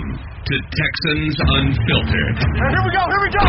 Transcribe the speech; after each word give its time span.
Welcome 0.00 0.16
to 0.16 0.56
Texans 0.56 1.36
Unfiltered. 1.36 2.36
Here 2.56 2.82
we 2.84 2.90
go, 2.96 3.04
here 3.04 3.20
we 3.20 3.30
go. 3.36 3.44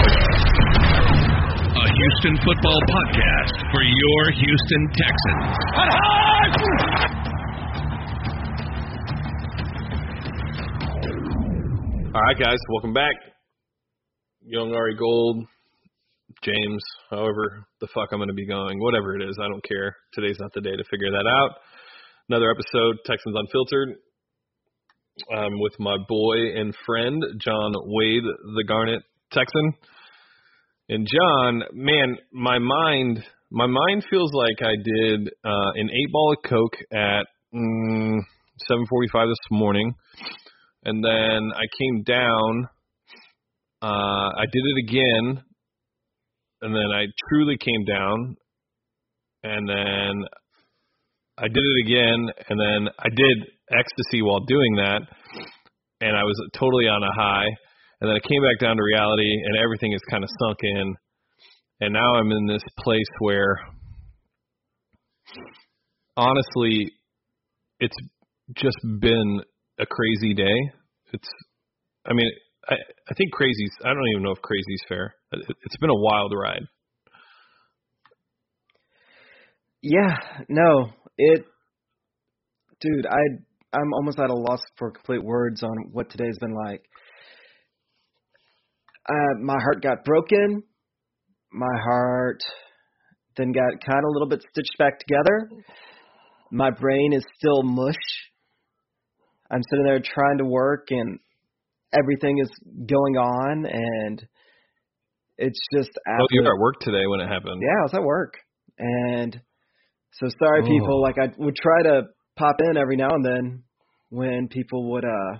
A 1.79 1.87
Houston 1.87 2.35
football 2.43 2.79
podcast 2.91 3.55
for 3.71 3.81
your 3.83 4.31
Houston 4.31 4.83
Texans. 4.91 5.55
All 12.13 12.21
right, 12.21 12.39
guys, 12.39 12.57
welcome 12.69 12.93
back. 12.93 13.15
Young 14.41 14.73
Ari 14.75 14.97
Gold, 14.97 15.45
James, 16.43 16.83
however 17.09 17.65
the 17.79 17.87
fuck 17.93 18.09
I'm 18.11 18.19
going 18.19 18.27
to 18.27 18.33
be 18.33 18.47
going, 18.47 18.79
whatever 18.79 19.15
it 19.15 19.21
is, 19.23 19.37
I 19.39 19.47
don't 19.47 19.63
care. 19.63 19.95
Today's 20.13 20.37
not 20.39 20.51
the 20.53 20.61
day 20.61 20.75
to 20.75 20.83
figure 20.89 21.11
that 21.11 21.27
out. 21.29 21.51
Another 22.27 22.51
episode, 22.51 22.97
Texans 23.05 23.35
Unfiltered, 23.37 23.95
um, 25.35 25.59
with 25.59 25.73
my 25.79 25.97
boy 26.07 26.37
and 26.55 26.73
friend 26.85 27.23
John 27.39 27.73
Wade, 27.85 28.23
the 28.23 28.63
Garnet 28.67 29.01
Texan. 29.31 29.73
And 30.89 31.07
John, 31.07 31.63
man, 31.73 32.17
my 32.33 32.59
mind, 32.59 33.23
my 33.51 33.65
mind 33.65 34.03
feels 34.09 34.31
like 34.33 34.57
I 34.61 34.75
did 34.83 35.27
uh, 35.43 35.71
an 35.75 35.89
eight 35.89 36.11
ball 36.11 36.33
of 36.33 36.49
coke 36.49 36.77
at 36.91 37.25
mm, 37.53 38.19
7:45 38.69 39.29
this 39.29 39.37
morning, 39.51 39.93
and 40.83 41.03
then 41.03 41.51
I 41.55 41.65
came 41.79 42.03
down. 42.03 42.67
Uh, 43.81 44.29
I 44.37 44.45
did 44.51 44.63
it 44.63 44.89
again, 44.89 45.43
and 46.61 46.75
then 46.75 46.91
I 46.93 47.05
truly 47.29 47.57
came 47.57 47.85
down, 47.85 48.35
and 49.43 49.67
then 49.67 50.25
I 51.37 51.47
did 51.47 51.63
it 51.63 51.87
again, 51.87 52.29
and 52.49 52.59
then 52.59 52.93
I 52.99 53.09
did 53.09 53.47
ecstasy 53.71 54.21
while 54.21 54.41
doing 54.41 54.75
that, 54.75 55.01
and 56.01 56.15
I 56.15 56.23
was 56.23 56.35
totally 56.53 56.85
on 56.85 57.01
a 57.03 57.13
high, 57.13 57.47
and 58.01 58.09
then 58.09 58.15
I 58.15 58.27
came 58.27 58.41
back 58.41 58.59
down 58.59 58.77
to 58.77 58.83
reality, 58.83 59.31
and 59.45 59.57
everything 59.63 59.93
is 59.93 60.01
kind 60.09 60.23
of 60.23 60.29
sunk 60.41 60.57
in, 60.61 60.95
and 61.81 61.93
now 61.93 62.15
I'm 62.15 62.31
in 62.31 62.47
this 62.47 62.63
place 62.79 63.09
where, 63.19 63.57
honestly, 66.17 66.91
it's 67.79 67.97
just 68.55 68.77
been 68.99 69.41
a 69.79 69.85
crazy 69.85 70.33
day. 70.33 70.57
It's, 71.13 71.29
I 72.05 72.13
mean, 72.13 72.29
I 72.67 72.75
I 73.09 73.13
think 73.15 73.31
crazy's. 73.31 73.71
I 73.83 73.89
don't 73.89 74.07
even 74.11 74.23
know 74.23 74.31
if 74.31 74.41
crazy's 74.41 74.83
fair. 74.87 75.15
It, 75.31 75.39
it's 75.65 75.77
been 75.77 75.89
a 75.89 75.95
wild 75.95 76.33
ride. 76.35 76.63
Yeah, 79.81 80.15
no, 80.47 80.89
it, 81.17 81.43
dude, 82.79 83.07
I 83.07 83.41
I'm 83.73 83.93
almost 83.93 84.19
at 84.19 84.29
a 84.29 84.33
loss 84.35 84.61
for 84.77 84.91
complete 84.91 85.23
words 85.23 85.63
on 85.63 85.71
what 85.91 86.09
today's 86.09 86.37
been 86.39 86.53
like. 86.53 86.83
Uh, 89.09 89.39
my 89.41 89.57
heart 89.61 89.81
got 89.81 90.03
broken. 90.03 90.63
My 91.53 91.79
heart 91.83 92.39
then 93.37 93.51
got 93.53 93.63
kind 93.85 93.99
of 93.99 94.05
a 94.05 94.11
little 94.11 94.27
bit 94.27 94.41
stitched 94.51 94.77
back 94.77 94.99
together. 94.99 95.49
My 96.51 96.69
brain 96.69 97.13
is 97.13 97.23
still 97.37 97.63
mush. 97.63 97.95
I'm 99.49 99.61
sitting 99.69 99.85
there 99.85 99.99
trying 100.03 100.37
to 100.39 100.45
work 100.45 100.87
and 100.91 101.19
everything 101.93 102.39
is 102.39 102.49
going 102.87 103.15
on 103.17 103.65
and 103.65 104.25
it's 105.37 105.59
just 105.73 105.89
Oh, 106.07 106.25
you 106.29 106.43
were 106.43 106.53
at 106.55 106.59
work 106.59 106.75
today 106.81 107.05
when 107.07 107.19
it 107.21 107.27
happened. 107.27 107.61
yeah, 107.61 107.79
I 107.79 107.83
was 107.83 107.93
at 107.93 108.03
work. 108.03 108.33
And 108.77 109.41
so 110.13 110.27
sorry 110.39 110.61
Oh. 110.63 110.67
people, 110.67 111.01
like 111.01 111.15
I 111.17 111.27
would 111.37 111.55
try 111.55 111.83
to 111.83 112.01
pop 112.41 112.55
in 112.59 112.77
every 112.77 112.97
now 112.97 113.09
and 113.11 113.23
then 113.23 113.63
when 114.09 114.47
people 114.47 114.91
would 114.91 115.05
uh 115.05 115.37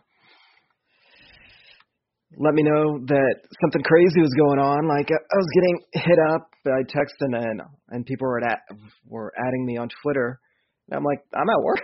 let 2.38 2.54
me 2.54 2.64
know 2.64 3.00
that 3.08 3.36
something 3.62 3.82
crazy 3.84 4.22
was 4.22 4.34
going 4.38 4.60
on. 4.60 4.88
Like 4.88 5.10
I 5.12 5.36
was 5.36 5.52
getting 5.54 5.80
hit 5.94 6.20
up 6.32 6.50
by 6.64 6.80
text 6.88 7.16
and 7.20 7.34
then 7.34 7.60
and 7.90 8.06
people 8.06 8.28
were 8.28 8.40
at 8.44 8.60
were 9.06 9.34
adding 9.38 9.66
me 9.66 9.78
on 9.78 9.90
Twitter. 10.04 10.40
And 10.88 10.98
I'm 10.98 11.04
like, 11.04 11.20
I'm 11.34 11.50
at 11.50 11.64
work. 11.64 11.80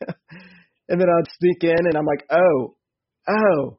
and 0.88 1.00
then 1.00 1.08
I'd 1.08 1.30
sneak 1.38 1.62
in 1.64 1.86
and 1.86 1.96
I'm 1.96 2.06
like, 2.06 2.24
oh, 2.30 2.76
oh, 3.28 3.78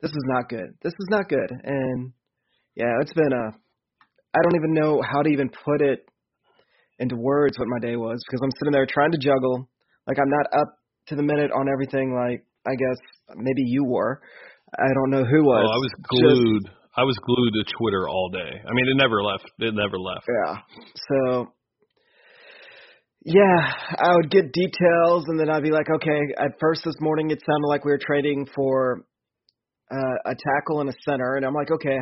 this 0.00 0.10
is 0.10 0.24
not 0.26 0.48
good. 0.48 0.76
This 0.82 0.92
is 0.92 1.08
not 1.10 1.28
good. 1.28 1.50
And 1.50 2.12
yeah, 2.76 2.92
it's 3.00 3.14
been 3.14 3.32
a 3.32 3.56
I 4.36 4.38
don't 4.42 4.56
even 4.56 4.74
know 4.74 5.00
how 5.02 5.22
to 5.22 5.30
even 5.30 5.48
put 5.48 5.80
it 5.80 6.06
into 6.98 7.16
words 7.16 7.58
what 7.58 7.68
my 7.68 7.78
day 7.80 7.96
was 7.96 8.22
because 8.26 8.40
I'm 8.42 8.52
sitting 8.58 8.72
there 8.72 8.86
trying 8.86 9.12
to 9.12 9.18
juggle. 9.18 9.68
Like 10.06 10.18
I'm 10.20 10.30
not 10.30 10.46
up 10.60 10.78
to 11.08 11.16
the 11.16 11.22
minute 11.22 11.50
on 11.50 11.68
everything 11.68 12.14
like 12.14 12.44
I 12.66 12.74
guess 12.76 12.98
maybe 13.36 13.62
you 13.66 13.84
were. 13.84 14.20
I 14.76 14.88
don't 14.94 15.10
know 15.10 15.24
who 15.24 15.44
was. 15.44 15.64
Oh, 15.64 15.70
I 15.70 15.78
was 15.78 15.92
Just- 15.96 16.08
glued. 16.08 16.70
I 16.96 17.02
was 17.02 17.16
glued 17.26 17.52
to 17.54 17.64
Twitter 17.76 18.08
all 18.08 18.30
day. 18.30 18.62
I 18.62 18.72
mean, 18.72 18.86
it 18.88 18.96
never 18.96 19.20
left. 19.22 19.50
It 19.58 19.74
never 19.74 19.98
left. 19.98 20.26
Yeah. 20.30 20.56
So 21.10 21.52
yeah, 23.24 23.72
I 23.98 24.14
would 24.14 24.30
get 24.30 24.52
details 24.52 25.24
and 25.28 25.40
then 25.40 25.48
I'd 25.50 25.62
be 25.62 25.70
like, 25.70 25.88
okay, 25.96 26.20
at 26.38 26.52
first 26.60 26.82
this 26.84 26.94
morning 27.00 27.30
it 27.30 27.40
sounded 27.44 27.66
like 27.66 27.84
we 27.84 27.90
were 27.90 27.98
trading 27.98 28.46
for 28.54 29.06
uh, 29.90 30.16
a 30.26 30.34
tackle 30.34 30.80
and 30.80 30.90
a 30.90 30.92
center 31.08 31.36
and 31.36 31.44
I'm 31.44 31.54
like, 31.54 31.70
okay. 31.70 31.98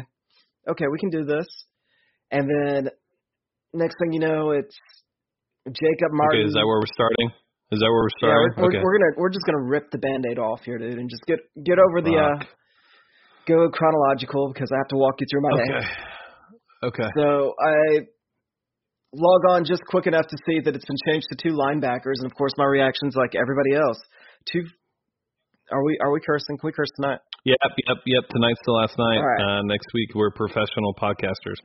Okay, 0.69 0.85
we 0.91 0.99
can 0.99 1.11
do 1.11 1.25
this. 1.25 1.47
And 2.31 2.49
then 2.49 2.91
next 3.73 3.97
thing 4.01 4.13
you 4.13 4.21
know, 4.21 4.51
it's 4.51 4.77
Jacob 5.67 6.13
Martin. 6.13 6.41
Okay, 6.41 6.47
is 6.49 6.55
that 6.55 6.67
where 6.67 6.79
we're 6.81 6.95
starting? 6.95 7.31
Is 7.73 7.81
that 7.81 7.89
where 7.89 8.05
we're 8.05 8.17
yeah, 8.21 8.29
starting? 8.29 8.53
we're, 8.61 8.69
we're, 8.69 8.85
we're 8.85 8.95
gonna 9.01 9.13
we're 9.17 9.33
just 9.33 9.47
gonna 9.49 9.65
rip 9.65 9.91
the 9.91 9.97
band-aid 9.97 10.39
off 10.39 10.61
here, 10.61 10.77
dude, 10.77 10.99
and 10.99 11.09
just 11.09 11.25
get 11.25 11.41
get 11.65 11.81
over 11.81 12.05
the 12.05 12.21
uh 12.21 12.37
go 13.49 13.71
chronological 13.73 14.53
because 14.53 14.69
I 14.71 14.77
have 14.77 14.89
to 14.93 15.01
walk 15.01 15.17
you 15.21 15.27
through 15.33 15.41
my 15.41 15.57
day. 15.57 15.73
okay. 15.73 17.01
Okay. 17.01 17.09
So 17.17 17.55
I 17.57 18.05
log 19.15 19.43
on 19.49 19.65
just 19.65 19.83
quick 19.89 20.07
enough 20.07 20.27
to 20.27 20.37
see 20.45 20.61
that 20.61 20.77
it's 20.77 20.85
been 20.85 21.01
changed 21.09 21.27
to 21.33 21.37
two 21.37 21.57
linebackers, 21.57 22.21
and 22.21 22.27
of 22.27 22.35
course 22.37 22.53
my 22.59 22.65
reaction's 22.67 23.17
like 23.17 23.33
everybody 23.35 23.75
else. 23.75 23.97
Two. 24.53 24.69
Are 25.71 25.83
we 25.83 25.97
are 26.03 26.13
we 26.13 26.21
cursing? 26.21 26.59
Can 26.59 26.67
we 26.69 26.73
curse 26.73 26.93
tonight? 27.01 27.21
Yep, 27.45 27.57
yep, 27.89 27.97
yep. 28.05 28.25
Tonight's 28.29 28.61
the 28.67 28.73
last 28.73 28.95
night. 28.99 29.17
All 29.17 29.25
right. 29.25 29.41
Uh, 29.41 29.63
next 29.65 29.87
week 29.95 30.11
we're 30.15 30.31
professional 30.31 30.93
podcasters. 31.01 31.57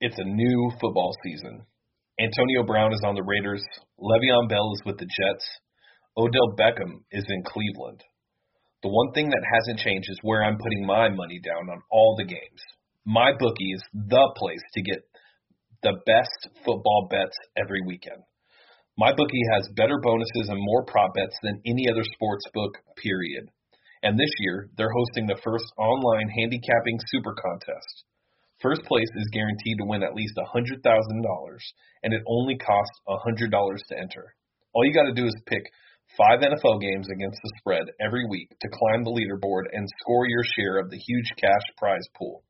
It's 0.00 0.18
a 0.18 0.24
new 0.24 0.72
football 0.80 1.14
season. 1.22 1.62
Antonio 2.20 2.62
Brown 2.64 2.92
is 2.92 3.00
on 3.02 3.14
the 3.14 3.24
Raiders. 3.24 3.64
Le'Veon 3.98 4.46
Bell 4.46 4.72
is 4.76 4.82
with 4.84 4.98
the 4.98 5.08
Jets. 5.08 5.46
Odell 6.18 6.52
Beckham 6.52 7.00
is 7.10 7.24
in 7.26 7.42
Cleveland. 7.44 8.04
The 8.82 8.92
one 8.92 9.12
thing 9.12 9.30
that 9.30 9.50
hasn't 9.54 9.80
changed 9.80 10.04
is 10.10 10.20
where 10.20 10.44
I'm 10.44 10.58
putting 10.58 10.84
my 10.84 11.08
money 11.08 11.40
down 11.40 11.70
on 11.70 11.80
all 11.90 12.16
the 12.18 12.28
games. 12.28 12.60
MyBookie 13.08 13.72
is 13.72 13.82
the 13.94 14.32
place 14.36 14.60
to 14.74 14.82
get 14.82 15.00
the 15.82 15.96
best 16.04 16.52
football 16.62 17.08
bets 17.10 17.36
every 17.56 17.80
weekend. 17.86 18.20
MyBookie 19.00 19.48
has 19.56 19.72
better 19.74 19.96
bonuses 20.02 20.52
and 20.52 20.60
more 20.60 20.84
prop 20.84 21.14
bets 21.14 21.36
than 21.42 21.62
any 21.64 21.88
other 21.90 22.04
sports 22.04 22.44
book, 22.52 22.76
period. 23.00 23.48
And 24.02 24.18
this 24.18 24.32
year, 24.40 24.68
they're 24.76 24.92
hosting 24.92 25.26
the 25.26 25.40
first 25.42 25.64
online 25.78 26.28
handicapping 26.36 27.00
super 27.08 27.32
contest. 27.32 28.04
First 28.60 28.82
place 28.84 29.08
is 29.16 29.32
guaranteed 29.32 29.78
to 29.78 29.88
win 29.88 30.02
at 30.02 30.14
least 30.14 30.36
$100,000, 30.36 30.84
and 32.02 32.12
it 32.12 32.22
only 32.28 32.58
costs 32.58 33.00
$100 33.08 33.48
to 33.50 33.98
enter. 33.98 34.34
All 34.74 34.84
you 34.84 34.92
got 34.92 35.08
to 35.08 35.16
do 35.16 35.26
is 35.26 35.34
pick 35.46 35.64
five 36.16 36.40
NFL 36.40 36.80
games 36.80 37.08
against 37.08 37.38
the 37.42 37.52
spread 37.58 37.84
every 38.00 38.26
week 38.28 38.50
to 38.60 38.68
climb 38.68 39.04
the 39.04 39.16
leaderboard 39.16 39.64
and 39.72 39.88
score 40.00 40.28
your 40.28 40.44
share 40.56 40.78
of 40.78 40.90
the 40.90 40.98
huge 40.98 41.32
cash 41.40 41.66
prize 41.78 42.04
pool. 42.18 42.44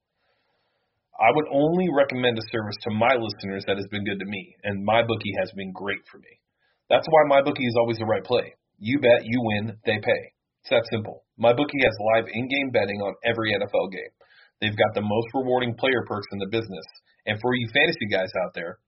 I 1.21 1.31
would 1.31 1.47
only 1.53 1.88
recommend 1.93 2.38
a 2.38 2.50
service 2.50 2.77
to 2.82 2.91
my 2.91 3.15
listeners 3.15 3.65
that 3.66 3.77
has 3.77 3.87
been 3.92 4.04
good 4.04 4.19
to 4.19 4.25
me, 4.25 4.56
and 4.65 4.87
MyBookie 4.87 5.38
has 5.38 5.53
been 5.54 5.71
great 5.71 6.00
for 6.10 6.19
me. 6.19 6.41
That's 6.88 7.06
why 7.06 7.28
MyBookie 7.31 7.69
is 7.69 7.77
always 7.78 7.98
the 7.98 8.09
right 8.09 8.25
play. 8.25 8.54
You 8.78 8.98
bet, 8.98 9.22
you 9.24 9.39
win, 9.45 9.77
they 9.84 10.01
pay. 10.03 10.22
It's 10.62 10.71
that 10.71 10.89
simple. 10.91 11.24
MyBookie 11.39 11.84
has 11.84 11.97
live 12.16 12.27
in-game 12.33 12.71
betting 12.72 13.01
on 13.04 13.15
every 13.22 13.53
NFL 13.53 13.92
game. 13.92 14.12
They've 14.60 14.77
got 14.77 14.95
the 14.95 15.03
most 15.03 15.28
rewarding 15.34 15.74
player 15.74 16.04
perks 16.07 16.28
in 16.33 16.39
the 16.39 16.53
business. 16.53 16.84
And 17.27 17.41
for 17.41 17.54
you 17.54 17.68
fantasy 17.72 18.07
guys 18.12 18.30
out 18.45 18.53
there, 18.54 18.78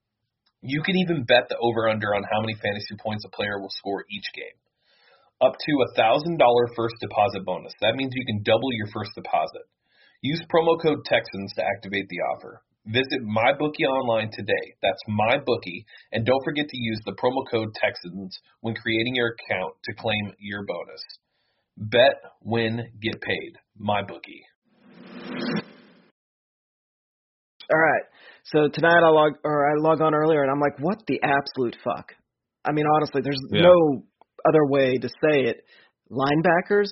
you 0.62 0.82
can 0.82 0.96
even 0.96 1.24
bet 1.24 1.48
the 1.48 1.58
over-under 1.58 2.14
on 2.14 2.22
how 2.30 2.40
many 2.40 2.54
fantasy 2.54 2.96
points 3.00 3.24
a 3.26 3.34
player 3.34 3.58
will 3.58 3.72
score 3.72 4.04
each 4.10 4.28
game. 4.34 4.56
Up 5.40 5.58
to 5.58 5.72
a 5.82 5.90
$1,000 5.98 6.38
first 6.76 6.94
deposit 7.00 7.44
bonus. 7.44 7.72
That 7.80 7.96
means 7.96 8.12
you 8.14 8.24
can 8.24 8.44
double 8.44 8.72
your 8.72 8.86
first 8.94 9.10
deposit. 9.16 9.66
Use 10.20 10.40
promo 10.54 10.80
code 10.80 11.04
Texans 11.04 11.52
to 11.56 11.64
activate 11.64 12.08
the 12.08 12.22
offer. 12.30 12.62
Visit 12.86 13.26
MyBookie 13.26 13.86
online 13.86 14.30
today. 14.30 14.74
That's 14.82 15.02
MyBookie. 15.10 15.84
And 16.12 16.24
don't 16.24 16.44
forget 16.44 16.68
to 16.68 16.78
use 16.78 17.00
the 17.04 17.18
promo 17.18 17.42
code 17.50 17.74
Texans 17.74 18.38
when 18.60 18.74
creating 18.74 19.16
your 19.16 19.34
account 19.34 19.74
to 19.84 19.94
claim 19.94 20.32
your 20.38 20.64
bonus. 20.64 21.02
Bet, 21.76 22.22
win, 22.42 22.92
get 23.00 23.20
paid. 23.20 23.58
MyBookie. 23.80 24.46
All 27.70 27.78
right. 27.80 28.02
So 28.44 28.68
tonight 28.72 29.02
I 29.04 29.08
log 29.10 29.32
or 29.44 29.70
I 29.70 29.74
log 29.78 30.00
on 30.00 30.14
earlier 30.14 30.42
and 30.42 30.50
I'm 30.50 30.60
like, 30.60 30.78
what 30.80 30.98
the 31.06 31.20
absolute 31.22 31.76
fuck? 31.84 32.12
I 32.64 32.72
mean, 32.72 32.84
honestly, 32.96 33.20
there's 33.22 33.40
Yeah. 33.50 33.62
no 33.62 34.02
other 34.48 34.66
way 34.66 34.96
to 34.98 35.08
say 35.08 35.44
it. 35.50 35.64
linebackers, 36.10 36.88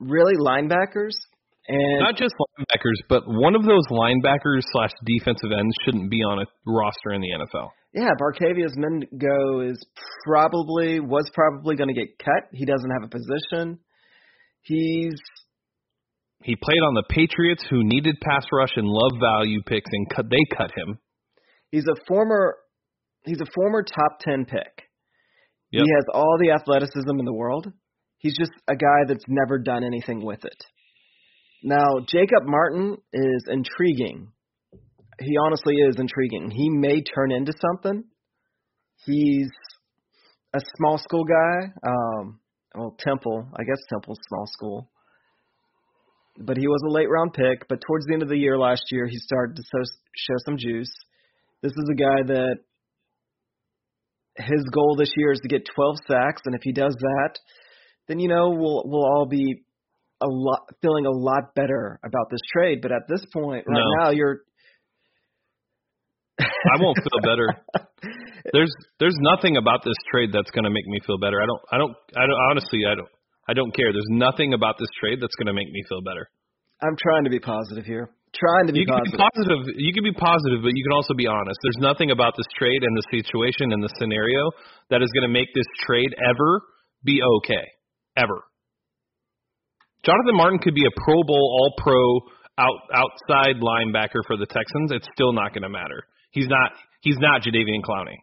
really 0.00 0.34
linebackers, 0.36 1.14
and 1.66 2.00
Not 2.00 2.16
just 2.16 2.34
linebackers, 2.58 2.98
but 3.08 3.22
one 3.26 3.54
of 3.54 3.62
those 3.64 3.84
linebackers 3.90 4.60
slash 4.72 4.90
defensive 5.06 5.50
ends 5.50 5.74
shouldn't 5.84 6.10
be 6.10 6.18
on 6.22 6.40
a 6.40 6.46
roster 6.66 7.12
in 7.12 7.22
the 7.22 7.28
NFL. 7.30 7.70
yeah, 7.94 8.10
Barkevious 8.20 8.72
Mingo 8.76 9.60
is 9.60 9.82
probably 10.26 11.00
was 11.00 11.30
probably 11.32 11.76
going 11.76 11.88
to 11.88 11.94
get 11.94 12.18
cut. 12.18 12.50
He 12.52 12.66
doesn't 12.66 12.90
have 12.90 13.04
a 13.04 13.08
position. 13.08 13.78
He's 14.62 15.14
He 16.44 16.56
played 16.56 16.82
on 16.86 16.92
the 16.92 17.04
Patriots, 17.08 17.64
who 17.70 17.82
needed 17.82 18.20
pass 18.20 18.44
rush 18.52 18.72
and 18.76 18.86
love 18.86 19.12
value 19.18 19.62
picks, 19.66 19.88
and 19.90 20.08
cut, 20.10 20.26
they 20.28 20.56
cut 20.56 20.70
him. 20.76 20.98
he's 21.70 21.86
a 21.88 21.96
former 22.06 22.56
he's 23.24 23.40
a 23.40 23.50
former 23.54 23.82
top 23.82 24.20
10 24.20 24.44
pick. 24.44 24.84
Yep. 25.72 25.84
He 25.84 25.90
has 25.94 26.04
all 26.12 26.36
the 26.38 26.50
athleticism 26.50 27.18
in 27.18 27.24
the 27.24 27.32
world. 27.32 27.72
He's 28.18 28.36
just 28.36 28.52
a 28.68 28.76
guy 28.76 29.08
that's 29.08 29.24
never 29.26 29.58
done 29.58 29.84
anything 29.84 30.24
with 30.24 30.44
it. 30.44 30.64
Now, 31.62 32.00
Jacob 32.06 32.44
Martin 32.44 32.98
is 33.12 33.44
intriguing. 33.48 34.28
He 35.20 35.36
honestly 35.46 35.76
is 35.76 35.96
intriguing. 35.98 36.50
He 36.50 36.68
may 36.68 37.02
turn 37.02 37.32
into 37.32 37.52
something. 37.58 38.04
He's 39.06 39.48
a 40.54 40.60
small 40.76 40.98
school 40.98 41.24
guy. 41.24 41.72
Um, 41.86 42.40
well, 42.74 42.96
Temple, 42.98 43.48
I 43.56 43.64
guess 43.64 43.78
Temple's 43.90 44.18
small 44.28 44.46
school. 44.46 44.90
But 46.38 46.56
he 46.56 46.66
was 46.66 46.82
a 46.84 46.90
late 46.90 47.08
round 47.08 47.32
pick. 47.32 47.68
But 47.68 47.80
towards 47.86 48.06
the 48.06 48.14
end 48.14 48.22
of 48.22 48.28
the 48.28 48.36
year 48.38 48.58
last 48.58 48.82
year, 48.90 49.06
he 49.06 49.16
started 49.18 49.56
to 49.56 49.62
show, 49.62 49.82
show 50.16 50.34
some 50.44 50.56
juice. 50.58 50.92
This 51.62 51.72
is 51.72 51.88
a 51.90 51.94
guy 51.94 52.22
that 52.26 52.56
his 54.36 54.64
goal 54.72 54.96
this 54.98 55.12
year 55.16 55.32
is 55.32 55.40
to 55.42 55.48
get 55.48 55.62
12 55.74 55.96
sacks, 56.08 56.42
and 56.44 56.54
if 56.54 56.62
he 56.62 56.72
does 56.72 56.94
that, 56.98 57.38
then 58.08 58.18
you 58.18 58.28
know 58.28 58.50
we'll 58.50 58.82
we'll 58.84 59.04
all 59.04 59.26
be 59.26 59.62
a 60.20 60.26
lot 60.28 60.60
feeling 60.82 61.06
a 61.06 61.10
lot 61.10 61.54
better 61.54 62.00
about 62.04 62.30
this 62.30 62.40
trade. 62.52 62.80
But 62.82 62.92
at 62.92 63.02
this 63.08 63.24
point, 63.32 63.64
right 63.66 63.78
No. 63.78 64.04
now, 64.04 64.10
you're 64.10 64.40
I 66.40 66.80
won't 66.80 66.98
feel 66.98 67.20
better. 67.22 67.48
There's 68.52 68.72
there's 69.00 69.16
nothing 69.20 69.56
about 69.56 69.84
this 69.84 69.96
trade 70.12 70.30
that's 70.32 70.50
going 70.50 70.64
to 70.64 70.70
make 70.70 70.86
me 70.86 70.98
feel 71.06 71.16
better. 71.18 71.40
I 71.40 71.46
don't 71.46 71.62
I 71.72 71.78
don't 71.78 71.96
I 72.14 72.26
don't 72.26 72.40
honestly 72.50 72.80
I 72.86 72.94
don't 72.94 73.08
I 73.48 73.52
don't 73.52 73.74
care. 73.74 73.92
There's 73.92 74.08
nothing 74.10 74.54
about 74.54 74.76
this 74.78 74.88
trade 75.00 75.18
that's 75.20 75.34
going 75.36 75.48
to 75.48 75.56
make 75.56 75.70
me 75.70 75.82
feel 75.88 76.00
better. 76.02 76.28
I'm 76.82 76.96
trying 76.96 77.24
to 77.24 77.30
be 77.30 77.40
positive 77.40 77.84
here. 77.84 78.10
Trying 78.34 78.66
to 78.66 78.72
be 78.72 78.80
You 78.80 78.86
can 78.86 78.98
positive. 78.98 79.14
be 79.14 79.24
positive. 79.30 79.60
You 79.78 79.92
can 79.94 80.04
be 80.04 80.16
positive, 80.16 80.60
but 80.66 80.72
you 80.74 80.82
can 80.82 80.92
also 80.92 81.14
be 81.14 81.26
honest. 81.28 81.54
There's 81.62 81.78
nothing 81.78 82.10
about 82.10 82.34
this 82.36 82.48
trade 82.58 82.82
and 82.82 82.94
the 82.96 83.06
situation 83.14 83.70
and 83.70 83.78
the 83.82 83.92
scenario 84.00 84.50
that 84.90 85.02
is 85.02 85.08
going 85.14 85.22
to 85.22 85.32
make 85.32 85.54
this 85.54 85.68
trade 85.86 86.10
ever 86.18 86.62
be 87.04 87.20
okay. 87.22 87.62
Ever. 88.16 88.42
Jonathan 90.04 90.36
Martin 90.36 90.58
could 90.58 90.74
be 90.74 90.84
a 90.84 90.94
Pro 91.04 91.22
Bowl, 91.22 91.46
All 91.62 91.72
Pro, 91.78 92.04
out 92.58 92.78
outside 92.94 93.56
linebacker 93.62 94.20
for 94.26 94.36
the 94.36 94.46
Texans. 94.46 94.92
It's 94.92 95.08
still 95.14 95.32
not 95.32 95.54
going 95.54 95.62
to 95.62 95.68
matter. 95.72 96.04
He's 96.30 96.48
not. 96.48 96.72
He's 97.00 97.18
not 97.18 97.42
Jadeveon 97.42 97.82
Clowney. 97.82 98.16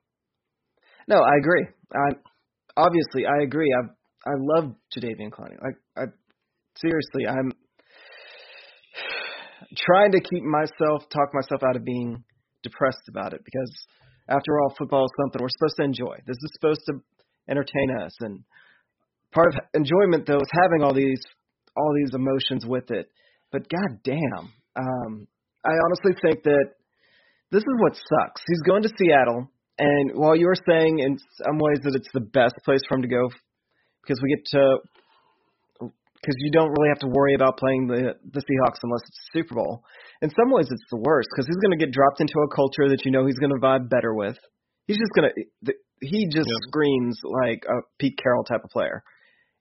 No, 1.08 1.18
I 1.18 1.36
agree. 1.40 1.66
I 1.94 2.08
obviously 2.78 3.26
I 3.26 3.44
agree. 3.44 3.68
I 3.74 3.90
I 4.26 4.32
love 4.38 4.76
Jadeveon 4.96 5.32
Clowney. 5.32 5.58
Like 5.62 5.78
I 5.98 6.04
seriously, 6.76 7.28
I'm 7.28 7.52
trying 9.78 10.12
to 10.12 10.20
keep 10.20 10.44
myself 10.44 11.10
talk 11.10 11.34
myself 11.34 11.62
out 11.64 11.76
of 11.76 11.84
being 11.84 12.24
depressed 12.64 13.10
about 13.10 13.34
it 13.34 13.42
because 13.44 13.72
after 14.30 14.60
all, 14.60 14.74
football 14.78 15.06
is 15.06 15.12
something 15.20 15.42
we're 15.42 15.50
supposed 15.58 15.78
to 15.78 15.84
enjoy. 15.84 16.16
This 16.26 16.38
is 16.38 16.52
supposed 16.54 16.82
to 16.88 16.94
entertain 17.50 17.98
us, 18.00 18.14
and 18.22 18.44
part 19.34 19.48
of 19.54 19.60
enjoyment 19.74 20.26
though 20.28 20.38
is 20.38 20.52
having 20.62 20.84
all 20.84 20.94
these 20.94 21.22
all 21.76 21.94
these 21.96 22.14
emotions 22.14 22.66
with 22.66 22.92
it. 22.92 23.10
But 23.52 23.68
god 23.70 24.00
damn, 24.04 24.54
um, 24.76 25.28
I 25.66 25.72
honestly 25.86 26.14
think 26.22 26.44
that 26.44 26.66
this 27.52 27.62
is 27.62 27.76
what 27.80 27.96
sucks. 27.96 28.42
He's 28.48 28.62
going 28.62 28.84
to 28.84 28.90
Seattle, 28.98 29.50
and 29.80 30.12
while 30.14 30.36
you 30.36 30.46
were 30.46 30.64
saying 30.70 31.00
in 31.00 31.18
some 31.44 31.58
ways 31.58 31.80
that 31.84 31.96
it's 31.96 32.12
the 32.14 32.22
best 32.22 32.56
place 32.64 32.82
for 32.88 32.96
him 32.96 33.02
to 33.02 33.08
go 33.08 33.30
because 34.02 34.20
we 34.22 34.36
get 34.36 34.46
to 34.52 34.80
because 36.22 36.36
you 36.38 36.52
don't 36.52 36.70
really 36.70 36.90
have 36.90 37.00
to 37.00 37.08
worry 37.08 37.34
about 37.34 37.58
playing 37.58 37.88
the 37.88 38.14
the 38.32 38.42
Seahawks 38.42 38.80
unless 38.84 39.02
it's 39.08 39.18
the 39.34 39.40
Super 39.40 39.56
Bowl. 39.56 39.84
In 40.22 40.30
some 40.30 40.52
ways, 40.52 40.68
it's 40.70 40.86
the 40.92 41.02
worst 41.02 41.30
because 41.34 41.48
he's 41.48 41.58
going 41.58 41.78
to 41.78 41.84
get 41.84 41.92
dropped 41.94 42.22
into 42.22 42.38
a 42.40 42.56
culture 42.56 42.90
that 42.90 43.06
you 43.06 43.12
know 43.12 43.26
he's 43.26 43.40
going 43.40 43.52
to 43.52 43.60
vibe 43.60 43.90
better 43.90 44.14
with. 44.14 44.38
He's 44.86 44.98
just 44.98 45.12
going 45.16 45.32
to 45.32 45.74
he 46.02 46.28
just 46.28 46.50
Yep. 46.50 46.62
screams 46.68 47.20
like 47.24 47.64
a 47.68 47.82
Pete 48.00 48.18
Carroll 48.22 48.44
type 48.44 48.64
of 48.64 48.70
player, 48.70 49.04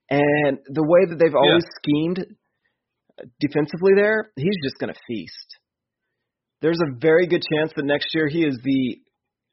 and 0.09 0.59
the 0.67 0.83
way 0.83 1.05
that 1.09 1.17
they've 1.17 1.35
always 1.35 1.63
schemed 1.81 2.19
uh, 2.19 3.25
defensively 3.39 3.93
there, 3.95 4.31
he's 4.35 4.57
just 4.63 4.77
going 4.79 4.93
to 4.93 4.99
feast. 5.07 5.57
There's 6.61 6.79
a 6.81 6.93
very 6.99 7.25
good 7.27 7.41
chance 7.41 7.71
that 7.75 7.85
next 7.85 8.13
year 8.13 8.27
he 8.27 8.43
is 8.45 8.57
the 8.63 8.97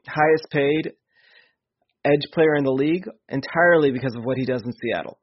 highest 0.07 0.47
paid 0.51 0.93
edge 2.09 2.31
player 2.33 2.55
in 2.57 2.65
the 2.65 2.73
league 2.73 3.07
entirely 3.29 3.91
because 3.91 4.15
of 4.17 4.25
what 4.25 4.39
he 4.39 4.45
does 4.45 4.63
in 4.65 4.73
Seattle. 4.73 5.19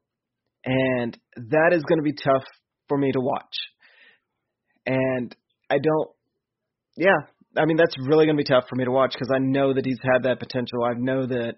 And 0.64 1.16
that 1.36 1.72
is 1.72 1.82
going 1.82 1.98
to 1.98 2.02
be 2.02 2.12
tough 2.12 2.44
for 2.88 2.98
me 2.98 3.12
to 3.12 3.20
watch. 3.20 3.54
And 4.86 5.34
I 5.70 5.78
don't, 5.78 6.10
yeah, 6.96 7.26
I 7.56 7.64
mean, 7.64 7.76
that's 7.76 7.94
really 8.06 8.26
going 8.26 8.36
to 8.36 8.42
be 8.42 8.48
tough 8.48 8.64
for 8.68 8.76
me 8.76 8.84
to 8.84 8.90
watch 8.90 9.12
because 9.12 9.30
I 9.34 9.38
know 9.38 9.74
that 9.74 9.84
he's 9.84 10.00
had 10.02 10.24
that 10.24 10.38
potential. 10.38 10.84
I 10.84 10.94
know 10.96 11.26
that 11.26 11.54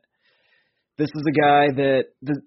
this 0.96 1.08
is 1.14 1.24
a 1.26 1.40
guy 1.40 1.66
that 1.76 2.04
the, 2.22 2.40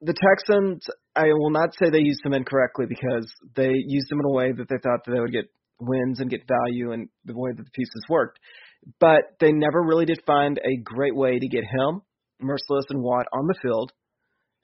the 0.00 0.14
Texans, 0.14 0.84
I 1.14 1.26
will 1.26 1.50
not 1.50 1.70
say 1.74 1.90
they 1.90 1.98
used 1.98 2.24
him 2.24 2.34
incorrectly 2.34 2.86
because 2.88 3.26
they 3.56 3.70
used 3.72 4.10
him 4.10 4.20
in 4.20 4.26
a 4.26 4.32
way 4.34 4.52
that 4.52 4.68
they 4.68 4.76
thought 4.82 5.04
that 5.04 5.12
they 5.12 5.20
would 5.20 5.32
get 5.32 5.46
wins 5.80 6.20
and 6.20 6.30
get 6.30 6.42
value 6.48 6.92
and 6.92 7.08
the 7.24 7.36
way 7.36 7.50
that 7.56 7.64
the 7.64 7.70
pieces 7.70 8.04
worked. 8.08 8.38
But 9.00 9.36
they 9.40 9.52
never 9.52 9.82
really 9.82 10.04
did 10.04 10.20
find 10.26 10.58
a 10.58 10.76
great 10.82 11.16
way 11.16 11.38
to 11.38 11.48
get 11.48 11.64
him, 11.64 12.02
Mercilus, 12.42 12.90
and 12.90 13.02
Watt 13.02 13.26
on 13.32 13.46
the 13.46 13.54
field 13.62 13.92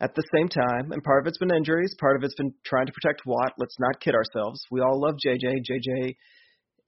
at 0.01 0.15
the 0.15 0.23
same 0.35 0.49
time. 0.49 0.93
And 0.93 1.03
part 1.03 1.23
of 1.23 1.29
it's 1.29 1.39
been 1.39 1.55
injuries, 1.55 1.95
part 1.99 2.17
of 2.17 2.25
it's 2.25 2.35
been 2.35 2.55
trying 2.65 2.87
to 2.87 2.93
protect 2.93 3.23
Watt. 3.27 3.53
Let's 3.59 3.77
not 3.79 4.01
kid 4.01 4.15
ourselves. 4.15 4.63
We 4.71 4.81
all 4.81 5.01
love 5.01 5.17
JJ. 5.25 5.63
JJ 5.71 6.17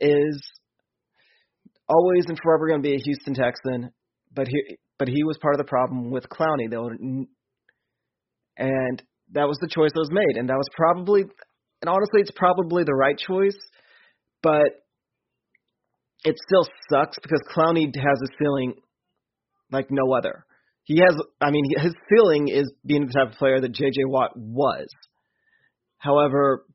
is 0.01 0.43
always 1.89 2.25
and 2.27 2.39
forever 2.43 2.69
going 2.69 2.83
to 2.83 2.89
be 2.89 2.95
a 2.95 3.03
Houston 3.05 3.35
Texan, 3.35 3.91
but 4.35 4.49
he 4.49 4.77
but 4.99 5.09
he 5.09 5.25
was 5.25 5.39
part 5.39 5.55
of 5.55 5.59
the 5.59 5.69
problem 5.69 6.11
with 6.11 6.29
Clowney. 6.29 6.71
Though, 6.71 6.91
and 8.57 9.03
that 9.33 9.49
was 9.49 9.59
the 9.61 9.69
choice 9.69 9.91
that 9.95 10.01
was 10.01 10.13
made, 10.13 10.37
and 10.37 10.49
that 10.49 10.57
was 10.57 10.69
probably, 10.77 11.23
and 11.23 11.89
honestly, 11.89 12.21
it's 12.21 12.31
probably 12.31 12.85
the 12.85 12.95
right 12.95 13.19
choice, 13.19 13.59
but 14.43 14.82
it 16.25 16.37
still 16.47 16.67
sucks 16.91 17.19
because 17.23 17.41
Clowney 17.55 17.87
has 17.95 18.21
a 18.23 18.33
ceiling 18.39 18.75
like 19.71 19.87
no 19.91 20.13
other. 20.15 20.45
He 20.85 20.99
has, 20.99 21.17
I 21.41 21.51
mean, 21.51 21.65
his 21.79 21.95
ceiling 22.09 22.49
is 22.49 22.73
being 22.85 23.07
the 23.07 23.13
type 23.13 23.33
of 23.33 23.39
player 23.39 23.61
that 23.61 23.73
J.J. 23.73 24.05
Watt 24.05 24.33
was. 24.37 24.89
However, 25.99 26.67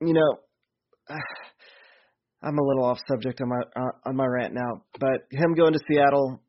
you 0.00 0.12
know, 0.12 0.38
I'm 2.42 2.58
a 2.58 2.62
little 2.62 2.84
off 2.84 2.98
subject 3.08 3.40
on 3.40 3.48
my 3.48 3.60
uh, 3.74 3.92
on 4.04 4.16
my 4.16 4.26
rant 4.26 4.52
now, 4.52 4.82
but 5.00 5.24
him 5.30 5.54
going 5.54 5.72
to 5.72 5.80
Seattle, 5.88 6.42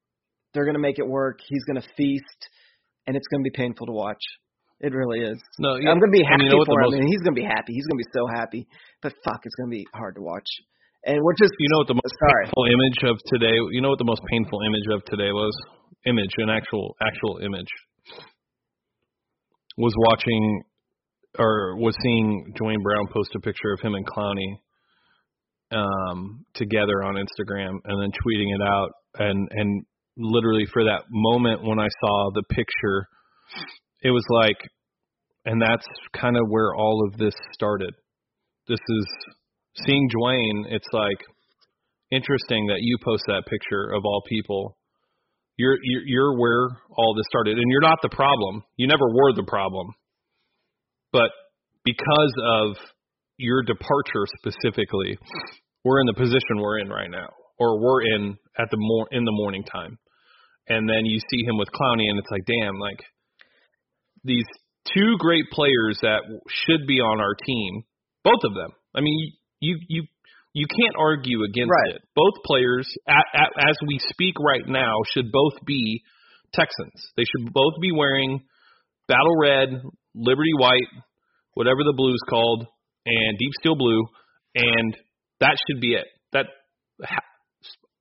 they're 0.53 0.65
going 0.65 0.75
to 0.75 0.81
make 0.81 0.99
it 0.99 1.07
work. 1.07 1.39
He's 1.47 1.63
going 1.63 1.81
to 1.81 1.87
feast, 1.95 2.49
and 3.07 3.15
it's 3.15 3.27
going 3.27 3.41
to 3.43 3.49
be 3.49 3.55
painful 3.55 3.87
to 3.87 3.93
watch. 3.93 4.21
It 4.81 4.93
really 4.93 5.19
is. 5.19 5.41
No, 5.57 5.75
I'm 5.75 5.99
going 5.99 6.11
to 6.11 6.11
be 6.11 6.23
happy 6.29 6.43
you 6.43 6.49
know 6.49 6.65
for 6.65 6.81
him, 6.81 6.91
most- 6.91 6.99
and 6.99 7.07
he's 7.07 7.21
going 7.21 7.33
to 7.33 7.41
be 7.41 7.47
happy. 7.47 7.71
He's 7.71 7.87
going 7.87 7.97
to 7.97 8.03
be 8.03 8.11
so 8.11 8.27
happy. 8.27 8.67
But 9.01 9.13
fuck, 9.23 9.39
it's 9.45 9.55
going 9.55 9.69
to 9.69 9.75
be 9.75 9.87
hard 9.93 10.15
to 10.15 10.21
watch. 10.21 10.47
And 11.05 11.21
we're 11.21 11.37
just 11.37 11.53
You 11.59 11.69
know 11.71 11.79
what 11.79 11.87
the 11.87 11.93
most 11.93 12.15
Sorry. 12.19 12.45
painful 12.45 12.65
image 12.65 12.99
of 13.09 13.17
today? 13.27 13.55
You 13.71 13.81
know 13.81 13.89
what 13.89 13.99
the 13.99 14.09
most 14.09 14.21
painful 14.29 14.59
image 14.65 14.87
of 14.91 15.05
today 15.05 15.31
was? 15.31 15.53
Image, 16.05 16.33
an 16.37 16.49
actual 16.49 16.95
actual 17.01 17.39
image. 17.41 17.69
Was 19.77 19.93
watching 19.97 20.63
or 21.37 21.75
was 21.77 21.95
seeing 22.01 22.53
Duane 22.55 22.81
Brown 22.81 23.07
post 23.13 23.29
a 23.35 23.39
picture 23.39 23.73
of 23.73 23.81
him 23.81 23.93
and 23.95 24.05
Clowney 24.05 24.59
um 25.71 26.45
together 26.53 27.03
on 27.03 27.15
Instagram 27.15 27.77
and 27.83 28.01
then 28.01 28.11
tweeting 28.11 28.53
it 28.53 28.61
out 28.61 28.91
and 29.17 29.47
and 29.51 29.83
literally 30.15 30.65
for 30.71 30.83
that 30.83 31.01
moment 31.09 31.63
when 31.63 31.79
I 31.79 31.87
saw 31.99 32.29
the 32.33 32.43
picture 32.43 33.07
it 34.03 34.11
was 34.11 34.23
like 34.29 34.57
and 35.43 35.61
that's 35.61 35.85
kind 36.15 36.37
of 36.37 36.43
where 36.47 36.73
all 36.75 37.07
of 37.07 37.17
this 37.17 37.33
started. 37.53 37.93
This 38.67 38.79
is 38.79 39.05
seeing 39.85 40.07
Duane, 40.09 40.65
it's 40.69 40.87
like 40.93 41.19
interesting 42.11 42.67
that 42.67 42.79
you 42.79 42.97
post 43.03 43.23
that 43.27 43.43
picture 43.47 43.91
of 43.93 44.03
all 44.05 44.21
people. 44.27 44.77
You're 45.57 45.77
you're, 45.81 46.03
you're 46.05 46.39
where 46.39 46.77
all 46.97 47.15
this 47.15 47.25
started, 47.29 47.57
and 47.57 47.65
you're 47.69 47.81
not 47.81 47.99
the 48.01 48.09
problem. 48.09 48.63
You 48.77 48.87
never 48.87 49.07
were 49.07 49.33
the 49.33 49.45
problem, 49.47 49.87
but 51.11 51.31
because 51.83 52.33
of 52.43 52.75
your 53.37 53.63
departure 53.63 54.25
specifically, 54.39 55.17
we're 55.83 55.99
in 55.99 56.07
the 56.07 56.13
position 56.13 56.59
we're 56.59 56.79
in 56.79 56.89
right 56.89 57.09
now, 57.09 57.29
or 57.59 57.79
we're 57.79 58.01
in 58.15 58.35
at 58.59 58.67
the 58.71 58.77
more 58.77 59.07
in 59.11 59.23
the 59.23 59.31
morning 59.31 59.63
time, 59.63 59.97
and 60.67 60.89
then 60.89 61.05
you 61.05 61.19
see 61.19 61.45
him 61.45 61.57
with 61.57 61.69
Clowney, 61.69 62.09
and 62.09 62.19
it's 62.19 62.31
like, 62.31 62.45
damn, 62.45 62.79
like 62.79 62.99
these 64.23 64.45
two 64.93 65.15
great 65.19 65.45
players 65.51 65.99
that 66.01 66.21
should 66.49 66.87
be 66.87 66.99
on 66.99 67.21
our 67.21 67.35
team, 67.45 67.83
both 68.23 68.43
of 68.43 68.53
them. 68.53 68.71
I 68.93 69.01
mean, 69.01 69.31
you 69.65 69.79
you 69.89 70.01
you 70.53 70.65
can't 70.67 70.95
argue 70.97 71.43
against 71.43 71.71
Right. 71.71 71.95
it. 71.95 72.01
Both 72.15 72.35
players, 72.45 72.87
at, 73.07 73.25
at, 73.33 73.49
as 73.69 73.75
we 73.85 73.99
speak 73.99 74.35
right 74.39 74.65
now, 74.65 74.93
should 75.11 75.29
both 75.31 75.53
be 75.65 76.01
Texans. 76.53 76.95
They 77.17 77.23
should 77.25 77.51
both 77.51 77.73
be 77.81 77.91
wearing 77.91 78.39
battle 79.09 79.35
red, 79.37 79.67
Liberty 80.15 80.53
white, 80.57 80.87
whatever 81.55 81.83
the 81.83 81.93
blue's 81.95 82.21
called, 82.29 82.67
and 83.05 83.37
deep 83.37 83.51
steel 83.59 83.75
blue, 83.75 84.01
and 84.55 84.95
that 85.41 85.57
should 85.67 85.81
be 85.81 85.93
it. 85.95 86.07
That 86.31 86.45
ha- 87.03 87.31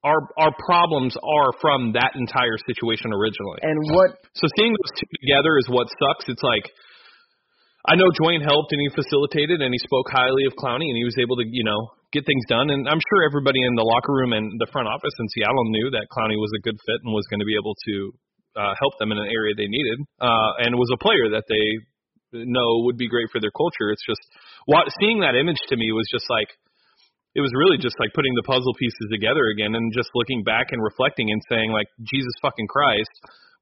our 0.05 0.21
our 0.39 0.53
problems 0.65 1.17
are 1.17 1.51
from 1.61 1.93
that 1.95 2.13
entire 2.15 2.57
situation 2.69 3.11
originally. 3.13 3.59
And 3.63 3.79
what 3.97 4.11
So 4.35 4.47
seeing 4.57 4.71
those 4.73 4.93
two 5.01 5.11
together 5.27 5.59
is 5.59 5.67
what 5.69 5.89
sucks. 5.89 6.29
It's 6.29 6.43
like 6.43 6.71
I 7.85 8.01
know 8.01 8.09
Duane 8.17 8.41
helped 8.41 8.73
and 8.73 8.81
he 8.81 8.89
facilitated 8.89 9.61
and 9.61 9.69
he 9.69 9.81
spoke 9.85 10.09
highly 10.09 10.49
of 10.49 10.57
Clowney 10.57 10.89
and 10.89 10.97
he 10.97 11.05
was 11.05 11.21
able 11.21 11.37
to, 11.37 11.45
you 11.45 11.65
know, 11.65 11.93
get 12.17 12.25
things 12.25 12.41
done. 12.49 12.73
And 12.73 12.89
I'm 12.89 13.03
sure 13.13 13.29
everybody 13.29 13.61
in 13.61 13.77
the 13.77 13.85
locker 13.85 14.17
room 14.17 14.33
and 14.33 14.57
the 14.57 14.71
front 14.73 14.89
office 14.89 15.13
in 15.21 15.29
Seattle 15.37 15.69
knew 15.69 15.93
that 15.93 16.09
Clowney 16.09 16.41
was 16.41 16.49
a 16.57 16.65
good 16.65 16.81
fit 16.89 17.05
and 17.05 17.13
was 17.13 17.29
going 17.29 17.45
to 17.45 17.49
be 17.49 17.61
able 17.61 17.77
to 17.77 17.95
uh, 18.57 18.73
help 18.81 18.97
them 18.97 19.13
in 19.13 19.19
an 19.19 19.29
area 19.29 19.53
they 19.53 19.67
needed, 19.67 19.99
uh, 20.23 20.63
and 20.63 20.79
was 20.79 20.91
a 20.95 21.03
player 21.03 21.27
that 21.35 21.45
they 21.51 21.67
know 22.47 22.87
would 22.87 22.97
be 22.97 23.11
great 23.11 23.29
for 23.31 23.43
their 23.43 23.53
culture. 23.55 23.91
It's 23.91 24.07
just 24.07 24.23
what 24.67 24.87
seeing 25.03 25.21
that 25.21 25.35
image 25.35 25.59
to 25.69 25.77
me 25.77 25.91
was 25.91 26.07
just 26.11 26.27
like 26.31 26.49
it 27.35 27.43
was 27.43 27.51
really 27.51 27.79
just 27.79 27.99
like 27.99 28.15
putting 28.15 28.35
the 28.39 28.47
puzzle 28.47 28.75
pieces 28.79 29.11
together 29.11 29.51
again 29.51 29.75
and 29.75 29.91
just 29.91 30.11
looking 30.15 30.47
back 30.47 30.71
and 30.71 30.79
reflecting 30.79 31.35
and 31.35 31.43
saying 31.51 31.75
like 31.75 31.91
Jesus 32.07 32.31
fucking 32.41 32.71
Christ, 32.71 33.11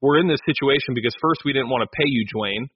we're 0.04 0.20
in 0.20 0.28
this 0.28 0.44
situation 0.44 0.92
because 0.92 1.16
first 1.24 1.40
we 1.44 1.56
didn't 1.56 1.72
want 1.72 1.80
to 1.80 1.96
pay 1.96 2.04
you, 2.04 2.28
Duane, 2.28 2.68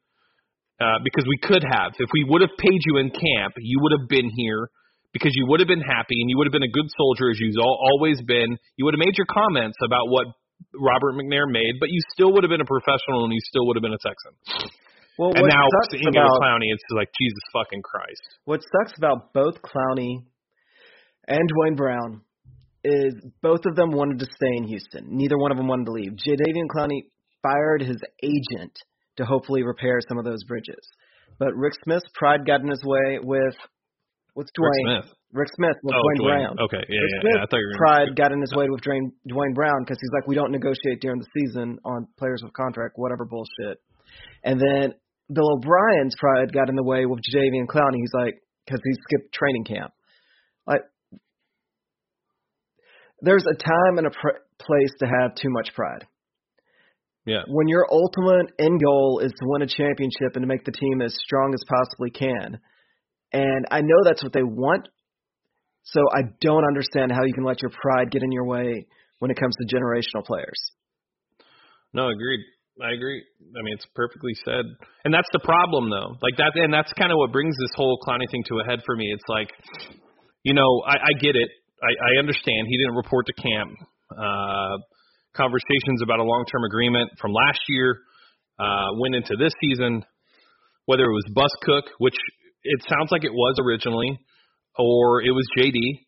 uh, 0.80 1.00
because 1.04 1.24
we 1.24 1.38
could 1.40 1.64
have. 1.64 1.92
If 1.98 2.10
we 2.12 2.24
would 2.28 2.42
have 2.42 2.52
paid 2.58 2.80
you 2.84 2.98
in 2.98 3.10
camp, 3.10 3.54
you 3.58 3.78
would 3.80 3.92
have 3.98 4.08
been 4.08 4.30
here 4.34 4.68
because 5.12 5.32
you 5.32 5.46
would 5.48 5.60
have 5.60 5.68
been 5.68 5.84
happy 5.84 6.20
and 6.20 6.28
you 6.28 6.36
would 6.36 6.46
have 6.46 6.52
been 6.52 6.66
a 6.66 6.72
good 6.72 6.88
soldier 6.96 7.30
as 7.30 7.40
you've 7.40 7.56
always 7.56 8.20
been. 8.20 8.58
You 8.76 8.84
would 8.84 8.92
have 8.92 9.00
made 9.00 9.16
your 9.16 9.26
comments 9.26 9.78
about 9.80 10.12
what 10.12 10.26
Robert 10.76 11.16
McNair 11.16 11.48
made, 11.48 11.80
but 11.80 11.88
you 11.88 12.00
still 12.12 12.32
would 12.32 12.44
have 12.44 12.52
been 12.52 12.60
a 12.60 12.68
professional 12.68 13.24
and 13.24 13.32
you 13.32 13.40
still 13.40 13.66
would 13.66 13.76
have 13.76 13.82
been 13.82 13.96
a 13.96 14.04
Texan. 14.04 14.32
well, 15.18 15.32
and 15.32 15.48
now 15.48 15.64
seeing 15.88 16.08
about 16.08 16.28
Clowney, 16.36 16.68
it's 16.68 16.84
like 16.92 17.08
Jesus 17.16 17.44
fucking 17.52 17.80
Christ. 17.80 18.24
what 18.44 18.60
sucks 18.60 18.96
about 18.98 19.32
both 19.32 19.56
Clowney 19.62 20.28
and 21.28 21.48
Duane 21.48 21.76
Brown 21.76 22.20
is 22.84 23.14
both 23.42 23.64
of 23.66 23.74
them 23.74 23.90
wanted 23.90 24.20
to 24.20 24.26
stay 24.26 24.52
in 24.56 24.64
Houston. 24.64 25.08
Neither 25.08 25.36
one 25.38 25.50
of 25.50 25.56
them 25.56 25.66
wanted 25.66 25.86
to 25.86 25.92
leave. 25.92 26.12
Jadeveon 26.12 26.68
Clowney 26.68 27.08
fired 27.42 27.82
his 27.82 27.98
agent 28.22 28.76
to 29.16 29.24
hopefully 29.24 29.62
repair 29.62 30.00
some 30.08 30.18
of 30.18 30.24
those 30.24 30.44
bridges. 30.44 30.80
But 31.38 31.54
Rick 31.54 31.74
Smith's 31.84 32.06
pride 32.14 32.46
got 32.46 32.60
in 32.60 32.68
his 32.68 32.82
way 32.84 33.18
with 33.22 33.54
what's 34.34 34.50
Rick 34.56 34.72
Duane? 34.84 35.02
Smith. 35.02 35.14
Rick 35.32 35.48
Smith 35.54 35.76
with 35.82 35.94
oh, 35.94 36.00
Duane, 36.00 36.16
Duane. 36.16 36.54
Brown. 36.56 36.56
Okay, 36.60 36.84
yeah, 36.88 37.00
Rick 37.00 37.10
yeah, 37.12 37.30
yeah. 37.34 37.42
I 37.42 37.46
thought 37.50 37.60
you 37.60 37.68
were 37.68 37.78
pride 37.78 38.16
got 38.16 38.32
in 38.32 38.40
his 38.40 38.52
way 38.54 38.66
with 38.70 38.80
Duane, 38.80 39.12
Duane 39.26 39.54
Brown 39.54 39.84
because 39.84 39.98
he's 40.00 40.12
like, 40.14 40.26
we 40.26 40.34
don't 40.34 40.52
negotiate 40.52 41.00
during 41.00 41.20
the 41.20 41.28
season 41.36 41.78
on 41.84 42.06
players 42.18 42.40
with 42.42 42.52
contract, 42.52 42.94
whatever 42.96 43.24
bullshit. 43.24 43.78
And 44.44 44.60
then 44.60 44.94
Bill 45.32 45.58
O'Brien's 45.58 46.14
pride 46.18 46.52
got 46.52 46.68
in 46.68 46.76
the 46.76 46.84
way 46.84 47.04
with 47.04 47.20
Jadeveon 47.20 47.66
Clowney. 47.66 47.98
He's 47.98 48.14
like, 48.14 48.40
because 48.64 48.80
he 48.84 48.92
skipped 49.08 49.34
training 49.34 49.64
camp. 49.64 49.92
Like, 50.66 50.82
there's 53.20 53.44
a 53.44 53.54
time 53.54 53.98
and 53.98 54.06
a 54.06 54.10
pr- 54.10 54.42
place 54.58 54.92
to 55.00 55.06
have 55.06 55.34
too 55.34 55.50
much 55.50 55.74
pride. 55.74 56.06
Yeah. 57.26 57.42
When 57.48 57.66
your 57.66 57.86
ultimate 57.90 58.54
end 58.58 58.80
goal 58.82 59.20
is 59.22 59.32
to 59.32 59.44
win 59.46 59.62
a 59.62 59.66
championship 59.66 60.34
and 60.34 60.42
to 60.42 60.46
make 60.46 60.64
the 60.64 60.72
team 60.72 61.02
as 61.02 61.14
strong 61.18 61.52
as 61.52 61.60
possibly 61.68 62.10
can, 62.10 62.58
and 63.32 63.66
I 63.70 63.80
know 63.80 64.04
that's 64.04 64.22
what 64.22 64.32
they 64.32 64.44
want, 64.44 64.88
so 65.82 66.00
I 66.14 66.22
don't 66.40 66.64
understand 66.64 67.12
how 67.12 67.24
you 67.24 67.34
can 67.34 67.44
let 67.44 67.60
your 67.62 67.70
pride 67.70 68.10
get 68.10 68.22
in 68.22 68.30
your 68.30 68.46
way 68.46 68.86
when 69.18 69.30
it 69.30 69.36
comes 69.36 69.54
to 69.56 69.76
generational 69.76 70.24
players. 70.24 70.70
No, 71.92 72.08
I 72.08 72.12
agreed. 72.12 72.40
I 72.82 72.92
agree. 72.92 73.24
I 73.40 73.62
mean, 73.62 73.74
it's 73.74 73.86
perfectly 73.94 74.32
said. 74.44 74.64
And 75.04 75.12
that's 75.12 75.28
the 75.32 75.40
problem, 75.40 75.88
though. 75.88 76.14
Like 76.20 76.36
that, 76.36 76.52
and 76.54 76.72
that's 76.72 76.92
kind 76.92 77.10
of 77.10 77.16
what 77.16 77.32
brings 77.32 77.56
this 77.58 77.72
whole 77.74 77.98
Clowney 78.06 78.30
thing 78.30 78.44
to 78.48 78.60
a 78.60 78.64
head 78.64 78.80
for 78.84 78.94
me. 78.94 79.10
It's 79.12 79.24
like, 79.28 79.50
you 80.42 80.52
know, 80.52 80.82
I, 80.86 80.94
I 80.94 81.12
get 81.18 81.34
it. 81.34 81.48
I, 81.82 82.14
I 82.14 82.18
understand 82.18 82.68
he 82.68 82.76
didn't 82.76 82.94
report 82.94 83.26
to 83.26 83.32
camp. 83.32 83.70
Uh, 84.12 84.76
conversations 85.36 86.02
about 86.02 86.18
a 86.18 86.24
long-term 86.24 86.64
agreement 86.64 87.10
from 87.20 87.32
last 87.32 87.60
year 87.68 88.00
uh, 88.58 88.96
went 88.98 89.14
into 89.14 89.36
this 89.36 89.52
season. 89.60 90.02
Whether 90.86 91.04
it 91.04 91.12
was 91.12 91.26
Bus 91.34 91.50
Cook, 91.62 91.84
which 91.98 92.16
it 92.62 92.80
sounds 92.88 93.10
like 93.10 93.24
it 93.24 93.32
was 93.32 93.56
originally, 93.58 94.18
or 94.78 95.22
it 95.22 95.32
was 95.32 95.46
JD, 95.58 96.06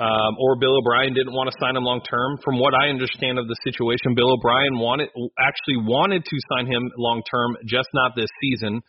um, 0.00 0.32
or 0.40 0.56
Bill 0.56 0.76
O'Brien 0.80 1.12
didn't 1.12 1.36
want 1.36 1.52
to 1.52 1.56
sign 1.60 1.76
him 1.76 1.84
long 1.84 2.00
term. 2.00 2.40
From 2.44 2.58
what 2.58 2.72
I 2.72 2.88
understand 2.88 3.38
of 3.38 3.48
the 3.48 3.56
situation, 3.64 4.16
Bill 4.16 4.32
O'Brien 4.32 4.80
wanted 4.80 5.12
actually 5.36 5.84
wanted 5.84 6.24
to 6.24 6.36
sign 6.56 6.66
him 6.66 6.88
long 6.96 7.22
term, 7.28 7.56
just 7.68 7.88
not 7.92 8.16
this 8.16 8.32
season. 8.40 8.80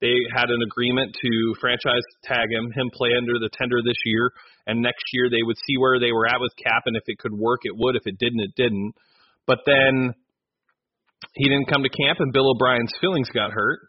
They 0.00 0.16
had 0.32 0.48
an 0.48 0.60
agreement 0.64 1.12
to 1.12 1.30
franchise 1.60 2.04
tag 2.24 2.48
him, 2.52 2.72
him 2.72 2.88
play 2.92 3.12
under 3.16 3.36
the 3.36 3.50
tender 3.52 3.80
this 3.84 4.00
year, 4.04 4.32
and 4.66 4.80
next 4.80 5.04
year 5.12 5.28
they 5.28 5.44
would 5.44 5.56
see 5.68 5.76
where 5.76 6.00
they 6.00 6.12
were 6.12 6.26
at 6.28 6.40
with 6.40 6.52
cap, 6.56 6.84
and 6.86 6.96
if 6.96 7.04
it 7.06 7.18
could 7.18 7.32
work, 7.32 7.60
it 7.64 7.76
would. 7.76 7.96
If 7.96 8.04
it 8.04 8.16
didn't, 8.18 8.40
it 8.40 8.52
didn't. 8.56 8.92
But 9.50 9.66
then 9.66 10.14
he 11.34 11.48
didn't 11.48 11.66
come 11.66 11.82
to 11.82 11.90
camp, 11.90 12.20
and 12.20 12.32
Bill 12.32 12.54
O'Brien's 12.54 12.94
feelings 13.00 13.28
got 13.34 13.50
hurt 13.50 13.80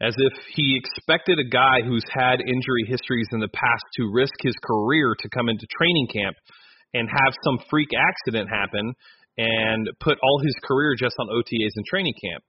as 0.00 0.14
if 0.16 0.32
he 0.56 0.80
expected 0.80 1.38
a 1.38 1.44
guy 1.44 1.84
who's 1.84 2.04
had 2.08 2.40
injury 2.40 2.88
histories 2.88 3.28
in 3.32 3.40
the 3.40 3.52
past 3.52 3.84
to 3.96 4.10
risk 4.10 4.32
his 4.40 4.56
career 4.64 5.14
to 5.20 5.28
come 5.28 5.50
into 5.50 5.66
training 5.76 6.08
camp 6.10 6.36
and 6.94 7.06
have 7.06 7.34
some 7.44 7.58
freak 7.68 7.90
accident 7.92 8.48
happen 8.48 8.94
and 9.36 9.90
put 10.00 10.16
all 10.22 10.40
his 10.42 10.56
career 10.64 10.94
just 10.98 11.16
on 11.20 11.28
OTAs 11.28 11.76
and 11.76 11.84
training 11.84 12.14
camp. 12.24 12.42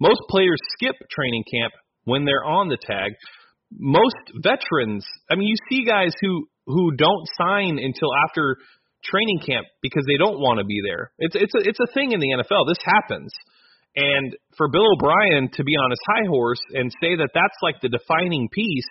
Most 0.00 0.20
players 0.28 0.58
skip 0.74 0.96
training 1.14 1.44
camp 1.46 1.72
when 2.04 2.24
they're 2.24 2.44
on 2.44 2.68
the 2.68 2.78
tag. 2.82 3.12
Most 3.70 4.18
veterans, 4.42 5.06
I 5.30 5.36
mean, 5.36 5.46
you 5.46 5.56
see 5.70 5.86
guys 5.86 6.12
who 6.20 6.48
who 6.66 6.90
don't 6.96 7.26
sign 7.38 7.78
until 7.78 8.10
after 8.26 8.56
training 9.04 9.40
camp 9.44 9.66
because 9.82 10.04
they 10.06 10.16
don't 10.16 10.38
want 10.38 10.58
to 10.58 10.64
be 10.64 10.80
there. 10.84 11.12
It's 11.18 11.36
it's 11.36 11.54
a 11.54 11.62
it's 11.68 11.80
a 11.80 11.92
thing 11.92 12.12
in 12.12 12.20
the 12.20 12.32
NFL. 12.36 12.68
This 12.68 12.82
happens. 12.84 13.32
And 13.96 14.36
for 14.56 14.68
Bill 14.68 14.86
O'Brien 14.94 15.50
to 15.54 15.64
be 15.64 15.74
on 15.74 15.90
his 15.90 15.98
high 16.06 16.28
horse 16.28 16.62
and 16.74 16.92
say 17.02 17.16
that 17.16 17.30
that's 17.34 17.58
like 17.62 17.80
the 17.82 17.88
defining 17.88 18.48
piece, 18.52 18.86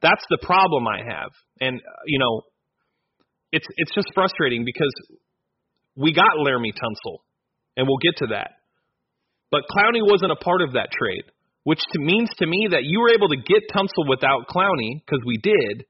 that's 0.00 0.24
the 0.30 0.38
problem 0.40 0.88
I 0.88 1.04
have. 1.04 1.30
And 1.60 1.80
uh, 1.80 2.02
you 2.06 2.18
know, 2.18 2.42
it's 3.52 3.66
it's 3.76 3.94
just 3.94 4.08
frustrating 4.14 4.64
because 4.64 4.94
we 5.96 6.12
got 6.12 6.36
Laremy 6.38 6.72
Tunsil, 6.72 7.18
and 7.76 7.86
we'll 7.86 8.02
get 8.02 8.16
to 8.18 8.26
that. 8.28 8.50
But 9.50 9.62
Clowney 9.70 10.02
wasn't 10.02 10.32
a 10.32 10.36
part 10.36 10.60
of 10.60 10.72
that 10.72 10.90
trade, 10.90 11.24
which 11.64 11.80
to, 11.92 11.98
means 11.98 12.30
to 12.38 12.46
me 12.46 12.68
that 12.72 12.84
you 12.84 13.00
were 13.00 13.14
able 13.14 13.28
to 13.28 13.36
get 13.36 13.70
Tunsil 13.72 14.08
without 14.08 14.48
Clowney 14.48 15.00
because 15.04 15.22
we 15.24 15.38
did, 15.38 15.84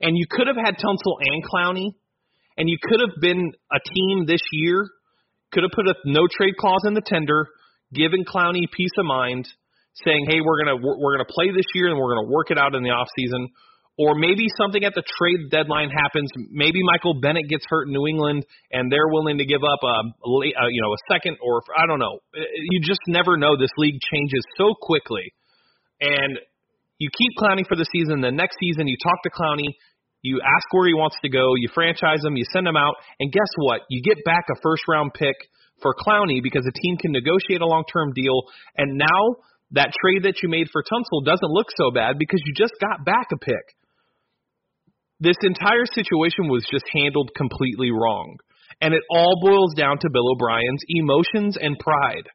and 0.00 0.16
you 0.16 0.26
could 0.28 0.46
have 0.46 0.56
had 0.56 0.76
Tunsil 0.76 1.16
and 1.20 1.44
Clowney, 1.44 1.94
and 2.56 2.68
you 2.68 2.78
could 2.82 3.00
have 3.00 3.20
been 3.20 3.52
a 3.72 3.80
team 3.94 4.26
this 4.26 4.42
year, 4.52 4.86
could 5.52 5.62
have 5.62 5.72
put 5.72 5.86
a 5.86 5.94
no 6.04 6.26
trade 6.30 6.56
clause 6.58 6.82
in 6.86 6.94
the 6.94 7.02
tender, 7.04 7.48
given 7.92 8.24
Clowney 8.24 8.70
peace 8.70 8.94
of 8.98 9.06
mind, 9.06 9.46
saying, 10.04 10.26
"Hey, 10.28 10.40
we're 10.40 10.64
gonna 10.64 10.76
we're, 10.76 11.16
gonna 11.16 11.28
play 11.28 11.50
this 11.50 11.66
year 11.74 11.88
and 11.88 11.98
we're 11.98 12.14
gonna 12.14 12.30
work 12.30 12.50
it 12.50 12.58
out 12.58 12.74
in 12.74 12.82
the 12.82 12.90
off 12.90 13.08
season." 13.16 13.48
Or 13.96 14.16
maybe 14.16 14.48
something 14.58 14.82
at 14.82 14.92
the 14.96 15.04
trade 15.06 15.50
deadline 15.52 15.88
happens. 15.88 16.28
Maybe 16.50 16.80
Michael 16.82 17.20
Bennett 17.20 17.48
gets 17.48 17.64
hurt 17.68 17.86
in 17.86 17.94
New 17.94 18.08
England, 18.08 18.44
and 18.72 18.90
they're 18.90 19.06
willing 19.06 19.38
to 19.38 19.46
give 19.46 19.62
up 19.62 19.78
a, 19.84 19.86
a 19.86 20.30
uh, 20.34 20.68
you 20.68 20.82
know 20.82 20.92
a 20.92 21.00
second, 21.12 21.38
or 21.40 21.62
I 21.78 21.86
don't 21.86 22.00
know. 22.00 22.18
You 22.34 22.80
just 22.82 23.00
never 23.06 23.36
know. 23.36 23.56
This 23.56 23.70
league 23.78 24.00
changes 24.12 24.42
so 24.58 24.74
quickly, 24.80 25.32
and 26.00 26.38
you 26.98 27.08
keep 27.10 27.32
Clowney 27.38 27.66
for 27.66 27.76
the 27.76 27.86
season. 27.92 28.20
The 28.20 28.32
next 28.32 28.56
season, 28.58 28.88
you 28.88 28.96
talk 29.02 29.22
to 29.22 29.30
Clowney, 29.30 29.74
you 30.24 30.40
ask 30.40 30.64
where 30.72 30.88
he 30.88 30.94
wants 30.94 31.16
to 31.20 31.28
go, 31.28 31.52
you 31.54 31.68
franchise 31.74 32.24
him, 32.24 32.34
you 32.34 32.44
send 32.50 32.66
him 32.66 32.76
out, 32.76 32.94
and 33.20 33.30
guess 33.30 33.52
what? 33.56 33.82
You 33.90 34.00
get 34.02 34.24
back 34.24 34.46
a 34.50 34.56
first 34.62 34.82
round 34.88 35.12
pick 35.12 35.36
for 35.82 35.94
Clowney 35.94 36.42
because 36.42 36.64
a 36.66 36.72
team 36.72 36.96
can 36.96 37.12
negotiate 37.12 37.60
a 37.60 37.66
long 37.66 37.84
term 37.92 38.12
deal, 38.16 38.42
and 38.76 38.96
now 38.96 39.36
that 39.72 39.92
trade 40.00 40.24
that 40.24 40.40
you 40.42 40.48
made 40.48 40.68
for 40.72 40.82
Tunsil 40.82 41.24
doesn't 41.24 41.52
look 41.52 41.68
so 41.76 41.90
bad 41.90 42.16
because 42.18 42.40
you 42.46 42.54
just 42.56 42.72
got 42.80 43.04
back 43.04 43.28
a 43.32 43.36
pick. 43.36 43.76
This 45.20 45.36
entire 45.42 45.84
situation 45.92 46.48
was 46.48 46.66
just 46.70 46.84
handled 46.92 47.30
completely 47.36 47.90
wrong. 47.90 48.36
And 48.80 48.94
it 48.94 49.02
all 49.10 49.40
boils 49.42 49.74
down 49.76 49.98
to 49.98 50.10
Bill 50.10 50.32
O'Brien's 50.32 50.82
emotions 50.88 51.56
and 51.60 51.78
pride. 51.78 52.28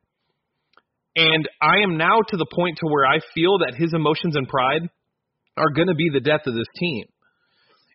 And 1.16 1.50
I 1.62 1.80
am 1.84 1.98
now 1.98 2.20
to 2.28 2.38
the 2.38 2.48
point 2.54 2.78
to 2.78 2.88
where 2.88 3.06
I 3.06 3.20
feel 3.34 3.60
that 3.60 3.76
his 3.78 3.94
emotions 3.94 4.36
and 4.36 4.48
pride 4.48 4.88
are 5.58 5.74
going 5.76 5.88
to 5.88 5.96
be 5.96 6.10
the 6.14 6.22
death 6.22 6.46
of 6.46 6.54
this 6.54 6.68
team. 6.78 7.06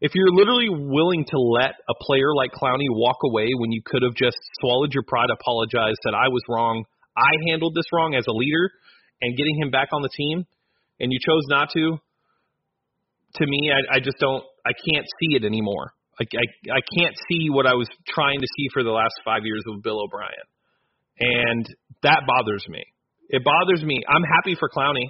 If 0.04 0.12
you're 0.12 0.36
literally 0.36 0.68
willing 0.68 1.24
to 1.24 1.38
let 1.40 1.80
a 1.88 1.96
player 2.04 2.36
like 2.36 2.52
Clowney 2.52 2.92
walk 2.92 3.16
away 3.24 3.48
when 3.56 3.72
you 3.72 3.80
could 3.80 4.02
have 4.02 4.12
just 4.12 4.36
swallowed 4.60 4.92
your 4.92 5.02
pride, 5.02 5.32
apologized, 5.32 5.96
said 6.04 6.12
I 6.12 6.28
was 6.28 6.44
wrong, 6.46 6.84
I 7.16 7.32
handled 7.48 7.74
this 7.74 7.88
wrong 7.90 8.14
as 8.14 8.26
a 8.28 8.36
leader, 8.36 8.68
and 9.22 9.34
getting 9.34 9.56
him 9.56 9.70
back 9.70 9.88
on 9.96 10.02
the 10.02 10.10
team, 10.12 10.44
and 11.00 11.10
you 11.10 11.18
chose 11.24 11.48
not 11.48 11.70
to. 11.72 11.96
To 13.40 13.46
me, 13.46 13.72
I, 13.72 13.96
I 13.96 13.98
just 14.00 14.18
don't. 14.20 14.44
I 14.66 14.76
can't 14.76 15.06
see 15.20 15.40
it 15.40 15.44
anymore. 15.44 15.94
Like 16.20 16.28
I, 16.36 16.44
I 16.68 16.80
can't 17.00 17.16
see 17.32 17.48
what 17.48 17.66
I 17.66 17.72
was 17.72 17.88
trying 18.06 18.40
to 18.40 18.46
see 18.58 18.68
for 18.74 18.84
the 18.84 18.92
last 18.92 19.14
five 19.24 19.40
years 19.44 19.62
of 19.72 19.82
Bill 19.82 20.04
O'Brien, 20.04 20.46
and 21.18 21.64
that 22.02 22.28
bothers 22.28 22.66
me. 22.68 22.84
It 23.30 23.42
bothers 23.42 23.82
me. 23.82 24.04
I'm 24.06 24.22
happy 24.36 24.54
for 24.54 24.68
Clowney. 24.68 25.08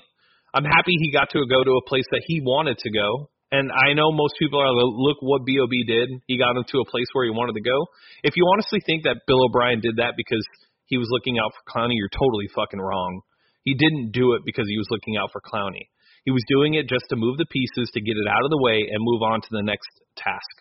I'm 0.54 0.64
happy 0.64 0.94
he 1.02 1.10
got 1.10 1.30
to 1.30 1.42
go 1.50 1.64
to 1.64 1.70
a 1.82 1.88
place 1.88 2.06
that 2.12 2.22
he 2.28 2.40
wanted 2.40 2.78
to 2.78 2.90
go. 2.92 3.28
And 3.54 3.70
I 3.70 3.94
know 3.94 4.10
most 4.10 4.34
people 4.42 4.58
are 4.58 4.66
like, 4.66 4.98
look 4.98 5.18
what 5.22 5.46
Bob 5.46 5.70
did. 5.86 6.10
He 6.26 6.38
got 6.42 6.58
him 6.58 6.66
to 6.74 6.82
a 6.82 6.90
place 6.90 7.06
where 7.12 7.24
he 7.24 7.30
wanted 7.30 7.54
to 7.54 7.62
go. 7.62 7.86
If 8.26 8.34
you 8.34 8.50
honestly 8.50 8.82
think 8.84 9.04
that 9.04 9.22
Bill 9.30 9.46
O'Brien 9.46 9.78
did 9.78 10.02
that 10.02 10.14
because 10.16 10.42
he 10.86 10.98
was 10.98 11.06
looking 11.10 11.38
out 11.38 11.52
for 11.54 11.62
Clowney, 11.70 11.94
you're 11.94 12.10
totally 12.10 12.50
fucking 12.50 12.80
wrong. 12.80 13.22
He 13.62 13.74
didn't 13.74 14.10
do 14.10 14.34
it 14.34 14.42
because 14.44 14.66
he 14.66 14.76
was 14.76 14.88
looking 14.90 15.16
out 15.16 15.30
for 15.30 15.40
Clowney. 15.40 15.86
He 16.24 16.32
was 16.32 16.42
doing 16.48 16.74
it 16.74 16.88
just 16.88 17.04
to 17.10 17.16
move 17.16 17.38
the 17.38 17.46
pieces 17.46 17.90
to 17.94 18.00
get 18.00 18.16
it 18.18 18.26
out 18.26 18.42
of 18.42 18.50
the 18.50 18.58
way 18.58 18.90
and 18.90 18.98
move 18.98 19.22
on 19.22 19.40
to 19.40 19.48
the 19.52 19.62
next 19.62 19.88
task. 20.16 20.54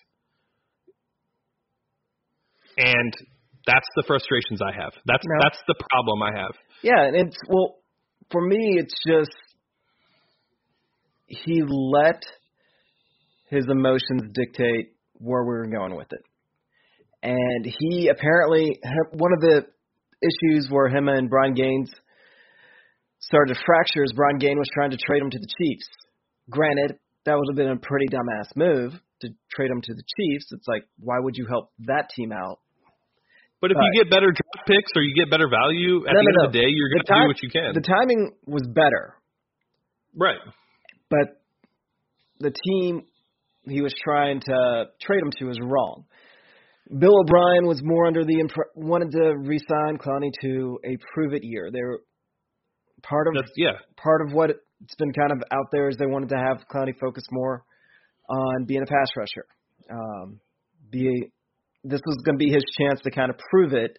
And 2.77 3.13
that's 3.65 3.87
the 3.95 4.03
frustrations 4.05 4.61
I 4.61 4.71
have. 4.71 4.93
That's 5.05 5.23
No. 5.25 5.35
that's 5.41 5.61
the 5.67 5.75
problem 5.89 6.21
I 6.21 6.31
have. 6.37 6.53
Yeah, 6.83 7.07
and 7.07 7.15
it's 7.15 7.37
well 7.47 7.77
for 8.29 8.41
me 8.41 8.77
it's 8.77 8.93
just 9.07 9.33
he 11.27 11.63
let 11.65 12.21
his 13.53 13.65
emotions 13.69 14.31
dictate 14.33 14.95
where 15.13 15.43
we 15.43 15.49
were 15.53 15.67
going 15.67 15.95
with 15.95 16.11
it. 16.11 16.23
And 17.21 17.65
he 17.79 18.09
apparently 18.09 18.79
one 19.13 19.31
of 19.33 19.39
the 19.39 19.65
issues 20.21 20.67
where 20.69 20.87
him 20.89 21.07
and 21.07 21.29
Brian 21.29 21.53
Gaines 21.53 21.91
started 23.19 23.53
to 23.53 23.59
fracture 23.65 24.03
is 24.03 24.11
Brian 24.13 24.37
Gaines 24.37 24.57
was 24.57 24.67
trying 24.73 24.91
to 24.91 24.97
trade 24.97 25.21
him 25.21 25.29
to 25.29 25.39
the 25.39 25.47
Chiefs. 25.59 25.87
Granted, 26.49 26.99
that 27.25 27.35
would 27.37 27.47
have 27.49 27.55
been 27.55 27.71
a 27.71 27.77
pretty 27.79 28.07
dumbass 28.07 28.51
move 28.55 28.91
to 29.21 29.29
trade 29.55 29.71
him 29.71 29.81
to 29.81 29.93
the 29.93 30.03
Chiefs. 30.17 30.47
It's 30.51 30.67
like, 30.67 30.83
why 30.99 31.15
would 31.19 31.35
you 31.37 31.45
help 31.47 31.71
that 31.87 32.09
team 32.15 32.31
out? 32.33 32.59
But 33.61 33.71
if 33.71 33.77
Right. 33.77 33.87
you 33.93 34.03
get 34.03 34.11
better 34.11 34.27
draft 34.27 34.67
picks 34.67 34.91
or 34.95 35.01
you 35.01 35.15
get 35.15 35.29
better 35.31 35.47
value 35.47 36.03
at 36.05 36.11
No, 36.11 36.19
the 36.19 36.27
end 36.27 36.35
no. 36.35 36.45
of 36.47 36.51
the 36.51 36.59
day, 36.59 36.67
you're 36.67 36.89
going 36.89 37.05
to 37.07 37.13
do 37.23 37.27
what 37.31 37.41
you 37.41 37.49
can. 37.49 37.71
The 37.73 37.79
timing 37.87 38.35
was 38.45 38.67
better, 38.67 39.15
right. 40.19 40.39
but 41.09 41.39
the 42.39 42.51
team 42.51 43.05
he 43.67 43.81
was 43.81 43.93
trying 44.03 44.39
to 44.41 44.85
trade 45.01 45.21
him 45.21 45.31
to 45.39 45.45
was 45.45 45.59
wrong. 45.61 46.05
Bill 46.97 47.17
O'Brien 47.21 47.65
was 47.65 47.81
more 47.81 48.05
under 48.07 48.23
the 48.25 48.35
impre- 48.35 48.75
wanted 48.75 49.11
to 49.11 49.35
resign 49.37 49.97
Clowney 49.97 50.31
to 50.41 50.79
a 50.85 50.97
prove 51.13 51.33
it 51.33 51.43
year. 51.43 51.69
They 51.71 51.81
were 51.81 52.01
part 53.01 53.27
of 53.27 53.35
That's 53.35 53.51
yeah. 53.55 53.77
part 53.95 54.21
of 54.27 54.33
what 54.33 54.49
it's 54.49 54.95
been 54.95 55.13
kind 55.13 55.31
of 55.31 55.41
out 55.51 55.67
there 55.71 55.89
is 55.89 55.97
they 55.97 56.05
wanted 56.05 56.29
to 56.29 56.37
have 56.37 56.65
Clowney 56.73 56.93
focus 56.99 57.23
more 57.31 57.63
on 58.29 58.65
being 58.65 58.81
a 58.81 58.85
pass 58.85 59.07
rusher. 59.15 59.45
Um, 59.89 60.39
be 60.91 61.31
this 61.83 62.01
was 62.05 62.17
going 62.25 62.37
to 62.37 62.45
be 62.45 62.51
his 62.51 62.63
chance 62.77 63.01
to 63.01 63.11
kind 63.11 63.29
of 63.29 63.37
prove 63.49 63.73
it 63.73 63.97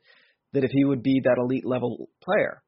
that 0.53 0.65
if 0.65 0.71
he 0.73 0.85
would 0.85 1.03
be 1.03 1.21
that 1.25 1.37
elite 1.39 1.67
level 1.67 2.09
player. 2.23 2.63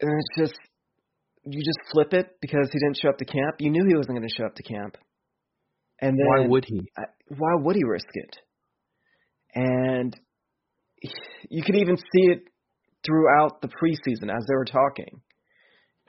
And 0.00 0.10
it's 0.12 0.50
just 0.50 0.60
you 1.50 1.62
just 1.64 1.78
flip 1.92 2.12
it 2.12 2.36
because 2.40 2.68
he 2.72 2.78
didn't 2.78 2.98
show 3.00 3.08
up 3.08 3.18
to 3.18 3.24
camp. 3.24 3.56
You 3.58 3.70
knew 3.70 3.84
he 3.86 3.96
wasn't 3.96 4.16
going 4.16 4.28
to 4.28 4.34
show 4.34 4.44
up 4.44 4.54
to 4.56 4.62
camp. 4.62 4.96
And 6.00 6.18
then 6.18 6.26
Why 6.26 6.46
would 6.46 6.64
he? 6.66 6.80
I- 6.96 7.12
why 7.28 7.54
would 7.56 7.76
he 7.76 7.84
risk 7.84 8.08
it? 8.12 8.36
And 9.54 10.18
you 11.50 11.62
could 11.62 11.76
even 11.76 11.96
see 11.96 12.32
it 12.32 12.42
throughout 13.04 13.60
the 13.60 13.68
preseason 13.68 14.34
as 14.34 14.44
they 14.48 14.54
were 14.54 14.64
talking. 14.64 15.20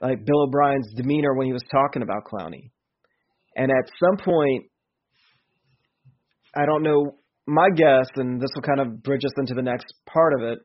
Like 0.01 0.25
Bill 0.25 0.43
O'Brien's 0.43 0.93
demeanor 0.95 1.33
when 1.33 1.47
he 1.47 1.53
was 1.53 1.63
talking 1.71 2.01
about 2.01 2.23
Clowney. 2.25 2.71
And 3.55 3.71
at 3.71 3.91
some 3.99 4.17
point, 4.23 4.65
I 6.55 6.65
don't 6.65 6.83
know, 6.83 7.15
my 7.45 7.69
guess, 7.75 8.07
and 8.15 8.39
this 8.39 8.49
will 8.55 8.61
kind 8.61 8.79
of 8.79 9.03
bridge 9.03 9.25
us 9.25 9.33
into 9.37 9.53
the 9.53 9.61
next 9.61 9.93
part 10.05 10.33
of 10.33 10.41
it, 10.41 10.59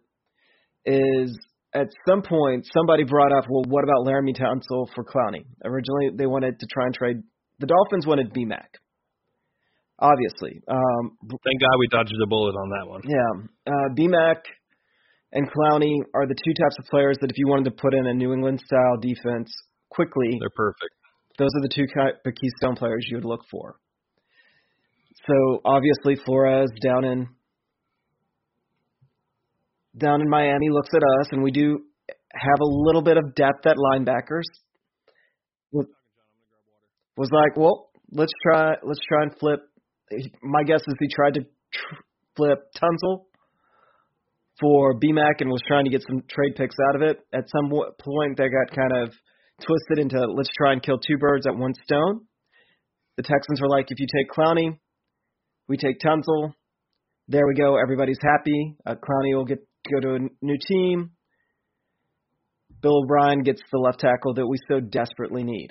is 0.86 1.36
at 1.74 1.88
some 2.08 2.22
point 2.22 2.66
somebody 2.72 3.04
brought 3.04 3.32
up, 3.32 3.44
well, 3.50 3.64
what 3.68 3.84
about 3.84 4.06
Laremy 4.06 4.34
Tunsil 4.38 4.86
for 4.94 5.04
Clowney? 5.04 5.44
Originally, 5.64 6.10
they 6.16 6.26
wanted 6.26 6.58
to 6.60 6.66
try 6.72 6.86
and 6.86 6.94
trade, 6.94 7.16
the 7.58 7.66
Dolphins 7.66 8.06
wanted 8.06 8.32
BMAC. 8.32 8.66
Obviously. 9.98 10.60
Um, 10.68 11.16
Thank 11.20 11.60
God 11.60 11.76
we 11.78 11.88
dodged 11.88 12.12
a 12.22 12.26
bullet 12.26 12.54
on 12.54 12.68
that 12.70 12.88
one. 12.88 13.00
yeah. 13.04 13.72
Uh, 13.72 13.88
BMAC 13.96 14.40
and 15.32 15.48
Clowney 15.50 15.94
are 16.14 16.26
the 16.26 16.34
two 16.34 16.52
types 16.62 16.76
of 16.78 16.84
players 16.86 17.16
that 17.20 17.30
if 17.30 17.38
you 17.38 17.46
wanted 17.48 17.64
to 17.64 17.70
put 17.72 17.94
in 17.94 18.06
a 18.06 18.14
New 18.14 18.32
England 18.32 18.60
style 18.64 18.96
defense 19.00 19.52
quickly, 19.90 20.36
They're 20.40 20.50
perfect. 20.54 20.90
those 21.38 21.50
are 21.56 21.62
the 21.62 21.70
two 21.74 21.86
the 22.24 22.32
keystone 22.32 22.76
players 22.76 23.06
you 23.10 23.16
would 23.16 23.24
look 23.24 23.42
for. 23.50 23.76
So 25.26 25.60
obviously 25.64 26.16
Flores 26.24 26.70
down 26.82 27.04
in 27.04 27.28
down 29.96 30.20
in 30.20 30.28
Miami 30.28 30.70
looks 30.70 30.90
at 30.94 31.02
us, 31.20 31.28
and 31.32 31.42
we 31.42 31.50
do 31.50 31.80
have 32.32 32.60
a 32.60 32.66
little 32.66 33.02
bit 33.02 33.16
of 33.16 33.34
depth 33.34 33.66
at 33.66 33.76
linebackers. 33.76 34.44
Was 35.72 35.86
was 37.16 37.30
like, 37.30 37.56
well, 37.56 37.90
let's 38.10 38.32
try 38.42 38.74
let's 38.82 39.00
try 39.08 39.22
and 39.22 39.32
flip. 39.38 39.60
My 40.42 40.62
guess 40.62 40.80
is 40.86 40.94
he 40.98 41.08
tried 41.14 41.34
to 41.34 41.40
tr- 41.40 42.02
flip 42.36 42.58
Tunsil 42.76 43.24
for 44.60 44.98
BMAC 44.98 45.40
and 45.40 45.50
was 45.50 45.62
trying 45.66 45.84
to 45.84 45.90
get 45.90 46.02
some 46.06 46.22
trade 46.28 46.54
picks 46.56 46.76
out 46.88 46.96
of 46.96 47.02
it. 47.02 47.18
At 47.32 47.44
some 47.50 47.70
point, 47.70 48.36
they 48.36 48.48
got 48.48 48.74
kind 48.74 48.92
of 49.02 49.12
twisted 49.64 49.98
into 49.98 50.18
let's 50.32 50.50
try 50.56 50.72
and 50.72 50.82
kill 50.82 50.98
two 50.98 51.18
birds 51.18 51.46
at 51.46 51.56
one 51.56 51.72
stone. 51.84 52.26
The 53.16 53.22
Texans 53.22 53.60
were 53.60 53.68
like, 53.68 53.86
if 53.90 54.00
you 54.00 54.06
take 54.12 54.30
Clowney, 54.30 54.78
we 55.68 55.76
take 55.76 56.00
Tunsil. 56.00 56.52
There 57.28 57.46
we 57.46 57.54
go. 57.54 57.76
Everybody's 57.76 58.18
happy. 58.20 58.76
Uh, 58.84 58.94
Clowney 58.96 59.34
will 59.34 59.44
get 59.44 59.60
go 59.90 60.00
to 60.00 60.14
a 60.14 60.28
new 60.40 60.58
team. 60.68 61.10
Bill 62.80 63.02
O'Brien 63.02 63.42
gets 63.42 63.62
the 63.72 63.78
left 63.78 64.00
tackle 64.00 64.34
that 64.34 64.46
we 64.46 64.58
so 64.68 64.80
desperately 64.80 65.42
need. 65.42 65.70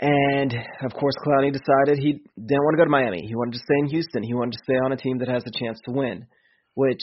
And 0.00 0.54
of 0.84 0.92
course, 0.92 1.14
Clowney 1.26 1.52
decided 1.52 1.98
he 1.98 2.12
didn't 2.12 2.62
want 2.62 2.74
to 2.74 2.78
go 2.78 2.84
to 2.84 2.90
Miami. 2.90 3.26
He 3.26 3.34
wanted 3.34 3.54
to 3.54 3.58
stay 3.58 3.78
in 3.78 3.86
Houston. 3.86 4.22
He 4.22 4.34
wanted 4.34 4.52
to 4.52 4.64
stay 4.64 4.76
on 4.76 4.92
a 4.92 4.96
team 4.96 5.18
that 5.18 5.28
has 5.28 5.42
a 5.46 5.58
chance 5.58 5.78
to 5.86 5.92
win, 5.92 6.26
which 6.74 7.02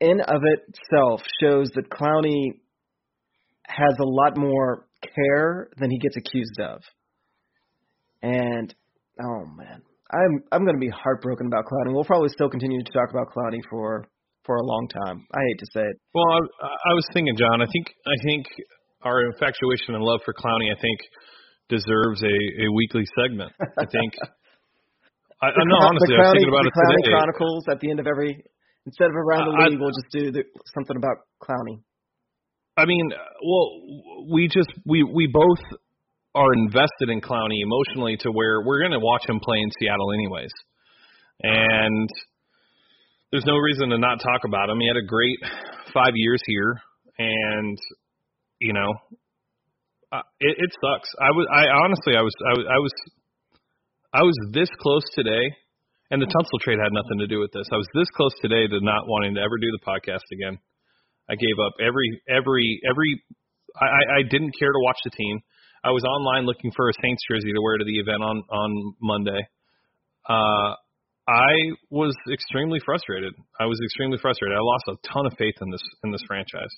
in 0.00 0.20
of 0.20 0.42
itself 0.42 1.22
shows 1.40 1.70
that 1.74 1.90
Clowney 1.90 2.60
has 3.66 3.94
a 4.00 4.04
lot 4.04 4.36
more 4.36 4.86
care 5.02 5.68
than 5.78 5.90
he 5.90 5.98
gets 5.98 6.16
accused 6.16 6.60
of. 6.60 6.82
And 8.22 8.74
oh 9.22 9.44
man, 9.56 9.82
I'm 10.12 10.44
I'm 10.52 10.64
going 10.64 10.76
to 10.76 10.80
be 10.80 10.90
heartbroken 10.92 11.46
about 11.46 11.64
Clowney. 11.64 11.94
We'll 11.94 12.04
probably 12.04 12.28
still 12.28 12.50
continue 12.50 12.82
to 12.82 12.92
talk 12.92 13.10
about 13.10 13.32
Clowney 13.32 13.60
for 13.70 14.04
for 14.44 14.56
a 14.56 14.62
long 14.62 14.88
time. 14.88 15.24
I 15.32 15.40
hate 15.48 15.58
to 15.58 15.66
say 15.72 15.80
it. 15.88 15.96
Well, 16.12 16.28
I, 16.28 16.66
I 16.68 16.92
was 16.92 17.06
thinking, 17.14 17.36
John. 17.36 17.62
I 17.62 17.66
think 17.72 17.86
I 18.06 18.16
think 18.24 18.46
our 19.02 19.24
infatuation 19.24 19.94
and 19.96 20.04
love 20.04 20.20
for 20.24 20.34
Clowney, 20.34 20.68
I 20.68 20.78
think, 20.80 20.98
deserves 21.68 22.22
a, 22.22 22.36
a 22.64 22.72
weekly 22.72 23.04
segment. 23.16 23.52
I 23.60 23.86
think. 23.88 24.12
I, 25.42 25.48
I 25.48 25.62
no, 25.64 25.76
honestly, 25.76 26.16
the 26.16 26.20
I 26.20 26.28
was 26.28 26.32
thinking 26.36 26.52
about 26.52 26.64
the 26.64 26.72
it 26.72 26.78
Clowney 26.78 27.02
today. 27.04 27.16
Chronicles 27.16 27.64
at 27.68 27.80
the 27.80 27.90
end 27.90 28.00
of 28.00 28.06
every 28.06 28.44
instead 28.86 29.08
of 29.08 29.16
around 29.16 29.48
the 29.48 29.56
I- 29.56 29.68
league, 29.68 29.80
we'll 29.80 29.92
just 29.96 30.12
do 30.12 30.30
the, 30.32 30.44
something 30.74 30.96
about 30.96 31.24
Clowney. 31.40 31.80
I 32.76 32.86
mean, 32.86 33.08
well, 33.40 33.68
we 34.32 34.48
just 34.48 34.68
we 34.84 35.02
we 35.04 35.28
both 35.32 35.62
are 36.34 36.52
invested 36.52 37.08
in 37.08 37.20
Clowney 37.20 37.62
emotionally 37.62 38.16
to 38.18 38.30
where 38.30 38.60
we're 38.62 38.80
going 38.80 38.92
to 38.92 39.00
watch 39.00 39.28
him 39.28 39.40
play 39.40 39.58
in 39.58 39.70
Seattle 39.78 40.12
anyways, 40.12 40.52
and 41.42 42.08
there's 43.30 43.46
no 43.46 43.56
reason 43.56 43.90
to 43.90 43.98
not 43.98 44.20
talk 44.20 44.42
about 44.46 44.70
him. 44.70 44.80
He 44.80 44.86
had 44.86 44.96
a 44.96 45.06
great 45.06 45.38
five 45.92 46.12
years 46.14 46.40
here, 46.46 46.80
and 47.18 47.78
you 48.60 48.72
know, 48.72 48.92
uh, 50.12 50.22
it, 50.40 50.56
it 50.58 50.70
sucks. 50.70 51.10
I 51.20 51.30
was 51.30 51.46
I 51.50 51.66
honestly 51.82 52.14
I 52.16 52.22
was 52.22 52.34
I 52.46 52.52
was 52.54 52.66
I 52.70 52.78
was 52.78 52.92
I 54.14 54.22
was 54.22 54.36
this 54.52 54.70
close 54.78 55.02
today, 55.14 55.50
and 56.10 56.22
the 56.22 56.26
Tunsil 56.26 56.62
trade 56.62 56.78
had 56.78 56.94
nothing 56.94 57.18
to 57.18 57.26
do 57.26 57.40
with 57.40 57.50
this. 57.50 57.66
I 57.72 57.76
was 57.76 57.88
this 57.94 58.10
close 58.14 58.34
today 58.40 58.66
to 58.66 58.78
not 58.82 59.06
wanting 59.06 59.34
to 59.34 59.40
ever 59.40 59.58
do 59.58 59.70
the 59.74 59.82
podcast 59.82 60.26
again. 60.32 60.58
I 61.28 61.34
gave 61.34 61.58
up 61.58 61.74
every 61.82 62.22
every 62.28 62.80
every. 62.88 63.22
I, 63.74 63.86
I 63.86 64.02
I 64.18 64.22
didn't 64.22 64.54
care 64.58 64.70
to 64.70 64.82
watch 64.86 64.98
the 65.02 65.10
team. 65.10 65.40
I 65.84 65.92
was 65.92 66.02
online 66.02 66.48
looking 66.48 66.72
for 66.74 66.88
a 66.88 66.94
Saints 67.04 67.22
jersey 67.28 67.52
to 67.52 67.60
wear 67.60 67.76
to 67.76 67.84
the 67.84 68.00
event 68.00 68.24
on 68.24 68.42
on 68.48 68.94
Monday. 69.02 69.42
Uh, 70.24 70.74
I 71.28 71.52
was 71.90 72.16
extremely 72.32 72.80
frustrated. 72.84 73.34
I 73.60 73.66
was 73.66 73.78
extremely 73.84 74.16
frustrated. 74.16 74.56
I 74.56 74.64
lost 74.64 74.88
a 74.88 74.96
ton 75.12 75.26
of 75.26 75.34
faith 75.36 75.60
in 75.60 75.70
this 75.70 75.84
in 76.02 76.10
this 76.10 76.24
franchise, 76.26 76.74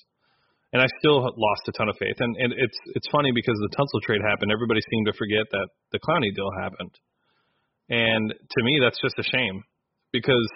and 0.73 0.81
I 0.83 0.87
still 0.99 1.23
lost 1.23 1.63
a 1.67 1.71
ton 1.71 1.87
of 1.87 1.95
faith. 1.97 2.19
And 2.19 2.35
and 2.37 2.51
it's 2.51 2.77
it's 2.93 3.07
funny 3.09 3.31
because 3.33 3.55
the 3.63 3.71
Tunsil 3.71 4.03
trade 4.03 4.21
happened. 4.27 4.51
Everybody 4.51 4.81
seemed 4.91 5.07
to 5.07 5.15
forget 5.17 5.47
that 5.51 5.67
the 5.95 5.99
Clowney 6.03 6.35
deal 6.35 6.51
happened, 6.59 6.91
and 7.89 8.29
to 8.29 8.59
me 8.63 8.79
that's 8.83 8.99
just 9.01 9.15
a 9.17 9.23
shame 9.23 9.63
because 10.11 10.49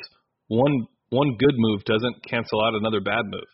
one 0.47 0.87
One 1.11 1.35
good 1.35 1.57
move 1.59 1.83
doesn't 1.83 2.23
cancel 2.23 2.63
out 2.63 2.73
another 2.73 3.01
bad 3.03 3.27
move. 3.27 3.51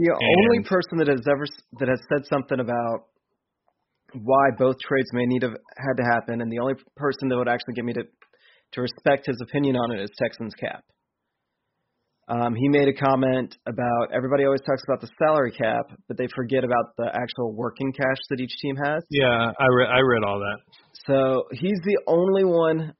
The 0.00 0.08
only 0.16 0.64
person 0.64 0.96
that 1.04 1.08
has 1.12 1.20
ever 1.28 1.44
that 1.80 1.88
has 1.92 2.00
said 2.08 2.24
something 2.32 2.60
about 2.64 3.07
why 4.14 4.50
both 4.56 4.76
trades 4.80 5.08
may 5.12 5.26
need 5.26 5.40
to 5.40 5.48
have 5.48 5.58
had 5.76 5.96
to 5.96 6.04
happen, 6.04 6.40
and 6.40 6.50
the 6.50 6.58
only 6.58 6.74
person 6.96 7.28
that 7.28 7.36
would 7.36 7.48
actually 7.48 7.74
get 7.74 7.84
me 7.84 7.92
to 7.94 8.02
to 8.72 8.80
respect 8.82 9.26
his 9.26 9.40
opinion 9.42 9.76
on 9.76 9.92
it 9.92 10.02
is 10.02 10.10
Texans 10.18 10.52
cap. 10.54 10.84
Um, 12.28 12.54
he 12.54 12.68
made 12.68 12.88
a 12.88 12.92
comment 12.92 13.56
about 13.66 14.12
everybody 14.12 14.44
always 14.44 14.60
talks 14.60 14.82
about 14.86 15.00
the 15.00 15.08
salary 15.18 15.50
cap, 15.50 15.86
but 16.08 16.18
they 16.18 16.28
forget 16.36 16.62
about 16.62 16.94
the 16.98 17.06
actual 17.06 17.54
working 17.54 17.90
cash 17.92 18.18
that 18.28 18.40
each 18.40 18.52
team 18.60 18.76
has. 18.76 19.02
Yeah, 19.10 19.52
I 19.58 19.66
read 19.72 19.88
I 19.88 20.00
read 20.00 20.24
all 20.24 20.38
that. 20.38 20.58
So 21.06 21.44
he's 21.52 21.80
the 21.84 21.98
only 22.06 22.44
one. 22.44 22.92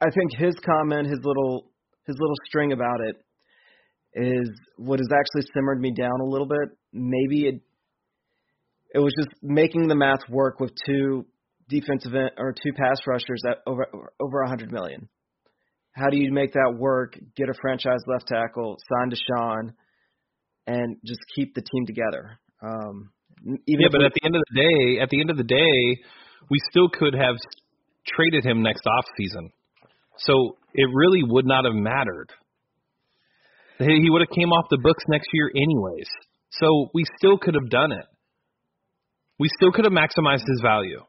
I 0.00 0.06
think 0.10 0.32
his 0.38 0.54
comment, 0.64 1.08
his 1.08 1.18
little 1.22 1.70
his 2.06 2.16
little 2.18 2.36
string 2.46 2.72
about 2.72 3.00
it, 3.02 3.16
is 4.14 4.48
what 4.78 4.98
has 4.98 5.08
actually 5.12 5.50
simmered 5.54 5.80
me 5.80 5.92
down 5.92 6.20
a 6.22 6.24
little 6.24 6.48
bit. 6.48 6.70
Maybe 6.94 7.48
it 7.48 7.60
it 8.94 8.98
was 8.98 9.12
just 9.18 9.34
making 9.42 9.88
the 9.88 9.94
math 9.94 10.28
work 10.28 10.60
with 10.60 10.72
two 10.86 11.26
defensive 11.68 12.14
end, 12.14 12.30
or 12.38 12.52
two 12.52 12.72
pass 12.72 12.96
rushers 13.06 13.42
at 13.48 13.58
over 13.66 13.86
over 14.20 14.40
a 14.42 14.48
hundred 14.48 14.72
million. 14.72 15.08
How 15.92 16.10
do 16.10 16.16
you 16.16 16.32
make 16.32 16.52
that 16.52 16.76
work? 16.78 17.18
Get 17.36 17.48
a 17.48 17.54
franchise 17.60 18.00
left 18.06 18.28
tackle, 18.28 18.76
sign 18.88 19.10
Deshaun, 19.10 19.70
and 20.66 20.96
just 21.04 21.20
keep 21.34 21.54
the 21.54 21.62
team 21.62 21.86
together. 21.86 22.38
Um, 22.62 23.10
even 23.44 23.60
Yeah, 23.66 23.88
but 23.90 24.00
we- 24.00 24.06
at 24.06 24.12
the 24.14 24.24
end 24.24 24.36
of 24.36 24.42
the 24.50 24.60
day, 24.60 25.00
at 25.00 25.10
the 25.10 25.20
end 25.20 25.30
of 25.30 25.36
the 25.36 25.44
day, 25.44 26.02
we 26.50 26.58
still 26.70 26.88
could 26.88 27.14
have 27.14 27.36
traded 28.06 28.44
him 28.44 28.62
next 28.62 28.86
off 28.86 29.04
season. 29.16 29.50
So 30.18 30.56
it 30.74 30.88
really 30.92 31.22
would 31.22 31.46
not 31.46 31.64
have 31.64 31.74
mattered. 31.74 32.30
He 33.78 34.00
he 34.02 34.10
would 34.10 34.22
have 34.22 34.30
came 34.30 34.50
off 34.52 34.66
the 34.70 34.78
books 34.78 35.04
next 35.08 35.28
year 35.32 35.50
anyways. 35.54 36.08
So 36.50 36.90
we 36.94 37.04
still 37.18 37.38
could 37.38 37.54
have 37.54 37.68
done 37.70 37.92
it. 37.92 38.06
We 39.38 39.48
still 39.56 39.70
could 39.72 39.84
have 39.84 39.92
maximized 39.92 40.44
his 40.46 40.60
value. 40.62 41.00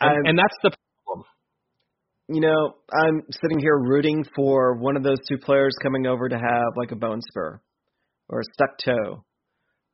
And, 0.00 0.28
and 0.28 0.38
that's 0.38 0.56
the 0.62 0.70
problem. 1.04 1.26
you 2.28 2.40
know, 2.40 2.74
I'm 2.92 3.22
sitting 3.42 3.58
here 3.58 3.78
rooting 3.78 4.24
for 4.34 4.76
one 4.78 4.96
of 4.96 5.02
those 5.02 5.18
two 5.28 5.36
players 5.38 5.74
coming 5.82 6.06
over 6.06 6.28
to 6.28 6.36
have 6.36 6.68
like 6.76 6.90
a 6.92 6.96
bone 6.96 7.20
spur 7.30 7.60
or 8.28 8.40
a 8.40 8.44
stuck 8.54 8.78
toe 8.78 9.24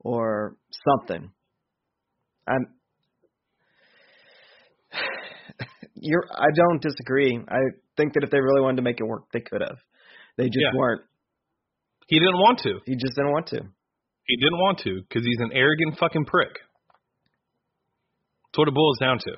or 0.00 0.56
something. 0.88 1.30
I'm 2.46 2.66
you're 5.94 6.24
I 6.32 6.46
don't 6.54 6.80
disagree. 6.80 7.36
I 7.48 7.58
think 7.96 8.14
that 8.14 8.22
if 8.22 8.30
they 8.30 8.38
really 8.40 8.60
wanted 8.60 8.76
to 8.76 8.82
make 8.82 9.00
it 9.00 9.04
work, 9.04 9.24
they 9.32 9.40
could 9.40 9.60
have. 9.62 9.78
They 10.36 10.44
just 10.44 10.58
Yeah. 10.60 10.78
weren't. 10.78 11.02
He 12.06 12.20
didn't 12.20 12.38
want 12.38 12.60
to. 12.60 12.78
He 12.86 12.94
just 12.94 13.16
didn't 13.16 13.32
want 13.32 13.48
to. 13.48 13.60
He 14.26 14.36
didn't 14.36 14.58
want 14.58 14.78
to 14.84 15.00
because 15.02 15.24
he's 15.24 15.40
an 15.40 15.50
arrogant 15.52 15.98
fucking 15.98 16.26
prick. 16.26 16.60
That's 18.56 18.64
what 18.64 18.68
it 18.68 18.74
boils 18.74 18.96
down 18.98 19.18
to. 19.18 19.32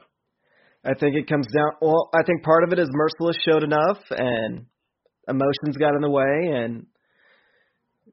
I 0.84 0.94
think 0.94 1.16
it 1.16 1.28
comes 1.28 1.48
down. 1.52 1.72
Well, 1.82 2.08
I 2.14 2.22
think 2.22 2.44
part 2.44 2.62
of 2.62 2.72
it 2.72 2.78
is 2.78 2.88
Mercilus 2.94 3.34
showed 3.44 3.64
enough, 3.64 3.98
and 4.10 4.66
emotions 5.26 5.76
got 5.76 5.96
in 5.96 6.02
the 6.02 6.08
way, 6.08 6.52
and 6.54 6.86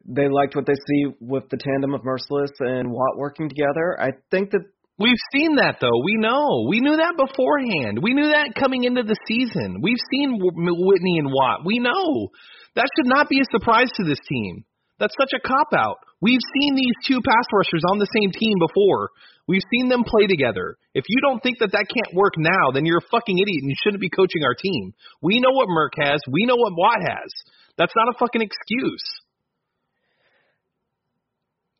they 0.03 0.27
liked 0.27 0.55
what 0.55 0.65
they 0.65 0.73
see 0.73 1.13
with 1.21 1.43
the 1.49 1.57
tandem 1.57 1.93
of 1.93 2.01
Mercilus 2.01 2.49
and 2.59 2.89
Watt 2.89 3.17
working 3.17 3.49
together. 3.49 4.01
I 4.01 4.13
think 4.31 4.49
that 4.51 4.61
We've 4.97 5.19
seen 5.33 5.57
that 5.57 5.79
though. 5.81 5.99
We 6.05 6.15
know. 6.15 6.67
We 6.69 6.79
knew 6.79 6.95
that 6.95 7.17
beforehand. 7.17 7.99
We 8.01 8.13
knew 8.13 8.29
that 8.29 8.55
coming 8.57 8.85
into 8.85 9.03
the 9.03 9.17
season. 9.27 9.81
We've 9.83 9.99
seen 10.09 10.39
Whitney 10.39 11.17
and 11.19 11.27
Watt. 11.27 11.65
We 11.65 11.79
know. 11.79 12.29
That 12.75 12.87
should 12.95 13.09
not 13.09 13.27
be 13.27 13.41
a 13.41 13.45
surprise 13.51 13.89
to 13.97 14.05
this 14.05 14.19
team. 14.27 14.63
That's 14.97 15.13
such 15.19 15.33
a 15.35 15.45
cop 15.45 15.67
out. 15.77 15.97
We've 16.21 16.41
seen 16.55 16.75
these 16.75 16.95
two 17.05 17.19
pass 17.21 17.45
rushers 17.51 17.83
on 17.91 17.99
the 17.99 18.07
same 18.07 18.31
team 18.31 18.55
before. 18.59 19.11
We've 19.47 19.65
seen 19.69 19.89
them 19.89 20.03
play 20.07 20.25
together. 20.25 20.77
If 20.95 21.05
you 21.07 21.19
don't 21.21 21.43
think 21.43 21.59
that 21.59 21.71
that 21.73 21.85
can't 21.85 22.15
work 22.15 22.33
now, 22.37 22.71
then 22.73 22.85
you're 22.85 23.03
a 23.03 23.09
fucking 23.11 23.37
idiot 23.37 23.61
and 23.61 23.69
you 23.69 23.77
shouldn't 23.83 24.01
be 24.01 24.09
coaching 24.09 24.41
our 24.43 24.55
team. 24.55 24.93
We 25.21 25.39
know 25.39 25.51
what 25.51 25.67
Merck 25.67 25.93
has. 26.01 26.19
We 26.31 26.45
know 26.45 26.55
what 26.55 26.73
Watt 26.73 27.03
has. 27.03 27.29
That's 27.77 27.93
not 27.95 28.09
a 28.09 28.17
fucking 28.17 28.41
excuse. 28.41 29.05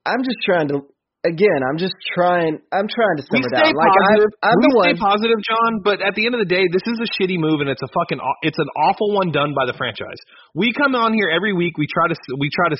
I'm 0.06 0.21
just 0.21 0.38
trying 0.45 0.67
to. 0.69 0.86
Again, 1.26 1.65
I'm 1.65 1.82
just 1.82 1.98
trying. 2.13 2.62
I'm 2.69 2.86
trying 2.86 3.17
to 3.17 3.26
simmer 3.26 3.50
stay 3.50 3.58
down. 3.58 3.74
Like. 3.74 3.89
I, 3.89 4.54
I'm 4.54 4.62
we 4.62 4.69
the 4.69 4.78
stay 4.86 4.93
one. 4.93 5.10
positive, 5.10 5.41
John. 5.41 5.82
But 5.82 5.98
at 6.06 6.13
the 6.13 6.30
end 6.30 6.38
of 6.38 6.41
the 6.43 6.45
day, 6.45 6.69
this 6.69 6.86
is 6.86 7.02
a 7.02 7.10
shitty 7.17 7.41
move, 7.41 7.65
and 7.65 7.69
it's 7.69 7.82
a 7.82 7.89
fucking 7.89 8.21
it's 8.45 8.62
an 8.62 8.69
awful 8.78 9.10
one 9.17 9.34
done 9.34 9.58
by 9.58 9.65
the 9.65 9.74
franchise. 9.74 10.21
We 10.54 10.69
come 10.69 10.93
on 10.93 11.17
here 11.17 11.34
every 11.34 11.58
week. 11.58 11.82
We 11.82 11.89
try 11.89 12.13
to 12.13 12.17
we 12.38 12.54
try 12.54 12.69
to 12.69 12.78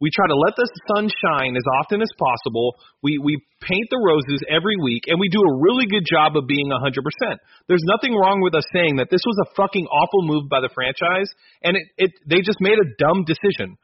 we 0.00 0.08
try 0.10 0.26
to 0.26 0.34
let 0.36 0.56
the 0.56 0.64
sun 0.96 1.08
shine 1.12 1.54
as 1.56 1.66
often 1.80 2.00
as 2.00 2.08
possible. 2.16 2.74
We 3.02 3.18
we 3.20 3.36
paint 3.60 3.86
the 3.92 4.00
roses 4.00 4.40
every 4.48 4.76
week, 4.82 5.04
and 5.06 5.20
we 5.20 5.28
do 5.28 5.40
a 5.44 5.58
really 5.60 5.84
good 5.86 6.04
job 6.08 6.36
of 6.36 6.48
being 6.48 6.72
100%. 6.72 7.36
There's 7.68 7.84
nothing 7.84 8.16
wrong 8.16 8.40
with 8.40 8.54
us 8.54 8.64
saying 8.72 8.96
that 8.96 9.08
this 9.10 9.20
was 9.26 9.36
a 9.44 9.54
fucking 9.54 9.84
awful 9.86 10.22
move 10.24 10.48
by 10.48 10.60
the 10.60 10.70
franchise, 10.72 11.28
and 11.62 11.76
it, 11.76 11.84
it 11.98 12.10
they 12.26 12.40
just 12.40 12.60
made 12.60 12.78
a 12.80 12.88
dumb 12.98 13.24
decision. 13.28 13.76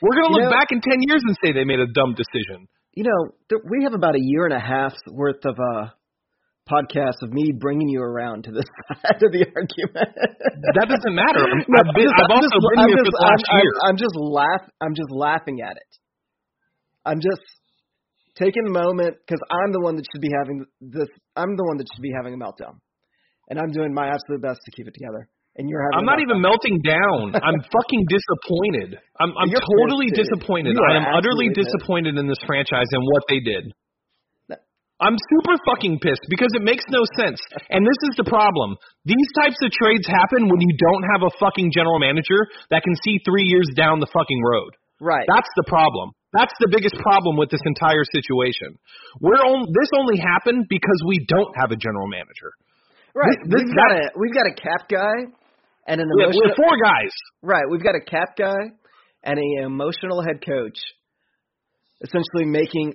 We're 0.00 0.16
gonna 0.16 0.28
You 0.32 0.34
look 0.44 0.50
know- 0.52 0.56
back 0.58 0.72
in 0.72 0.80
10 0.80 1.04
years 1.08 1.22
and 1.24 1.36
say 1.44 1.52
they 1.52 1.64
made 1.64 1.80
a 1.80 1.86
dumb 1.92 2.14
decision. 2.16 2.68
You 2.92 3.04
know, 3.04 3.20
th- 3.48 3.62
we 3.68 3.84
have 3.84 3.92
about 3.94 4.14
a 4.16 4.20
year 4.22 4.44
and 4.44 4.54
a 4.54 4.60
half's 4.60 5.00
worth 5.12 5.44
of 5.44 5.56
uh 5.60 5.88
podcasts 6.70 7.22
of 7.22 7.32
me 7.32 7.52
bringing 7.54 7.88
you 7.88 8.02
around 8.02 8.44
to 8.44 8.50
this 8.50 8.66
side 9.02 9.22
of 9.22 9.30
the 9.32 9.46
argument. 9.54 10.10
That 10.74 10.86
doesn't 10.90 11.14
matter. 11.14 11.42
I'm, 11.46 11.62
No, 11.70 11.78
I've, 11.82 11.94
been, 11.94 12.10
I'm 12.10 12.10
just- 12.10 12.18
I've 12.18 12.30
I'm 12.30 12.36
also 12.42 12.58
just- 12.58 12.66
been 12.74 12.80
I'm 12.82 12.88
here 12.90 12.98
just- 12.98 13.06
for 13.06 13.16
the 13.16 13.24
last 13.26 13.44
I'm, 13.46 13.58
year. 13.62 13.72
I'm, 13.86 13.96
just 13.96 14.16
laugh. 14.18 14.64
I'm 14.82 14.94
just 14.98 15.10
laughing 15.14 15.58
at 15.62 15.74
it. 15.78 15.90
I'm 17.06 17.20
just 17.22 17.44
taking 18.34 18.66
a 18.66 18.74
moment 18.74 19.14
because 19.22 19.38
I'm 19.46 19.70
the 19.70 19.80
one 19.80 19.94
that 19.94 20.04
should 20.10 20.20
be 20.20 20.34
having 20.34 20.66
this. 20.82 21.06
I'm 21.38 21.54
the 21.54 21.64
one 21.70 21.78
that 21.78 21.86
should 21.94 22.02
be 22.02 22.10
having 22.10 22.34
a 22.34 22.40
meltdown, 22.42 22.82
and 23.48 23.62
I'm 23.62 23.70
doing 23.70 23.94
my 23.94 24.10
absolute 24.10 24.42
best 24.42 24.58
to 24.66 24.70
keep 24.74 24.90
it 24.90 24.94
together. 24.98 25.30
And 25.54 25.70
you're 25.70 25.80
having. 25.86 26.02
I'm 26.02 26.08
not 26.10 26.18
even 26.20 26.42
melting 26.42 26.82
down. 26.82 27.32
I'm 27.46 27.62
fucking 27.62 28.02
disappointed. 28.10 28.98
I'm 29.22 29.30
I'm 29.38 29.48
totally 29.54 30.10
disappointed. 30.10 30.74
I 30.82 30.98
am 30.98 31.06
utterly 31.14 31.48
disappointed 31.54 32.18
in 32.18 32.26
this 32.26 32.42
franchise 32.44 32.90
and 32.90 33.02
what 33.14 33.22
they 33.30 33.38
did. 33.38 33.70
I'm 35.00 35.16
super 35.28 35.56
fucking 35.68 36.00
pissed 36.00 36.24
because 36.32 36.48
it 36.56 36.64
makes 36.64 36.84
no 36.88 37.04
sense. 37.20 37.36
And 37.68 37.84
this 37.84 38.00
is 38.08 38.16
the 38.16 38.24
problem. 38.24 38.76
These 39.04 39.28
types 39.44 39.60
of 39.60 39.68
trades 39.70 40.08
happen 40.08 40.48
when 40.48 40.60
you 40.64 40.72
don't 40.80 41.04
have 41.12 41.22
a 41.28 41.32
fucking 41.36 41.68
general 41.76 42.00
manager 42.00 42.48
that 42.72 42.82
can 42.82 42.96
see 43.04 43.20
3 43.24 43.44
years 43.44 43.68
down 43.76 44.00
the 44.00 44.08
fucking 44.08 44.40
road. 44.40 44.72
Right. 45.00 45.28
That's 45.28 45.52
the 45.60 45.68
problem. 45.68 46.16
That's 46.32 46.54
the 46.60 46.72
biggest 46.72 46.96
problem 47.04 47.36
with 47.36 47.50
this 47.52 47.60
entire 47.64 48.04
situation. 48.08 48.80
We're 49.20 49.40
on, 49.44 49.68
this 49.68 49.90
only 49.96 50.16
happened 50.16 50.64
because 50.68 51.00
we 51.06 51.20
don't 51.28 51.52
have 51.60 51.70
a 51.72 51.76
general 51.76 52.08
manager. 52.08 52.52
right. 53.14 53.36
this- 53.52 53.64
we've 53.68 53.76
got 53.76 53.92
a 53.92 54.02
we've 54.16 54.32
got 54.34 54.48
a 54.48 54.56
cap 54.56 54.88
guy 54.88 55.16
and 55.86 56.00
an 56.00 56.08
We 56.16 56.22
have, 56.24 56.32
we 56.32 56.40
emotional. 56.40 56.56
four 56.56 56.74
guys. 56.82 57.12
Right. 57.42 57.64
We've 57.70 57.84
got 57.84 57.94
a 57.96 58.04
cap 58.04 58.36
guy 58.36 58.72
and 59.22 59.36
a 59.38 59.64
emotional 59.64 60.22
head 60.24 60.40
coach, 60.44 60.78
essentially 62.02 62.44
making, 62.48 62.94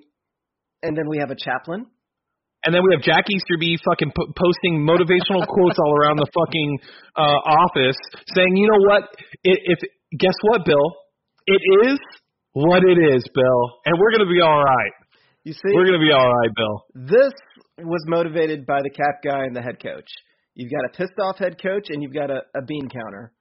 and 0.83 0.97
then 0.97 1.07
we 1.07 1.17
have 1.19 1.31
a 1.31 1.35
chaplain. 1.35 1.85
And 2.63 2.75
then 2.75 2.81
we 2.85 2.93
have 2.93 3.01
Jack 3.01 3.25
Easterby 3.25 3.77
fucking 3.83 4.11
po- 4.15 4.31
posting 4.37 4.85
motivational 4.85 5.47
quotes 5.47 5.79
all 5.79 5.93
around 5.97 6.17
the 6.17 6.29
fucking 6.29 6.79
uh, 7.17 7.39
office, 7.41 7.97
saying, 8.35 8.55
"You 8.55 8.67
know 8.67 8.85
what? 8.85 9.09
If, 9.43 9.79
if 9.81 9.89
guess 10.19 10.35
what, 10.43 10.63
Bill? 10.65 10.93
It 11.47 11.61
is 11.89 11.99
what 12.53 12.83
it 12.83 12.99
is, 13.01 13.25
Bill, 13.33 13.61
and 13.85 13.97
we're 13.97 14.11
gonna 14.11 14.29
be 14.29 14.41
all 14.41 14.63
right. 14.63 14.93
You 15.43 15.53
see, 15.53 15.73
We're 15.73 15.85
gonna 15.85 16.05
be 16.05 16.11
all 16.11 16.29
right, 16.29 16.51
Bill." 16.55 16.85
this 17.07 17.33
was 17.79 18.03
motivated 18.07 18.67
by 18.67 18.81
the 18.83 18.91
cap 18.91 19.23
guy 19.23 19.43
and 19.45 19.55
the 19.55 19.61
head 19.61 19.81
coach. 19.81 20.09
You've 20.53 20.71
got 20.71 20.85
a 20.85 20.89
pissed 20.89 21.19
off 21.19 21.37
head 21.37 21.61
coach 21.61 21.87
and 21.89 22.03
you've 22.03 22.13
got 22.13 22.29
a, 22.29 22.41
a 22.55 22.61
bean 22.61 22.89
counter. 22.89 23.33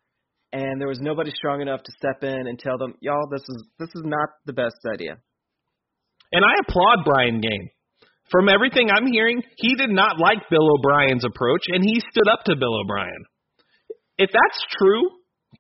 And 0.53 0.81
there 0.81 0.89
was 0.89 0.99
nobody 1.01 1.31
strong 1.35 1.61
enough 1.61 1.83
to 1.83 1.93
step 1.97 2.23
in 2.23 2.47
and 2.47 2.59
tell 2.59 2.79
them, 2.79 2.95
y'all, 3.01 3.29
this 3.31 3.43
is 3.43 3.65
this 3.79 3.89
is 3.95 4.03
not 4.05 4.31
the 4.47 4.53
best 4.53 4.77
idea. 4.93 5.19
And 6.33 6.45
I 6.45 6.55
applaud 6.67 7.05
Brian 7.05 7.41
Gaine. 7.41 7.69
From 8.31 8.49
everything 8.49 8.91
I'm 8.91 9.07
hearing, 9.11 9.43
he 9.57 9.75
did 9.75 9.91
not 9.91 10.19
like 10.23 10.39
Bill 10.51 10.63
O'Brien's 10.79 11.25
approach, 11.25 11.63
and 11.75 11.83
he 11.83 11.99
stood 11.99 12.31
up 12.31 12.45
to 12.47 12.55
Bill 12.55 12.79
O'Brien. 12.79 13.25
If 14.19 14.31
that's 14.31 14.61
true, 14.79 15.03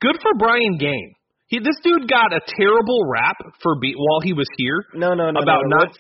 good 0.00 0.16
for 0.22 0.30
Brian 0.38 0.78
Gaine. 0.78 1.14
He, 1.50 1.58
this 1.58 1.74
dude 1.82 2.06
got 2.06 2.30
a 2.30 2.38
terrible 2.46 3.02
rap 3.10 3.34
for 3.60 3.74
be, 3.82 3.94
while 3.98 4.20
he 4.22 4.32
was 4.32 4.46
here 4.56 4.86
No, 4.94 5.14
no, 5.18 5.34
no, 5.34 5.40
about 5.42 5.66
no. 5.66 5.82
not. 5.82 5.90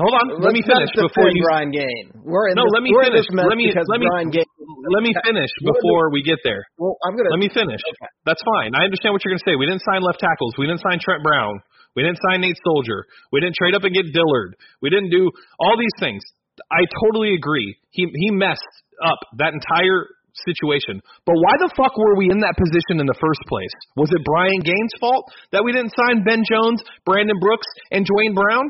Hold 0.00 0.12
on, 0.12 0.26
let 0.44 0.52
me 0.52 0.60
finish 0.60 0.92
before 0.92 1.28
you. 1.32 1.40
Brian 1.44 1.72
Gaine. 1.72 2.12
We're 2.24 2.52
in 2.52 2.56
No, 2.56 2.64
this, 2.68 2.72
let 2.76 2.82
me 2.84 2.92
finish. 3.00 3.24
Let 3.32 3.56
me- 3.56 3.72
let 3.72 4.00
me- 4.00 4.08
Brian 4.08 4.28
Gaine. 4.32 4.44
Let 4.92 5.02
me 5.02 5.12
finish 5.24 5.48
before 5.64 6.12
we 6.12 6.22
get 6.22 6.38
there. 6.44 6.64
Well, 6.78 6.96
I'm 7.04 7.16
gonna. 7.16 7.28
Let 7.32 7.40
me 7.40 7.48
finish. 7.52 7.80
That's 8.24 8.40
fine. 8.44 8.72
I 8.76 8.84
understand 8.84 9.12
what 9.12 9.24
you're 9.24 9.32
going 9.32 9.40
to 9.44 9.48
say. 9.48 9.56
We 9.56 9.66
didn't 9.66 9.82
sign 9.88 10.00
left 10.00 10.20
tackles. 10.20 10.52
We 10.56 10.66
didn't 10.68 10.80
sign 10.84 11.00
Trent 11.00 11.22
Brown. 11.24 11.58
We 11.96 12.04
didn't 12.04 12.20
sign 12.28 12.42
Nate 12.42 12.60
Solder. 12.62 13.06
We 13.32 13.40
didn't 13.40 13.56
trade 13.56 13.74
up 13.74 13.82
and 13.82 13.94
get 13.94 14.12
Dillard. 14.12 14.54
We 14.82 14.90
didn't 14.90 15.10
do 15.10 15.30
all 15.58 15.74
these 15.80 15.96
things. 15.98 16.22
I 16.70 16.84
totally 17.04 17.34
agree. 17.34 17.76
He 17.90 18.06
he 18.12 18.30
messed 18.30 18.60
up 19.02 19.18
that 19.38 19.52
entire 19.52 20.08
situation. 20.44 21.00
But 21.24 21.36
why 21.40 21.56
the 21.56 21.72
fuck 21.76 21.96
were 21.96 22.16
we 22.16 22.28
in 22.28 22.44
that 22.44 22.60
position 22.60 23.00
in 23.00 23.08
the 23.08 23.16
first 23.16 23.40
place? 23.48 23.72
Was 23.96 24.12
it 24.12 24.24
Brian 24.24 24.60
Gaines' 24.60 24.96
fault 25.00 25.24
that 25.52 25.64
we 25.64 25.72
didn't 25.72 25.96
sign 25.96 26.24
Ben 26.24 26.44
Jones, 26.44 26.84
Brandon 27.04 27.40
Brooks, 27.40 27.66
and 27.90 28.04
Duane 28.04 28.36
Brown? 28.36 28.68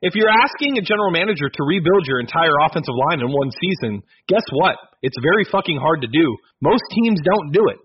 If 0.00 0.12
you're 0.12 0.32
asking 0.32 0.76
a 0.76 0.84
general 0.84 1.12
manager 1.12 1.48
to 1.48 1.62
rebuild 1.64 2.04
your 2.04 2.20
entire 2.20 2.52
offensive 2.64 2.92
line 3.08 3.20
in 3.24 3.32
one 3.32 3.48
season, 3.56 4.02
guess 4.28 4.44
what? 4.52 4.76
It's 5.00 5.16
very 5.20 5.44
fucking 5.48 5.80
hard 5.80 6.02
to 6.02 6.08
do. 6.08 6.36
Most 6.60 6.84
teams 6.92 7.20
don't 7.24 7.52
do 7.52 7.64
it. 7.72 7.80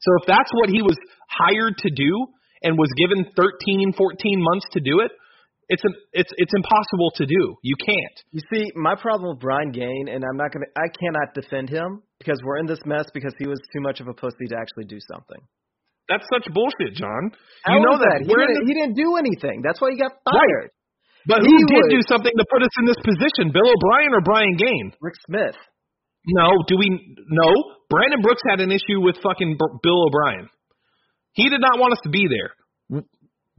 So 0.00 0.10
if 0.20 0.26
that's 0.28 0.50
what 0.52 0.68
he 0.68 0.82
was 0.82 0.96
hired 1.28 1.76
to 1.78 1.90
do 1.90 2.26
and 2.62 2.76
was 2.76 2.90
given 2.98 3.24
13, 3.36 3.92
14 3.96 4.42
months 4.42 4.66
to 4.72 4.80
do 4.80 5.00
it, 5.00 5.12
it's 5.68 5.84
an, 5.84 5.92
it's 6.16 6.32
it's 6.40 6.54
impossible 6.56 7.12
to 7.20 7.26
do. 7.28 7.54
You 7.62 7.76
can't. 7.76 8.16
You 8.32 8.40
see, 8.52 8.72
my 8.74 8.96
problem 8.96 9.36
with 9.36 9.40
Brian 9.44 9.70
Gaine, 9.70 10.08
and 10.08 10.24
I'm 10.24 10.36
not 10.40 10.48
gonna, 10.50 10.64
I 10.80 10.88
cannot 10.96 11.36
defend 11.36 11.68
him 11.68 12.00
because 12.18 12.40
we're 12.42 12.56
in 12.56 12.64
this 12.66 12.80
mess 12.88 13.04
because 13.12 13.34
he 13.38 13.46
was 13.46 13.60
too 13.72 13.80
much 13.84 14.00
of 14.00 14.08
a 14.08 14.14
pussy 14.16 14.48
to 14.48 14.56
actually 14.56 14.88
do 14.88 14.96
something. 15.12 15.36
That's 16.08 16.24
such 16.32 16.48
bullshit, 16.56 16.96
John. 16.96 17.36
How 17.68 17.76
you 17.76 17.84
know 17.84 18.00
that? 18.00 18.24
He 18.24 18.32
didn't, 18.32 18.54
the- 18.56 18.64
he 18.64 18.72
didn't 18.80 18.96
do 18.96 19.16
anything. 19.20 19.60
That's 19.60 19.76
why 19.78 19.92
he 19.92 20.00
got 20.00 20.16
fired. 20.24 20.72
but 21.28 21.44
he 21.44 21.52
who 21.52 21.68
did 21.68 21.84
was- 21.84 21.92
do 21.92 22.00
something 22.08 22.32
to 22.32 22.44
put 22.48 22.64
us 22.64 22.72
in 22.80 22.88
this 22.88 22.96
position? 23.04 23.52
Bill 23.52 23.68
O'Brien 23.68 24.16
or 24.16 24.24
Brian 24.24 24.56
Gaine? 24.56 24.96
Rick 25.04 25.20
Smith. 25.28 25.56
No, 26.32 26.64
do 26.66 26.80
we? 26.80 26.88
No. 27.28 27.52
Brandon 27.92 28.20
Brooks 28.24 28.40
had 28.48 28.60
an 28.64 28.72
issue 28.72 29.04
with 29.04 29.20
fucking 29.20 29.56
B- 29.60 29.74
Bill 29.84 30.00
O'Brien. 30.08 30.48
He 31.38 31.46
did 31.46 31.62
not 31.62 31.78
want 31.78 31.94
us 31.94 32.02
to 32.02 32.10
be 32.10 32.26
there. 32.26 32.50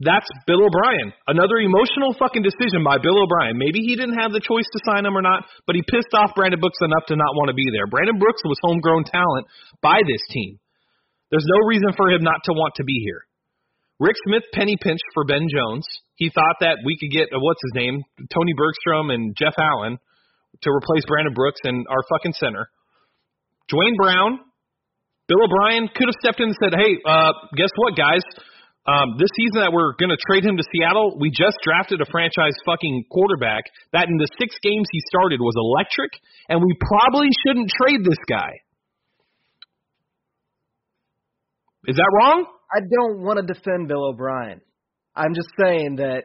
That's 0.00 0.28
Bill 0.44 0.60
O'Brien. 0.60 1.16
Another 1.24 1.56
emotional 1.64 2.12
fucking 2.20 2.44
decision 2.44 2.84
by 2.84 3.00
Bill 3.00 3.16
O'Brien. 3.16 3.56
Maybe 3.56 3.80
he 3.80 3.96
didn't 3.96 4.20
have 4.20 4.36
the 4.36 4.44
choice 4.44 4.68
to 4.68 4.84
sign 4.84 5.08
him 5.08 5.16
or 5.16 5.24
not, 5.24 5.48
but 5.64 5.76
he 5.76 5.84
pissed 5.84 6.12
off 6.12 6.36
Brandon 6.36 6.60
Brooks 6.60 6.80
enough 6.84 7.08
to 7.08 7.16
not 7.16 7.32
want 7.40 7.48
to 7.48 7.56
be 7.56 7.68
there. 7.72 7.88
Brandon 7.88 8.20
Brooks 8.20 8.44
was 8.44 8.60
homegrown 8.60 9.08
talent 9.08 9.48
by 9.80 10.00
this 10.04 10.20
team. 10.28 10.60
There's 11.32 11.48
no 11.48 11.68
reason 11.68 11.96
for 11.96 12.12
him 12.12 12.20
not 12.20 12.44
to 12.48 12.52
want 12.52 12.76
to 12.76 12.84
be 12.84 13.00
here. 13.00 13.24
Rick 14.00 14.16
Smith 14.28 14.44
penny 14.52 14.76
pinched 14.80 15.08
for 15.12 15.24
Ben 15.24 15.48
Jones. 15.48 15.84
He 16.16 16.28
thought 16.28 16.60
that 16.60 16.84
we 16.84 16.96
could 17.00 17.12
get 17.12 17.32
uh, 17.32 17.40
what's 17.40 17.60
his 17.64 17.80
name, 17.80 18.00
Tony 18.28 18.52
Bergstrom 18.56 19.08
and 19.08 19.36
Jeff 19.36 19.56
Allen 19.56 19.96
to 20.64 20.68
replace 20.68 21.04
Brandon 21.08 21.32
Brooks 21.32 21.60
and 21.64 21.86
our 21.88 22.04
fucking 22.12 22.32
center. 22.32 22.68
Duane 23.68 23.96
Brown, 23.96 24.40
Bill 25.30 25.46
O'Brien 25.46 25.86
could 25.94 26.10
have 26.10 26.18
stepped 26.18 26.42
in 26.42 26.50
and 26.50 26.58
said, 26.58 26.74
"Hey, 26.74 26.98
uh, 27.06 27.30
guess 27.54 27.70
what, 27.78 27.94
guys? 27.94 28.26
Um, 28.82 29.14
this 29.14 29.30
season 29.38 29.62
that 29.62 29.70
we're 29.70 29.94
going 29.94 30.10
to 30.10 30.18
trade 30.26 30.42
him 30.42 30.56
to 30.56 30.64
Seattle, 30.74 31.14
we 31.20 31.30
just 31.30 31.54
drafted 31.62 32.00
a 32.00 32.06
franchise 32.10 32.56
fucking 32.66 33.04
quarterback 33.12 33.70
that 33.92 34.08
in 34.08 34.16
the 34.16 34.26
six 34.40 34.56
games 34.58 34.88
he 34.90 34.98
started 35.06 35.38
was 35.38 35.54
electric, 35.54 36.10
and 36.48 36.58
we 36.58 36.74
probably 36.82 37.28
shouldn't 37.46 37.70
trade 37.70 38.02
this 38.02 38.18
guy." 38.28 38.58
Is 41.86 41.94
that 41.94 42.10
wrong? 42.18 42.46
I 42.74 42.80
don't 42.80 43.22
want 43.22 43.38
to 43.38 43.46
defend 43.54 43.86
Bill 43.86 44.10
O'Brien. 44.10 44.60
I'm 45.14 45.34
just 45.34 45.48
saying 45.62 45.96
that 45.96 46.24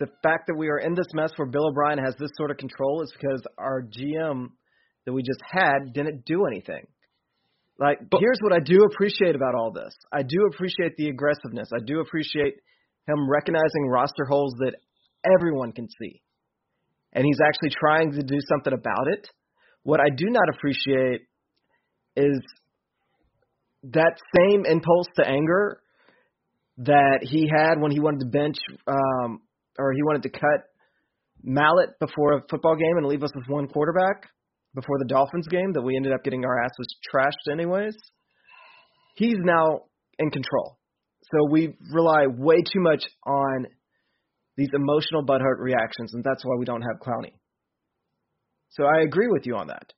the 0.00 0.08
fact 0.22 0.48
that 0.48 0.54
we 0.54 0.68
are 0.68 0.78
in 0.78 0.94
this 0.94 1.08
mess 1.14 1.30
where 1.36 1.48
Bill 1.48 1.68
O'Brien 1.68 1.98
has 1.98 2.14
this 2.18 2.30
sort 2.36 2.50
of 2.50 2.58
control 2.58 3.02
is 3.02 3.12
because 3.12 3.42
our 3.56 3.82
GM 3.82 4.50
that 5.06 5.12
we 5.14 5.22
just 5.22 5.40
had 5.50 5.94
didn't 5.94 6.26
do 6.26 6.44
anything. 6.44 6.86
Like, 7.78 7.98
But- 8.10 8.20
here's 8.20 8.38
what 8.42 8.52
I 8.52 8.60
do 8.60 8.84
appreciate 8.84 9.34
about 9.34 9.54
all 9.54 9.72
this. 9.72 9.94
I 10.12 10.22
do 10.22 10.46
appreciate 10.52 10.96
the 10.96 11.08
aggressiveness. 11.08 11.70
I 11.74 11.80
do 11.84 12.00
appreciate 12.00 12.54
him 13.08 13.28
recognizing 13.28 13.88
roster 13.88 14.24
holes 14.24 14.54
that 14.60 14.76
everyone 15.24 15.72
can 15.72 15.88
see. 15.88 16.20
And 17.12 17.24
he's 17.24 17.40
actually 17.44 17.70
trying 17.70 18.12
to 18.12 18.22
do 18.22 18.38
something 18.48 18.72
about 18.72 19.08
it. 19.08 19.28
What 19.82 20.00
I 20.00 20.08
do 20.14 20.26
not 20.30 20.48
appreciate 20.54 21.22
is 22.16 22.40
that 23.84 24.18
same 24.38 24.64
impulse 24.64 25.06
to 25.16 25.26
anger 25.26 25.80
that 26.78 27.20
he 27.22 27.48
had 27.48 27.80
when 27.80 27.90
he 27.90 28.00
wanted 28.00 28.20
to 28.20 28.26
bench 28.26 28.56
um, 28.86 29.40
or 29.78 29.92
he 29.92 30.02
wanted 30.02 30.22
to 30.22 30.30
cut 30.30 30.64
Mallett 31.42 31.98
before 31.98 32.34
a 32.34 32.42
football 32.48 32.76
game 32.76 32.96
and 32.96 33.06
leave 33.06 33.22
us 33.22 33.30
with 33.34 33.46
one 33.48 33.66
quarterback 33.66 34.28
before 34.74 34.98
the 34.98 35.04
Dolphins 35.06 35.46
game 35.48 35.72
that 35.74 35.82
we 35.82 35.96
ended 35.96 36.12
up 36.12 36.24
getting 36.24 36.44
our 36.44 36.62
asses 36.62 36.96
trashed 37.12 37.50
anyways. 37.52 37.94
He's 39.16 39.36
now 39.38 39.82
in 40.18 40.30
control. 40.30 40.78
So 41.24 41.50
we 41.50 41.74
rely 41.92 42.26
way 42.26 42.56
too 42.56 42.80
much 42.80 43.04
on 43.26 43.66
these 44.56 44.68
emotional 44.74 45.24
butthurt 45.24 45.58
reactions, 45.58 46.12
and 46.14 46.22
that's 46.24 46.44
why 46.44 46.56
we 46.58 46.64
don't 46.64 46.82
have 46.82 47.00
Clowney. 47.00 47.32
So 48.70 48.84
I 48.84 49.00
agree 49.02 49.28
with 49.28 49.46
you 49.46 49.56
on 49.56 49.68
that. 49.68 49.92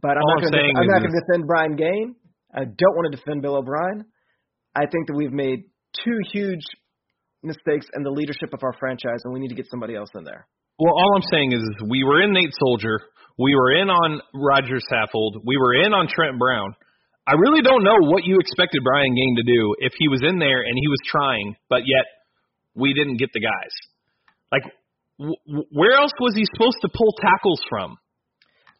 But 0.00 0.12
I'm 0.12 0.22
All 0.22 0.34
not 0.36 0.40
going 0.42 0.52
to 0.52 0.58
saying 0.58 0.72
I'm 0.76 0.82
is 0.84 0.88
not 0.88 0.94
this- 1.02 1.02
going 1.02 1.12
to 1.12 1.20
defend 1.26 1.46
Brian 1.46 1.76
Gaine. 1.76 2.14
I 2.54 2.64
don't 2.64 2.94
want 2.96 3.10
to 3.12 3.16
defend 3.18 3.42
Bill 3.42 3.56
O'Brien. 3.56 4.04
I 4.74 4.86
think 4.86 5.06
that 5.08 5.14
we've 5.14 5.32
made 5.32 5.64
two 6.04 6.18
huge 6.32 6.62
mistakes 7.42 7.86
in 7.94 8.02
the 8.02 8.10
leadership 8.10 8.52
of 8.52 8.60
our 8.62 8.72
franchise, 8.78 9.20
and 9.24 9.32
we 9.34 9.40
need 9.40 9.48
to 9.48 9.54
get 9.54 9.66
somebody 9.70 9.94
else 9.94 10.10
in 10.14 10.24
there. 10.24 10.46
Well, 10.78 10.94
all 10.94 11.16
I'm 11.16 11.26
saying 11.32 11.52
is, 11.52 11.62
we 11.90 12.04
were 12.04 12.22
in 12.22 12.32
Nate 12.32 12.54
Solder, 12.54 13.02
we 13.36 13.54
were 13.54 13.72
in 13.82 13.90
on 13.90 14.20
Roger 14.32 14.78
Saffold, 14.78 15.42
we 15.44 15.56
were 15.56 15.74
in 15.74 15.92
on 15.92 16.06
Trent 16.06 16.38
Brown. 16.38 16.74
I 17.26 17.34
really 17.34 17.62
don't 17.62 17.82
know 17.82 17.98
what 18.08 18.22
you 18.24 18.38
expected 18.38 18.82
Brian 18.84 19.14
Gaine 19.14 19.36
to 19.36 19.42
do 19.42 19.74
if 19.80 19.92
he 19.98 20.06
was 20.06 20.22
in 20.22 20.38
there 20.38 20.62
and 20.62 20.78
he 20.78 20.86
was 20.88 20.98
trying, 21.04 21.56
but 21.68 21.82
yet 21.84 22.06
we 22.74 22.94
didn't 22.94 23.18
get 23.18 23.30
the 23.34 23.40
guys. 23.40 23.74
Like, 24.52 24.62
w- 25.18 25.66
where 25.74 25.98
else 25.98 26.12
was 26.20 26.34
he 26.36 26.46
supposed 26.54 26.78
to 26.82 26.88
pull 26.88 27.12
tackles 27.20 27.60
from? 27.68 27.98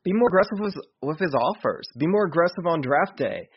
Be 0.05 0.13
more 0.15 0.29
aggressive 0.29 0.59
with, 0.61 0.75
with 1.03 1.19
his 1.19 1.35
offers. 1.35 1.85
Be 1.99 2.07
more 2.07 2.25
aggressive 2.27 2.65
on 2.65 2.81
draft 2.81 3.19
day. 3.19 3.49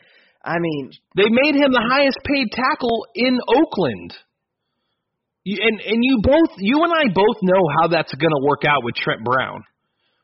I 0.44 0.58
mean, 0.58 0.90
They 1.16 1.30
made 1.30 1.54
him 1.54 1.70
the 1.70 1.86
highest 1.88 2.18
paid 2.26 2.50
tackle 2.50 3.06
in 3.14 3.38
Oakland. 3.48 4.12
You, 5.44 5.58
and 5.60 5.80
and 5.80 5.98
you 6.02 6.20
both, 6.22 6.54
you 6.58 6.82
and 6.84 6.92
I 6.92 7.10
both 7.12 7.38
know 7.42 7.62
how 7.80 7.88
that's 7.88 8.14
going 8.14 8.30
to 8.30 8.42
work 8.46 8.62
out 8.64 8.84
with 8.84 8.94
Trent 8.94 9.24
Brown. 9.24 9.64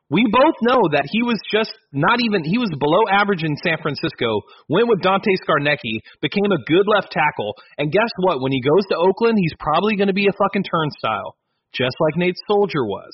We 0.08 0.24
both 0.32 0.56
know 0.64 0.88
that 0.96 1.04
he 1.12 1.20
was 1.20 1.36
just 1.52 1.68
not 1.92 2.16
even 2.24 2.40
he 2.40 2.56
was 2.56 2.72
below 2.80 3.04
average 3.12 3.44
in 3.44 3.52
San 3.60 3.76
Francisco. 3.82 4.40
Went 4.70 4.88
with 4.88 5.04
Dante 5.04 5.36
Scarnecchia, 5.44 6.00
became 6.24 6.48
a 6.48 6.64
good 6.64 6.88
left 6.88 7.12
tackle, 7.12 7.52
and 7.76 7.92
guess 7.92 8.08
what? 8.24 8.40
When 8.40 8.52
he 8.52 8.64
goes 8.64 8.88
to 8.88 8.96
Oakland, 8.96 9.36
he's 9.36 9.52
probably 9.60 10.00
going 10.00 10.08
to 10.08 10.16
be 10.16 10.24
a 10.30 10.32
fucking 10.32 10.64
turnstile, 10.64 11.36
just 11.76 11.92
like 12.00 12.16
Nate 12.16 12.40
Solder 12.48 12.88
was. 12.88 13.12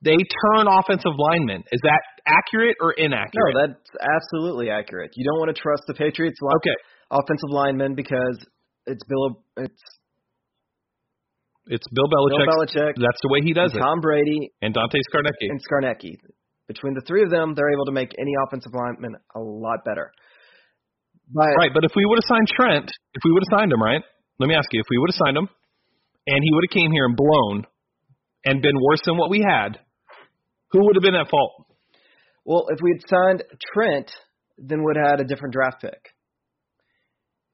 They 0.00 0.16
turn 0.16 0.70
offensive 0.70 1.12
linemen. 1.18 1.64
Is 1.72 1.80
that 1.82 2.00
accurate 2.24 2.76
or 2.80 2.92
inaccurate? 2.92 3.52
no, 3.52 3.66
that's 3.66 3.92
absolutely 4.00 4.70
accurate. 4.70 5.12
You 5.16 5.24
don't 5.28 5.40
want 5.40 5.54
to 5.54 5.60
trust 5.60 5.82
the 5.86 5.94
Patriots 5.94 6.38
li- 6.40 6.52
okay. 6.62 6.78
offensive 7.10 7.50
linemen 7.50 7.94
because 7.94 8.38
it's 8.86 9.02
Bill. 9.04 9.42
It's 9.56 9.82
It's 11.66 11.86
Bill 11.92 12.06
Bill 12.08 12.26
Belichick. 12.30 12.46
Belichick, 12.46 12.92
That's 12.96 13.20
the 13.22 13.28
way 13.30 13.40
he 13.42 13.52
does 13.52 13.74
it. 13.74 13.78
Tom 13.78 14.00
Brady, 14.00 14.52
And 14.62 14.72
Dante 14.74 14.98
Scarnecchia. 15.10 15.50
and 15.50 15.60
Scarnecchia. 15.62 16.16
Between 16.68 16.94
the 16.94 17.02
three 17.06 17.22
of 17.22 17.30
them, 17.30 17.54
they're 17.54 17.70
able 17.72 17.86
to 17.86 17.92
make 17.92 18.14
any 18.18 18.32
offensive 18.46 18.72
lineman 18.74 19.14
a 19.34 19.40
lot 19.40 19.84
better. 19.84 20.10
But 21.32 21.48
Right, 21.58 21.70
but 21.74 21.84
if 21.84 21.92
we 21.96 22.04
would 22.06 22.18
have 22.22 22.28
signed 22.28 22.48
Trent, 22.48 22.90
if 23.14 23.22
we 23.24 23.32
would 23.32 23.42
have 23.50 23.58
signed 23.58 23.72
him, 23.72 23.82
right? 23.82 24.02
Let 24.38 24.46
me 24.48 24.54
ask 24.54 24.66
you, 24.72 24.80
if 24.80 24.86
we 24.90 24.98
would 24.98 25.10
have 25.10 25.18
signed 25.26 25.36
him, 25.36 25.48
and 26.26 26.38
he 26.42 26.50
would 26.54 26.64
have 26.70 26.74
came 26.74 26.92
here 26.92 27.04
and 27.06 27.16
blown, 27.16 27.66
and 28.44 28.62
been 28.62 28.78
worse 28.80 29.00
than 29.04 29.16
what 29.16 29.30
we 29.30 29.42
had, 29.42 29.78
who 30.70 30.84
would 30.86 30.94
have 30.96 31.02
been 31.02 31.14
at 31.16 31.28
fault? 31.30 31.66
well, 32.44 32.66
if 32.70 32.78
we 32.80 32.94
had 32.94 33.02
signed 33.10 33.42
Trent, 33.74 34.10
then 34.58 34.78
we 34.78 34.84
would 34.86 34.96
have 34.96 35.18
had 35.18 35.20
a 35.20 35.24
different 35.26 35.52
draft 35.52 35.80
pick. 35.82 35.98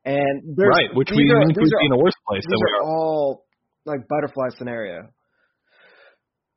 And 0.05 0.43
right, 0.59 0.91
which 0.93 1.09
we 1.15 1.31
are, 1.31 1.39
we'd 1.47 1.57
are, 1.57 1.81
be 1.81 1.87
in 1.87 1.93
a 1.93 1.97
worse 1.97 2.13
place 2.29 2.43
than 2.45 2.51
these 2.51 2.61
we 2.61 2.73
are 2.73 2.83
are. 2.83 2.91
all 2.91 3.45
like 3.85 4.07
butterfly 4.09 4.49
scenario. 4.57 5.09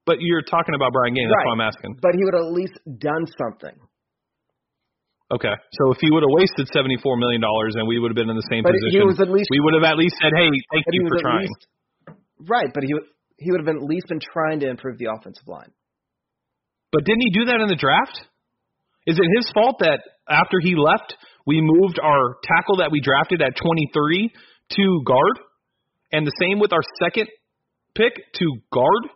But 0.05 0.17
you're 0.21 0.43
talking 0.45 0.75
about 0.75 0.93
Brian 0.93 1.13
Gaines. 1.15 1.29
That's 1.33 1.41
Right. 1.41 1.47
why 1.47 1.53
I'm 1.53 1.65
asking. 1.65 1.91
But 2.01 2.13
he 2.13 2.21
would 2.23 2.35
have 2.37 2.45
at 2.45 2.53
least 2.53 2.77
done 2.99 3.25
something. 3.37 3.73
Okay, 5.33 5.53
so 5.73 5.91
if 5.91 5.97
he 5.97 6.11
would 6.11 6.21
have 6.21 6.29
wasted 6.37 6.69
seventy 6.69 6.97
four 7.01 7.17
million 7.17 7.41
dollars 7.41 7.73
and 7.73 7.87
we 7.87 7.97
would 7.97 8.11
have 8.13 8.15
been 8.15 8.29
in 8.29 8.35
the 8.37 8.45
same 8.51 8.61
But 8.61 8.73
position, 8.77 9.01
he 9.01 9.05
was 9.05 9.19
at 9.19 9.29
least 9.29 9.49
we 9.49 9.59
would 9.59 9.73
have 9.73 9.83
at 9.83 9.97
least 9.97 10.15
said, 10.21 10.31
"Hey, 10.37 10.49
thank 10.71 10.85
you 10.91 11.07
for 11.09 11.17
trying." 11.17 11.49
least 11.49 11.65
right. 12.45 12.69
But 12.71 12.83
he 12.83 12.93
would 12.93 13.03
he 13.39 13.49
would 13.49 13.59
have 13.59 13.65
been 13.65 13.77
at 13.81 13.89
least 13.89 14.05
been 14.07 14.19
trying 14.21 14.59
to 14.61 14.69
improve 14.69 14.99
the 14.99 15.09
offensive 15.09 15.47
line. 15.47 15.71
But 16.91 17.05
didn't 17.05 17.21
he 17.21 17.31
do 17.31 17.45
that 17.45 17.59
in 17.59 17.67
the 17.67 17.75
draft? 17.75 18.21
Is 19.07 19.17
it 19.17 19.25
his 19.35 19.49
fault 19.51 19.79
that 19.79 20.01
after 20.29 20.59
he 20.61 20.75
left, 20.75 21.17
we 21.45 21.59
moved 21.59 21.99
our 21.99 22.37
tackle 22.45 22.77
that 22.77 22.91
we 22.91 23.01
drafted 23.01 23.41
at 23.41 23.55
23 23.57 24.31
to 24.77 25.01
guard? 25.05 25.39
And 26.11 26.25
the 26.25 26.31
same 26.39 26.59
with 26.59 26.71
our 26.73 26.83
second 27.03 27.27
pick 27.95 28.13
to 28.33 28.45
guard? 28.71 29.09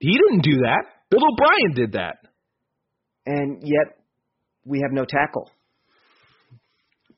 He 0.00 0.12
didn't 0.12 0.42
do 0.44 0.62
that. 0.62 0.84
Bill 1.10 1.20
O'Brien 1.24 1.72
did 1.74 1.92
that. 1.92 2.16
And 3.26 3.60
yet 3.62 3.98
we 4.64 4.80
have 4.82 4.92
no 4.92 5.04
tackle. 5.04 5.50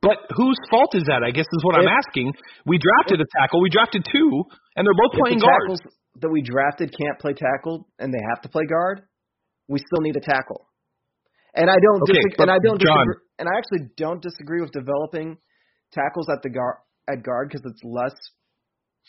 But 0.03 0.17
whose 0.35 0.57
fault 0.71 0.95
is 0.95 1.05
that? 1.13 1.21
I 1.23 1.31
guess 1.31 1.45
is 1.45 1.63
what 1.63 1.77
I'm 1.77 1.87
asking. 1.89 2.33
We 2.65 2.79
drafted 2.81 3.21
a 3.21 3.29
tackle. 3.39 3.61
We 3.61 3.69
drafted 3.69 4.07
two, 4.11 4.45
and 4.75 4.87
they're 4.87 4.97
both 4.97 5.13
If 5.13 5.21
playing 5.21 5.39
the 5.41 5.45
guard. 5.45 5.77
that 6.25 6.31
we 6.31 6.41
drafted 6.41 6.89
can't 6.97 7.19
play 7.21 7.35
tackle 7.35 7.87
and 7.99 8.13
they 8.15 8.21
have 8.33 8.41
to 8.43 8.49
play 8.49 8.65
guard, 8.65 9.03
we 9.69 9.79
still 9.79 10.01
need 10.01 10.17
a 10.17 10.21
tackle. 10.21 10.65
And 11.55 11.69
I 11.69 11.75
don't 11.77 12.03
Okay, 12.09 12.13
disagree, 12.17 12.35
but 12.39 12.49
and 12.49 12.51
I 12.53 12.59
don't 12.65 12.81
John- 12.81 12.97
disagree, 13.07 13.25
and 13.41 13.49
I 13.49 13.53
actually 13.59 13.93
don't 13.99 14.23
disagree 14.23 14.63
with 14.63 14.73
developing 14.73 15.37
tackles 15.93 16.29
at 16.31 16.43
the 16.43 16.51
guard 16.51 16.77
at 17.09 17.23
guard 17.23 17.49
because 17.49 17.65
it's 17.65 17.81
less 17.85 18.15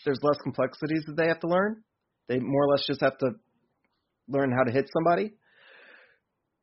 there's 0.05 0.19
less 0.23 0.37
complexities 0.41 1.03
that 1.07 1.15
they 1.17 1.27
have 1.27 1.39
to 1.41 1.47
learn. 1.47 1.83
They 2.27 2.39
more 2.39 2.63
or 2.63 2.69
less 2.69 2.85
just 2.87 3.01
have 3.01 3.17
to 3.19 3.31
learn 4.27 4.51
how 4.51 4.63
to 4.63 4.71
hit 4.71 4.89
somebody. 4.93 5.33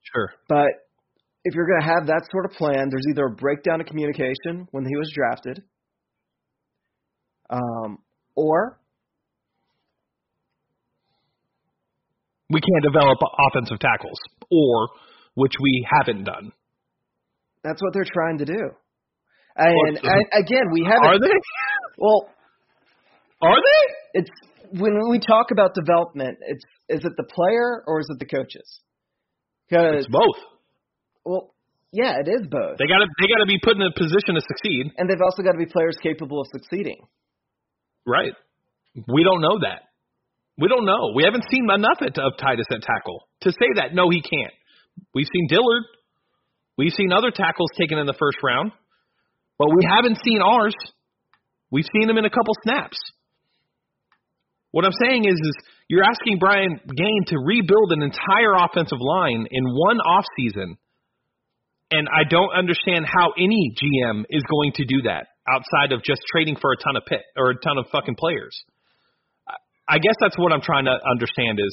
Sure. 0.03 0.33
But 0.49 0.69
if 1.45 1.55
you're 1.55 1.67
going 1.67 1.81
to 1.81 1.87
have 1.87 2.07
that 2.07 2.27
sort 2.31 2.47
of 2.47 2.53
plan, 2.53 2.89
there's 2.91 3.07
either 3.11 3.27
a 3.27 3.31
breakdown 3.31 3.81
of 3.81 3.87
communication 3.87 4.67
when 4.71 4.85
he 4.87 4.97
was 4.97 5.13
drafted, 5.15 5.63
um, 7.51 7.99
or 8.35 8.79
We 12.51 12.61
can't 12.61 12.83
develop 12.83 13.19
offensive 13.51 13.79
tackles, 13.79 14.19
or 14.51 14.89
which 15.35 15.53
we 15.61 15.87
haven't 15.91 16.25
done. 16.25 16.53
that's 17.63 17.83
what 17.83 17.93
they're 17.93 18.07
trying 18.11 18.39
to 18.39 18.47
do. 18.47 18.71
And, 19.59 19.99
again, 20.33 20.71
we 20.73 20.85
haven't. 20.85 21.05
Are 21.05 21.19
they? 21.19 21.29
Well, 22.01 22.31
Are 23.43 23.57
they? 23.59 24.21
it's 24.23 24.31
when 24.71 24.93
we 25.11 25.19
talk 25.19 25.51
about 25.51 25.75
development, 25.75 26.39
it's 26.47 26.63
is 26.89 27.05
it 27.05 27.13
the 27.17 27.25
player 27.25 27.83
or 27.89 27.99
is 27.99 28.07
it 28.09 28.21
the 28.21 28.25
coaches? 28.27 28.81
Because 29.69 30.05
It's 30.05 30.07
both. 30.07 30.39
well, 31.25 31.51
yeah, 31.91 32.15
it 32.23 32.29
is 32.29 32.47
both. 32.49 32.79
They 32.79 32.87
got 32.87 32.99
to 33.03 33.09
they 33.19 33.27
got 33.27 33.43
to 33.43 33.47
be 33.51 33.59
put 33.61 33.75
in 33.75 33.83
a 33.83 33.91
position 33.99 34.39
to 34.39 34.43
succeed. 34.47 34.93
and 34.97 35.11
they've 35.11 35.21
also 35.21 35.43
got 35.43 35.53
to 35.53 35.59
be 35.59 35.67
players 35.67 35.97
capable 36.01 36.41
of 36.41 36.47
succeeding. 36.55 37.03
Right. 38.07 38.33
We 38.95 39.25
don't 39.25 39.41
know 39.43 39.59
that. 39.67 39.91
We 40.57 40.69
don't 40.69 40.87
know. 40.87 41.13
We 41.17 41.25
haven't 41.25 41.45
seen 41.51 41.65
enough 41.69 41.99
of 42.01 42.33
Tytus 42.39 42.71
at 42.71 42.83
tackle 42.83 43.27
to 43.43 43.51
say 43.51 43.69
that. 43.77 43.93
No, 43.95 44.09
he 44.11 44.23
can't. 44.23 44.55
We've 45.15 45.27
seen 45.33 45.49
Dillard. 45.49 45.83
We've 46.77 46.93
seen 46.93 47.11
other 47.13 47.31
tackles 47.35 47.71
taken 47.79 47.99
in 47.99 48.07
the 48.07 48.15
first 48.19 48.39
round, 48.43 48.71
but 49.59 49.69
we 49.69 49.83
haven't 49.89 50.19
seen 50.25 50.41
ours. 50.41 50.75
We've 51.71 51.89
seen 51.93 52.09
him 52.09 52.17
in 52.17 52.25
a 52.25 52.31
couple 52.31 52.55
snaps. 52.63 52.99
What 54.71 54.85
I'm 54.85 54.97
saying 55.03 55.25
is, 55.25 55.35
is 55.35 55.57
you're 55.89 56.05
asking 56.05 56.39
Brian 56.39 56.81
Gaine 56.85 57.25
to 57.29 57.37
rebuild 57.39 57.93
an 57.93 58.03
entire 58.03 58.55
offensive 58.55 59.01
line 59.01 59.47
in 59.51 59.65
one 59.65 59.99
off 59.99 60.25
season, 60.37 60.77
and 61.91 62.09
I 62.09 62.29
don't 62.29 62.53
understand 62.53 63.07
how 63.07 63.33
any 63.37 63.75
GM 63.75 64.25
is 64.29 64.43
going 64.49 64.73
to 64.77 64.85
do 64.85 65.03
that 65.09 65.29
outside 65.49 65.93
of 65.93 66.05
just 66.05 66.21
trading 66.31 66.57
for 66.61 66.73
a 66.73 66.77
ton 66.77 66.97
of 66.97 67.05
pit 67.07 67.23
or 67.37 67.51
a 67.51 67.59
ton 67.59 67.79
of 67.79 67.87
fucking 67.91 68.17
players. 68.17 68.53
I 69.89 69.97
guess 69.99 70.15
that's 70.21 70.37
what 70.37 70.53
I'm 70.53 70.61
trying 70.61 70.85
to 70.85 70.93
understand 70.93 71.59
is 71.59 71.73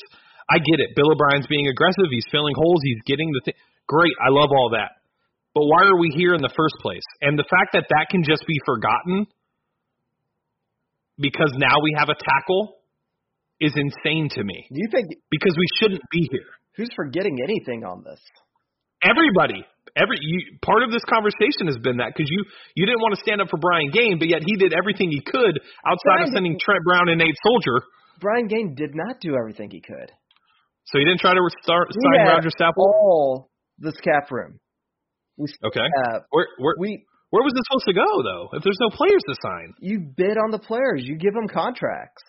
I 0.49 0.59
get 0.59 0.79
it. 0.79 0.95
Bill 0.95 1.11
O'Brien's 1.11 1.47
being 1.47 1.67
aggressive. 1.67 2.07
He's 2.09 2.25
filling 2.31 2.55
holes. 2.55 2.79
He's 2.81 3.03
getting 3.05 3.31
the 3.33 3.41
thing. 3.43 3.55
Great. 3.87 4.13
I 4.23 4.31
love 4.31 4.49
all 4.55 4.71
that. 4.71 4.95
But 5.55 5.63
why 5.65 5.87
are 5.87 5.97
we 5.97 6.11
here 6.11 6.35
in 6.35 6.41
the 6.41 6.51
first 6.51 6.75
place? 6.81 7.07
And 7.21 7.39
the 7.39 7.47
fact 7.47 7.71
that 7.73 7.87
that 7.87 8.07
can 8.11 8.23
just 8.23 8.45
be 8.45 8.59
forgotten 8.65 9.25
because 11.17 11.55
now 11.55 11.79
we 11.81 11.95
have 11.97 12.09
a 12.09 12.19
tackle 12.19 12.75
is 13.61 13.71
insane 13.75 14.27
to 14.35 14.43
me 14.43 14.67
Do 14.67 14.75
you 14.75 14.89
think 14.91 15.07
because 15.31 15.55
we 15.55 15.67
shouldn't 15.79 16.03
be 16.11 16.27
here. 16.29 16.51
who's 16.75 16.91
forgetting 16.93 17.39
anything 17.41 17.85
on 17.87 18.03
this? 18.03 18.19
Everybody, 18.99 19.63
every 19.95 20.17
you, 20.19 20.59
part 20.59 20.83
of 20.83 20.91
this 20.91 21.03
conversation 21.07 21.71
has 21.71 21.77
been 21.79 22.03
that 22.03 22.11
because 22.11 22.27
you 22.27 22.43
you 22.75 22.85
didn't 22.85 22.99
want 22.99 23.15
to 23.15 23.21
stand 23.21 23.39
up 23.39 23.47
for 23.47 23.55
Brian 23.55 23.91
Gaine, 23.91 24.19
but 24.19 24.27
yet 24.27 24.43
he 24.43 24.59
did 24.59 24.73
everything 24.73 25.11
he 25.11 25.21
could 25.21 25.55
outside 25.87 26.27
of 26.27 26.33
sending 26.33 26.59
Trent 26.59 26.83
Brown 26.83 27.07
and 27.07 27.19
Nate 27.19 27.35
Solder. 27.47 27.85
Brian 28.19 28.47
Gaine 28.47 28.75
did 28.75 28.91
not 28.95 29.21
do 29.21 29.35
everything 29.39 29.69
he 29.71 29.79
could. 29.79 30.11
So 30.91 30.99
he 30.99 31.05
didn't 31.05 31.19
try 31.19 31.33
to 31.33 31.39
start 31.63 31.91
sign 31.93 32.27
Rodger 32.27 32.51
Saffold. 32.59 32.75
all 32.77 33.51
this 33.79 33.95
cap 34.03 34.31
room. 34.31 34.59
We 35.37 35.47
Okay, 35.65 35.83
have 35.83 36.23
where 36.31 36.47
where 36.57 36.75
we 36.79 37.03
where 37.29 37.43
was 37.43 37.53
this 37.53 37.63
supposed 37.67 37.87
to 37.91 37.93
go 37.95 38.07
though? 38.23 38.57
If 38.57 38.63
there's 38.63 38.79
no 38.79 38.89
players 38.89 39.21
to 39.27 39.35
sign, 39.43 39.73
you 39.79 39.99
bid 40.15 40.37
on 40.37 40.51
the 40.51 40.59
players, 40.59 41.03
you 41.03 41.17
give 41.17 41.33
them 41.33 41.47
contracts. 41.47 42.23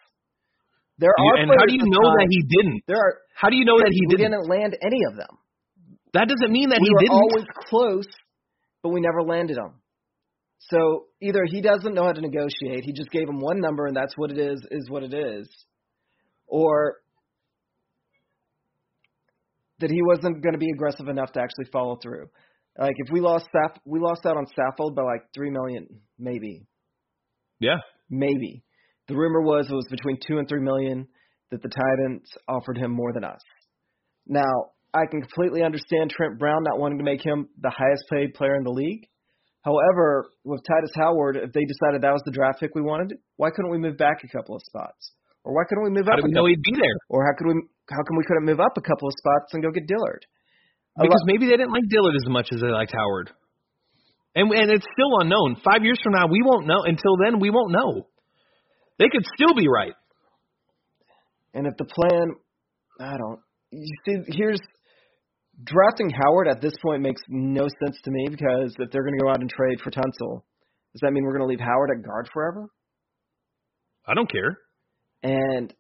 There 0.98 1.10
are 1.10 1.36
and 1.36 1.50
how 1.50 1.66
do 1.66 1.74
you 1.74 1.84
know 1.84 2.08
that 2.18 2.26
he 2.30 2.40
didn't? 2.56 2.82
There 2.88 2.96
are 2.96 3.18
How 3.34 3.50
do 3.50 3.56
you 3.56 3.64
know 3.64 3.78
that 3.78 3.92
he 3.92 4.06
didn't? 4.08 4.32
didn't 4.32 4.48
land 4.48 4.76
any 4.82 5.04
of 5.10 5.16
them. 5.16 5.38
That 6.14 6.26
doesn't 6.28 6.50
mean 6.50 6.70
that 6.70 6.80
we 6.80 6.88
he 6.88 6.94
were 6.94 7.00
didn't. 7.00 7.12
always 7.14 7.44
close, 7.68 8.06
but 8.82 8.88
we 8.88 9.00
never 9.00 9.22
landed 9.22 9.56
them. 9.58 9.80
So 10.58 11.04
either 11.20 11.44
he 11.44 11.60
doesn't 11.60 11.94
know 11.94 12.04
how 12.04 12.12
to 12.12 12.20
negotiate, 12.20 12.82
he 12.84 12.92
just 12.92 13.10
gave 13.10 13.28
him 13.28 13.38
one 13.40 13.60
number 13.60 13.86
and 13.86 13.94
that's 13.96 14.16
what 14.16 14.30
it 14.32 14.38
is, 14.38 14.66
is 14.70 14.88
what 14.88 15.02
it 15.02 15.12
is, 15.14 15.48
or 16.46 16.96
that 19.80 19.90
he 19.90 20.00
wasn't 20.02 20.42
going 20.42 20.54
to 20.54 20.58
be 20.58 20.70
aggressive 20.70 21.08
enough 21.08 21.32
to 21.32 21.40
actually 21.40 21.66
follow 21.70 21.96
through. 22.02 22.28
Like 22.78 22.94
if 22.98 23.10
we 23.10 23.20
lost 23.20 23.48
Saff, 23.54 23.76
we 23.84 24.00
lost 24.00 24.26
out 24.26 24.36
on 24.36 24.44
Saffold 24.58 24.94
by 24.94 25.02
like 25.02 25.22
three 25.34 25.50
million, 25.50 25.86
maybe, 26.18 26.66
yeah, 27.58 27.78
maybe. 28.10 28.62
The 29.08 29.14
rumor 29.14 29.40
was 29.40 29.66
it 29.70 29.74
was 29.74 29.86
between 29.90 30.18
two 30.26 30.38
and 30.38 30.48
three 30.48 30.60
million 30.60 31.06
that 31.50 31.62
the 31.62 31.68
Titans 31.68 32.28
offered 32.48 32.76
him 32.76 32.90
more 32.90 33.12
than 33.12 33.24
us. 33.24 33.40
Now, 34.26 34.74
I 34.92 35.06
can 35.10 35.20
completely 35.22 35.62
understand 35.62 36.10
Trent 36.10 36.38
Brown 36.38 36.64
not 36.64 36.78
wanting 36.78 36.98
to 36.98 37.04
make 37.04 37.24
him 37.24 37.48
the 37.60 37.70
highest 37.70 38.04
paid 38.10 38.34
player 38.34 38.56
in 38.56 38.64
the 38.64 38.70
league. 38.70 39.06
However, 39.62 40.30
with 40.44 40.60
Tytus 40.62 40.94
Howard, 40.94 41.36
if 41.36 41.52
they 41.52 41.64
decided 41.64 42.02
that 42.02 42.14
was 42.14 42.22
the 42.24 42.30
draft 42.30 42.60
pick 42.60 42.74
we 42.74 42.82
wanted, 42.82 43.18
why 43.36 43.50
couldn't 43.50 43.70
we 43.70 43.78
move 43.78 43.96
back 43.96 44.22
a 44.22 44.28
couple 44.28 44.54
of 44.54 44.62
spots? 44.62 45.12
Or 45.44 45.54
why 45.54 45.62
couldn't 45.68 45.84
we 45.84 45.90
move 45.90 46.06
how 46.06 46.14
up? 46.14 46.20
do 46.20 46.26
we 46.26 46.32
know 46.32 46.46
he'd 46.46 46.62
be 46.62 46.74
there? 46.74 46.98
or 47.08 47.26
how 47.26 47.34
could 47.38 47.46
we? 47.46 47.54
How 47.90 48.02
come 48.02 48.16
we 48.18 48.24
couldn't 48.26 48.46
move 48.46 48.58
up 48.58 48.74
a 48.76 48.82
couple 48.82 49.06
of 49.06 49.14
spots 49.18 49.54
and 49.54 49.62
go 49.62 49.70
get 49.70 49.86
Dillard? 49.86 50.26
Because 50.98 51.22
maybe 51.26 51.46
they 51.46 51.56
didn't 51.56 51.72
like 51.72 51.84
Dillard 51.88 52.16
as 52.16 52.28
much 52.28 52.48
as 52.52 52.60
they 52.60 52.68
liked 52.68 52.92
Howard. 52.92 53.30
And 54.34 54.50
and 54.50 54.70
it's 54.70 54.86
still 54.92 55.20
unknown. 55.20 55.56
Five 55.64 55.84
years 55.84 55.98
from 56.02 56.12
now, 56.12 56.26
we 56.26 56.42
won't 56.42 56.66
know. 56.66 56.82
Until 56.84 57.16
then, 57.22 57.40
we 57.40 57.50
won't 57.50 57.72
know. 57.72 58.06
They 58.98 59.08
could 59.10 59.24
still 59.34 59.54
be 59.54 59.68
right. 59.68 59.94
And 61.54 61.66
if 61.66 61.76
the 61.76 61.84
plan, 61.84 62.32
I 63.00 63.16
don't. 63.16 63.40
You 63.70 63.94
see, 64.06 64.32
here's 64.36 64.60
drafting 65.64 66.10
Howard 66.10 66.48
at 66.48 66.60
this 66.60 66.74
point 66.82 67.02
makes 67.02 67.22
no 67.28 67.62
sense 67.62 67.96
to 68.04 68.10
me 68.10 68.28
because 68.30 68.74
if 68.78 68.90
they're 68.90 69.02
going 69.02 69.18
to 69.18 69.22
go 69.24 69.30
out 69.30 69.40
and 69.40 69.50
trade 69.50 69.80
for 69.82 69.90
Tunsil, 69.90 70.42
does 70.92 71.00
that 71.00 71.12
mean 71.12 71.24
we're 71.24 71.36
going 71.36 71.42
to 71.42 71.46
leave 71.48 71.60
Howard 71.60 71.90
at 71.96 72.04
guard 72.06 72.28
forever? 72.32 72.66
I 74.06 74.14
don't 74.14 74.30
care. 74.30 74.58
And 75.22 75.72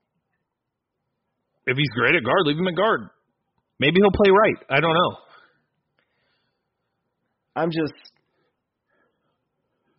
If 1.66 1.76
he's 1.76 1.90
great 1.94 2.14
at 2.14 2.24
guard, 2.24 2.40
leave 2.44 2.58
him 2.58 2.68
at 2.68 2.74
guard. 2.76 3.08
Maybe 3.78 3.96
he'll 4.00 4.10
play 4.10 4.30
right. 4.30 4.56
I 4.70 4.80
don't 4.80 4.94
know. 4.94 5.16
I'm 7.54 7.70
just, 7.70 7.94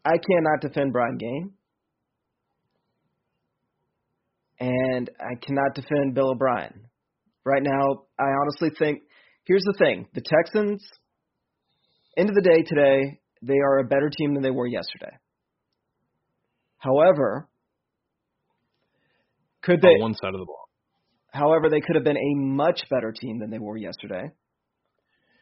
I 0.06 0.12
cannot 0.12 0.62
defend 0.62 0.94
Brian 0.94 1.18
Gaine, 1.18 1.52
and 4.60 5.10
I 5.20 5.36
cannot 5.44 5.76
defend 5.76 6.14
Bill 6.14 6.32
O'Brien. 6.32 6.82
Right 7.44 7.64
now, 7.64 8.04
I 8.20 8.26
honestly 8.42 8.70
think 8.78 9.02
here's 9.46 9.64
the 9.64 9.76
thing: 9.78 10.08
the 10.14 10.22
Texans, 10.22 10.84
end 12.18 12.30
of 12.30 12.36
the 12.36 12.42
day 12.42 12.64
today, 12.64 13.20
they 13.42 13.58
are 13.64 13.80
a 13.80 13.84
better 13.86 14.12
team 14.16 14.34
than 14.34 14.44
they 14.44 14.52
were 14.52 14.68
yesterday. 14.68 15.16
However, 16.78 17.48
could 19.64 19.82
they? 19.82 19.88
On 19.88 20.02
one 20.02 20.14
side 20.14 20.34
of 20.34 20.40
the 20.40 20.46
ball. 20.46 20.57
However, 21.38 21.70
they 21.70 21.82
could 21.82 21.96
have 21.96 22.04
been 22.04 22.18
a 22.18 22.36
much 22.36 22.82
better 22.90 23.12
team 23.12 23.40
than 23.40 23.50
they 23.52 23.60
were 23.60 23.78
yesterday. 23.78 24.32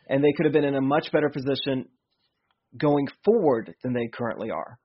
And 0.09 0.23
they 0.23 0.33
could 0.35 0.45
have 0.45 0.53
been 0.53 0.65
in 0.65 0.75
a 0.75 0.81
much 0.81 1.11
better 1.11 1.29
position 1.29 1.85
going 2.77 3.07
forward 3.23 3.73
than 3.83 3.93
they 3.93 4.09
currently 4.13 4.51
are. 4.51 4.77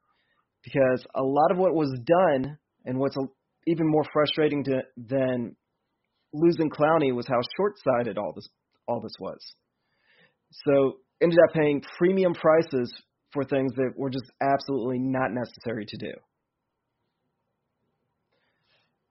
Because 0.62 1.05
a 1.14 1.23
lot 1.23 1.51
of 1.51 1.59
what 1.59 1.75
was 1.75 1.99
done, 2.05 2.59
and 2.85 2.99
what's 2.99 3.16
even 3.66 3.87
more 3.89 4.05
frustrating 4.12 4.64
to, 4.64 4.82
than 4.97 5.57
losing 6.32 6.70
Clowney, 6.70 7.14
was 7.14 7.26
how 7.26 7.41
short-sighted 7.57 8.16
all 8.16 8.32
this 8.35 8.49
all 8.87 9.01
this 9.01 9.14
was. 9.20 9.39
So 10.64 10.99
ended 11.22 11.39
up 11.49 11.55
paying 11.55 11.82
premium 11.99 12.35
prices 12.35 12.93
for 13.32 13.45
things 13.45 13.72
that 13.76 13.93
were 13.97 14.11
just 14.11 14.24
absolutely 14.41 14.99
not 14.99 15.30
necessary 15.30 15.87
to 15.87 15.97
do. 15.97 16.12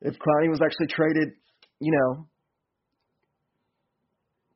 If 0.02 0.16
Clowney 0.16 0.50
was 0.50 0.60
actually 0.64 0.88
traded 0.88 1.30
you 1.80 1.92
know, 1.92 2.28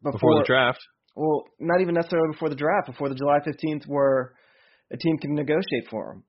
before, 0.03 0.11
Before 0.19 0.35
the 0.39 0.45
draft. 0.45 0.79
Well, 1.15 1.43
not 1.59 1.79
even 1.79 1.95
necessarily 1.95 2.33
before 2.33 2.49
the 2.49 2.55
draft, 2.55 2.87
before 2.87 3.07
the 3.07 3.15
July 3.15 3.39
15th, 3.39 3.85
where 3.87 4.33
a 4.91 4.97
team 4.97 5.17
can 5.17 5.33
negotiate 5.33 5.87
for 5.89 6.11
him. 6.11 6.23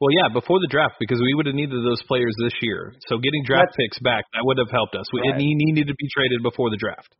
Well, 0.00 0.10
yeah, 0.10 0.32
before 0.32 0.58
the 0.60 0.68
draft 0.70 0.94
because 1.00 1.18
we 1.20 1.34
would 1.34 1.46
have 1.46 1.54
needed 1.54 1.74
those 1.84 2.02
players 2.06 2.34
this 2.42 2.52
year. 2.62 2.94
So 3.08 3.18
getting 3.18 3.42
draft 3.44 3.74
picks 3.76 3.98
back 3.98 4.24
that 4.32 4.42
would 4.44 4.58
have 4.58 4.70
helped 4.70 4.94
us. 4.94 5.04
We, 5.12 5.20
Right. 5.20 5.32
and 5.32 5.40
he 5.40 5.54
needed 5.54 5.88
to 5.88 5.94
be 5.94 6.08
traded 6.14 6.42
before 6.42 6.70
the 6.70 6.76
draft. 6.76 7.14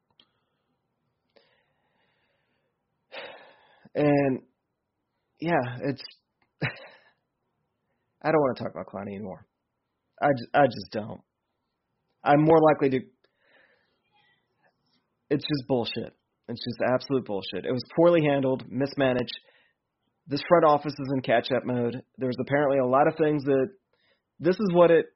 And 3.94 4.42
yeah, 5.40 5.78
it's. 5.82 6.02
I 8.22 8.30
don't 8.30 8.40
want 8.40 8.56
to 8.56 8.62
talk 8.62 8.72
about 8.72 8.86
Clowney 8.86 9.14
anymore. 9.14 9.44
I 10.22 10.28
just, 10.32 10.50
I 10.54 10.66
just 10.66 10.90
don't. 10.92 11.20
I'm 12.24 12.42
more 12.42 12.60
likely 12.60 12.90
to. 12.90 13.00
It's 15.30 15.44
just 15.44 15.68
bullshit. 15.68 16.14
It's 16.48 16.64
just 16.64 16.80
absolute 16.92 17.26
bullshit. 17.26 17.64
It 17.64 17.72
was 17.72 17.84
poorly 17.96 18.22
handled, 18.24 18.64
mismanaged. 18.68 19.38
This 20.26 20.40
front 20.48 20.64
office 20.64 20.92
is 20.92 21.12
in 21.14 21.22
catch-up 21.22 21.64
mode. 21.64 22.02
There's 22.16 22.36
apparently 22.40 22.78
a 22.78 22.86
lot 22.86 23.06
of 23.08 23.14
things 23.16 23.44
that. 23.44 23.68
This 24.40 24.54
is 24.54 24.70
what 24.72 24.92
it 24.92 25.06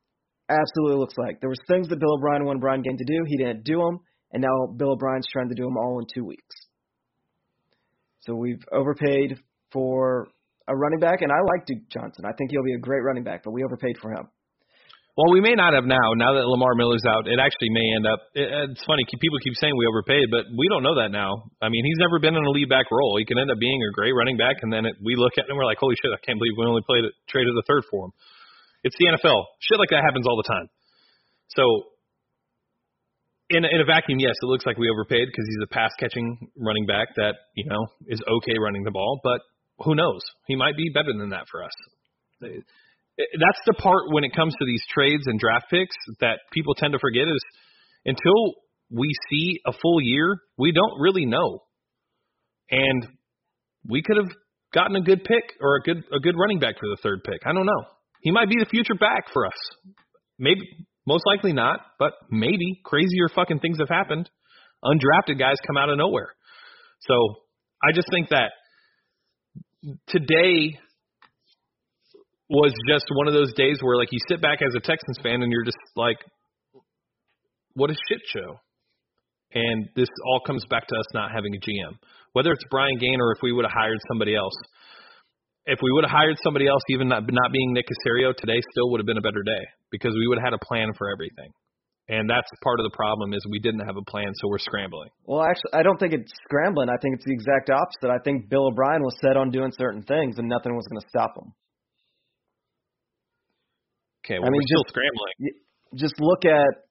absolutely 0.49 0.99
looks 0.99 1.15
like. 1.17 1.41
There 1.41 1.49
was 1.49 1.61
things 1.69 1.89
that 1.89 2.01
Bill 2.01 2.15
O'Brien 2.19 2.45
wanted 2.45 2.61
Brian 2.61 2.83
Gaine 2.83 2.99
to 2.99 3.05
do. 3.05 3.25
He 3.27 3.37
didn't 3.37 3.63
do 3.63 3.79
them, 3.79 4.01
and 4.33 4.43
now 4.43 4.67
Bill 4.77 4.93
O'Brien's 4.93 5.29
trying 5.33 5.49
to 5.49 5.55
do 5.55 5.63
them 5.63 5.77
all 5.77 6.01
in 6.01 6.07
two 6.13 6.25
weeks. 6.25 6.57
So 8.21 8.35
we've 8.35 8.63
overpaid 8.73 9.39
for 9.73 10.29
a 10.69 10.77
running 10.77 11.01
back, 11.01 11.23
and 11.23 11.31
I 11.33 11.41
like 11.55 11.67
Duke 11.67 11.89
Johnson. 11.89 12.25
I 12.25 12.33
think 12.37 12.51
he'll 12.51 12.65
be 12.65 12.75
a 12.75 12.79
great 12.79 13.03
running 13.03 13.25
back, 13.25 13.43
but 13.45 13.53
we 13.53 13.65
overpaid 13.65 13.97
for 14.01 14.13
him. 14.13 14.29
Well, 15.13 15.29
we 15.29 15.45
may 15.45 15.53
not 15.53 15.77
have 15.77 15.85
now. 15.85 16.17
Now 16.17 16.41
that 16.41 16.49
Lamar 16.49 16.73
Miller's 16.73 17.05
out, 17.05 17.29
it 17.29 17.37
actually 17.37 17.69
may 17.69 17.85
end 18.01 18.09
up. 18.09 18.21
It, 18.33 18.49
it's 18.73 18.85
funny. 18.89 19.05
People 19.05 19.37
keep 19.45 19.53
saying 19.61 19.77
we 19.77 19.85
overpaid, 19.85 20.33
but 20.33 20.49
we 20.57 20.65
don't 20.73 20.81
know 20.81 20.97
that 21.05 21.13
now. 21.13 21.53
I 21.61 21.69
mean, 21.69 21.85
he's 21.85 22.01
never 22.01 22.17
been 22.17 22.33
in 22.33 22.41
a 22.41 22.55
lead 22.57 22.73
back 22.73 22.89
role. 22.89 23.21
He 23.21 23.29
can 23.29 23.37
end 23.37 23.53
up 23.53 23.61
being 23.61 23.77
a 23.85 23.93
great 23.93 24.17
running 24.17 24.41
back, 24.41 24.65
and 24.65 24.73
then 24.73 24.89
it, 24.89 24.97
we 25.05 25.13
look 25.21 25.37
at 25.37 25.45
him, 25.45 25.53
and 25.53 25.57
we're 25.61 25.69
like, 25.69 25.77
holy 25.77 26.01
shit, 26.01 26.17
I 26.17 26.21
can't 26.25 26.41
believe 26.41 26.57
we 26.57 26.65
only 26.65 26.81
played 26.89 27.05
it, 27.05 27.13
traded 27.29 27.53
the 27.53 27.67
third 27.69 27.85
for 27.93 28.09
him. 28.09 28.13
It's 28.89 28.97
the 28.97 29.13
NFL. 29.13 29.53
Shit 29.61 29.77
like 29.77 29.93
that 29.93 30.01
happens 30.01 30.25
all 30.25 30.41
the 30.41 30.49
time. 30.49 30.73
So, 31.61 31.93
in 33.53 33.69
in 33.69 33.85
a 33.85 33.85
vacuum, 33.85 34.17
yes, 34.17 34.33
it 34.41 34.49
looks 34.49 34.65
like 34.65 34.81
we 34.81 34.89
overpaid 34.89 35.29
because 35.29 35.45
he's 35.45 35.61
a 35.61 35.69
pass 35.69 35.93
catching 36.01 36.49
running 36.57 36.89
back 36.89 37.13
that 37.21 37.37
you 37.53 37.69
know 37.69 37.85
is 38.09 38.25
okay 38.41 38.57
running 38.57 38.81
the 38.81 38.97
ball, 38.97 39.21
but 39.21 39.45
who 39.85 39.93
knows? 39.93 40.25
He 40.49 40.57
might 40.57 40.77
be 40.81 40.89
better 40.89 41.13
than 41.13 41.37
that 41.37 41.53
for 41.53 41.61
us 41.61 41.77
Eh, 43.19 43.25
that's 43.39 43.61
the 43.67 43.75
part 43.75 44.05
when 44.11 44.25
it 44.25 44.35
comes 44.35 44.55
to 44.59 44.67
these 44.67 44.83
trades 44.93 45.25
and 45.27 45.39
draft 45.39 45.67
picks 45.71 45.97
that 46.21 46.41
people 46.53 46.75
tend 46.75 46.93
to 46.93 46.99
forget 46.99 47.29
is 47.29 47.43
until 48.05 48.55
we 48.91 49.09
see 49.31 49.61
a 49.67 49.73
full 49.73 50.01
year, 50.01 50.39
we 50.59 50.73
don't 50.73 51.01
really 51.01 51.27
know. 51.27 51.61
And 52.71 53.07
we 53.89 54.03
could 54.03 54.17
have 54.17 54.31
gotten 54.73 54.97
a 54.97 55.03
good 55.03 55.25
pick 55.25 55.45
or 55.61 55.77
a 55.77 55.81
good 55.83 56.05
a 56.15 56.21
good 56.21 56.37
running 56.39 56.59
back 56.59 56.77
for 56.79 56.89
the 56.89 56.97
third 57.03 57.23
pick. 57.25 57.41
I 57.45 57.53
don't 57.53 57.67
know. 57.67 57.85
He 58.23 58.31
might 58.31 58.49
be 58.49 58.57
the 58.59 58.67
future 58.67 58.95
back 58.95 59.33
for 59.33 59.47
us. 59.47 59.59
Maybe 60.39 60.61
most 61.07 61.25
likely 61.27 61.53
not, 61.53 61.81
but 61.99 62.13
maybe 62.31 62.81
crazier 62.85 63.29
fucking 63.35 63.59
things 63.59 63.79
have 63.79 63.89
happened. 63.89 64.31
Undrafted 64.85 65.39
guys 65.39 65.57
come 65.67 65.77
out 65.77 65.91
of 65.91 65.99
nowhere. 65.99 66.33
So 67.01 67.15
I 67.83 67.93
just 67.93 68.09
think 68.11 68.29
that 68.31 68.53
today 70.07 70.79
was 72.53 72.73
just 72.87 73.07
one 73.17 73.29
of 73.29 73.33
those 73.33 73.53
days 73.55 73.79
where 73.81 73.97
like 73.97 74.13
you 74.13 74.19
sit 74.29 74.41
back 74.41 74.61
as 74.61 74.75
a 74.77 74.81
Texans 74.81 75.17
fan 75.23 75.43
and 75.43 75.51
you're 75.51 75.65
just 75.65 75.81
like, 75.97 76.19
what 77.75 77.91
a 77.91 77.95
shit 77.95 78.21
show. 78.29 78.61
And 79.55 79.89
this 79.97 80.09
all 80.27 80.41
comes 80.47 80.65
back 80.69 80.87
to 80.87 80.95
us 80.95 81.07
not 81.15 81.33
having 81.33 81.55
a 81.55 81.61
GM. 81.61 81.97
Whether 82.33 82.53
it's 82.53 82.65
Brian 82.71 82.99
Gaine 82.99 83.21
or 83.21 83.33
if 83.33 83.41
we 83.43 83.53
would 83.53 83.65
have 83.65 83.73
hired 83.73 83.99
somebody 84.09 84.37
else. 84.37 84.55
If 85.65 85.79
we 85.81 85.93
would 85.93 86.05
have 86.05 86.11
hired 86.11 86.37
somebody 86.43 86.67
else, 86.67 86.83
even 86.91 87.09
not, 87.09 87.23
not 87.31 87.53
being 87.53 87.73
Nick 87.73 87.87
Caserio, 87.87 88.35
today 88.35 88.61
still 88.73 88.91
would 88.91 88.99
have 88.99 89.07
been 89.07 89.19
a 89.19 89.23
better 89.23 89.43
day 89.45 89.63
because 89.91 90.13
we 90.13 90.27
would 90.27 90.39
have 90.39 90.53
had 90.53 90.55
a 90.55 90.65
plan 90.67 90.93
for 90.99 91.09
everything. 91.09 91.53
And 92.09 92.29
that's 92.29 92.49
part 92.65 92.81
of 92.81 92.85
the 92.85 92.97
problem 92.97 93.33
is 93.33 93.41
we 93.49 93.61
didn't 93.61 93.87
have 93.87 93.97
a 93.97 94.03
plan, 94.03 94.33
so 94.35 94.49
we're 94.49 94.59
scrambling. 94.59 95.09
Well, 95.25 95.43
actually, 95.43 95.73
I 95.73 95.83
don't 95.85 95.99
think 95.99 96.13
it's 96.13 96.33
scrambling. 96.45 96.89
I 96.89 96.99
think 97.01 97.15
it's 97.15 97.25
the 97.25 97.33
exact 97.33 97.71
opposite. 97.71 98.11
I 98.11 98.19
think 98.25 98.51
Bill 98.51 98.67
O'Brien 98.67 99.03
was 99.03 99.15
set 99.23 99.37
on 99.37 99.51
doing 99.51 99.71
certain 99.79 100.03
things, 100.03 100.39
and 100.39 100.49
nothing 100.49 100.75
was 100.75 100.85
going 100.91 101.01
to 101.01 101.09
stop 101.09 101.39
him. 101.39 101.53
Okay, 104.25 104.39
well, 104.39 104.49
I 104.49 104.51
mean, 104.51 104.61
we're 104.61 104.67
still 104.67 104.85
scrambling. 104.89 105.33
Just 105.95 106.15
look 106.21 106.45
at 106.45 106.87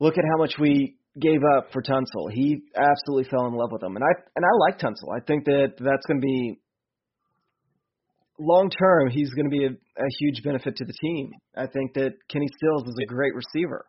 look 0.00 0.14
at 0.16 0.24
how 0.32 0.38
much 0.38 0.54
we 0.58 0.96
gave 1.20 1.40
up 1.56 1.72
for 1.72 1.82
Tunsil. 1.82 2.32
He 2.32 2.62
absolutely 2.74 3.28
fell 3.30 3.46
in 3.46 3.54
love 3.54 3.70
with 3.72 3.82
him, 3.82 3.96
and 3.96 4.04
I 4.04 4.12
and 4.34 4.44
I 4.44 4.48
like 4.66 4.78
Tunsil. 4.78 5.14
I 5.14 5.20
think 5.26 5.44
that 5.44 5.74
that's 5.78 6.06
going 6.06 6.20
to 6.20 6.26
be 6.26 6.58
long 8.38 8.70
term. 8.70 9.10
He's 9.10 9.30
going 9.34 9.50
to 9.50 9.56
be 9.56 9.64
a, 9.66 9.70
a 9.70 10.08
huge 10.20 10.42
benefit 10.42 10.76
to 10.76 10.84
the 10.84 10.94
team. 11.00 11.32
I 11.56 11.66
think 11.66 11.94
that 11.94 12.12
Kenny 12.30 12.48
Stills 12.56 12.86
is 12.88 12.96
a 13.02 13.06
great 13.06 13.34
receiver, 13.34 13.84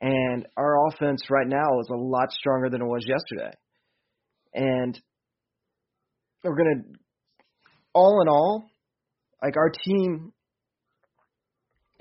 and 0.00 0.46
our 0.56 0.88
offense 0.88 1.22
right 1.30 1.46
now 1.46 1.80
is 1.80 1.88
a 1.92 1.96
lot 1.96 2.32
stronger 2.32 2.70
than 2.70 2.80
it 2.80 2.86
was 2.86 3.04
yesterday. 3.06 3.54
And 4.54 5.00
we're 6.44 6.56
going 6.56 6.82
to, 6.82 6.98
all 7.94 8.20
in 8.20 8.28
all, 8.28 8.64
like 9.42 9.56
our 9.56 9.70
team 9.84 10.32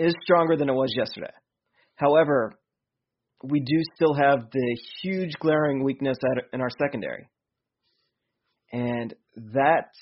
is 0.01 0.13
stronger 0.23 0.57
than 0.57 0.69
it 0.69 0.73
was 0.73 0.93
yesterday. 0.95 1.33
However, 1.95 2.53
we 3.43 3.59
do 3.59 3.81
still 3.95 4.13
have 4.13 4.49
the 4.51 4.77
huge 5.01 5.33
glaring 5.39 5.83
weakness 5.83 6.17
at, 6.23 6.43
in 6.53 6.61
our 6.61 6.69
secondary. 6.81 7.29
And 8.71 9.13
that's 9.35 9.97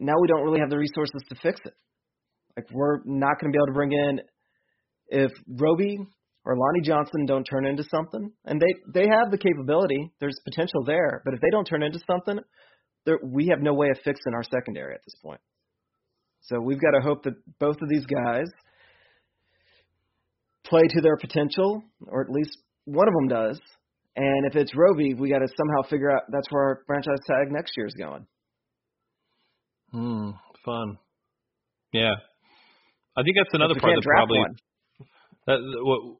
now 0.00 0.14
we 0.20 0.28
don't 0.28 0.42
really 0.42 0.60
have 0.60 0.70
the 0.70 0.78
resources 0.78 1.22
to 1.28 1.34
fix 1.42 1.60
it. 1.64 1.74
Like 2.56 2.66
we're 2.72 2.98
not 3.04 3.40
going 3.40 3.52
to 3.52 3.56
be 3.56 3.58
able 3.58 3.66
to 3.66 3.72
bring 3.72 3.92
in 3.92 4.20
if 5.08 5.32
Roby 5.48 5.98
or 6.44 6.56
Lonnie 6.56 6.82
Johnson 6.82 7.26
don't 7.26 7.44
turn 7.44 7.66
into 7.66 7.84
something, 7.84 8.30
and 8.44 8.60
they 8.60 9.00
they 9.00 9.08
have 9.08 9.30
the 9.30 9.38
capability. 9.38 10.12
There's 10.20 10.38
potential 10.44 10.84
there, 10.84 11.22
but 11.24 11.34
if 11.34 11.40
they 11.40 11.50
don't 11.50 11.64
turn 11.64 11.82
into 11.82 12.00
something, 12.06 12.38
we 13.22 13.48
have 13.48 13.60
no 13.60 13.72
way 13.74 13.88
of 13.88 13.96
fixing 14.04 14.34
our 14.34 14.42
secondary 14.42 14.94
at 14.94 15.00
this 15.04 15.16
point. 15.22 15.40
So 16.42 16.60
we've 16.60 16.80
got 16.80 16.90
to 16.90 17.00
hope 17.00 17.22
that 17.24 17.34
both 17.58 17.76
of 17.80 17.88
these 17.88 18.04
guys 18.06 18.46
play 20.64 20.82
to 20.88 21.00
their 21.00 21.16
potential, 21.16 21.82
or 22.06 22.22
at 22.22 22.30
least 22.30 22.56
one 22.84 23.08
of 23.08 23.14
them 23.14 23.28
does. 23.28 23.60
And 24.16 24.46
if 24.46 24.54
it's 24.54 24.72
Roby, 24.76 25.14
we 25.14 25.28
got 25.28 25.40
to 25.40 25.48
somehow 25.56 25.88
figure 25.88 26.10
out 26.10 26.22
that's 26.30 26.46
where 26.50 26.62
our 26.62 26.80
franchise 26.86 27.18
tag 27.26 27.50
next 27.50 27.72
year 27.76 27.86
is 27.86 27.94
going. 27.94 28.26
Hmm, 29.90 30.30
fun. 30.64 30.98
Yeah, 31.92 32.14
I 33.16 33.22
think 33.22 33.36
that's 33.36 33.54
another 33.54 33.74
part 33.80 33.94
that 33.94 34.02
probably. 34.04 34.40
That, 35.46 35.58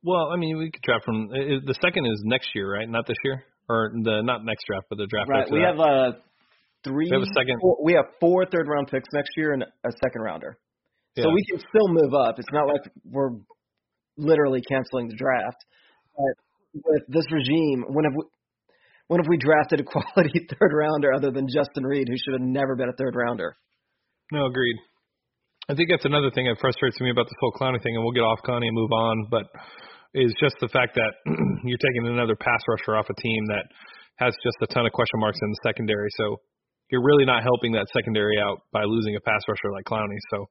well, 0.03 0.31
I 0.33 0.37
mean, 0.37 0.59
we 0.59 0.71
could 0.71 0.83
draft 0.83 1.05
from 1.05 1.29
the 1.29 1.75
second 1.81 2.07
is 2.07 2.23
next 2.25 2.49
year, 2.55 2.75
right? 2.75 2.89
Not 2.89 3.07
this 3.07 3.17
year, 3.25 3.45
or 3.69 3.91
the 3.93 4.23
not 4.23 4.45
next 4.45 4.65
draft, 4.67 4.87
but 4.91 4.99
the 4.99 5.07
draft. 5.07 5.31
Right. 5.31 5.51
We 5.51 5.61
that. 5.61 5.75
have 5.75 5.79
a 5.79 6.19
three. 6.85 7.09
We 7.11 7.17
have 7.17 7.23
a 7.23 7.35
second. 7.35 7.59
Four, 7.61 7.79
we 7.83 7.95
have 7.95 8.05
four 8.21 8.45
third 8.47 8.69
round 8.69 8.89
picks 8.89 9.09
next 9.13 9.31
year 9.37 9.53
and 9.55 9.63
a 9.63 9.91
second 10.03 10.23
rounder. 10.23 10.59
Yeah. 11.17 11.25
So 11.25 11.31
we 11.31 11.45
can 11.51 11.59
still 11.59 11.89
move 11.89 12.13
up. 12.13 12.39
It's 12.39 12.53
not 12.53 12.67
like 12.67 12.83
we're 13.05 13.31
literally 14.17 14.63
canceling 14.69 15.09
the 15.09 15.17
draft. 15.17 15.65
But 16.17 16.85
with 16.85 17.03
this 17.09 17.31
regime, 17.33 17.85
when 17.89 18.05
have 18.05 18.15
we, 18.17 18.25
when 19.09 19.21
have 19.21 19.29
we 19.29 19.39
drafted 19.39 19.81
a 19.81 19.85
quality 19.89 20.47
third 20.49 20.73
rounder 20.73 21.13
other 21.13 21.31
than 21.31 21.47
Justin 21.47 21.85
Reid, 21.85 22.09
who 22.09 22.17
should 22.17 22.41
have 22.41 22.47
never 22.47 22.77
been 22.77 22.89
a 22.89 22.97
third 22.97 23.15
rounder? 23.15 23.57
No, 24.33 24.47
agreed. 24.47 24.77
I 25.69 25.75
think 25.75 25.89
that's 25.91 26.05
another 26.05 26.31
thing 26.31 26.47
that 26.47 26.61
frustrates 26.61 27.01
me 27.01 27.11
about 27.11 27.25
this 27.25 27.41
whole 27.41 27.53
Clowney 27.53 27.83
thing, 27.83 27.97
and 27.97 28.05
we'll 28.05 28.13
get 28.13 28.21
off 28.21 28.41
Clowney 28.45 28.69
and 28.69 28.77
move 28.77 28.93
on. 28.93 29.29
But 29.31 29.49
is 30.15 30.33
just 30.39 30.55
the 30.61 30.69
fact 30.69 30.95
that 30.95 31.13
you're 31.67 31.83
taking 31.83 32.07
another 32.07 32.37
pass 32.37 32.63
rusher 32.69 32.97
off 32.97 33.11
a 33.11 33.21
team 33.21 33.47
that 33.49 33.67
has 34.17 34.33
just 34.47 34.57
a 34.63 34.73
ton 34.73 34.87
of 34.87 34.93
question 34.93 35.19
marks 35.19 35.39
in 35.43 35.51
the 35.51 35.61
secondary. 35.67 36.09
So 36.17 36.39
you're 36.91 37.03
really 37.03 37.25
not 37.25 37.43
helping 37.43 37.73
that 37.73 37.91
secondary 37.93 38.39
out 38.39 38.63
by 38.73 38.85
losing 38.85 39.17
a 39.17 39.21
pass 39.21 39.43
rusher 39.49 39.75
like 39.75 39.85
Clowney. 39.85 40.19
So 40.31 40.47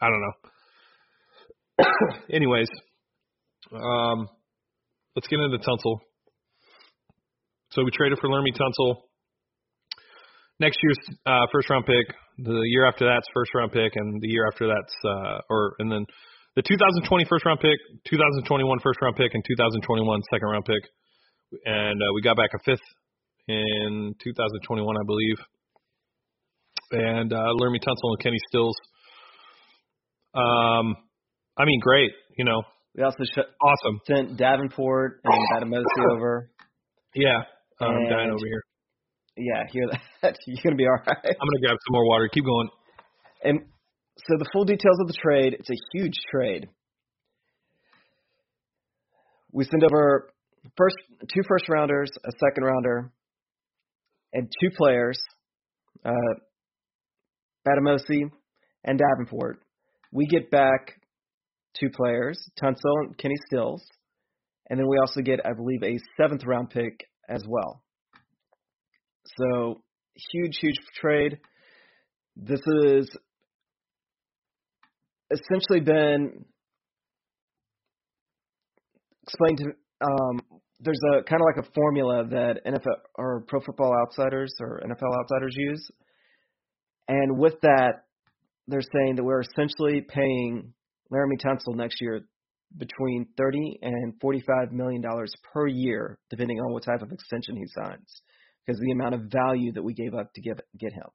I 0.00 0.08
don't 0.08 0.20
know. 0.20 0.50
Anyways, 2.32 2.68
um, 3.72 4.28
let's 5.16 5.28
get 5.28 5.40
into 5.40 5.58
Tunsil. 5.58 5.98
So 7.72 7.84
we 7.84 7.90
traded 7.90 8.18
for 8.18 8.28
Laremy 8.28 8.52
Tunsil. 8.54 8.96
Next 10.58 10.78
year's 10.82 10.98
uh, 11.24 11.46
first 11.52 11.70
round 11.70 11.86
pick, 11.86 12.14
the 12.38 12.60
year 12.66 12.86
after 12.86 13.06
that's 13.06 13.26
first 13.32 13.54
round 13.54 13.72
pick, 13.72 13.92
and 13.94 14.20
the 14.20 14.28
year 14.28 14.46
after 14.46 14.66
that's 14.66 14.94
uh, 15.04 15.40
or 15.48 15.74
and 15.78 15.90
then 15.90 16.04
the 16.56 16.62
2020 16.62 17.24
first 17.28 17.46
round 17.46 17.60
pick, 17.60 17.78
2021 18.06 18.78
first 18.82 19.00
round 19.00 19.16
pick, 19.16 19.32
and 19.32 19.42
2021 19.46 20.20
second 20.30 20.48
round 20.48 20.64
pick, 20.64 20.82
and 21.64 22.02
uh, 22.02 22.12
we 22.14 22.22
got 22.22 22.36
back 22.36 22.50
a 22.54 22.58
fifth 22.64 22.84
in 23.48 24.14
2021, 24.22 24.96
I 24.96 25.04
believe. 25.06 25.36
And 26.92 27.32
uh, 27.32 27.46
Laremy 27.58 27.80
Tunsil 27.80 28.10
and 28.10 28.20
Kenny 28.20 28.38
Stills. 28.48 28.76
Um, 30.34 30.96
I 31.56 31.64
mean, 31.64 31.80
great. 31.80 32.10
You 32.36 32.44
know, 32.44 32.62
we 32.96 33.02
also 33.02 33.24
sh- 33.24 33.50
awesome 33.62 34.00
sent 34.06 34.36
Davenport 34.36 35.20
and 35.24 35.34
Bademosi 35.52 36.12
over. 36.16 36.50
Yeah, 37.14 37.42
I'm 37.80 37.96
and, 37.96 38.10
dying 38.10 38.30
over 38.30 38.46
here. 38.46 38.62
Yeah, 39.36 39.64
hear 39.72 39.86
that? 40.22 40.36
You're 40.46 40.62
gonna 40.62 40.76
be 40.76 40.86
all 40.86 40.92
right. 40.92 41.06
I'm 41.06 41.48
gonna 41.48 41.60
grab 41.60 41.76
some 41.86 41.92
more 41.92 42.06
water. 42.08 42.28
Keep 42.32 42.44
going. 42.44 42.68
And 43.42 43.60
so 44.18 44.36
the 44.38 44.48
full 44.52 44.64
details 44.64 45.00
of 45.00 45.06
the 45.06 45.14
trade. 45.14 45.54
It's 45.58 45.70
a 45.70 45.78
huge 45.94 46.14
trade. 46.30 46.68
We 49.52 49.64
send 49.64 49.82
over 49.82 50.30
first 50.76 50.96
two 51.32 51.42
first 51.48 51.68
rounders, 51.68 52.10
a 52.24 52.30
second 52.38 52.64
rounder, 52.64 53.10
and 54.32 54.50
two 54.60 54.70
players, 54.76 55.18
uh, 56.04 56.10
Bademosi 57.66 58.30
and 58.84 58.98
Davenport. 58.98 59.62
We 60.12 60.26
get 60.26 60.50
back 60.50 60.99
two 61.78 61.88
players, 61.90 62.38
Tunsil 62.62 63.04
and 63.04 63.18
Kenny 63.18 63.36
Stills, 63.46 63.82
and 64.68 64.78
then 64.78 64.86
we 64.88 64.98
also 64.98 65.20
get, 65.20 65.40
I 65.44 65.52
believe, 65.52 65.82
a 65.82 65.98
seventh 66.16 66.44
round 66.44 66.70
pick 66.70 67.06
as 67.28 67.42
well. 67.46 67.82
So 69.38 69.82
huge, 70.32 70.58
huge 70.60 70.76
trade. 71.00 71.38
This 72.36 72.60
has 72.64 73.08
essentially 75.30 75.80
been 75.80 76.44
explained 79.22 79.58
to. 79.58 79.64
Um, 80.02 80.40
there's 80.80 81.00
a 81.12 81.22
kind 81.24 81.42
of 81.42 81.46
like 81.54 81.66
a 81.66 81.72
formula 81.74 82.24
that 82.30 82.60
NFL 82.66 82.94
or 83.16 83.44
Pro 83.46 83.60
Football 83.60 83.92
Outsiders 84.00 84.54
or 84.60 84.80
NFL 84.84 85.18
Outsiders 85.18 85.54
use, 85.56 85.90
and 87.08 87.38
with 87.38 87.60
that, 87.62 88.04
they're 88.66 88.80
saying 88.80 89.16
that 89.16 89.24
we're 89.24 89.42
essentially 89.42 90.00
paying 90.00 90.72
Laremy 91.12 91.40
Tunsil 91.44 91.74
next 91.74 92.00
year 92.00 92.22
between 92.76 93.26
30 93.36 93.78
and 93.82 94.14
45 94.20 94.72
million 94.72 95.00
dollars 95.00 95.32
per 95.52 95.66
year, 95.66 96.18
depending 96.30 96.58
on 96.58 96.72
what 96.72 96.84
type 96.84 97.02
of 97.02 97.10
extension 97.10 97.56
he 97.56 97.64
signs, 97.66 98.22
because 98.64 98.80
the 98.80 98.92
amount 98.92 99.14
of 99.14 99.22
value 99.22 99.72
that 99.72 99.82
we 99.82 99.92
gave 99.94 100.14
up 100.14 100.32
to 100.34 100.40
give 100.40 100.58
get 100.78 100.92
him. 100.92 101.08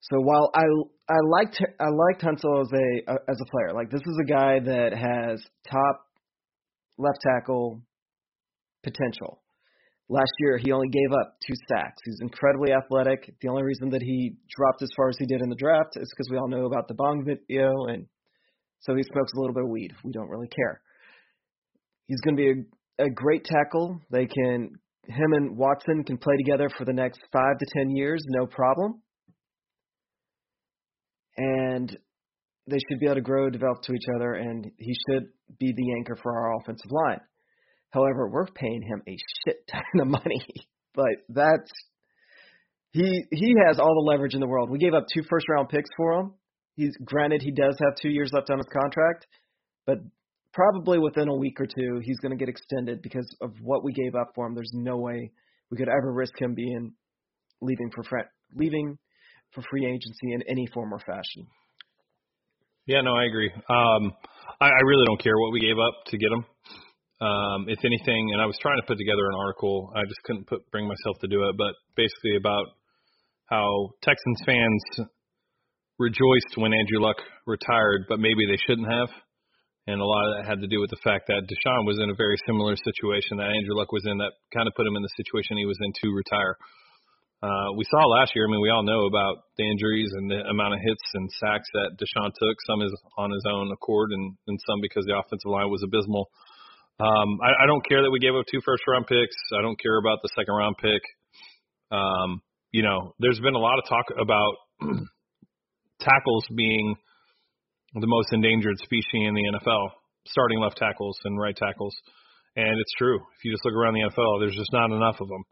So 0.00 0.20
while 0.20 0.50
I 0.54 0.64
I 1.08 1.18
liked 1.28 1.60
I 1.80 1.88
liked 1.88 2.22
Tunsil 2.22 2.62
as 2.62 2.72
a 2.72 3.30
as 3.30 3.38
a 3.40 3.50
player, 3.50 3.74
like 3.74 3.90
this 3.90 4.00
is 4.00 4.18
a 4.22 4.30
guy 4.30 4.60
that 4.60 4.92
has 4.92 5.42
top 5.70 6.04
left 6.96 7.18
tackle 7.22 7.82
potential. 8.82 9.42
Last 10.10 10.32
year, 10.38 10.56
he 10.56 10.72
only 10.72 10.88
gave 10.88 11.12
up 11.20 11.36
two 11.46 11.54
sacks. 11.68 12.00
He's 12.04 12.20
incredibly 12.22 12.72
athletic. 12.72 13.34
The 13.42 13.48
only 13.48 13.62
reason 13.62 13.90
that 13.90 14.00
he 14.00 14.36
dropped 14.56 14.82
as 14.82 14.88
far 14.96 15.10
as 15.10 15.16
he 15.18 15.26
did 15.26 15.42
in 15.42 15.50
the 15.50 15.56
draft 15.56 15.96
is 15.96 16.10
because 16.16 16.30
we 16.30 16.38
all 16.38 16.48
know 16.48 16.64
about 16.64 16.88
the 16.88 16.94
bong 16.94 17.24
video, 17.26 17.86
and 17.88 18.06
so 18.80 18.94
he 18.94 19.02
smokes 19.02 19.32
a 19.36 19.40
little 19.40 19.54
bit 19.54 19.64
of 19.64 19.70
weed. 19.70 19.92
We 20.02 20.12
don't 20.12 20.30
really 20.30 20.48
care. 20.48 20.80
He's 22.06 22.20
going 22.20 22.36
to 22.36 22.42
be 22.42 22.64
a, 22.98 23.04
a 23.06 23.10
great 23.10 23.44
tackle. 23.44 24.00
They 24.10 24.26
can 24.26 24.70
him 25.08 25.32
and 25.32 25.56
Watson 25.56 26.04
can 26.04 26.18
play 26.18 26.36
together 26.36 26.68
for 26.76 26.84
the 26.84 26.92
next 26.92 27.20
five 27.32 27.58
to 27.58 27.66
ten 27.76 27.90
years, 27.90 28.22
no 28.28 28.46
problem. 28.46 29.02
And 31.36 31.96
they 32.66 32.76
should 32.76 33.00
be 33.00 33.06
able 33.06 33.16
to 33.16 33.20
grow, 33.22 33.48
develop 33.48 33.82
to 33.84 33.92
each 33.94 34.06
other, 34.16 34.34
and 34.34 34.70
he 34.76 34.94
should 35.08 35.28
be 35.58 35.72
the 35.74 35.94
anchor 35.96 36.16
for 36.22 36.36
our 36.36 36.56
offensive 36.60 36.90
line. 36.90 37.20
However, 37.90 38.28
we're 38.28 38.46
paying 38.46 38.82
him 38.82 39.02
a 39.08 39.16
shit 39.44 39.66
ton 39.70 40.00
of 40.00 40.06
money, 40.08 40.44
but 40.94 41.16
that's 41.28 41.70
he 42.92 43.24
he 43.30 43.54
has 43.66 43.78
all 43.78 43.94
the 43.94 44.10
leverage 44.10 44.34
in 44.34 44.40
the 44.40 44.46
world. 44.46 44.70
We 44.70 44.78
gave 44.78 44.94
up 44.94 45.06
two 45.12 45.22
first 45.28 45.48
round 45.48 45.68
picks 45.68 45.90
for 45.96 46.12
him. 46.20 46.34
He's 46.74 46.96
granted 47.04 47.42
he 47.42 47.50
does 47.50 47.76
have 47.82 47.96
two 48.00 48.10
years 48.10 48.30
left 48.32 48.50
on 48.50 48.58
his 48.58 48.68
contract, 48.72 49.26
but 49.86 49.98
probably 50.52 50.98
within 50.98 51.28
a 51.28 51.34
week 51.34 51.60
or 51.60 51.66
two 51.66 52.00
he's 52.02 52.18
going 52.18 52.30
to 52.30 52.36
get 52.36 52.48
extended 52.48 53.02
because 53.02 53.28
of 53.40 53.52
what 53.62 53.84
we 53.84 53.92
gave 53.92 54.14
up 54.14 54.32
for 54.34 54.46
him. 54.46 54.54
There's 54.54 54.72
no 54.74 54.98
way 54.98 55.32
we 55.70 55.76
could 55.76 55.88
ever 55.88 56.12
risk 56.12 56.40
him 56.40 56.54
being 56.54 56.92
leaving 57.60 57.90
for 57.94 58.04
leaving 58.54 58.98
for 59.52 59.62
free 59.70 59.86
agency 59.86 60.32
in 60.32 60.42
any 60.48 60.66
form 60.72 60.92
or 60.92 60.98
fashion. 61.00 61.46
Yeah, 62.86 63.02
no, 63.02 63.14
I 63.14 63.24
agree. 63.24 63.50
Um, 63.68 64.12
I, 64.60 64.66
I 64.66 64.80
really 64.86 65.04
don't 65.06 65.22
care 65.22 65.36
what 65.36 65.52
we 65.52 65.60
gave 65.60 65.76
up 65.78 66.06
to 66.06 66.18
get 66.18 66.32
him. 66.32 66.44
Um, 67.20 67.66
if 67.66 67.82
anything, 67.84 68.30
and 68.32 68.40
I 68.40 68.46
was 68.46 68.56
trying 68.62 68.78
to 68.78 68.86
put 68.86 68.96
together 68.96 69.26
an 69.26 69.34
article, 69.34 69.90
I 69.94 70.02
just 70.06 70.22
couldn't 70.22 70.46
put 70.46 70.70
bring 70.70 70.86
myself 70.86 71.18
to 71.20 71.28
do 71.28 71.48
it, 71.48 71.56
but 71.58 71.74
basically 71.96 72.36
about 72.36 72.66
how 73.46 73.90
Texans 74.02 74.40
fans 74.46 75.08
rejoiced 75.98 76.54
when 76.54 76.72
Andrew 76.72 77.02
Luck 77.02 77.18
retired, 77.46 78.06
but 78.08 78.20
maybe 78.20 78.46
they 78.46 78.60
shouldn't 78.66 78.86
have. 78.86 79.10
And 79.88 80.00
a 80.00 80.04
lot 80.04 80.28
of 80.28 80.30
that 80.36 80.44
had 80.46 80.60
to 80.60 80.68
do 80.68 80.78
with 80.78 80.92
the 80.92 81.00
fact 81.02 81.26
that 81.26 81.48
Deshaun 81.48 81.88
was 81.88 81.98
in 81.98 82.12
a 82.12 82.14
very 82.14 82.36
similar 82.46 82.76
situation 82.76 83.40
that 83.40 83.50
Andrew 83.50 83.74
Luck 83.74 83.90
was 83.90 84.04
in 84.04 84.18
that 84.18 84.36
kind 84.52 84.68
of 84.68 84.76
put 84.76 84.86
him 84.86 84.94
in 84.94 85.02
the 85.02 85.16
situation 85.16 85.56
he 85.56 85.66
was 85.66 85.80
in 85.80 85.90
to 86.04 86.14
retire. 86.14 86.54
Uh, 87.40 87.72
we 87.74 87.88
saw 87.88 88.04
last 88.04 88.36
year, 88.36 88.46
I 88.46 88.50
mean, 88.50 88.60
we 88.60 88.70
all 88.70 88.84
know 88.84 89.06
about 89.06 89.48
the 89.56 89.64
injuries 89.64 90.10
and 90.12 90.30
the 90.30 90.44
amount 90.44 90.74
of 90.74 90.80
hits 90.84 91.06
and 91.14 91.30
sacks 91.40 91.66
that 91.72 91.96
Deshaun 91.96 92.30
took. 92.36 92.56
Some 92.66 92.82
is 92.82 92.92
on 93.16 93.30
his 93.30 93.46
own 93.48 93.72
accord 93.72 94.12
and, 94.12 94.36
and 94.46 94.58
some 94.66 94.82
because 94.82 95.06
the 95.06 95.16
offensive 95.16 95.50
line 95.50 95.70
was 95.70 95.82
abysmal. 95.82 96.28
Um, 97.00 97.38
I, 97.42 97.64
I 97.64 97.66
don't 97.66 97.86
care 97.86 98.02
that 98.02 98.10
we 98.10 98.18
gave 98.18 98.34
up 98.34 98.44
two 98.50 98.60
first 98.64 98.82
round 98.88 99.06
picks. 99.06 99.36
I 99.56 99.62
don't 99.62 99.80
care 99.80 99.98
about 99.98 100.18
the 100.22 100.30
second 100.36 100.54
round 100.54 100.76
pick. 100.82 101.02
Um, 101.90 102.42
you 102.72 102.82
know, 102.82 103.14
there's 103.18 103.40
been 103.40 103.54
a 103.54 103.58
lot 103.58 103.78
of 103.78 103.84
talk 103.88 104.06
about 104.18 104.54
tackles 106.00 106.44
being 106.54 106.96
the 107.94 108.06
most 108.06 108.32
endangered 108.32 108.78
species 108.78 109.26
in 109.26 109.34
the 109.34 109.46
NFL, 109.54 109.88
starting 110.26 110.60
left 110.60 110.76
tackles 110.76 111.18
and 111.24 111.38
right 111.38 111.56
tackles. 111.56 111.94
And 112.56 112.80
it's 112.80 112.92
true. 112.98 113.16
If 113.16 113.44
you 113.44 113.52
just 113.52 113.64
look 113.64 113.74
around 113.74 113.94
the 113.94 114.10
NFL, 114.10 114.40
there's 114.40 114.56
just 114.56 114.72
not 114.72 114.90
enough 114.90 115.20
of 115.20 115.28
them. 115.28 115.44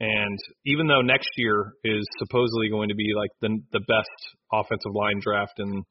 And 0.00 0.38
even 0.66 0.86
though 0.86 1.02
next 1.02 1.28
year 1.36 1.74
is 1.84 2.06
supposedly 2.18 2.68
going 2.70 2.88
to 2.88 2.94
be 2.94 3.12
like 3.16 3.30
the 3.40 3.58
the 3.72 3.80
best 3.80 4.14
offensive 4.52 4.94
line 4.94 5.20
draft 5.20 5.58
in 5.58 5.82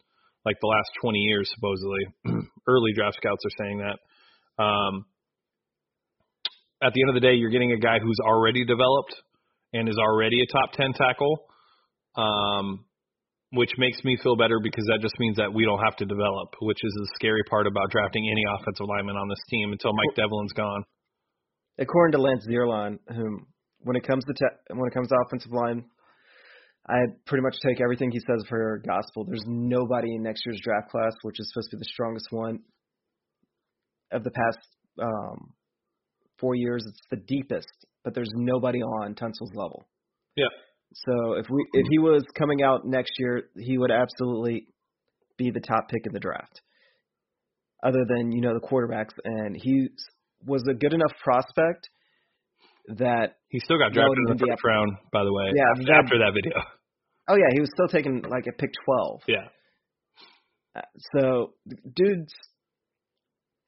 like 0.46 0.56
the 0.62 0.68
last 0.68 0.90
20 1.02 1.20
years, 1.20 1.52
supposedly, 1.54 2.06
early 2.68 2.94
draft 2.94 3.18
scouts 3.18 3.44
are 3.46 3.66
saying 3.66 3.80
that. 3.80 4.00
Um, 4.58 5.06
at 6.82 6.94
the 6.94 7.02
end 7.02 7.10
of 7.10 7.16
the 7.16 7.26
day, 7.26 7.34
you're 7.34 7.50
getting 7.50 7.72
a 7.72 7.80
guy 7.80 8.00
who's 8.00 8.20
already 8.24 8.66
developed 8.66 9.16
and 9.74 9.90
is 9.90 9.98
already 9.98 10.38
a 10.42 10.48
top 10.52 10.74
10 10.74 10.94
tackle, 10.94 11.46
um, 12.16 12.86
which 13.52 13.72
makes 13.78 14.04
me 14.04 14.18
feel 14.22 14.36
better 14.36 14.60
because 14.62 14.86
that 14.86 15.00
just 15.02 15.16
means 15.20 15.38
that 15.38 15.54
we 15.54 15.66
don't 15.66 15.82
have 15.84 15.96
to 15.98 16.06
develop, 16.06 16.54
which 16.62 16.78
is 16.84 16.94
the 16.94 17.10
scary 17.16 17.44
part 17.50 17.68
about 17.68 17.90
drafting 17.90 18.30
any 18.30 18.44
offensive 18.60 18.86
lineman 18.88 19.16
on 19.16 19.28
this 19.28 19.42
team 19.50 19.72
until 19.72 19.94
Mike 19.94 20.16
Devlin's 20.16 20.54
gone. 20.54 20.84
According 21.80 22.14
to 22.14 22.22
Lance 22.22 22.46
Zierlein, 22.48 23.00
whom 23.10 23.48
when 23.82 23.96
it 23.96 24.06
comes 24.06 24.24
to 24.26 24.34
te- 24.34 24.74
when 24.74 24.88
it 24.88 24.94
comes 24.94 25.08
to 25.10 25.16
offensive 25.26 25.52
line, 25.52 25.86
I 26.88 26.98
pretty 27.26 27.44
much 27.44 27.56
take 27.66 27.82
everything 27.82 28.12
he 28.12 28.20
says 28.20 28.44
for 28.50 28.82
gospel. 28.86 29.26
There's 29.26 29.44
nobody 29.46 30.16
in 30.16 30.24
next 30.24 30.44
year's 30.46 30.60
draft 30.64 30.90
class, 30.90 31.14
which 31.22 31.40
is 31.40 31.50
supposed 31.52 31.70
to 31.72 31.78
be 31.78 31.82
the 31.82 31.92
strongest 31.94 32.28
one 32.32 32.60
of 34.12 34.24
the 34.24 34.32
past 34.32 34.60
um, 35.02 35.54
four 36.40 36.56
years. 36.56 36.84
It's 36.88 37.02
the 37.10 37.18
deepest, 37.18 37.68
but 38.04 38.14
there's 38.14 38.32
nobody 38.36 38.80
on 38.80 39.16
Tunsil's 39.16 39.54
level. 39.54 39.88
Yeah. 40.36 40.46
So 40.94 41.34
if 41.34 41.46
we 41.50 41.66
if 41.74 41.88
he 41.90 42.00
was 42.00 42.24
coming 42.38 42.64
out 42.64 42.86
next 42.86 43.12
year, 43.20 43.50
he 43.58 43.78
would 43.78 43.92
absolutely 43.92 44.68
be 45.38 45.52
the 45.52 45.60
top 45.60 45.90
pick 45.90 46.06
in 46.06 46.14
the 46.14 46.20
draft. 46.20 46.62
Other 47.84 48.06
than 48.08 48.32
you 48.32 48.42
know 48.42 48.54
the 48.54 48.66
quarterbacks, 48.66 49.14
and 49.24 49.56
he 49.56 49.90
was 50.46 50.64
a 50.70 50.74
good 50.74 50.94
enough 50.94 51.12
prospect 51.24 51.90
that 52.98 53.36
he 53.50 53.60
still 53.60 53.78
got 53.78 53.92
drafted 53.92 54.18
in 54.30 54.38
the 54.38 54.46
first 54.48 54.64
round. 54.64 54.94
By 55.12 55.24
the 55.24 55.34
way, 55.34 55.52
yeah, 55.54 55.64
after 55.72 55.84
that, 55.86 56.04
after 56.04 56.18
that 56.20 56.32
video. 56.34 56.64
Oh 57.30 57.36
yeah, 57.36 57.54
he 57.54 57.60
was 57.60 57.70
still 57.74 57.90
taking 57.90 58.24
like 58.30 58.46
a 58.48 58.54
pick 58.54 58.72
twelve. 58.86 59.22
Yeah. 59.28 59.48
Uh, 60.76 60.82
so 61.14 61.54
dude's 61.96 62.34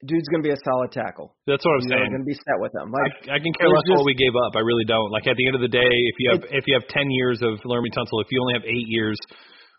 dude's 0.06 0.28
gonna 0.28 0.46
be 0.46 0.54
a 0.54 0.62
solid 0.64 0.92
tackle. 0.92 1.36
That's 1.46 1.64
what 1.64 1.76
I'm 1.76 1.84
You're 1.88 1.98
saying. 2.00 2.12
Gonna 2.12 2.28
be 2.28 2.38
set 2.38 2.58
with 2.58 2.72
him. 2.72 2.88
Like 2.92 3.28
I, 3.28 3.36
I 3.36 3.38
can 3.38 3.52
care 3.52 3.68
less 3.68 3.84
just, 3.84 4.00
what 4.00 4.06
we 4.06 4.16
gave 4.16 4.32
up. 4.34 4.56
I 4.56 4.62
really 4.64 4.84
don't. 4.84 5.10
Like 5.12 5.26
at 5.26 5.36
the 5.36 5.46
end 5.46 5.56
of 5.56 5.62
the 5.62 5.72
day, 5.72 5.88
if 5.88 6.16
you 6.18 6.26
have 6.32 6.42
if 6.50 6.64
you 6.66 6.74
have 6.78 6.86
ten 6.88 7.10
years 7.10 7.40
of 7.42 7.60
Laremy 7.64 7.92
Tunsil, 7.92 8.20
if 8.24 8.28
you 8.32 8.40
only 8.40 8.54
have 8.56 8.64
eight 8.64 8.88
years, 8.88 9.18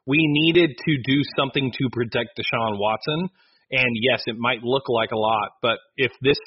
we 0.05 0.19
needed 0.21 0.77
to 0.77 0.91
do 1.05 1.17
something 1.37 1.71
to 1.71 1.83
protect 1.91 2.37
Deshaun 2.37 2.77
Watson. 2.77 3.29
And 3.71 3.91
yes, 4.03 4.23
it 4.27 4.35
might 4.37 4.63
look 4.63 4.89
like 4.89 5.11
a 5.11 5.17
lot, 5.17 5.55
but 5.61 5.79
if 5.95 6.11
this 6.21 6.37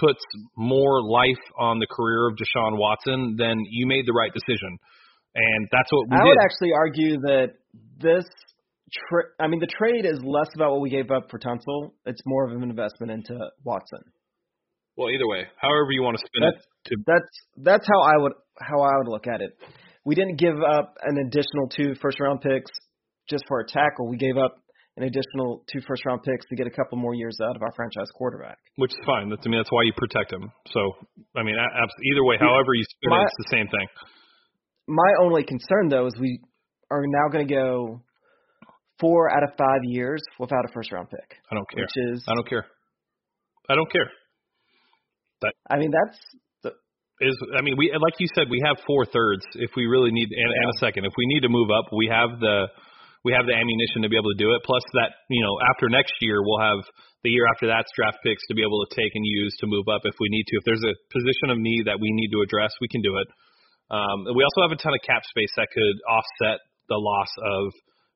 puts 0.00 0.24
more 0.56 1.04
life 1.04 1.44
on 1.58 1.78
the 1.78 1.86
career 1.86 2.28
of 2.28 2.36
Deshaun 2.40 2.78
Watson, 2.78 3.36
then 3.36 3.56
you 3.68 3.86
made 3.86 4.06
the 4.06 4.16
right 4.16 4.32
decision. 4.32 4.78
And 5.34 5.68
that's 5.70 5.92
what 5.92 6.08
we 6.08 6.16
I 6.16 6.24
did. 6.24 6.28
would 6.28 6.42
actually 6.42 6.72
argue 6.72 7.20
that 7.20 7.48
this 8.00 8.24
Tra- 9.08 9.30
I 9.38 9.46
mean, 9.46 9.60
the 9.60 9.68
trade 9.70 10.04
is 10.04 10.18
less 10.22 10.48
about 10.54 10.72
what 10.72 10.80
we 10.80 10.90
gave 10.90 11.10
up 11.10 11.30
for 11.30 11.38
Tunsil. 11.38 11.92
It's 12.06 12.20
more 12.26 12.44
of 12.44 12.56
an 12.56 12.62
investment 12.62 13.12
into 13.12 13.38
Watson. 13.64 14.00
Well, 14.96 15.10
either 15.10 15.26
way, 15.26 15.44
however 15.56 15.92
you 15.92 16.02
want 16.02 16.18
to 16.18 16.24
spin 16.26 16.42
that's, 16.42 16.64
it. 16.64 16.88
To... 16.90 16.96
That's 17.06 17.30
that's 17.56 17.86
how 17.86 18.00
I 18.02 18.16
would 18.18 18.32
how 18.58 18.80
I 18.82 18.90
would 18.98 19.08
look 19.08 19.26
at 19.26 19.40
it. 19.40 19.56
We 20.04 20.14
didn't 20.14 20.36
give 20.36 20.56
up 20.60 20.96
an 21.02 21.18
additional 21.26 21.68
two 21.68 21.94
first 22.02 22.20
round 22.20 22.40
picks 22.40 22.70
just 23.28 23.44
for 23.48 23.60
a 23.60 23.66
tackle. 23.66 24.08
We 24.08 24.16
gave 24.16 24.36
up 24.36 24.56
an 24.96 25.04
additional 25.04 25.64
two 25.72 25.80
first 25.86 26.04
round 26.04 26.22
picks 26.22 26.46
to 26.48 26.56
get 26.56 26.66
a 26.66 26.70
couple 26.70 26.98
more 26.98 27.14
years 27.14 27.38
out 27.42 27.56
of 27.56 27.62
our 27.62 27.72
franchise 27.76 28.10
quarterback. 28.14 28.58
Which 28.76 28.90
is 28.90 29.00
fine. 29.06 29.30
That's 29.30 29.42
I 29.46 29.48
mean 29.48 29.60
that's 29.60 29.72
why 29.72 29.82
you 29.84 29.92
protect 29.96 30.32
him. 30.32 30.50
So 30.68 30.80
I 31.36 31.42
mean, 31.42 31.54
either 31.56 32.24
way, 32.24 32.36
however 32.38 32.74
you 32.74 32.84
spin 32.84 33.10
my, 33.10 33.22
it, 33.22 33.24
it's 33.24 33.50
the 33.50 33.56
same 33.56 33.68
thing. 33.68 33.86
My 34.88 35.12
only 35.22 35.44
concern 35.44 35.88
though 35.88 36.06
is 36.06 36.14
we 36.20 36.40
are 36.90 37.04
now 37.06 37.28
going 37.30 37.46
to 37.46 37.54
go 37.54 38.02
four 39.00 39.30
out 39.30 39.42
of 39.42 39.50
five 39.56 39.82
years 39.82 40.22
without 40.38 40.64
a 40.64 40.72
first 40.72 40.92
round 40.92 41.08
pick. 41.10 41.38
I 41.50 41.54
don't 41.54 41.68
care. 41.68 41.82
Which 41.82 42.14
is 42.14 42.24
I 42.28 42.34
don't 42.34 42.48
care. 42.48 42.66
I 43.68 43.74
don't 43.74 43.90
care. 43.90 44.10
That 45.42 45.54
I 45.70 45.78
mean 45.78 45.90
that's 45.90 46.18
the 46.62 46.76
is 47.24 47.36
I 47.56 47.62
mean 47.62 47.76
we 47.78 47.90
like 47.96 48.14
you 48.18 48.28
said 48.34 48.50
we 48.50 48.60
have 48.64 48.76
four 48.86 49.06
thirds 49.06 49.44
if 49.56 49.70
we 49.76 49.86
really 49.86 50.10
need 50.10 50.28
and, 50.28 50.50
and 50.52 50.68
a 50.74 50.78
second 50.78 51.06
if 51.06 51.14
we 51.16 51.26
need 51.26 51.40
to 51.40 51.48
move 51.48 51.70
up 51.72 51.88
we 51.92 52.12
have 52.12 52.40
the 52.40 52.68
we 53.24 53.32
have 53.32 53.44
the 53.44 53.56
ammunition 53.56 54.04
to 54.04 54.08
be 54.08 54.16
able 54.16 54.32
to 54.32 54.40
do 54.40 54.52
it 54.52 54.60
plus 54.64 54.84
that 54.92 55.16
you 55.28 55.40
know 55.40 55.56
after 55.72 55.88
next 55.88 56.12
year 56.20 56.44
we'll 56.44 56.60
have 56.60 56.84
the 57.24 57.32
year 57.32 57.44
after 57.52 57.68
that's 57.68 57.88
draft 57.96 58.20
picks 58.24 58.44
to 58.48 58.54
be 58.54 58.60
able 58.60 58.84
to 58.84 58.90
take 58.92 59.12
and 59.16 59.24
use 59.24 59.56
to 59.60 59.66
move 59.68 59.88
up 59.88 60.04
if 60.04 60.16
we 60.20 60.28
need 60.28 60.44
to 60.48 60.60
if 60.60 60.64
there's 60.64 60.84
a 60.84 60.92
position 61.08 61.48
of 61.48 61.56
need 61.56 61.88
that 61.88 61.96
we 62.00 62.12
need 62.12 62.28
to 62.32 62.44
address 62.44 62.72
we 62.80 62.88
can 62.88 63.00
do 63.00 63.16
it 63.16 63.28
um, 63.90 64.28
we 64.36 64.44
also 64.44 64.62
have 64.62 64.72
a 64.72 64.80
ton 64.80 64.92
of 64.92 65.02
cap 65.02 65.24
space 65.24 65.50
that 65.56 65.68
could 65.72 65.96
offset 66.04 66.60
the 66.88 67.00
loss 67.00 67.32
of 67.40 67.72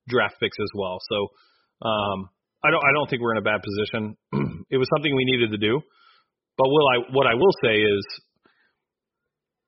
draft 0.08 0.36
picks 0.40 0.56
as 0.60 0.70
well 0.74 0.98
so 1.08 1.16
um, 1.86 2.28
I 2.64 2.70
don't 2.70 2.84
I 2.84 2.92
don't 2.92 3.08
think 3.08 3.22
we're 3.22 3.32
in 3.32 3.42
a 3.42 3.46
bad 3.46 3.60
position 3.62 4.16
it 4.70 4.78
was 4.78 4.88
something 4.94 5.14
we 5.14 5.24
needed 5.24 5.50
to 5.52 5.58
do 5.58 5.80
but 6.56 6.66
will 6.68 6.88
I 6.88 6.96
what 7.12 7.26
I 7.26 7.34
will 7.34 7.54
say 7.62 7.76
is 7.76 8.04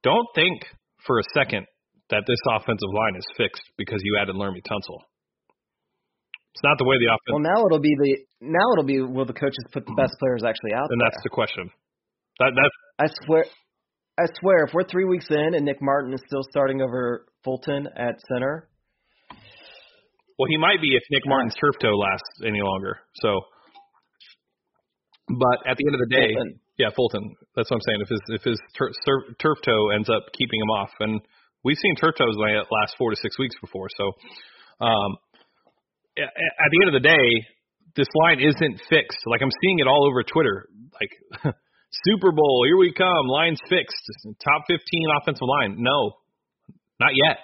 don't 0.03 0.27
think 0.35 0.63
for 1.07 1.19
a 1.19 1.27
second 1.35 1.67
that 2.11 2.23
this 2.27 2.39
offensive 2.55 2.93
line 2.95 3.17
is 3.17 3.27
fixed 3.37 3.63
because 3.77 4.01
you 4.05 4.19
added 4.21 4.37
Laremy 4.37 4.63
Tunsil. 4.63 5.03
It's 6.55 6.63
not 6.63 6.79
the 6.79 6.87
way 6.87 6.97
the 6.99 7.11
offense. 7.11 7.35
Well, 7.35 7.45
now 7.45 7.67
it'll 7.67 7.83
be 7.83 7.95
the 7.99 8.17
now 8.41 8.73
it'll 8.73 8.87
be 8.87 9.03
will 9.03 9.27
the 9.27 9.37
coaches 9.37 9.65
put 9.73 9.85
the 9.85 9.95
best 9.97 10.15
players 10.19 10.43
actually 10.47 10.73
out 10.73 10.89
there. 10.89 10.95
and 10.95 11.01
there? 11.01 11.11
that's 11.11 11.23
the 11.23 11.29
question. 11.29 11.69
That 12.39 12.53
that's 12.57 12.77
I 12.99 13.27
swear, 13.27 13.45
I 14.19 14.25
swear, 14.41 14.65
if 14.65 14.73
we're 14.73 14.85
three 14.85 15.05
weeks 15.05 15.27
in 15.29 15.55
and 15.55 15.65
Nick 15.65 15.83
Martin 15.83 16.15
is 16.15 16.23
still 16.27 16.43
starting 16.49 16.81
over 16.81 17.27
Fulton 17.45 17.89
at 17.95 18.17
center, 18.33 18.69
well, 20.39 20.49
he 20.49 20.57
might 20.59 20.81
be 20.81 20.95
if 20.97 21.03
Nick 21.11 21.23
Martin's 21.27 21.55
turf 21.55 21.75
toe 21.81 21.97
lasts 21.97 22.45
any 22.45 22.61
longer. 22.61 22.99
So, 23.23 23.41
but 25.29 25.59
at 25.67 25.77
the 25.77 25.85
end 25.89 25.95
of 25.97 26.03
the 26.07 26.13
day, 26.15 26.29
Fulton. 26.33 26.61
yeah, 26.79 26.91
Fulton. 26.95 27.25
That's 27.57 27.71
what 27.71 27.79
I'm 27.79 27.87
saying. 27.89 28.01
If 28.03 28.09
his 28.09 28.23
if 28.29 28.43
his 28.45 28.61
tur- 28.77 28.93
sur- 29.05 29.35
turf 29.41 29.59
toe 29.65 29.91
ends 29.91 30.09
up 30.09 30.23
keeping 30.37 30.61
him 30.61 30.71
off, 30.71 30.91
and 31.01 31.21
we've 31.65 31.79
seen 31.79 31.97
turf 31.97 32.15
toes 32.19 32.37
last 32.39 32.95
four 32.99 33.11
to 33.11 33.17
six 33.17 33.39
weeks 33.39 33.57
before. 33.61 33.89
So, 33.97 34.05
um, 34.85 35.17
at 36.19 36.69
the 36.71 36.79
end 36.85 36.95
of 36.95 37.03
the 37.03 37.07
day, 37.09 37.29
this 37.97 38.07
line 38.25 38.41
isn't 38.41 38.81
fixed. 38.89 39.19
Like 39.27 39.43
I'm 39.43 39.53
seeing 39.63 39.81
it 39.81 39.87
all 39.89 40.07
over 40.07 40.23
Twitter. 40.23 40.69
Like 40.95 41.55
Super 42.07 42.31
Bowl, 42.31 42.63
here 42.69 42.77
we 42.77 42.93
come. 42.93 43.27
Line's 43.27 43.61
fixed. 43.69 44.05
Top 44.45 44.63
15 44.69 44.79
offensive 45.21 45.49
line. 45.49 45.77
No, 45.79 46.13
not 47.01 47.13
yet. 47.15 47.39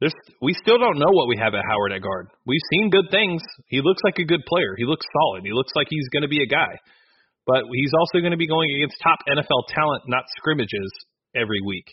There's, 0.00 0.12
we 0.42 0.52
still 0.52 0.78
don't 0.78 0.98
know 0.98 1.10
what 1.10 1.28
we 1.28 1.38
have 1.40 1.54
at 1.54 1.64
Howard 1.64 1.92
at 1.92 2.02
guard. 2.02 2.28
We've 2.44 2.68
seen 2.70 2.90
good 2.90 3.08
things. 3.10 3.42
He 3.68 3.80
looks 3.80 4.02
like 4.04 4.18
a 4.18 4.28
good 4.28 4.44
player. 4.46 4.76
He 4.76 4.84
looks 4.84 5.06
solid. 5.08 5.42
He 5.44 5.52
looks 5.52 5.72
like 5.74 5.86
he's 5.88 6.08
going 6.12 6.22
to 6.22 6.28
be 6.28 6.42
a 6.42 6.46
guy. 6.46 6.76
But 7.46 7.64
he's 7.72 7.94
also 7.98 8.20
going 8.20 8.36
to 8.36 8.40
be 8.40 8.48
going 8.48 8.68
against 8.76 9.00
top 9.00 9.20
NFL 9.24 9.72
talent, 9.72 10.02
not 10.06 10.24
scrimmages, 10.36 10.92
every 11.36 11.60
week. 11.64 11.86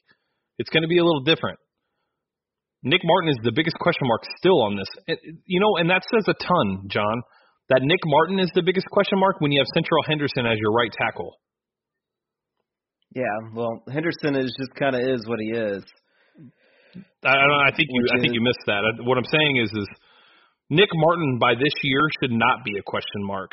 It's 0.58 0.70
going 0.70 0.84
to 0.84 0.89
be 0.89 0.97
a 0.97 1.06
little 1.06 1.24
different. 1.24 1.60
Nick 2.84 3.01
Martin 3.04 3.30
is 3.30 3.38
the 3.43 3.51
biggest 3.56 3.78
question 3.80 4.08
mark 4.08 4.24
still 4.38 4.62
on 4.64 4.76
this. 4.76 5.20
You 5.45 5.60
know, 5.60 5.78
and 5.78 5.89
that 5.89 6.04
says 6.12 6.26
a 6.28 6.34
ton, 6.34 6.88
John, 6.88 7.22
that 7.70 7.82
Nick 7.82 7.99
Martin 8.06 8.39
is 8.39 8.51
the 8.56 8.64
biggest 8.64 8.88
question 8.91 9.20
mark 9.20 9.39
when 9.39 9.51
you 9.51 9.60
have 9.60 9.68
Seantrel 9.76 10.04
Henderson 10.08 10.45
as 10.45 10.58
your 10.60 10.72
right 10.72 10.91
tackle. 10.91 11.36
yeah. 13.16 13.24
Well, 13.56 13.84
Henderson 13.88 14.36
is 14.36 14.54
just 14.60 14.76
kind 14.76 14.95
of 14.95 15.01
is 15.01 15.26
what 15.28 15.39
he 15.39 15.51
is. 15.51 15.84
I, 16.96 17.30
I, 17.30 17.34
don't 17.36 17.50
know, 17.50 17.64
I 17.66 17.72
think 17.76 17.89
you 17.91 18.02
Which 18.04 18.14
I 18.16 18.20
think 18.22 18.32
is- 18.34 18.38
you 18.38 18.44
missed 18.44 18.66
that. 18.68 18.82
I, 18.86 18.91
what 19.08 19.18
I'm 19.18 19.28
saying 19.30 19.58
is 19.58 19.70
is 19.74 19.88
Nick 20.70 20.89
Martin 20.94 21.38
by 21.39 21.54
this 21.56 21.74
year 21.84 22.02
should 22.22 22.32
not 22.32 22.64
be 22.64 22.78
a 22.78 22.84
question 22.86 23.22
mark. 23.26 23.52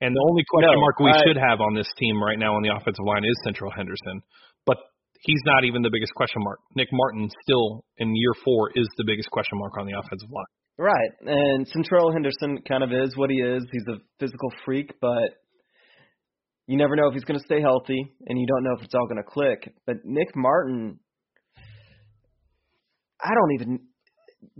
And 0.00 0.12
the 0.14 0.24
only 0.28 0.44
question 0.50 0.72
No, 0.76 0.80
mark 0.80 1.00
we 1.00 1.10
I- 1.10 1.22
should 1.26 1.36
have 1.40 1.60
on 1.60 1.74
this 1.74 1.88
team 1.98 2.22
right 2.22 2.38
now 2.38 2.54
on 2.54 2.62
the 2.62 2.74
offensive 2.74 3.04
line 3.04 3.24
is 3.24 3.36
Seantrel 3.46 3.72
Henderson. 3.74 4.20
But 4.66 4.76
he's 5.24 5.40
not 5.46 5.64
even 5.64 5.80
the 5.82 5.90
biggest 5.90 6.12
question 6.14 6.42
mark. 6.44 6.60
Nick 6.74 6.88
Martin 6.92 7.30
still 7.42 7.84
in 7.98 8.14
year 8.14 8.32
4 8.44 8.72
is 8.76 8.86
the 8.98 9.04
biggest 9.06 9.30
question 9.30 9.58
mark 9.58 9.72
on 9.78 9.86
the 9.86 9.96
offensive 9.96 10.28
line. 10.30 10.52
Right. 10.78 11.12
And 11.24 11.66
Seantrel 11.72 12.12
Henderson 12.12 12.60
kind 12.68 12.84
of 12.84 12.92
is 12.92 13.16
what 13.16 13.30
he 13.30 13.36
is. 13.40 13.64
He's 13.72 13.88
a 13.88 13.96
physical 14.20 14.50
freak, 14.66 14.92
but 15.00 15.40
you 16.66 16.76
never 16.76 16.96
know 16.96 17.08
if 17.08 17.14
he's 17.14 17.24
going 17.24 17.38
to 17.40 17.44
stay 17.46 17.60
healthy, 17.62 17.96
and 18.26 18.38
you 18.38 18.46
don't 18.46 18.64
know 18.64 18.74
if 18.76 18.84
it's 18.84 18.94
all 18.94 19.06
going 19.06 19.22
to 19.22 19.22
click. 19.30 19.72
But 19.86 19.96
Nick 20.04 20.34
Martin, 20.36 20.98
I 23.22 23.30
don't 23.34 23.52
even. 23.54 23.80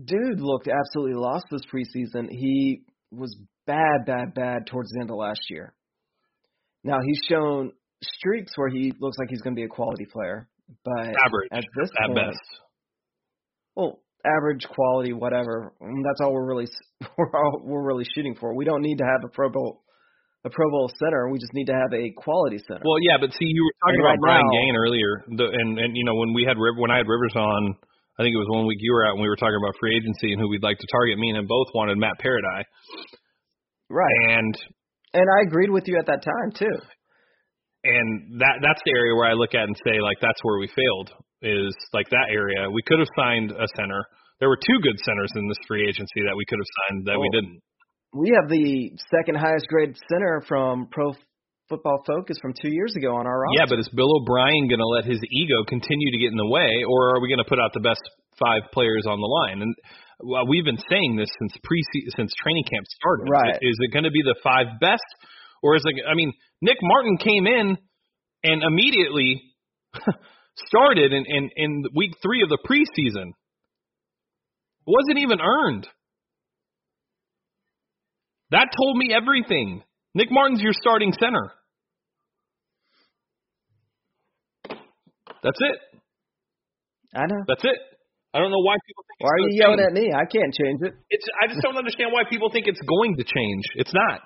Dude 0.04 0.40
looked 0.40 0.68
absolutely 0.68 1.14
lost 1.20 1.46
this 1.50 1.62
preseason. 1.72 2.28
He 2.30 2.82
was 3.10 3.36
bad, 3.66 4.04
bad, 4.06 4.34
bad 4.34 4.66
towards 4.66 4.90
the 4.90 5.00
end 5.00 5.10
of 5.10 5.16
last 5.16 5.40
year. 5.50 5.74
Now 6.82 6.98
he's 7.04 7.18
shown 7.28 7.72
streaks 8.02 8.52
where 8.56 8.68
he 8.68 8.92
looks 9.00 9.16
like 9.18 9.28
he's 9.30 9.40
going 9.42 9.54
to 9.54 9.58
be 9.60 9.64
a 9.64 9.68
quality 9.68 10.06
player, 10.12 10.48
but 10.84 10.98
Average 11.00 11.48
at 11.52 11.64
this 11.78 11.90
at 12.02 12.06
point, 12.08 12.18
best. 12.28 12.40
well, 13.74 14.00
average 14.24 14.66
quality, 14.68 15.12
whatever. 15.12 15.72
That's 15.80 16.20
all 16.22 16.32
we're 16.32 16.46
really 16.46 16.66
we're 17.18 17.30
all 17.34 17.60
we're 17.64 17.84
really 17.84 18.04
shooting 18.14 18.34
for. 18.38 18.54
We 18.54 18.64
don't 18.64 18.82
need 18.82 18.98
to 18.98 19.04
have 19.04 19.22
a 19.24 19.28
Pro 19.32 19.50
Bowl 19.50 19.82
a 20.44 20.50
Pro 20.50 20.70
Bowl 20.70 20.90
center. 20.98 21.28
We 21.28 21.38
just 21.38 21.52
need 21.54 21.66
to 21.66 21.74
have 21.74 21.92
a 21.92 22.12
quality 22.16 22.58
center. 22.68 22.82
Well, 22.84 23.02
yeah, 23.02 23.16
but 23.20 23.30
see, 23.32 23.46
you 23.50 23.64
were 23.64 23.74
talking 23.82 24.00
about 24.00 24.18
Brian 24.20 24.46
now- 24.46 24.52
Gaine 24.52 24.76
earlier, 24.76 25.10
the, 25.36 25.46
and 25.52 25.78
and 25.78 25.96
you 25.96 26.04
know 26.04 26.14
when 26.14 26.32
we 26.34 26.44
had 26.46 26.56
when 26.58 26.90
I 26.90 26.98
had 26.98 27.06
Rivers 27.08 27.34
on, 27.34 27.74
I 28.18 28.24
think 28.24 28.32
it 28.32 28.40
was 28.40 28.48
one 28.48 28.66
week 28.66 28.78
you 28.80 28.92
were 28.92 29.04
out, 29.04 29.12
and 29.12 29.22
we 29.22 29.28
were 29.28 29.36
talking 29.36 29.60
about 29.60 29.76
free 29.78 29.96
agency 29.96 30.32
and 30.32 30.40
who 30.40 30.48
we'd 30.48 30.62
like 30.62 30.78
to 30.78 30.88
target. 30.90 31.18
Me 31.18 31.28
and 31.28 31.38
him 31.38 31.46
both 31.46 31.68
wanted 31.74 31.98
Matt 31.98 32.18
Paradis. 32.18 32.64
right. 33.90 34.18
and 34.30 34.54
And 35.12 35.26
I 35.28 35.46
agreed 35.46 35.70
with 35.70 35.84
you 35.86 35.98
at 35.98 36.06
that 36.06 36.24
time 36.24 36.50
too. 36.56 36.76
and 37.84 38.40
that 38.40 38.58
that's 38.64 38.80
the 38.84 38.92
area 38.96 39.14
where 39.14 39.28
I 39.28 39.34
look 39.34 39.54
at 39.54 39.68
and 39.68 39.76
say 39.84 40.00
like 40.00 40.16
that's 40.20 40.40
where 40.42 40.58
we 40.58 40.68
failed 40.68 41.12
is 41.42 41.76
like 41.92 42.08
that 42.10 42.32
area. 42.32 42.70
We 42.72 42.82
could 42.86 42.98
have 42.98 43.12
signed 43.16 43.52
a 43.52 43.68
center. 43.76 44.00
There 44.40 44.48
were 44.48 44.58
two 44.58 44.80
good 44.82 44.98
centers 45.04 45.32
in 45.36 45.48
this 45.48 45.60
free 45.68 45.84
agency 45.88 46.24
that 46.24 46.36
we 46.36 46.44
could 46.48 46.58
have 46.58 46.72
signed 46.80 47.06
that 47.06 47.20
we 47.20 47.28
didn't. 47.32 47.60
We 48.12 48.32
have 48.32 48.48
the 48.48 48.92
second 49.12 49.36
highest 49.36 49.68
grade 49.68 49.96
center 50.08 50.42
from 50.48 50.88
Pro 50.90 51.12
Football 51.68 52.02
Focus 52.06 52.38
from 52.40 52.54
two 52.54 52.70
years 52.70 52.94
ago 52.96 53.16
on 53.16 53.26
our 53.26 53.42
roster. 53.42 53.58
Yeah, 53.58 53.66
but 53.68 53.78
is 53.78 53.88
Bill 53.90 54.22
O'Brien 54.22 54.68
going 54.68 54.78
to 54.78 54.86
let 54.86 55.04
his 55.04 55.18
ego 55.30 55.64
continue 55.66 56.12
to 56.12 56.18
get 56.18 56.30
in 56.30 56.38
the 56.38 56.46
way, 56.46 56.86
or 56.86 57.16
are 57.16 57.20
we 57.20 57.28
going 57.28 57.42
to 57.42 57.48
put 57.48 57.58
out 57.58 57.72
the 57.74 57.82
best 57.82 58.02
five 58.38 58.70
players 58.72 59.04
on 59.08 59.18
the 59.18 59.26
line? 59.26 59.62
And 59.62 59.74
well, 60.22 60.46
we've 60.46 60.64
been 60.64 60.78
saying 60.88 61.16
this 61.16 61.28
since 61.38 61.52
pre 61.64 61.82
since 62.16 62.32
training 62.38 62.64
camp 62.70 62.86
started. 62.86 63.26
Right. 63.28 63.58
Is 63.60 63.76
it 63.80 63.92
going 63.92 64.04
to 64.04 64.14
be 64.14 64.22
the 64.22 64.36
five 64.42 64.78
best, 64.80 65.04
or 65.62 65.74
is 65.74 65.82
it? 65.84 65.94
I 66.08 66.14
mean, 66.14 66.32
Nick 66.62 66.78
Martin 66.82 67.18
came 67.18 67.46
in 67.46 67.76
and 68.44 68.62
immediately 68.62 69.42
started 70.70 71.12
in 71.12 71.24
in, 71.26 71.50
in 71.56 71.84
week 71.94 72.12
three 72.22 72.42
of 72.42 72.48
the 72.48 72.58
preseason. 72.62 73.34
It 74.86 74.92
wasn't 74.94 75.18
even 75.18 75.40
earned. 75.40 75.88
That 78.50 78.68
told 78.76 78.96
me 78.96 79.12
everything. 79.12 79.82
Nick 80.16 80.32
Martin's 80.32 80.64
your 80.64 80.72
starting 80.72 81.12
center. 81.12 81.52
That's 85.44 85.60
it. 85.60 85.76
I 87.12 87.28
know. 87.28 87.44
That's 87.44 87.62
it. 87.62 87.78
I 88.32 88.40
don't 88.40 88.48
know 88.48 88.64
why 88.64 88.80
people 88.88 89.04
think 89.04 89.18
Why 89.20 89.32
are 89.36 89.42
you 89.44 89.52
yelling 89.60 89.80
change. 89.80 89.92
at 89.92 89.94
me? 89.96 90.04
I 90.16 90.24
can't 90.24 90.52
change 90.56 90.80
it. 90.88 90.92
It's 91.12 91.26
I 91.36 91.52
just 91.52 91.60
don't 91.60 91.76
understand 91.76 92.16
why 92.16 92.24
people 92.28 92.48
think 92.48 92.64
it's 92.66 92.80
going 92.80 93.16
to 93.20 93.24
change. 93.24 93.64
It's 93.76 93.92
not. 93.92 94.24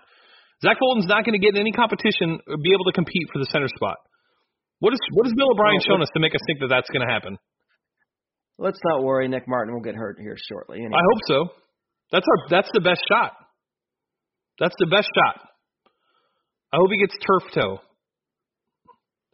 Zach 0.62 0.78
Fulton's 0.78 1.11
not 1.11 1.26
going 1.26 1.34
to 1.34 1.43
get 1.43 1.59
any 1.59 1.72
competition 1.74 2.38
or 2.47 2.57
be 2.62 2.70
able 2.70 2.86
to 2.86 2.95
compete 2.95 3.26
for 3.34 3.38
the 3.43 3.51
center 3.51 3.68
spot. 3.68 3.99
What 4.78 4.95
is 4.95 5.01
what 5.14 5.26
has 5.26 5.34
Bill 5.34 5.51
O'Brien 5.51 5.82
shown 5.82 6.03
us 6.03 6.09
to 6.14 6.20
make 6.22 6.34
us 6.34 6.41
think 6.47 6.61
that 6.62 6.70
that's 6.70 6.88
going 6.91 7.03
to 7.07 7.11
happen? 7.12 7.34
Let's 8.59 8.80
not 8.86 9.03
worry. 9.03 9.26
Nick 9.26 9.47
Martin 9.51 9.74
will 9.74 9.82
get 9.82 9.95
hurt 9.95 10.18
here 10.22 10.36
shortly. 10.38 10.78
Anyway. 10.78 10.95
I 10.95 11.03
hope 11.03 11.22
so. 11.26 11.38
That's 12.14 12.26
our 12.26 12.38
that's 12.49 12.70
the 12.74 12.80
best 12.80 13.03
shot. 13.11 13.34
That's 14.59 14.74
the 14.78 14.86
best 14.86 15.11
shot. 15.11 15.49
I 16.73 16.77
hope 16.77 16.91
he 16.91 16.99
gets 16.99 17.16
turf 17.18 17.51
toe. 17.55 17.79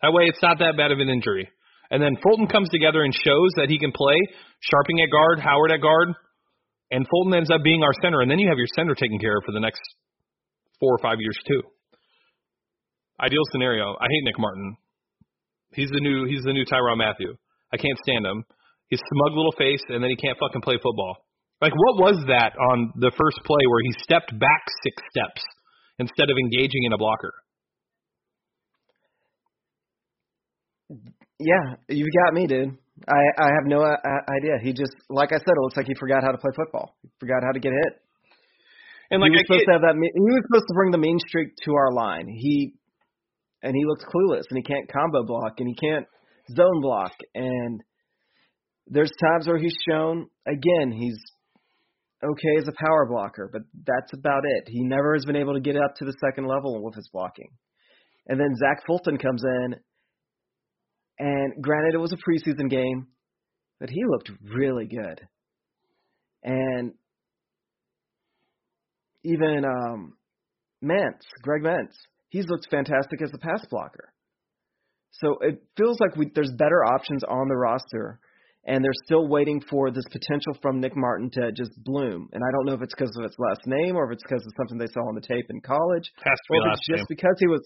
That 0.02 0.12
way 0.12 0.24
it's 0.24 0.42
not 0.42 0.58
that 0.58 0.76
bad 0.76 0.92
of 0.92 1.00
an 1.00 1.08
injury. 1.08 1.48
And 1.90 2.02
then 2.02 2.16
Fulton 2.22 2.48
comes 2.48 2.68
together 2.70 3.02
and 3.02 3.14
shows 3.14 3.50
that 3.56 3.68
he 3.68 3.78
can 3.78 3.92
play, 3.92 4.16
Scharping 4.64 5.02
at 5.02 5.10
guard, 5.10 5.38
Howard 5.38 5.70
at 5.70 5.80
guard, 5.80 6.14
and 6.90 7.06
Fulton 7.08 7.34
ends 7.34 7.50
up 7.50 7.62
being 7.62 7.82
our 7.82 7.94
center, 8.02 8.20
and 8.20 8.30
then 8.30 8.38
you 8.38 8.48
have 8.48 8.58
your 8.58 8.70
center 8.74 8.94
taken 8.94 9.18
care 9.18 9.36
of 9.38 9.44
for 9.44 9.52
the 9.52 9.60
next 9.60 9.80
four 10.80 10.94
or 10.94 10.98
five 11.02 11.18
years 11.20 11.36
too. 11.46 11.62
Ideal 13.20 13.42
scenario. 13.52 13.96
I 14.00 14.06
hate 14.10 14.24
Nick 14.24 14.38
Martin. 14.38 14.76
He's 15.72 15.90
the 15.90 16.00
new 16.00 16.26
he's 16.26 16.42
the 16.42 16.52
new 16.52 16.64
Tyrann 16.64 16.98
Mathieu. 16.98 17.34
I 17.72 17.76
can't 17.76 17.98
stand 17.98 18.24
him. 18.24 18.44
His 18.90 19.00
smug 19.12 19.36
little 19.36 19.54
face, 19.58 19.82
and 19.88 20.02
then 20.02 20.10
he 20.10 20.16
can't 20.16 20.38
fucking 20.38 20.62
play 20.62 20.76
football. 20.76 21.16
Like, 21.60 21.72
what 21.72 21.96
was 21.98 22.22
that 22.28 22.54
on 22.54 22.92
the 22.96 23.10
first 23.10 23.40
play 23.44 23.64
where 23.66 23.82
he 23.82 23.92
stepped 24.04 24.30
back 24.38 24.62
six 24.84 25.02
steps 25.10 25.42
instead 25.98 26.30
of 26.30 26.36
engaging 26.38 26.84
in 26.84 26.92
a 26.92 26.98
blocker? 26.98 27.32
Yeah, 31.38 31.76
you 31.88 32.06
got 32.24 32.34
me, 32.34 32.46
dude. 32.46 32.78
I 33.06 33.22
I 33.38 33.48
have 33.48 33.66
no 33.66 33.82
uh, 33.82 33.96
idea. 34.38 34.56
He 34.62 34.72
just, 34.72 34.94
like 35.10 35.32
I 35.32 35.36
said, 35.36 35.52
it 35.54 35.60
looks 35.60 35.76
like 35.76 35.86
he 35.86 35.94
forgot 35.98 36.22
how 36.22 36.30
to 36.30 36.38
play 36.38 36.52
football. 36.56 36.96
He 37.02 37.10
forgot 37.20 37.42
how 37.44 37.52
to 37.52 37.60
get 37.60 37.72
hit. 37.72 38.00
And 39.10 39.20
like, 39.20 39.30
he 39.30 39.36
I 39.36 39.38
was 39.38 39.44
supposed 39.46 39.60
get, 39.60 39.66
to 39.66 39.72
have 39.72 39.82
that. 39.82 39.94
He 39.94 40.20
was 40.20 40.42
supposed 40.48 40.68
to 40.68 40.74
bring 40.74 40.90
the 40.92 40.98
mean 40.98 41.18
streak 41.28 41.54
to 41.64 41.74
our 41.74 41.92
line. 41.92 42.26
He 42.28 42.74
and 43.62 43.74
he 43.74 43.84
looks 43.84 44.04
clueless, 44.04 44.44
and 44.50 44.56
he 44.56 44.62
can't 44.62 44.90
combo 44.90 45.24
block, 45.24 45.54
and 45.58 45.68
he 45.68 45.74
can't 45.74 46.06
zone 46.56 46.80
block. 46.80 47.12
And 47.34 47.82
there's 48.86 49.12
times 49.20 49.46
where 49.46 49.58
he's 49.58 49.76
shown 49.88 50.28
again 50.46 50.92
he's 50.92 51.18
okay 52.24 52.56
as 52.58 52.68
a 52.68 52.84
power 52.84 53.06
blocker, 53.08 53.50
but 53.52 53.62
that's 53.86 54.12
about 54.14 54.44
it. 54.44 54.64
He 54.68 54.84
never 54.84 55.14
has 55.14 55.24
been 55.24 55.36
able 55.36 55.54
to 55.54 55.60
get 55.60 55.76
up 55.76 55.94
to 55.96 56.04
the 56.04 56.14
second 56.20 56.46
level 56.46 56.82
with 56.82 56.94
his 56.94 57.08
blocking. 57.12 57.50
And 58.28 58.40
then 58.40 58.56
Zach 58.56 58.84
Fulton 58.86 59.18
comes 59.18 59.42
in, 59.44 59.76
and 61.18 61.62
granted 61.62 61.94
it 61.94 61.98
was 61.98 62.12
a 62.12 62.16
preseason 62.16 62.68
game, 62.68 63.06
but 63.78 63.90
he 63.90 64.04
looked 64.06 64.30
really 64.42 64.86
good. 64.86 65.20
And 66.42 66.92
even 69.24 69.64
um, 69.64 70.14
Mentz, 70.82 71.22
Greg 71.42 71.62
Mancz, 71.62 71.94
he's 72.28 72.46
looked 72.48 72.68
fantastic 72.70 73.22
as 73.22 73.30
a 73.34 73.38
pass 73.38 73.64
blocker. 73.70 74.12
So 75.12 75.38
it 75.40 75.62
feels 75.76 75.98
like 76.00 76.16
we, 76.16 76.30
there's 76.34 76.52
better 76.56 76.84
options 76.84 77.22
on 77.24 77.48
the 77.48 77.56
roster 77.56 78.20
and 78.66 78.82
they're 78.82 79.04
still 79.04 79.28
waiting 79.28 79.62
for 79.70 79.90
this 79.90 80.04
potential 80.10 80.58
from 80.60 80.80
Nick 80.80 80.96
Martin 80.96 81.30
to 81.34 81.52
just 81.52 81.70
bloom. 81.84 82.28
And 82.32 82.42
I 82.42 82.50
don't 82.52 82.66
know 82.66 82.74
if 82.74 82.82
it's 82.82 82.94
because 82.94 83.14
of 83.16 83.24
its 83.24 83.36
last 83.38 83.60
name 83.64 83.94
or 83.94 84.10
if 84.10 84.14
it's 84.14 84.24
because 84.24 84.44
of 84.44 84.52
something 84.58 84.76
they 84.76 84.92
saw 84.92 85.06
on 85.06 85.14
the 85.14 85.20
tape 85.20 85.46
in 85.48 85.60
college, 85.60 86.10
or 86.50 86.58
if 86.66 86.72
it's 86.74 86.86
just 86.86 87.06
name. 87.06 87.06
because 87.08 87.36
he 87.38 87.46
was, 87.46 87.62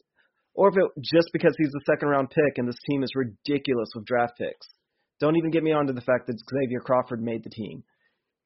or 0.55 0.69
if 0.69 0.77
it 0.77 0.85
just 1.03 1.29
because 1.33 1.55
he's 1.57 1.73
a 1.73 1.85
second 1.91 2.09
round 2.09 2.29
pick 2.29 2.59
and 2.59 2.69
this 2.69 2.79
team 2.89 3.03
is 3.03 3.11
ridiculous 3.15 3.89
with 3.95 4.05
draft 4.05 4.37
picks. 4.37 4.69
Don't 5.21 5.37
even 5.37 5.51
get 5.51 5.63
me 5.63 5.73
onto 5.73 5.93
the 5.93 6.01
fact 6.01 6.27
that 6.27 6.37
Xavier 6.37 6.81
Crawford 6.81 7.23
made 7.23 7.45
the 7.45 7.51
team. 7.51 7.83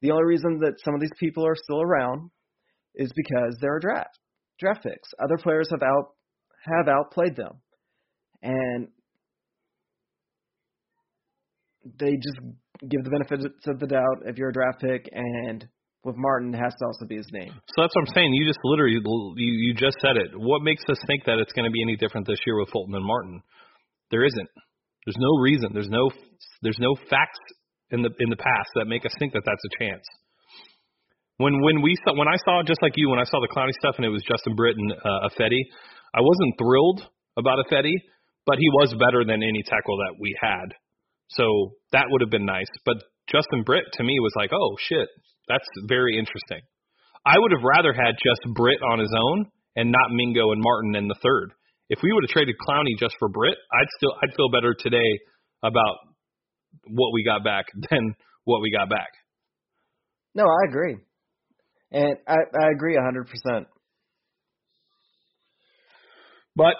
The 0.01 0.11
only 0.11 0.25
reason 0.25 0.59
that 0.59 0.79
some 0.83 0.93
of 0.93 1.01
these 1.01 1.15
people 1.19 1.45
are 1.45 1.55
still 1.55 1.81
around 1.81 2.31
is 2.95 3.11
because 3.15 3.57
they're 3.59 3.79
draft 3.79 4.17
draft 4.59 4.83
picks. 4.83 5.09
Other 5.21 5.37
players 5.37 5.69
have 5.71 5.83
out 5.83 6.15
have 6.63 6.87
outplayed 6.87 7.35
them, 7.35 7.59
and 8.41 8.87
they 11.85 12.17
just 12.17 12.39
give 12.89 13.03
the 13.03 13.09
benefits 13.13 13.45
of 13.67 13.79
the 13.79 13.87
doubt 13.87 14.25
if 14.25 14.37
you're 14.37 14.49
a 14.49 14.53
draft 14.53 14.81
pick. 14.81 15.07
And 15.11 15.65
with 16.03 16.15
Martin, 16.17 16.53
it 16.53 16.57
has 16.57 16.73
to 16.77 16.85
also 16.85 17.05
be 17.05 17.17
his 17.17 17.29
name. 17.31 17.49
So 17.49 17.81
that's 17.81 17.93
what 17.95 18.05
I'm 18.05 18.13
saying. 18.13 18.33
You 18.33 18.45
just 18.45 18.59
literally 18.63 18.97
you 19.01 19.01
you 19.37 19.73
just 19.73 19.97
said 20.01 20.17
it. 20.17 20.33
What 20.33 20.61
makes 20.61 20.83
us 20.89 20.97
think 21.07 21.25
that 21.25 21.39
it's 21.39 21.53
going 21.53 21.65
to 21.65 21.73
be 21.73 21.81
any 21.81 21.95
different 21.95 22.27
this 22.27 22.39
year 22.45 22.59
with 22.59 22.69
Fulton 22.69 22.93
and 22.93 23.05
Martin? 23.05 23.41
There 24.11 24.23
isn't. 24.25 24.49
There's 25.05 25.17
no 25.17 25.41
reason. 25.41 25.69
There's 25.73 25.89
no 25.89 26.09
there's 26.61 26.79
no 26.79 26.95
facts 27.09 27.41
in 27.89 28.01
the 28.01 28.09
in 28.19 28.29
the 28.29 28.37
past 28.37 28.69
that 28.75 28.85
make 28.85 29.05
us 29.05 29.13
think 29.17 29.33
that 29.33 29.43
that's 29.45 29.65
a 29.65 29.73
chance. 29.81 30.05
When 31.37 31.61
when 31.61 31.81
we 31.81 31.97
saw 32.05 32.13
when 32.17 32.27
I 32.29 32.37
saw 32.45 32.61
just 32.63 32.81
like 32.81 32.93
you 32.95 33.09
when 33.09 33.19
I 33.19 33.25
saw 33.25 33.41
the 33.41 33.49
Clowney 33.49 33.73
stuff 33.81 33.95
and 33.97 34.05
it 34.05 34.13
was 34.13 34.23
Justin 34.23 34.55
Britt 34.55 34.77
and 34.77 34.93
uh, 34.93 35.29
I 35.29 36.21
wasn't 36.21 36.53
thrilled 36.57 37.01
about 37.37 37.59
Ifedi, 37.65 37.93
but 38.45 38.57
he 38.57 38.69
was 38.77 38.93
better 38.93 39.25
than 39.25 39.43
any 39.43 39.63
tackle 39.65 39.97
that 39.97 40.15
we 40.19 40.37
had. 40.39 40.73
So 41.29 41.75
that 41.91 42.05
would 42.09 42.21
have 42.21 42.29
been 42.29 42.45
nice. 42.45 42.69
But 42.85 42.97
Justin 43.31 43.63
Britt 43.63 43.85
to 43.93 44.03
me 44.03 44.17
was 44.19 44.33
like, 44.35 44.51
oh 44.53 44.75
shit, 44.79 45.07
that's 45.47 45.65
very 45.87 46.17
interesting. 46.17 46.61
I 47.25 47.39
would 47.39 47.51
have 47.51 47.63
rather 47.63 47.93
had 47.93 48.15
just 48.21 48.53
Britt 48.53 48.81
on 48.91 48.99
his 48.99 49.13
own 49.17 49.45
and 49.75 49.91
not 49.91 50.13
Mingo 50.13 50.51
and 50.51 50.61
Martin 50.61 50.95
in 50.95 51.07
the 51.07 51.19
third. 51.23 51.51
If 51.89 51.99
we 52.01 52.11
would 52.11 52.23
have 52.23 52.33
traded 52.33 52.55
Clowney 52.61 52.97
just 52.99 53.15
for 53.19 53.29
Britt, 53.29 53.57
I'd 53.73 53.89
still 53.97 54.13
I'd 54.21 54.35
feel 54.35 54.49
better 54.49 54.75
today 54.77 55.19
about 55.63 55.97
what 56.87 57.13
we 57.13 57.23
got 57.23 57.43
back 57.43 57.65
than 57.89 58.15
what 58.43 58.61
we 58.61 58.71
got 58.71 58.89
back. 58.89 59.09
No, 60.33 60.43
I 60.43 60.67
agree, 60.67 60.97
and 61.91 62.17
I 62.27 62.35
I 62.59 62.69
agree 62.71 62.97
a 62.97 63.01
hundred 63.01 63.27
percent. 63.27 63.67
But 66.55 66.75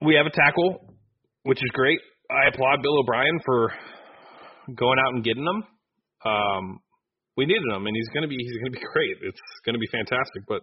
we 0.00 0.14
have 0.14 0.26
a 0.26 0.30
tackle, 0.30 0.94
which 1.42 1.58
is 1.58 1.70
great. 1.72 1.98
I 2.30 2.48
applaud 2.52 2.82
Bill 2.82 3.00
O'Brien 3.00 3.40
for 3.44 3.72
going 4.74 4.98
out 4.98 5.14
and 5.14 5.24
getting 5.24 5.44
them. 5.44 5.64
Um, 6.24 6.80
we 7.36 7.46
needed 7.46 7.62
him, 7.72 7.86
and 7.86 7.96
he's 7.96 8.08
gonna 8.12 8.28
be 8.28 8.36
he's 8.36 8.58
gonna 8.58 8.72
be 8.72 8.84
great. 8.92 9.16
It's 9.22 9.40
gonna 9.64 9.78
be 9.78 9.88
fantastic. 9.90 10.42
But 10.46 10.60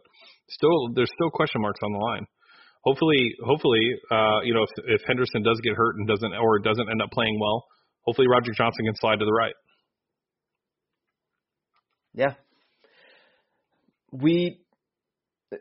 still, 0.50 0.94
there's 0.94 1.12
still 1.16 1.32
question 1.32 1.62
marks 1.62 1.80
on 1.84 1.92
the 1.92 2.00
line. 2.00 2.28
Hopefully, 2.84 3.34
hopefully, 3.44 3.82
uh, 4.12 4.42
you 4.44 4.54
know, 4.54 4.62
if, 4.62 5.02
if 5.02 5.02
Henderson 5.08 5.42
does 5.42 5.60
get 5.64 5.74
hurt 5.74 5.96
and 5.98 6.08
doesn't 6.08 6.34
or 6.34 6.60
doesn't 6.60 6.88
end 6.90 7.02
up 7.02 7.10
playing 7.12 7.40
well, 7.40 7.66
hopefully 8.02 8.28
Roger 8.28 8.52
Johnson 8.56 8.86
can 8.86 8.96
slide 8.98 9.20
to 9.20 9.26
the 9.26 9.34
right. 9.34 9.56
Yeah, 12.14 12.34
we 14.12 14.60
uh, 15.52 15.56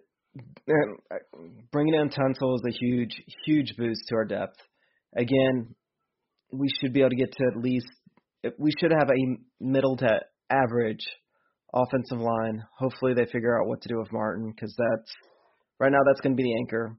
bringing 1.73 1.95
in 1.95 2.11
Tunsil 2.11 2.57
is 2.57 2.63
a 2.67 2.73
huge 2.73 3.23
huge 3.47 3.75
boost 3.79 4.03
to 4.09 4.17
our 4.17 4.25
depth. 4.27 4.59
Again, 5.17 5.75
we 6.59 6.69
should 6.81 6.93
be 6.93 7.01
able 7.01 7.11
to 7.11 7.17
get 7.17 7.33
to 7.33 7.45
at 7.47 7.57
least 7.63 7.87
we 8.59 8.71
should 8.79 8.93
have 8.93 9.09
a 9.09 9.39
middle 9.61 9.97
to 9.97 10.21
average 10.51 11.05
offensive 11.75 12.19
line. 12.19 12.63
Hopefully, 12.79 13.15
they 13.15 13.25
figure 13.27 13.59
out 13.61 13.67
what 13.67 13.81
to 13.83 13.89
do 13.89 13.99
with 13.99 14.13
Martin 14.13 14.53
because 14.55 14.75
that's 14.77 15.11
right 15.81 15.91
now 15.91 15.99
that's 16.07 16.21
going 16.21 16.37
to 16.37 16.37
be 16.37 16.45
the 16.45 16.57
anchor. 16.61 16.97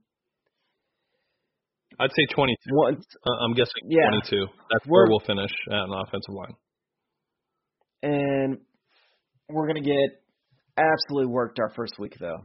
I'd 1.98 2.10
say 2.10 2.26
22. 2.34 2.56
Once 2.72 3.06
Uh, 3.26 3.44
I'm 3.44 3.54
guessing 3.54 3.72
Yeah. 3.88 4.08
22. 4.10 4.46
That's 4.70 4.86
We're- 4.86 5.04
where 5.04 5.06
we'll 5.08 5.20
finish 5.20 5.50
at 5.70 5.78
an 5.78 5.92
offensive 5.92 6.34
line. 6.34 6.54
and 8.02 8.58
we're 9.48 9.66
going 9.66 9.82
to 9.82 9.88
get 9.88 10.22
absolutely 10.76 11.32
worked 11.32 11.58
our 11.58 11.70
first 11.70 11.98
week 11.98 12.14
though. 12.20 12.40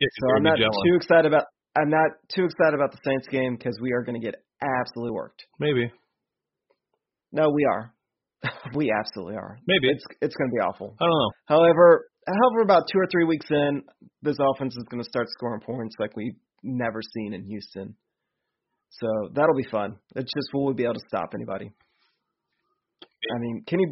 Yeah, 0.00 0.08
So 0.14 0.36
I'm 0.36 0.42
not 0.44 0.56
too 0.56 0.94
excited 0.96 1.26
about 1.26 1.44
I'm 1.76 1.90
not 1.90 2.10
too 2.34 2.44
excited 2.44 2.74
about 2.74 2.92
the 2.92 2.98
Saints 3.04 3.26
game 3.28 3.56
because 3.56 3.78
we 3.80 3.92
are 3.92 4.02
going 4.02 4.20
to 4.20 4.24
get 4.24 4.36
absolutely 4.80 5.12
worked. 5.12 5.42
Maybe, 5.58 5.90
No, 7.32 7.50
we 7.50 7.64
are. 7.64 7.92
we 8.74 8.90
absolutely 8.98 9.36
are. 9.36 9.58
maybe. 9.66 9.88
It's 9.88 10.04
it's 10.20 10.34
going 10.34 10.50
to 10.50 10.54
be 10.54 10.60
awful. 10.60 10.96
I 11.00 11.04
don't 11.04 11.10
know. 11.10 11.30
However, 11.46 12.06
however, 12.26 12.62
about 12.62 12.84
two 12.92 12.98
or 12.98 13.06
three 13.10 13.24
weeks 13.24 13.46
in, 13.50 13.82
this 14.22 14.36
offense 14.40 14.74
is 14.76 14.84
going 14.90 15.02
to 15.02 15.08
start 15.08 15.28
scoring 15.30 15.60
points 15.60 15.94
like 16.00 16.16
we've 16.16 16.34
never 16.62 17.00
seen 17.14 17.34
in 17.34 17.44
Houston. 17.44 17.94
So 18.90 19.06
that'll 19.34 19.54
be 19.56 19.68
fun. 19.70 19.96
It's 20.16 20.30
just 20.34 20.48
will 20.52 20.66
we 20.66 20.74
be 20.74 20.82
able 20.84 20.94
to 20.94 21.04
stop 21.08 21.30
anybody? 21.34 21.70
I 23.34 23.38
mean, 23.38 23.62
Kenny 23.66 23.86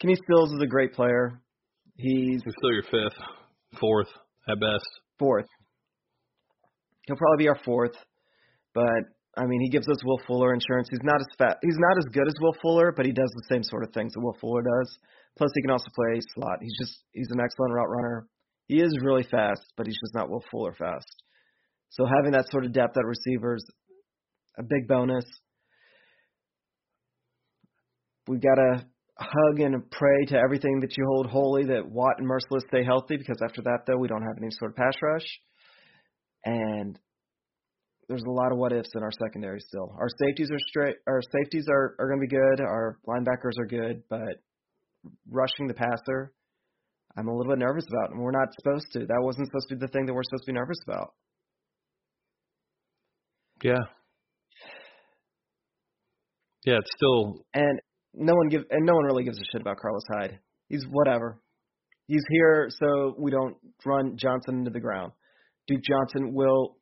Kenny 0.00 0.16
Stills 0.16 0.52
is 0.52 0.60
a 0.62 0.66
great 0.66 0.92
player. 0.92 1.40
He's 1.96 2.42
He's 2.44 2.54
still 2.58 2.72
your 2.72 2.82
fifth, 2.82 3.18
fourth 3.80 4.08
at 4.50 4.60
best. 4.60 4.86
fourth. 5.18 5.46
He'll 7.06 7.16
probably 7.16 7.44
be 7.44 7.48
our 7.48 7.58
fourth, 7.64 7.94
but 8.74 8.84
I 9.36 9.44
mean, 9.44 9.60
he 9.60 9.68
gives 9.68 9.88
us 9.88 10.02
Will 10.04 10.20
Fuller 10.26 10.54
insurance. 10.54 10.88
He's 10.90 11.02
not 11.02 11.20
as 11.20 11.26
fat. 11.36 11.58
He's 11.62 11.76
not 11.78 11.98
as 11.98 12.06
good 12.12 12.26
as 12.26 12.34
Will 12.40 12.56
Fuller, 12.62 12.92
but 12.96 13.04
he 13.04 13.12
does 13.12 13.30
the 13.34 13.54
same 13.54 13.62
sort 13.62 13.84
of 13.84 13.92
things 13.92 14.14
that 14.14 14.20
Will 14.20 14.36
Fuller 14.40 14.62
does. 14.62 14.98
Plus, 15.36 15.50
he 15.54 15.60
can 15.60 15.70
also 15.70 15.88
play 15.94 16.20
slot. 16.34 16.58
He's 16.62 16.76
just 16.78 16.98
he's 17.12 17.30
an 17.30 17.40
excellent 17.40 17.74
route 17.74 17.90
runner. 17.90 18.26
He 18.66 18.80
is 18.80 18.96
really 19.02 19.24
fast, 19.24 19.62
but 19.76 19.86
he's 19.86 19.98
just 20.02 20.14
not 20.14 20.30
Will 20.30 20.42
Fuller 20.50 20.74
fast. 20.74 21.22
So 21.90 22.06
having 22.06 22.32
that 22.32 22.50
sort 22.50 22.64
of 22.64 22.72
depth 22.72 22.96
at 22.96 23.04
receivers, 23.04 23.64
a 24.58 24.62
big 24.62 24.88
bonus. 24.88 25.24
We've 28.26 28.40
got 28.40 28.56
to 28.56 28.84
hug 29.18 29.60
and 29.60 29.88
pray 29.90 30.24
to 30.28 30.36
everything 30.36 30.80
that 30.80 30.96
you 30.96 31.04
hold 31.06 31.26
holy 31.26 31.64
that 31.66 31.88
Watt 31.88 32.18
and 32.18 32.28
Mercilus 32.28 32.66
stay 32.68 32.84
healthy 32.84 33.16
because 33.16 33.40
after 33.44 33.62
that, 33.62 33.80
though, 33.86 33.98
we 33.98 34.08
don't 34.08 34.22
have 34.22 34.36
any 34.38 34.50
sort 34.50 34.72
of 34.72 34.76
pass 34.76 34.94
rush. 35.00 35.26
And 36.44 36.98
there's 38.08 38.22
a 38.26 38.30
lot 38.30 38.52
of 38.52 38.58
what 38.58 38.72
ifs 38.72 38.90
in 38.94 39.02
our 39.02 39.10
secondary 39.10 39.60
still. 39.60 39.94
Our 39.98 40.08
safeties 40.20 40.50
are 40.50 40.58
straight. 40.68 40.96
Our 41.06 41.20
safeties 41.22 41.66
are 41.68 41.96
are 41.98 42.08
going 42.08 42.20
to 42.20 42.26
be 42.26 42.36
good. 42.36 42.60
Our 42.60 42.98
linebackers 43.06 43.58
are 43.58 43.66
good, 43.66 44.02
but 44.08 44.40
rushing 45.28 45.66
the 45.66 45.74
passer, 45.74 46.32
I'm 47.16 47.28
a 47.28 47.36
little 47.36 47.52
bit 47.52 47.58
nervous 47.58 47.86
about, 47.88 48.10
and 48.10 48.20
we're 48.20 48.30
not 48.30 48.48
supposed 48.60 48.86
to. 48.92 49.00
That 49.00 49.20
wasn't 49.20 49.48
supposed 49.48 49.68
to 49.70 49.76
be 49.76 49.80
the 49.80 49.88
thing 49.88 50.06
that 50.06 50.14
we're 50.14 50.22
supposed 50.24 50.44
to 50.44 50.52
be 50.52 50.58
nervous 50.58 50.78
about. 50.86 51.14
Yeah. 53.62 53.78
Yeah, 56.64 56.78
it's 56.78 56.90
still 56.96 57.44
And 57.54 57.80
no 58.12 58.34
one 58.34 58.48
give 58.48 58.62
and 58.70 58.84
no 58.84 58.94
one 58.94 59.04
really 59.04 59.24
gives 59.24 59.38
a 59.38 59.44
shit 59.52 59.60
about 59.60 59.78
Carlos 59.78 60.02
Hyde. 60.12 60.38
He's 60.68 60.84
whatever. 60.90 61.40
He's 62.06 62.24
here 62.30 62.68
so 62.70 63.14
we 63.18 63.30
don't 63.30 63.56
run 63.84 64.16
Johnson 64.16 64.58
into 64.58 64.70
the 64.70 64.80
ground. 64.80 65.12
Duke 65.66 65.82
Johnson 65.82 66.34
will 66.34 66.76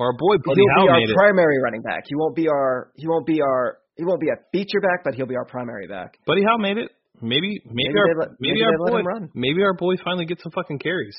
our 0.00 0.12
boy 0.16 0.36
Buddy 0.44 0.60
he'll 0.60 0.74
Howe 0.76 0.84
be 0.84 0.88
our 0.90 1.00
made 1.00 1.10
it. 1.10 1.16
primary 1.16 1.58
running 1.62 1.82
back. 1.82 2.04
He 2.08 2.14
won't 2.16 2.34
be 2.36 2.48
our 2.48 2.90
he 2.96 3.06
won't 3.08 3.26
be 3.26 3.40
our 3.42 3.78
he 3.96 4.04
won't 4.04 4.20
be 4.20 4.28
a 4.28 4.36
feature 4.52 4.80
back, 4.80 5.04
but 5.04 5.14
he'll 5.14 5.26
be 5.26 5.36
our 5.36 5.44
primary 5.44 5.86
back. 5.86 6.18
Buddy 6.26 6.42
Howell 6.44 6.58
made 6.58 6.78
it. 6.78 6.90
Maybe 7.20 7.60
maybe, 7.66 7.88
Maybe 7.92 7.98
our 7.98 8.14
let- 8.18 8.28
maybe, 8.40 8.54
maybe 8.54 8.64
our 8.64 8.78
boy 8.90 8.98
him 8.98 9.06
run. 9.06 9.30
maybe 9.34 9.62
our 9.62 9.74
boy 9.74 9.94
finally 10.02 10.26
gets 10.26 10.42
some 10.42 10.52
fucking 10.52 10.78
carries. 10.80 11.16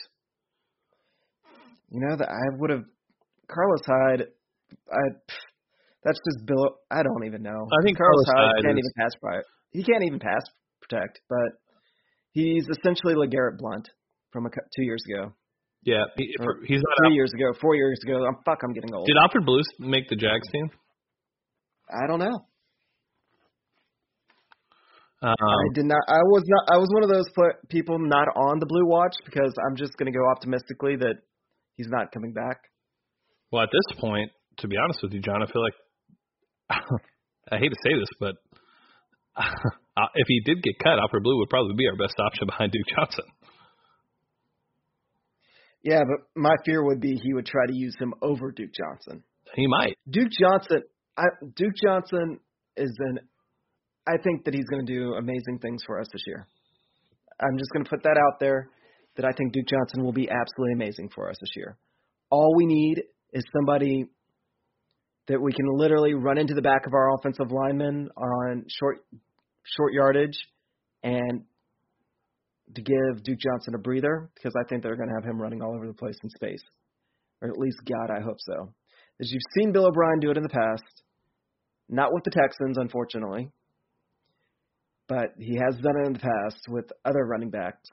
You 1.89 1.99
know 2.01 2.15
that 2.17 2.29
I 2.29 2.57
would 2.57 2.69
have 2.71 2.83
Carlos 3.47 3.81
Hyde. 3.85 4.27
I 4.91 5.01
that's 6.03 6.19
just 6.27 6.45
Bill. 6.45 6.77
I 6.91 7.03
don't 7.03 7.25
even 7.25 7.43
know. 7.43 7.67
I 7.71 7.83
think 7.85 7.97
Carlos, 7.97 8.25
Carlos 8.25 8.27
Hyde 8.27 8.51
Hyde 8.57 8.63
can't 8.65 8.79
is- 8.79 8.83
even 8.83 8.93
pass 9.03 9.11
pri 9.21 9.41
He 9.71 9.83
can't 9.83 10.03
even 10.03 10.19
pass 10.19 10.41
protect, 10.81 11.21
but 11.29 11.49
he's 12.31 12.67
essentially 12.67 13.13
LeGarrette 13.15 13.57
Blount 13.59 13.87
from 14.31 14.45
a, 14.47 14.49
two 14.75 14.83
years 14.83 15.03
ago, 15.09 15.31
Yeah, 15.85 16.03
he, 16.15 16.31
he's 16.67 16.81
not. 16.81 16.95
three 17.03 17.11
Out. 17.11 17.13
years 17.13 17.31
ago, 17.33 17.51
four 17.59 17.75
years 17.75 17.99
ago. 18.03 18.25
I'm 18.25 18.37
fuck. 18.45 18.59
I'm 18.63 18.73
getting 18.73 18.93
old. 18.93 19.05
Did 19.05 19.17
Alfred 19.21 19.45
Blues 19.45 19.67
make 19.79 20.07
the 20.09 20.15
Jags 20.15 20.47
team? 20.51 20.69
I 21.91 22.07
don't 22.07 22.19
know. 22.19 22.45
Um, 25.21 25.35
I 25.39 25.67
did 25.73 25.85
not. 25.85 26.03
I 26.07 26.19
was 26.23 26.43
not. 26.47 26.75
I 26.75 26.77
was 26.77 26.89
one 26.93 27.03
of 27.03 27.09
those 27.09 27.25
pl- 27.35 27.59
people 27.69 27.97
not 27.99 28.27
on 28.35 28.59
the 28.59 28.65
blue 28.65 28.85
watch 28.87 29.15
because 29.25 29.53
I'm 29.67 29.75
just 29.75 29.95
going 29.97 30.11
to 30.11 30.17
go 30.17 30.23
optimistically 30.31 30.97
that 30.97 31.15
he's 31.75 31.87
not 31.89 32.11
coming 32.11 32.33
back. 32.33 32.59
well, 33.51 33.63
at 33.63 33.69
this 33.71 33.99
point, 33.99 34.31
to 34.59 34.67
be 34.67 34.75
honest 34.77 34.99
with 35.01 35.13
you, 35.13 35.21
John, 35.21 35.41
I 35.41 35.47
feel 35.51 35.63
like 35.63 35.77
I 37.51 37.57
hate 37.57 37.69
to 37.69 37.79
say 37.83 37.93
this, 37.97 38.09
but 38.19 38.35
uh, 39.37 40.07
if 40.15 40.27
he 40.27 40.41
did 40.45 40.61
get 40.61 40.79
cut, 40.79 40.99
Alfred 40.99 41.23
Blue 41.23 41.39
would 41.39 41.49
probably 41.49 41.75
be 41.75 41.87
our 41.87 41.95
best 41.95 42.15
option 42.19 42.47
behind 42.47 42.71
Duke 42.71 42.87
Johnson. 42.95 43.25
Yeah, 45.83 46.01
but 46.07 46.41
my 46.41 46.55
fear 46.65 46.83
would 46.83 47.01
be 47.01 47.19
he 47.21 47.33
would 47.33 47.45
try 47.45 47.65
to 47.67 47.75
use 47.75 47.95
him 47.99 48.13
over 48.21 48.51
Duke 48.51 48.71
Johnson. 48.73 49.23
He 49.53 49.67
might. 49.67 49.97
Duke 50.09 50.31
Johnson. 50.31 50.83
I, 51.17 51.25
Duke 51.55 51.73
Johnson 51.83 52.39
is 52.77 52.95
an. 52.99 53.19
I 54.07 54.17
think 54.23 54.45
that 54.45 54.53
he's 54.53 54.65
going 54.65 54.85
to 54.85 54.91
do 54.91 55.13
amazing 55.13 55.59
things 55.61 55.83
for 55.85 55.99
us 55.99 56.07
this 56.11 56.23
year. 56.25 56.47
I'm 57.39 57.57
just 57.57 57.71
going 57.71 57.83
to 57.83 57.89
put 57.89 58.03
that 58.03 58.17
out 58.17 58.39
there 58.39 58.69
that 59.15 59.25
I 59.25 59.31
think 59.31 59.53
Duke 59.53 59.67
Johnson 59.67 60.03
will 60.03 60.13
be 60.13 60.29
absolutely 60.29 60.73
amazing 60.73 61.09
for 61.13 61.29
us 61.29 61.37
this 61.39 61.51
year. 61.55 61.77
All 62.29 62.55
we 62.55 62.65
need 62.65 63.03
is 63.31 63.43
somebody 63.55 64.05
that 65.27 65.41
we 65.41 65.53
can 65.53 65.65
literally 65.69 66.13
run 66.13 66.37
into 66.37 66.53
the 66.53 66.61
back 66.61 66.85
of 66.85 66.93
our 66.93 67.15
offensive 67.15 67.51
linemen 67.51 68.09
on 68.17 68.65
short 68.67 69.05
short 69.63 69.93
yardage 69.93 70.37
and 71.03 71.43
to 72.75 72.81
give 72.81 73.23
Duke 73.23 73.39
Johnson 73.39 73.75
a 73.75 73.79
breather 73.79 74.29
because 74.35 74.53
I 74.59 74.67
think 74.67 74.83
they're 74.83 74.95
going 74.95 75.09
to 75.09 75.15
have 75.15 75.29
him 75.29 75.41
running 75.41 75.61
all 75.61 75.75
over 75.75 75.87
the 75.87 75.93
place 75.93 76.15
in 76.23 76.29
space. 76.29 76.63
Or 77.41 77.49
at 77.49 77.57
least 77.57 77.77
God, 77.85 78.09
I 78.09 78.21
hope 78.21 78.37
so. 78.39 78.73
As 79.21 79.31
you've 79.31 79.41
seen 79.57 79.71
Bill 79.71 79.85
O'Brien 79.85 80.19
do 80.19 80.31
it 80.31 80.37
in 80.37 80.43
the 80.43 80.49
past, 80.49 81.03
not 81.89 82.13
with 82.13 82.23
the 82.23 82.31
Texans, 82.31 82.77
unfortunately, 82.77 83.51
but 85.07 85.33
he 85.37 85.55
has 85.55 85.75
done 85.81 85.95
it 86.01 86.07
in 86.07 86.13
the 86.13 86.19
past 86.19 86.61
with 86.69 86.85
other 87.05 87.25
running 87.25 87.49
backs 87.49 87.89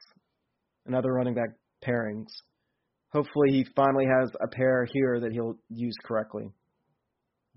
and 0.85 0.95
other 0.95 1.11
running 1.11 1.33
back 1.33 1.49
pairings. 1.85 2.27
Hopefully, 3.11 3.49
he 3.51 3.65
finally 3.75 4.05
has 4.05 4.31
a 4.41 4.47
pair 4.47 4.85
here 4.91 5.19
that 5.19 5.33
he'll 5.33 5.57
use 5.69 5.95
correctly. 6.03 6.49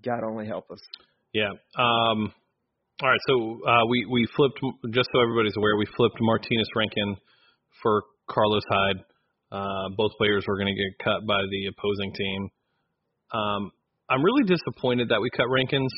God 0.03 0.19
only 0.29 0.45
help 0.45 0.69
us. 0.69 0.79
Yeah. 1.33 1.51
Um, 1.77 2.33
all 3.03 3.09
right. 3.09 3.19
So 3.27 3.59
uh, 3.67 3.85
we 3.89 4.05
we 4.09 4.27
flipped 4.35 4.59
just 4.91 5.09
so 5.11 5.19
everybody's 5.19 5.55
aware. 5.57 5.75
We 5.77 5.85
flipped 5.97 6.15
Martinas 6.21 6.71
Rankin 6.75 7.17
for 7.83 8.03
Carlos 8.29 8.63
Hyde. 8.69 9.03
Uh, 9.51 9.89
both 9.97 10.11
players 10.17 10.45
were 10.47 10.57
going 10.57 10.73
to 10.73 10.75
get 10.75 11.03
cut 11.03 11.27
by 11.27 11.41
the 11.51 11.67
opposing 11.67 12.13
team. 12.13 12.49
Um, 13.33 13.71
I'm 14.09 14.23
really 14.23 14.43
disappointed 14.43 15.09
that 15.09 15.19
we 15.21 15.29
cut 15.29 15.47
Rankins. 15.49 15.91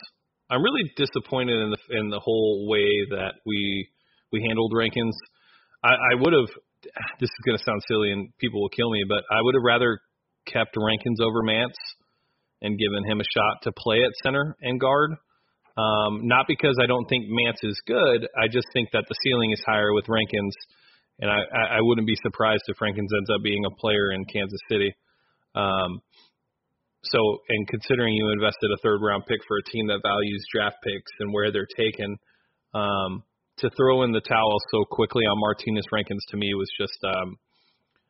I'm 0.49 0.63
really 0.63 0.89
disappointed 0.95 1.61
in 1.61 1.69
the 1.69 1.97
in 1.99 2.09
the 2.09 2.19
whole 2.19 2.67
way 2.67 3.05
that 3.11 3.35
we 3.45 3.87
we 4.31 4.43
handled 4.47 4.73
Rankins. 4.75 5.15
I, 5.83 5.93
I 5.93 6.15
would 6.17 6.33
have. 6.33 6.49
This 7.19 7.29
is 7.29 7.41
going 7.45 7.57
to 7.57 7.63
sound 7.63 7.81
silly 7.87 8.11
and 8.11 8.29
people 8.37 8.61
will 8.61 8.69
kill 8.69 8.91
me, 8.91 9.03
but 9.07 9.23
I 9.29 9.41
would 9.41 9.55
have 9.55 9.65
rather 9.65 9.99
kept 10.45 10.77
Rankins 10.77 11.19
over 11.19 11.41
Mancz 11.43 11.75
and 12.61 12.77
given 12.77 13.03
him 13.03 13.19
a 13.19 13.23
shot 13.23 13.63
to 13.63 13.71
play 13.71 13.97
at 14.05 14.13
center 14.23 14.55
and 14.61 14.79
guard. 14.79 15.17
Um, 15.77 16.25
not 16.25 16.45
because 16.47 16.77
I 16.81 16.87
don't 16.87 17.05
think 17.05 17.29
Mancz 17.29 17.61
is 17.61 17.79
good. 17.85 18.27
I 18.35 18.47
just 18.49 18.65
think 18.73 18.89
that 18.93 19.05
the 19.07 19.15
ceiling 19.23 19.51
is 19.51 19.61
higher 19.63 19.93
with 19.93 20.09
Rankins, 20.09 20.55
and 21.19 21.29
I, 21.29 21.77
I 21.77 21.81
wouldn't 21.81 22.07
be 22.07 22.17
surprised 22.23 22.63
if 22.67 22.81
Rankins 22.81 23.11
ends 23.15 23.29
up 23.29 23.43
being 23.43 23.63
a 23.63 23.75
player 23.75 24.11
in 24.11 24.25
Kansas 24.25 24.59
City. 24.69 24.95
Um, 25.53 26.01
so, 27.03 27.19
and 27.49 27.67
considering 27.67 28.13
you 28.13 28.31
invested 28.31 28.71
a 28.73 28.81
third 28.81 29.01
round 29.01 29.25
pick 29.27 29.39
for 29.47 29.57
a 29.57 29.63
team 29.69 29.87
that 29.87 30.01
values 30.01 30.43
draft 30.51 30.77
picks 30.83 31.11
and 31.19 31.31
where 31.31 31.51
they're 31.51 31.69
taken, 31.77 32.17
um, 32.73 33.23
to 33.57 33.69
throw 33.77 34.03
in 34.03 34.11
the 34.11 34.21
towel 34.21 34.57
so 34.71 34.83
quickly 34.89 35.25
on 35.25 35.37
Martinas 35.37 35.89
Rankins 35.91 36.23
to 36.29 36.37
me 36.37 36.53
was 36.53 36.69
just, 36.77 36.97
um, 37.03 37.37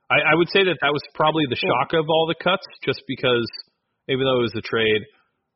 I, 0.09 0.31
I 0.31 0.35
would 0.35 0.49
say 0.49 0.63
that 0.63 0.77
that 0.81 0.91
was 0.91 1.01
probably 1.13 1.43
the 1.49 1.55
shock 1.55 1.93
of 1.93 2.05
all 2.09 2.27
the 2.27 2.35
cuts, 2.41 2.65
just 2.83 3.03
because 3.07 3.47
even 4.07 4.25
though 4.25 4.39
it 4.39 4.47
was 4.51 4.55
a 4.55 4.61
trade, 4.61 5.03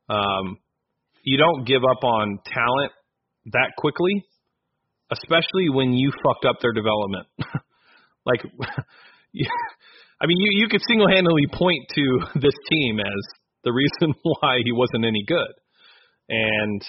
um, 0.09 0.57
you 1.23 1.37
don't 1.37 1.65
give 1.65 1.83
up 1.83 2.03
on 2.03 2.39
talent 2.45 2.91
that 3.53 3.73
quickly, 3.77 4.25
especially 5.11 5.69
when 5.69 5.93
you 5.93 6.11
fucked 6.23 6.45
up 6.45 6.57
their 6.61 6.73
development. 6.73 7.27
like, 8.25 8.41
I 10.21 10.27
mean, 10.27 10.37
you 10.37 10.49
you 10.61 10.67
could 10.69 10.81
single 10.87 11.07
handedly 11.07 11.47
point 11.51 11.81
to 11.95 12.39
this 12.39 12.53
team 12.69 12.99
as 12.99 13.21
the 13.63 13.71
reason 13.71 14.13
why 14.23 14.59
he 14.63 14.71
wasn't 14.71 15.05
any 15.05 15.23
good, 15.27 15.53
and 16.29 16.81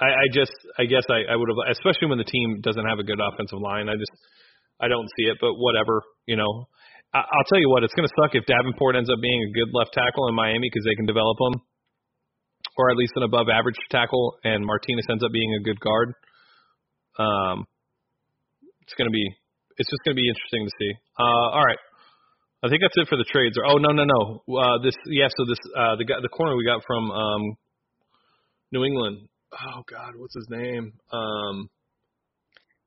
I, 0.00 0.06
I 0.06 0.26
just 0.32 0.52
I 0.78 0.84
guess 0.84 1.04
I, 1.08 1.32
I 1.32 1.36
would 1.36 1.48
have, 1.48 1.76
especially 1.76 2.08
when 2.08 2.18
the 2.18 2.24
team 2.24 2.60
doesn't 2.62 2.86
have 2.86 2.98
a 2.98 3.04
good 3.04 3.20
offensive 3.20 3.60
line. 3.60 3.88
I 3.88 3.94
just 3.94 4.12
I 4.80 4.88
don't 4.88 5.08
see 5.16 5.26
it, 5.28 5.38
but 5.40 5.54
whatever, 5.54 6.02
you 6.26 6.36
know. 6.36 6.68
I, 7.14 7.20
I'll 7.20 7.46
tell 7.46 7.60
you 7.60 7.70
what, 7.70 7.84
it's 7.84 7.94
going 7.94 8.08
to 8.08 8.16
suck 8.18 8.34
if 8.34 8.44
Davenport 8.46 8.96
ends 8.96 9.08
up 9.08 9.22
being 9.22 9.38
a 9.38 9.54
good 9.54 9.70
left 9.72 9.94
tackle 9.94 10.26
in 10.26 10.34
Miami 10.34 10.66
because 10.66 10.82
they 10.82 10.96
can 10.98 11.06
develop 11.06 11.38
him, 11.38 11.62
or 12.76 12.90
at 12.90 12.96
least 12.96 13.12
an 13.16 13.22
above 13.22 13.46
average 13.48 13.78
tackle, 13.90 14.36
and 14.44 14.64
Martinas 14.64 15.08
ends 15.10 15.24
up 15.24 15.32
being 15.32 15.54
a 15.54 15.62
good 15.62 15.80
guard. 15.80 16.14
Um, 17.18 17.66
it's 18.82 18.94
going 18.94 19.08
to 19.08 19.12
be 19.12 19.24
it's 19.76 19.90
just 19.90 20.02
going 20.04 20.16
to 20.16 20.20
be 20.20 20.28
interesting 20.28 20.66
to 20.66 20.72
see. 20.78 20.92
Uh, 21.18 21.50
all 21.54 21.64
right. 21.64 21.78
I 22.64 22.68
think 22.68 22.80
that's 22.80 22.96
it 22.96 23.08
for 23.08 23.18
the 23.18 23.28
trades. 23.28 23.56
Oh 23.60 23.76
no 23.76 23.92
no 23.92 24.04
no. 24.04 24.42
Uh, 24.48 24.82
this 24.82 24.94
yeah. 25.06 25.28
So 25.28 25.44
this 25.44 25.58
uh, 25.76 25.96
the 25.96 26.04
guy 26.04 26.16
the 26.22 26.32
corner 26.32 26.56
we 26.56 26.64
got 26.64 26.82
from 26.86 27.10
um, 27.10 27.42
New 28.72 28.84
England. 28.84 29.28
Oh 29.52 29.82
God, 29.90 30.14
what's 30.16 30.34
his 30.34 30.48
name? 30.48 30.94
Um, 31.12 31.68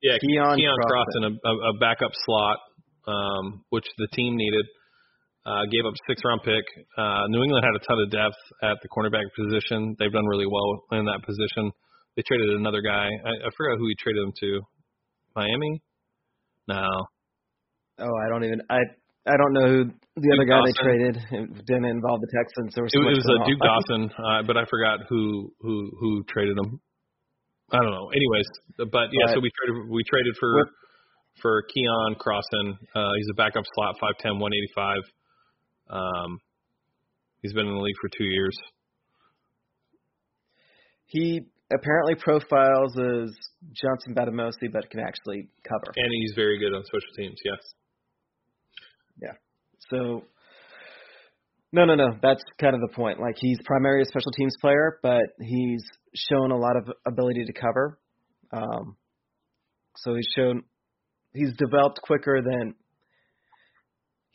yeah, 0.02 0.18
Keon 0.18 0.58
Keon 0.58 0.76
Crossen. 0.82 0.90
Crossen, 0.90 1.38
a, 1.44 1.48
a, 1.48 1.76
a 1.76 1.78
backup 1.80 2.12
slot, 2.26 2.58
um, 3.08 3.64
which 3.70 3.86
the 3.98 4.08
team 4.14 4.36
needed. 4.36 4.66
Uh, 5.48 5.64
gave 5.72 5.88
up 5.88 5.96
a 5.96 6.02
six 6.12 6.20
round 6.28 6.44
pick. 6.44 6.66
Uh, 7.00 7.24
New 7.32 7.40
England 7.40 7.64
had 7.64 7.72
a 7.72 7.84
ton 7.88 8.04
of 8.04 8.12
depth 8.12 8.36
at 8.68 8.76
the 8.84 8.90
cornerback 8.92 9.24
position. 9.32 9.96
They've 9.96 10.12
done 10.12 10.28
really 10.28 10.46
well 10.46 11.00
in 11.00 11.08
that 11.08 11.24
position. 11.24 11.72
They 12.20 12.24
traded 12.28 12.52
another 12.60 12.84
guy. 12.84 13.08
I, 13.08 13.48
I 13.48 13.50
forgot 13.56 13.80
who 13.80 13.88
he 13.88 13.96
traded 13.96 14.28
them 14.28 14.34
to. 14.44 14.60
Miami? 15.40 15.82
No. 16.68 16.84
Oh, 18.04 18.16
I 18.20 18.28
don't 18.28 18.44
even. 18.44 18.60
I 18.70 18.84
I 19.28 19.36
don't 19.40 19.54
know 19.54 19.68
who 19.68 19.80
the 20.20 20.30
other 20.36 20.48
guy 20.48 20.60
Dawson. 20.60 20.68
they 20.68 20.84
traded. 20.84 21.16
It 21.32 21.66
didn't 21.66 21.86
involve 21.96 22.20
the 22.20 22.32
Texans. 22.32 22.76
There 22.76 22.84
was 22.84 22.92
It, 22.92 23.00
it 23.00 23.16
was 23.16 23.24
uh, 23.24 23.40
going 23.40 23.48
Duke 23.48 23.64
on. 23.64 23.68
Dawson, 23.72 24.02
uh, 24.20 24.42
but 24.44 24.58
I 24.58 24.64
forgot 24.68 25.08
who 25.08 25.52
who 25.62 25.92
who 26.00 26.24
traded 26.28 26.58
him. 26.58 26.80
I 27.72 27.80
don't 27.80 27.92
know. 27.92 28.08
Anyways, 28.12 28.48
but 28.92 29.12
yeah, 29.12 29.32
so 29.32 29.40
we 29.40 29.52
traded 29.52 29.88
we 29.88 30.04
traded 30.04 30.36
for 30.40 30.68
for 31.42 31.64
Keon 31.72 32.16
Crossen. 32.20 32.76
Uh, 32.96 33.12
he's 33.16 33.30
a 33.32 33.38
backup 33.38 33.64
slot, 33.76 33.96
5'10", 34.02 34.42
185. 34.42 34.98
Um, 35.90 36.40
he's 37.42 37.54
been 37.54 37.68
in 37.68 37.74
the 37.74 37.82
league 37.82 37.96
for 38.02 38.10
two 38.18 38.26
years. 38.26 38.58
He 41.06 41.42
apparently 41.72 42.16
profiles 42.16 42.98
as 42.98 43.36
Johnson 43.74 44.14
Bademosi, 44.16 44.72
but 44.72 44.90
can 44.90 45.00
actually 45.00 45.50
cover. 45.68 45.94
And 45.96 46.12
he's 46.22 46.34
very 46.36 46.60
good 46.60 46.74
on 46.74 46.84
special 46.84 47.14
teams. 47.16 47.38
Yes. 47.44 47.60
Yeah. 49.22 49.34
So, 49.90 50.24
no, 51.72 51.86
no, 51.86 51.96
no. 51.96 52.18
That's 52.22 52.44
kind 52.60 52.76
of 52.76 52.82
the 52.82 52.94
point. 52.94 53.20
Like 53.20 53.36
he's 53.38 53.60
primarily 53.66 54.04
a 54.04 54.06
special 54.06 54.32
teams 54.32 54.56
player, 54.60 55.00
but 55.02 55.24
he's 55.40 55.84
shown 56.16 56.52
a 56.52 56.58
lot 56.58 56.76
of 56.78 56.92
ability 57.06 57.46
to 57.46 57.54
cover. 57.54 58.00
Um, 58.52 58.96
so 59.98 60.16
he's 60.16 60.28
shown 60.36 60.64
he's 61.34 61.54
developed 61.58 62.00
quicker 62.02 62.42
than 62.42 62.76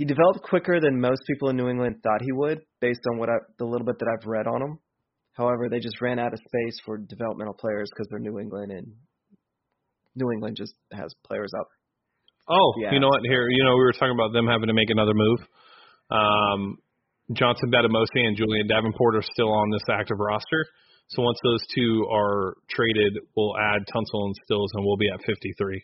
he 0.02 0.04
developed 0.04 0.42
quicker 0.42 0.80
than 0.80 1.00
most 1.00 1.20
people 1.28 1.48
in 1.50 1.56
New 1.56 1.68
England 1.68 1.94
thought 2.02 2.20
he 2.22 2.32
would, 2.32 2.58
based 2.80 3.02
on 3.12 3.18
what 3.18 3.28
I, 3.28 3.34
the 3.60 3.64
little 3.64 3.86
bit 3.86 4.00
that 4.00 4.08
I've 4.10 4.26
read 4.26 4.48
on 4.48 4.60
him. 4.60 4.78
However, 5.34 5.68
they 5.70 5.78
just 5.78 6.00
ran 6.00 6.18
out 6.18 6.32
of 6.32 6.40
space 6.40 6.76
for 6.84 6.98
developmental 6.98 7.54
players 7.54 7.88
because 7.88 8.08
they're 8.10 8.18
New 8.18 8.40
England, 8.40 8.72
and 8.72 8.88
New 10.16 10.32
England 10.32 10.56
just 10.58 10.74
has 10.90 11.14
players 11.24 11.52
out. 11.56 11.66
Oh, 12.50 12.74
Yeah. 12.82 12.90
you 12.92 12.98
know 12.98 13.06
what? 13.06 13.20
Here, 13.22 13.46
you 13.48 13.62
know, 13.62 13.76
we 13.76 13.82
were 13.84 13.92
talking 13.92 14.10
about 14.18 14.32
them 14.32 14.48
having 14.48 14.66
to 14.66 14.74
make 14.74 14.90
another 14.90 15.14
move. 15.14 15.38
Um, 16.10 16.78
Johnson 17.34 17.70
Bademosi 17.70 18.26
and 18.26 18.36
Julie'n 18.36 18.66
Davenport 18.66 19.14
are 19.14 19.22
still 19.22 19.52
on 19.52 19.70
this 19.70 19.86
active 19.88 20.18
roster. 20.18 20.66
So 21.10 21.22
once 21.22 21.38
those 21.44 21.62
two 21.76 22.08
are 22.10 22.54
traded, 22.68 23.20
we'll 23.36 23.54
add 23.56 23.86
Tunsil 23.86 24.24
and 24.26 24.34
Stills, 24.46 24.72
and 24.74 24.84
we'll 24.84 24.96
be 24.96 25.08
at 25.14 25.20
53. 25.24 25.80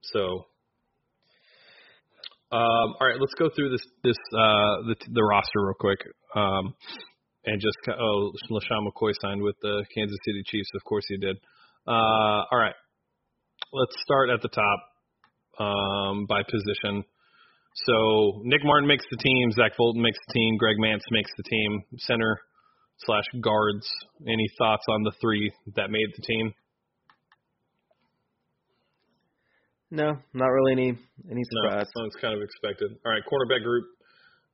So, 0.00 0.46
um, 2.52 2.94
all 3.00 3.06
right, 3.06 3.18
let's 3.18 3.34
go 3.34 3.50
through 3.54 3.70
this 3.70 3.86
this 4.02 4.16
uh, 4.34 4.86
the 4.88 4.96
the 5.12 5.22
roster 5.22 5.60
real 5.60 5.74
quick. 5.78 5.98
Um, 6.34 6.74
and 7.44 7.60
just 7.60 7.76
oh, 7.88 8.32
LeSean 8.50 8.86
McCoy 8.86 9.12
signed 9.20 9.42
with 9.42 9.56
the 9.62 9.84
Kansas 9.94 10.18
City 10.24 10.42
Chiefs. 10.46 10.70
Of 10.74 10.84
course 10.84 11.04
he 11.08 11.16
did. 11.16 11.36
Uh, 11.86 12.42
all 12.50 12.58
right 12.58 12.74
let's 13.72 13.94
start 14.02 14.30
at 14.30 14.42
the 14.42 14.48
top 14.48 14.80
um, 15.58 16.26
by 16.26 16.42
position. 16.42 17.04
So 17.86 18.40
Nick 18.44 18.64
Martin 18.64 18.88
makes 18.88 19.04
the 19.10 19.18
team, 19.18 19.52
Zach 19.52 19.76
Fulton 19.76 20.02
makes 20.02 20.18
the 20.26 20.32
team, 20.32 20.56
Greg 20.56 20.76
Mancz 20.78 21.04
makes 21.10 21.30
the 21.36 21.42
team, 21.42 21.82
center 21.98 22.40
slash 23.00 23.24
guards. 23.42 23.86
Any 24.26 24.46
thoughts 24.58 24.84
on 24.88 25.02
the 25.02 25.12
three 25.20 25.52
that 25.74 25.90
made 25.90 26.08
the 26.16 26.22
team? 26.22 26.52
No, 29.90 30.16
not 30.34 30.46
really 30.46 30.72
any 30.72 30.88
any 31.30 31.42
No, 31.52 31.70
surprise. 31.70 31.86
that's 31.94 32.16
kind 32.16 32.34
of 32.34 32.42
expected. 32.42 32.90
All 33.04 33.12
right, 33.12 33.22
quarterback 33.24 33.62
group: 33.62 33.84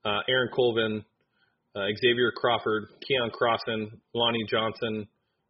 uh, 0.05 0.21
Aaron 0.29 0.51
Colvin, 0.55 1.05
uh, 1.75 1.87
Xavier 2.01 2.33
Crawford, 2.37 2.85
Keon 3.07 3.31
Crossen, 3.31 3.89
Lonnie 4.15 4.45
Johnson, 4.49 5.09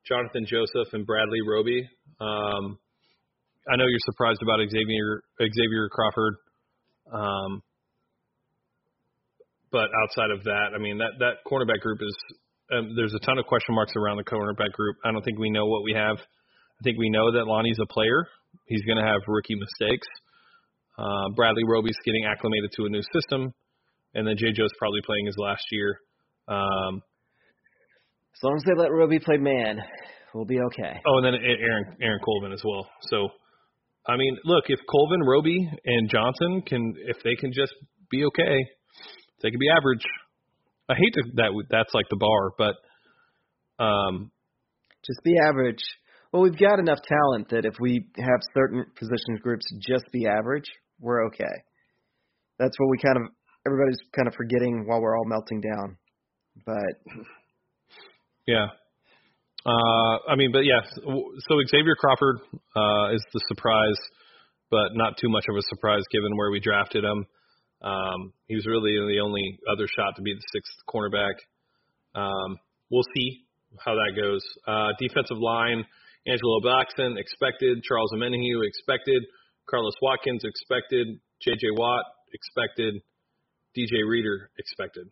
Johnathan 0.08 0.46
Joseph, 0.46 0.92
and 0.92 1.04
Bradley 1.06 1.40
Roby. 1.46 1.88
Um, 2.20 2.78
I 3.68 3.76
know 3.76 3.84
you're 3.86 4.06
surprised 4.06 4.40
about 4.42 4.58
Xavier 4.70 5.22
Xavier 5.40 5.88
Crawford, 5.90 6.34
um, 7.12 7.62
but 9.72 9.88
outside 10.02 10.30
of 10.30 10.44
that, 10.44 10.70
I 10.74 10.78
mean 10.78 10.98
that 10.98 11.18
that 11.18 11.42
cornerback 11.44 11.80
group 11.80 11.98
is 12.02 12.16
um, 12.72 12.94
there's 12.94 13.14
a 13.14 13.26
ton 13.26 13.38
of 13.38 13.46
question 13.46 13.74
marks 13.74 13.92
around 13.96 14.16
the 14.16 14.24
cornerback 14.24 14.72
group. 14.72 14.96
I 15.04 15.10
don't 15.10 15.22
think 15.24 15.38
we 15.38 15.50
know 15.50 15.66
what 15.66 15.82
we 15.82 15.92
have. 15.94 16.18
I 16.18 16.82
think 16.84 16.98
we 16.98 17.10
know 17.10 17.32
that 17.32 17.46
Lonnie's 17.46 17.78
a 17.82 17.86
player. 17.86 18.26
He's 18.72 18.84
going 18.88 18.96
to 18.96 19.04
have 19.04 19.20
rookie 19.28 19.54
mistakes. 19.54 20.08
Uh, 20.98 21.28
Bradley 21.36 21.64
Roby's 21.68 21.96
getting 22.04 22.24
acclimated 22.24 22.70
to 22.76 22.86
a 22.86 22.88
new 22.88 23.02
system, 23.12 23.52
and 24.14 24.26
then 24.26 24.36
Jay 24.38 24.52
Joe's 24.52 24.72
probably 24.78 25.00
playing 25.04 25.26
his 25.26 25.36
last 25.36 25.64
year. 25.70 25.98
Um, 26.48 27.02
As 28.32 28.42
long 28.42 28.56
as 28.56 28.62
they 28.64 28.74
let 28.76 28.90
Roby 28.90 29.18
play 29.18 29.36
man, 29.36 29.80
we'll 30.34 30.44
be 30.44 30.58
okay. 30.72 31.00
oh, 31.06 31.18
and 31.18 31.26
then 31.26 31.34
Aaron 31.34 31.96
Aaron 32.00 32.20
Colvin 32.24 32.52
as 32.52 32.62
well. 32.64 32.88
So, 33.10 33.28
I 34.08 34.16
mean, 34.16 34.36
look, 34.44 34.64
if 34.68 34.80
Colvin, 34.90 35.20
Roby, 35.20 35.70
and 35.84 36.08
Johnson 36.10 36.62
can, 36.66 36.94
if 37.06 37.22
they 37.22 37.36
can 37.36 37.52
just 37.52 37.72
be 38.10 38.24
okay, 38.24 38.56
they 39.42 39.50
can 39.50 39.60
be 39.60 39.68
average. 39.70 40.04
I 40.88 40.94
hate 40.94 41.14
to, 41.14 41.22
that 41.36 41.64
that's 41.70 41.94
like 41.94 42.06
the 42.10 42.16
bar, 42.16 42.52
but 42.58 42.74
um, 43.82 44.30
Just 45.06 45.20
be 45.24 45.34
average. 45.38 45.82
Well, 46.32 46.42
we've 46.42 46.58
got 46.58 46.78
enough 46.78 47.00
talent 47.06 47.50
that 47.50 47.66
if 47.66 47.74
we 47.78 48.06
have 48.16 48.40
certain 48.54 48.86
position 48.98 49.36
groups 49.42 49.66
just 49.86 50.10
be 50.12 50.26
average, 50.26 50.64
we're 50.98 51.26
okay. 51.26 51.54
That's 52.58 52.74
what 52.78 52.90
we 52.90 52.98
kind 52.98 53.18
of 53.18 53.32
everybody's 53.66 53.98
kind 54.16 54.26
of 54.26 54.34
forgetting 54.34 54.84
while 54.86 55.00
we're 55.00 55.16
all 55.16 55.26
melting 55.26 55.60
down. 55.60 55.96
But 56.64 57.24
Yeah. 58.46 58.66
Uh, 59.64 60.18
I 60.28 60.34
mean, 60.36 60.50
but 60.52 60.64
yeah. 60.64 60.80
So 60.94 61.54
Xavier 61.70 61.94
Crawford 61.94 62.38
uh, 62.74 63.14
is 63.14 63.22
the 63.32 63.40
surprise, 63.48 63.96
but 64.70 64.94
not 64.94 65.16
too 65.18 65.28
much 65.28 65.44
of 65.48 65.56
a 65.56 65.62
surprise 65.68 66.02
given 66.10 66.36
where 66.36 66.50
we 66.50 66.58
drafted 66.58 67.04
him. 67.04 67.26
Um, 67.82 68.32
he 68.48 68.54
was 68.54 68.66
really 68.66 68.92
the 68.92 69.20
only 69.20 69.58
other 69.70 69.86
shot 69.86 70.16
to 70.16 70.22
be 70.22 70.34
the 70.34 70.42
sixth 70.52 70.72
cornerback. 70.88 71.34
Um, 72.14 72.58
we'll 72.90 73.06
see 73.14 73.44
how 73.84 73.94
that 73.94 74.20
goes. 74.20 74.42
Uh, 74.66 74.90
defensive 74.98 75.38
line: 75.38 75.84
Angelo 76.26 76.60
Blackson 76.60 77.18
expected, 77.18 77.82
Charles 77.82 78.12
Omenihu 78.14 78.62
expected, 78.66 79.22
Carlos 79.68 79.94
Watkins 80.00 80.42
expected, 80.44 81.18
J.J. 81.42 81.66
Watt 81.76 82.04
expected, 82.32 82.94
DJ 83.76 84.06
Reader 84.08 84.50
expected. 84.58 85.08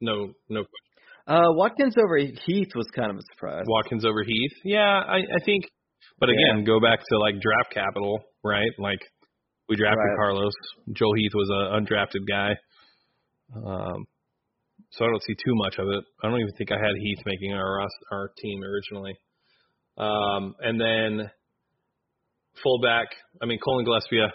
No, 0.00 0.32
no 0.48 0.64
question. 0.64 1.28
uh 1.28 1.52
Watkins 1.54 1.94
over 1.96 2.16
Heath 2.16 2.72
was 2.74 2.86
kind 2.94 3.10
of 3.10 3.16
a 3.18 3.22
surprise. 3.32 3.64
Watkins 3.68 4.04
over 4.04 4.22
Heath. 4.24 4.52
Yeah, 4.64 4.80
I, 4.80 5.18
I 5.18 5.40
think. 5.44 5.64
But 6.18 6.28
again, 6.30 6.64
go 6.64 6.80
back 6.80 6.98
to 7.00 7.18
like 7.18 7.40
draft 7.40 7.72
capital, 7.72 8.18
right? 8.42 8.70
Like 8.78 9.00
we 9.68 9.76
drafted 9.76 9.98
Right. 9.98 10.16
Carlos. 10.16 10.52
Joel 10.92 11.14
Heath 11.14 11.32
was 11.34 11.48
an 11.50 11.84
undrafted 11.86 12.26
guy. 12.28 12.50
Um, 13.54 14.04
so 14.92 15.04
I 15.04 15.08
don't 15.08 15.22
see 15.22 15.34
too 15.34 15.54
much 15.56 15.76
of 15.78 15.88
it. 15.88 16.04
I 16.22 16.28
don't 16.28 16.40
even 16.40 16.52
think 16.56 16.70
I 16.72 16.76
had 16.76 16.94
Heath 17.00 17.20
making 17.24 17.52
our 17.52 17.80
our 18.12 18.30
team 18.38 18.62
originally. 18.62 19.14
Um, 19.96 20.54
and 20.60 20.80
then 20.80 21.30
fullback. 22.62 23.08
I 23.40 23.46
mean, 23.46 23.58
Cullen 23.62 23.86
Gillaspia. 23.86 24.28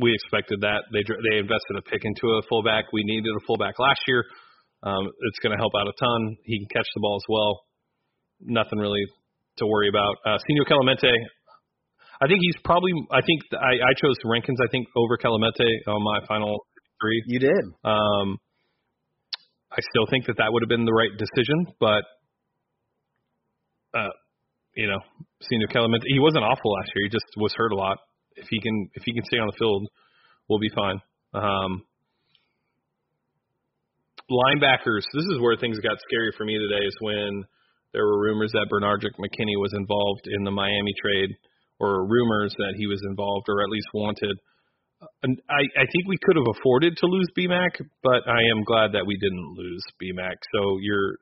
We 0.00 0.14
expected 0.14 0.60
that. 0.62 0.86
They 0.92 1.02
they 1.02 1.38
invested 1.38 1.74
a 1.76 1.82
pick 1.82 2.02
into 2.04 2.38
a 2.38 2.42
fullback. 2.48 2.92
We 2.92 3.02
needed 3.02 3.30
a 3.34 3.42
fullback 3.46 3.78
last 3.78 4.00
year. 4.06 4.24
Um, 4.82 5.10
it's 5.26 5.38
going 5.42 5.50
to 5.50 5.58
help 5.58 5.72
out 5.74 5.88
a 5.88 5.94
ton. 5.98 6.36
He 6.44 6.58
can 6.58 6.68
catch 6.70 6.86
the 6.94 7.00
ball 7.00 7.16
as 7.16 7.26
well. 7.28 7.60
Nothing 8.40 8.78
really 8.78 9.02
to 9.58 9.66
worry 9.66 9.88
about. 9.88 10.14
Uh, 10.24 10.38
Senor 10.46 10.66
Clemente, 10.66 11.10
I 12.22 12.26
think 12.26 12.38
he's 12.42 12.54
probably. 12.62 12.92
I 13.10 13.22
think 13.22 13.42
I, 13.54 13.82
I 13.82 13.92
chose 13.98 14.14
Rankins. 14.24 14.58
I 14.62 14.70
think 14.70 14.86
over 14.94 15.18
Clemente 15.18 15.82
on 15.86 16.02
my 16.02 16.24
final 16.26 16.66
three. 17.02 17.22
You 17.26 17.40
did. 17.40 17.64
Um, 17.84 18.38
I 19.70 19.80
still 19.90 20.06
think 20.10 20.26
that 20.26 20.36
that 20.38 20.48
would 20.52 20.62
have 20.62 20.68
been 20.68 20.86
the 20.86 20.92
right 20.92 21.12
decision, 21.12 21.74
but 21.78 22.04
uh, 23.94 24.14
you 24.74 24.86
know, 24.86 25.00
Senor 25.42 25.68
Clemente, 25.68 26.06
he 26.06 26.20
wasn't 26.20 26.44
awful 26.44 26.72
last 26.72 26.90
year. 26.94 27.04
He 27.06 27.10
just 27.10 27.26
was 27.36 27.52
hurt 27.56 27.72
a 27.72 27.76
lot. 27.76 27.98
If 28.36 28.46
he 28.48 28.60
can, 28.60 28.88
if 28.94 29.02
he 29.04 29.12
can 29.12 29.24
stay 29.24 29.38
on 29.38 29.48
the 29.48 29.58
field, 29.58 29.88
we'll 30.48 30.60
be 30.60 30.70
fine. 30.70 31.00
Um, 31.34 31.82
linebackers. 34.30 35.02
This 35.12 35.26
is 35.34 35.40
where 35.40 35.56
things 35.56 35.80
got 35.80 35.98
scary 36.06 36.32
for 36.36 36.44
me 36.44 36.56
today. 36.56 36.84
Is 36.86 36.96
when 37.00 37.44
there 37.92 38.06
were 38.06 38.20
rumors 38.20 38.52
that 38.52 38.68
Benardrick 38.70 39.18
McKinney 39.18 39.58
was 39.58 39.72
involved 39.74 40.28
in 40.30 40.44
the 40.44 40.52
Miami 40.52 40.94
trade, 41.02 41.34
or 41.80 42.06
rumors 42.06 42.54
that 42.58 42.74
he 42.76 42.86
was 42.86 43.02
involved, 43.08 43.46
or 43.48 43.62
at 43.62 43.70
least 43.70 43.88
wanted. 43.92 44.36
And 45.22 45.40
I, 45.48 45.62
I 45.78 45.86
think 45.92 46.08
we 46.08 46.18
could 46.22 46.36
have 46.36 46.46
afforded 46.58 46.96
to 46.96 47.06
lose 47.06 47.28
BMAC, 47.38 47.86
but 48.02 48.26
I 48.26 48.40
am 48.50 48.64
glad 48.64 48.92
that 48.92 49.06
we 49.06 49.16
didn't 49.16 49.54
lose 49.54 49.82
BMAC. 50.02 50.34
So 50.54 50.78
your 50.80 51.18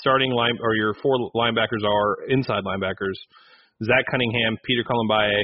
starting 0.00 0.32
line 0.32 0.58
or 0.60 0.74
your 0.74 0.94
four 0.94 1.30
linebackers 1.34 1.86
are 1.86 2.24
inside 2.28 2.64
linebackers: 2.64 3.14
Zach 3.84 4.04
Cunningham, 4.10 4.56
Peter 4.64 4.82
Kalambayi, 4.82 5.42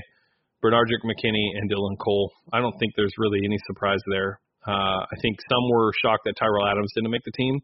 Benardrick 0.64 1.04
McKinney, 1.04 1.46
and 1.58 1.70
Dylan 1.70 1.96
Cole. 1.98 2.32
I 2.52 2.60
don't 2.60 2.76
think 2.78 2.94
there's 2.96 3.14
really 3.18 3.38
any 3.44 3.58
surprise 3.66 4.00
there. 4.10 4.40
Uh, 4.66 5.00
I 5.06 5.16
think 5.22 5.38
some 5.48 5.70
were 5.70 5.92
shocked 6.02 6.22
that 6.24 6.34
Tyrell 6.38 6.66
Adams 6.66 6.90
didn't 6.94 7.10
make 7.10 7.24
the 7.24 7.32
team, 7.32 7.60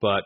but 0.00 0.22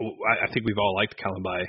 I, 0.00 0.48
I 0.48 0.52
think 0.52 0.64
we've 0.66 0.78
all 0.78 0.94
liked 0.96 1.16
Kalambayi. 1.20 1.66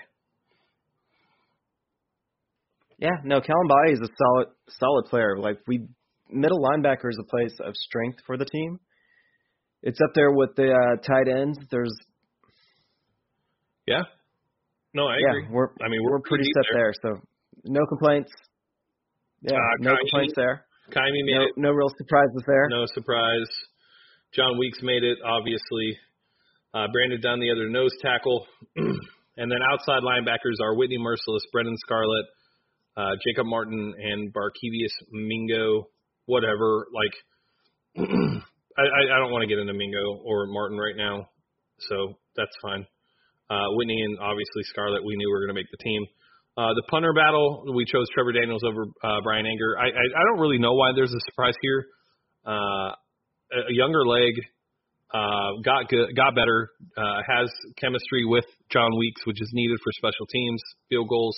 Yeah, 3.02 3.18
no, 3.26 3.42
Kalambayi 3.42 3.94
is 3.94 4.00
a 4.00 4.08
solid 4.18 4.48
solid 4.70 5.06
player. 5.10 5.38
Like 5.38 5.58
we 5.68 5.88
middle 6.30 6.60
linebacker 6.62 7.10
is 7.10 7.18
a 7.20 7.24
place 7.30 7.58
of 7.66 7.76
strength 7.76 8.20
for 8.26 8.38
the 8.38 8.46
team. 8.46 8.80
It's 9.84 10.00
up 10.02 10.12
there 10.14 10.32
with 10.32 10.56
the 10.56 10.70
uh, 10.72 10.96
tight 11.02 11.28
ends. 11.28 11.58
There's 11.72 11.94
Yeah. 13.88 14.04
No, 14.94 15.08
I 15.08 15.16
yeah, 15.18 15.30
agree. 15.32 15.48
we're 15.50 15.70
I 15.82 15.88
mean, 15.90 16.02
we're, 16.04 16.12
we're 16.20 16.28
pretty 16.28 16.44
deep 16.44 16.54
set 16.64 16.74
there. 16.74 16.94
So 17.02 17.10
no 17.66 17.82
complaints. 17.88 18.32
Yeah, 19.42 19.56
Uh, 19.58 19.60
no 19.80 19.92
Kaimi- 19.94 20.00
complaints 20.02 20.34
there. 20.36 20.66
Kaimi 20.92 21.24
made 21.26 21.36
No, 21.36 21.44
it. 21.44 21.52
no 21.58 21.72
real 21.72 21.90
surprises 21.98 22.44
there. 22.46 22.68
No 22.70 22.86
surprise. 22.94 23.48
Jon 24.36 24.58
Weeks 24.60 24.80
made 24.84 25.04
it, 25.04 25.18
obviously. 25.26 25.98
Uh, 26.74 26.88
Brandon 26.94 27.20
Dunn, 27.22 27.40
the 27.40 27.52
other 27.52 27.70
nose 27.70 27.92
tackle. 28.02 28.46
and 28.76 29.50
then 29.52 29.60
outside 29.72 30.04
linebackers 30.04 30.60
are 30.62 30.76
Whitney 30.76 30.98
Mercilus, 31.00 31.42
Brennan 31.52 31.76
Scarlett, 31.78 32.26
uh, 32.98 33.12
Jacob 33.26 33.46
Martin, 33.46 33.94
and 33.98 34.34
Barkevious 34.34 34.94
Mingo, 35.12 35.88
whatever. 36.26 36.88
Like, 36.94 37.16
I, 38.78 39.16
I, 39.16 39.20
don't 39.20 39.32
want 39.32 39.44
to 39.44 39.48
get 39.48 39.60
into 39.60 39.74
Mingo 39.74 40.22
or 40.24 40.48
Martin 40.48 40.78
right 40.78 40.96
now, 40.96 41.30
so 41.90 42.20
that's 42.36 42.56
fine. 42.62 42.86
Uh, 43.50 43.68
Whitney 43.76 44.02
and 44.02 44.18
obviously 44.20 44.64
Scarlett, 44.64 45.04
we 45.04 45.16
knew 45.16 45.28
we 45.28 45.34
were 45.34 45.46
going 45.46 45.56
to 45.56 45.60
make 45.60 45.72
the 45.72 45.84
team. 45.84 46.06
Uh, 46.58 46.74
the 46.76 46.84
punter 46.90 47.14
battle, 47.14 47.64
we 47.74 47.86
chose 47.86 48.08
Trevor 48.14 48.34
Daniels 48.34 48.64
over 48.64 48.86
uh, 49.04 49.20
Brian 49.24 49.46
Anger. 49.46 49.78
I, 49.80 49.88
I, 49.88 50.06
I 50.20 50.24
don't 50.28 50.40
really 50.40 50.60
know 50.60 50.74
why 50.74 50.92
there's 50.96 51.14
a 51.14 51.20
surprise 51.30 51.56
here. 51.62 51.86
Uh, 52.46 52.92
a 53.52 53.72
younger 53.72 54.06
leg, 54.06 54.34
uh, 55.14 55.60
got 55.64 55.90
good, 55.90 56.16
got 56.16 56.36
better, 56.36 56.72
uh, 56.98 57.20
has 57.28 57.50
chemistry 57.78 58.26
with 58.26 58.46
Jon 58.70 58.98
Weeks, 58.98 59.22
which 59.26 59.42
is 59.42 59.50
needed 59.54 59.78
for 59.84 59.92
special 59.94 60.26
teams, 60.32 60.62
field 60.90 61.10
goals. 61.10 61.36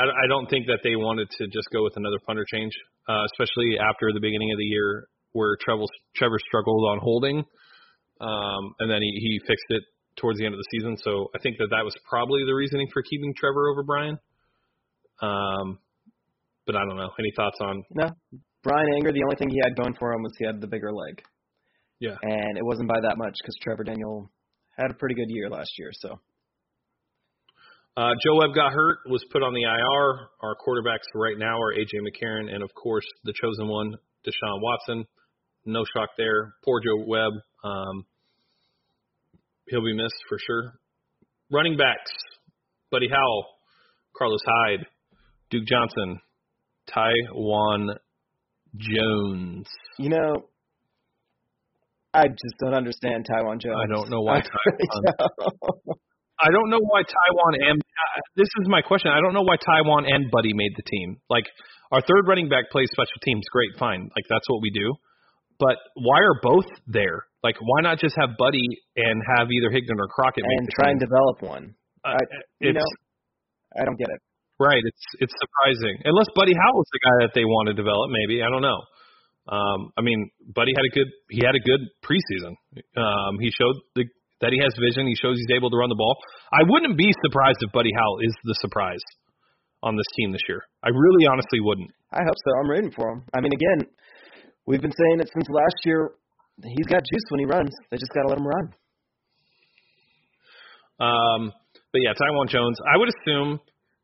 I, 0.00 0.24
I 0.24 0.26
don't 0.28 0.48
think 0.48 0.66
that 0.66 0.80
they 0.82 0.96
wanted 0.96 1.28
to 1.38 1.46
just 1.48 1.68
go 1.72 1.84
with 1.84 1.94
another 1.96 2.18
punter 2.26 2.44
change, 2.50 2.72
uh, 3.08 3.24
especially 3.32 3.76
after 3.78 4.08
the 4.12 4.20
beginning 4.20 4.50
of 4.52 4.58
the 4.58 4.64
year 4.64 5.06
where 5.32 5.56
Trevor, 5.60 5.84
Trevor 6.16 6.38
struggled 6.48 6.90
on 6.90 6.98
holding, 6.98 7.38
um, 8.20 8.62
and 8.80 8.90
then 8.90 9.02
he, 9.02 9.10
he 9.20 9.40
fixed 9.46 9.68
it 9.68 9.82
towards 10.16 10.38
the 10.38 10.44
end 10.46 10.54
of 10.54 10.58
the 10.58 10.68
season. 10.72 10.96
So 11.04 11.28
I 11.34 11.38
think 11.38 11.58
that 11.58 11.68
that 11.70 11.84
was 11.84 11.94
probably 12.08 12.44
the 12.46 12.54
reasoning 12.54 12.88
for 12.92 13.02
keeping 13.02 13.32
Trevor 13.36 13.68
over 13.70 13.82
Brian. 13.82 14.18
Um, 15.22 15.78
but 16.66 16.76
I 16.76 16.80
don't 16.84 16.96
know. 16.96 17.10
Any 17.18 17.32
thoughts 17.36 17.58
on? 17.60 17.82
No, 17.94 18.08
Brian 18.62 18.88
Anger. 18.96 19.12
The 19.12 19.22
only 19.24 19.36
thing 19.36 19.50
he 19.50 19.60
had 19.62 19.76
going 19.76 19.94
for 19.98 20.12
him 20.12 20.22
was 20.22 20.32
he 20.38 20.46
had 20.46 20.60
the 20.60 20.66
bigger 20.66 20.92
leg, 20.92 21.22
Yeah. 22.00 22.16
and 22.22 22.56
it 22.58 22.64
wasn't 22.64 22.88
by 22.88 23.00
that 23.00 23.16
much 23.18 23.34
because 23.40 23.54
Trevor 23.62 23.84
Daniel 23.84 24.30
had 24.78 24.90
a 24.90 24.94
pretty 24.94 25.14
good 25.14 25.28
year 25.28 25.48
last 25.50 25.70
year. 25.78 25.90
So 25.92 26.18
Uh, 27.96 28.10
Joe 28.24 28.38
Webb 28.38 28.54
got 28.54 28.72
hurt, 28.72 28.98
was 29.06 29.24
put 29.32 29.42
on 29.42 29.52
the 29.52 29.62
IR. 29.62 30.28
Our 30.42 30.54
quarterbacks 30.56 31.08
right 31.14 31.36
now 31.36 31.60
are 31.60 31.74
AJ 31.74 32.00
McCarron 32.00 32.52
and 32.52 32.62
of 32.62 32.70
course 32.74 33.04
the 33.24 33.32
chosen 33.32 33.68
one, 33.68 33.94
Deshaun 34.26 34.60
Watson. 34.60 35.04
No 35.66 35.84
shock 35.94 36.10
there. 36.16 36.54
Poor 36.64 36.80
Joe 36.80 37.04
Webb. 37.06 37.32
Um, 37.64 38.06
he'll 39.68 39.84
be 39.84 39.94
missed 39.94 40.22
for 40.28 40.38
sure. 40.46 40.74
Running 41.50 41.76
backs: 41.76 42.12
Buddy 42.90 43.08
Howell, 43.08 43.46
Carlos 44.16 44.40
Hyde, 44.46 44.86
Duke 45.50 45.66
Johnson, 45.66 46.20
Taiwan 46.86 47.90
Jones. 48.76 49.66
You 49.98 50.10
know, 50.10 50.46
I 52.14 52.28
just 52.28 52.54
don't 52.60 52.74
understand 52.74 53.26
Taiwan 53.30 53.58
Jones. 53.60 53.76
I 53.82 53.92
don't 53.92 54.10
know 54.10 54.20
why 54.20 54.40
Taiwan. 54.40 55.98
I 56.40 56.48
don't 56.50 56.70
know 56.70 56.80
why 56.80 57.02
Taiwan 57.04 57.52
and 57.60 57.78
uh, 57.80 58.20
this 58.36 58.48
is 58.62 58.66
my 58.68 58.80
question. 58.82 59.12
I 59.12 59.20
don't 59.20 59.34
know 59.34 59.44
why 59.44 59.56
Taiwan 59.56 60.06
and 60.08 60.30
Buddy 60.30 60.52
made 60.54 60.72
the 60.76 60.82
team. 60.82 61.20
Like 61.28 61.44
our 61.92 62.00
third 62.00 62.24
running 62.26 62.48
back 62.48 62.70
plays 62.72 62.88
special 62.92 63.20
teams, 63.22 63.44
great, 63.52 63.76
fine. 63.78 64.08
Like 64.16 64.26
that's 64.28 64.48
what 64.48 64.62
we 64.62 64.70
do. 64.70 64.94
But 65.58 65.76
why 65.94 66.24
are 66.24 66.40
both 66.42 66.66
there? 66.86 67.28
Like 67.44 67.56
why 67.60 67.80
not 67.82 67.98
just 68.00 68.16
have 68.18 68.36
Buddy 68.38 68.64
and 68.96 69.20
have 69.36 69.48
either 69.52 69.68
Higdon 69.68 70.00
or 70.00 70.08
Crockett 70.08 70.44
and 70.44 70.68
try 70.72 70.88
team? 70.88 70.96
and 70.96 71.00
develop 71.00 71.36
one. 71.42 71.64
Uh, 72.04 72.16
I, 72.16 72.24
you 72.60 72.72
know, 72.72 72.88
I 73.76 73.84
don't 73.84 73.98
get 73.98 74.08
it. 74.08 74.20
right. 74.58 74.80
It's 74.80 75.04
it's 75.20 75.34
surprising. 75.36 76.00
Unless 76.04 76.32
Buddy 76.34 76.56
Howell 76.56 76.80
Howell's 76.80 76.90
the 76.92 77.00
guy 77.04 77.16
that 77.26 77.32
they 77.34 77.44
want 77.44 77.68
to 77.68 77.74
develop, 77.74 78.08
maybe 78.08 78.42
I 78.42 78.48
don't 78.48 78.64
know. 78.64 78.80
Um, 79.48 79.90
I 79.98 80.02
mean, 80.02 80.30
Buddy 80.54 80.72
had 80.76 80.84
a 80.84 80.92
good 80.94 81.08
he 81.28 81.42
had 81.44 81.54
a 81.54 81.64
good 81.64 81.80
preseason. 82.04 82.54
Um, 82.96 83.38
he 83.40 83.50
showed 83.50 83.76
the, 83.96 84.04
that 84.40 84.52
he 84.52 84.58
has 84.62 84.72
vision. 84.80 85.06
He 85.06 85.16
shows 85.16 85.36
he's 85.36 85.56
able 85.56 85.70
to 85.70 85.76
run 85.76 85.88
the 85.88 86.00
ball. 86.00 86.16
I 86.52 86.64
wouldn't 86.66 86.96
be 86.96 87.12
surprised 87.24 87.58
if 87.60 87.72
Buddy 87.72 87.92
Howell 87.94 88.20
is 88.24 88.34
the 88.44 88.56
surprise 88.60 89.04
on 89.82 89.96
this 89.96 90.08
team 90.16 90.32
this 90.32 90.44
year. 90.48 90.60
I 90.82 90.88
really 90.88 91.26
honestly 91.26 91.60
wouldn't. 91.60 91.90
I 92.12 92.24
hope 92.24 92.36
so. 92.36 92.50
I'm 92.60 92.68
rooting 92.70 92.92
for 92.92 93.08
him. 93.12 93.22
I 93.34 93.40
mean, 93.40 93.52
again, 93.52 93.88
we've 94.66 94.82
been 94.82 94.92
saying 94.92 95.20
it 95.20 95.30
since 95.32 95.46
last 95.48 95.78
year. 95.84 96.12
He's 96.62 96.86
got 96.86 97.00
juice 97.00 97.26
when 97.30 97.40
he 97.40 97.46
runs. 97.46 97.72
They 97.90 97.96
just 97.96 98.12
got 98.12 98.22
to 98.22 98.28
let 98.28 98.38
him 98.38 98.46
run. 98.46 98.66
Um, 101.00 101.52
but 101.92 102.00
yeah, 102.04 102.12
Taiwan 102.12 102.48
Jones. 102.48 102.76
I 102.84 102.98
would 102.98 103.08
assume 103.08 103.60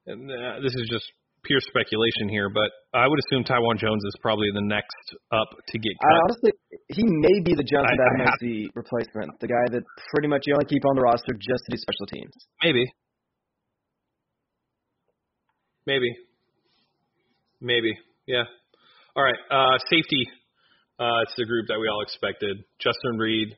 and, 0.07 0.31
uh, 0.31 0.61
this 0.63 0.73
is 0.73 0.89
just 0.91 1.05
pure 1.47 1.61
speculation 1.63 2.29
here, 2.29 2.51
but 2.51 2.71
I 2.93 3.07
would 3.09 3.19
assume 3.27 3.45
Taiwan 3.45 3.79
Jones 3.79 4.03
is 4.05 4.15
probably 4.21 4.51
the 4.53 4.63
next 4.67 5.07
up 5.33 5.49
to 5.51 5.79
get 5.79 5.93
cut. 6.03 6.13
I 6.13 6.21
honestly, 6.27 6.53
he 6.91 7.05
may 7.07 7.37
be 7.45 7.55
the 7.55 7.65
Johnson 7.65 7.97
I- 7.99 8.03
I 8.03 8.25
have- 8.27 8.35
Bademosi 8.43 8.69
replacement, 8.75 9.31
the 9.41 9.49
guy 9.49 9.65
that 9.73 9.83
pretty 10.13 10.29
much 10.29 10.43
you 10.47 10.55
only 10.55 10.67
keep 10.67 10.85
on 10.85 10.97
the 10.97 11.03
roster 11.03 11.33
just 11.35 11.63
to 11.67 11.71
do 11.71 11.79
special 11.79 12.07
teams. 12.07 12.35
Maybe. 12.63 12.85
Maybe. 15.87 16.11
Maybe. 17.61 17.93
Yeah. 18.27 18.45
All 19.15 19.23
right. 19.23 19.39
Uh, 19.51 19.79
safety. 19.89 20.27
Uh, 20.99 21.23
it's 21.23 21.35
the 21.37 21.45
group 21.47 21.67
that 21.69 21.79
we 21.79 21.89
all 21.89 22.03
expected. 22.03 22.57
Justin 22.81 23.19
Reid, 23.19 23.55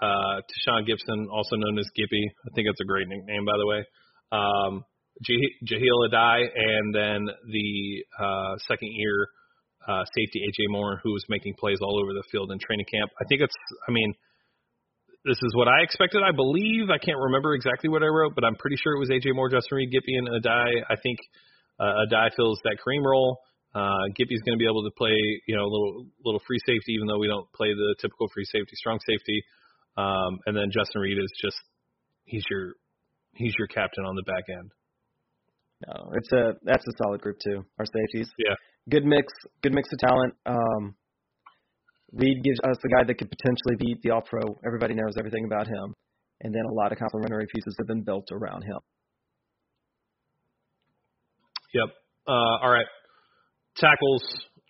uh, 0.00 0.40
Tashaun 0.40 0.86
Gipson, 0.88 1.26
also 1.30 1.56
known 1.56 1.78
as 1.78 1.86
Gippy. 1.96 2.22
I 2.24 2.48
think 2.54 2.66
that's 2.68 2.80
a 2.80 2.84
great 2.86 3.08
nickname, 3.08 3.44
by 3.44 3.56
the 3.58 3.66
way. 3.66 3.84
Um, 4.32 4.84
Jah- 5.22 5.56
Jahleel 5.64 6.10
Addae, 6.10 6.48
and 6.54 6.94
then 6.94 7.26
the 7.50 8.04
uh, 8.18 8.56
second 8.68 8.90
year 8.92 9.28
uh, 9.86 10.04
safety 10.14 10.42
AJ 10.42 10.70
Moore, 10.70 11.00
who 11.02 11.12
was 11.12 11.24
making 11.28 11.54
plays 11.58 11.78
all 11.80 12.00
over 12.00 12.12
the 12.12 12.24
field 12.30 12.50
in 12.52 12.58
training 12.58 12.86
camp. 12.90 13.10
I 13.20 13.24
think 13.28 13.40
it's. 13.40 13.54
I 13.88 13.92
mean, 13.92 14.14
this 15.24 15.38
is 15.42 15.54
what 15.54 15.68
I 15.68 15.82
expected. 15.82 16.22
I 16.22 16.32
believe 16.32 16.90
I 16.90 16.98
can't 16.98 17.18
remember 17.18 17.54
exactly 17.54 17.88
what 17.88 18.02
I 18.02 18.06
wrote, 18.06 18.34
but 18.34 18.44
I'm 18.44 18.56
pretty 18.56 18.76
sure 18.76 18.94
it 18.94 19.00
was 19.00 19.10
AJ 19.10 19.34
Moore, 19.34 19.48
Justin 19.48 19.76
Reid, 19.76 19.92
Gippy, 19.92 20.14
and 20.16 20.28
Addae. 20.28 20.82
I 20.88 20.96
think 21.02 21.18
uh, 21.78 22.06
Adai 22.06 22.30
fills 22.36 22.60
that 22.64 22.78
Kareem 22.78 23.04
role. 23.04 23.38
Uh, 23.74 24.08
Gippy's 24.16 24.40
going 24.40 24.56
to 24.56 24.62
be 24.62 24.64
able 24.64 24.84
to 24.84 24.90
play, 24.96 25.16
you 25.46 25.54
know, 25.54 25.64
a 25.64 25.70
little 25.70 26.06
little 26.24 26.42
free 26.46 26.58
safety, 26.66 26.92
even 26.94 27.06
though 27.06 27.18
we 27.18 27.28
don't 27.28 27.50
play 27.52 27.68
the 27.74 27.94
typical 28.00 28.28
free 28.32 28.44
safety, 28.44 28.72
strong 28.74 28.98
safety. 29.06 29.42
Um, 29.96 30.40
and 30.46 30.56
then 30.56 30.70
Justin 30.72 31.00
Reid 31.00 31.18
is 31.18 31.32
just 31.42 31.56
he's 32.24 32.44
your 32.50 32.74
he's 33.34 33.54
your 33.58 33.68
captain 33.68 34.04
on 34.04 34.16
the 34.16 34.22
back 34.22 34.44
end. 34.48 34.70
No, 35.86 36.10
it's 36.14 36.32
a 36.32 36.54
that's 36.62 36.84
a 36.86 36.92
solid 37.02 37.20
group 37.20 37.36
too. 37.44 37.64
Our 37.78 37.84
safeties. 37.84 38.30
Yeah. 38.38 38.54
Good 38.88 39.04
mix. 39.04 39.32
Good 39.62 39.74
mix 39.74 39.88
of 39.92 39.98
talent. 39.98 40.34
Um, 40.46 40.94
Reid 42.12 42.42
gives 42.42 42.60
us 42.60 42.76
the 42.82 42.88
guy 42.88 43.04
that 43.04 43.14
could 43.18 43.30
potentially 43.30 43.76
beat 43.78 44.00
the 44.02 44.10
All 44.10 44.22
Pro. 44.22 44.40
Everybody 44.64 44.94
knows 44.94 45.16
everything 45.18 45.44
about 45.44 45.66
him, 45.66 45.94
and 46.40 46.54
then 46.54 46.62
a 46.70 46.72
lot 46.72 46.92
of 46.92 46.98
complementary 46.98 47.46
pieces 47.54 47.74
have 47.78 47.86
been 47.86 48.02
built 48.02 48.28
around 48.32 48.62
him. 48.62 48.78
Yep. 51.74 51.94
Uh, 52.26 52.56
all 52.62 52.70
right. 52.70 52.86
Tackles: 53.76 54.22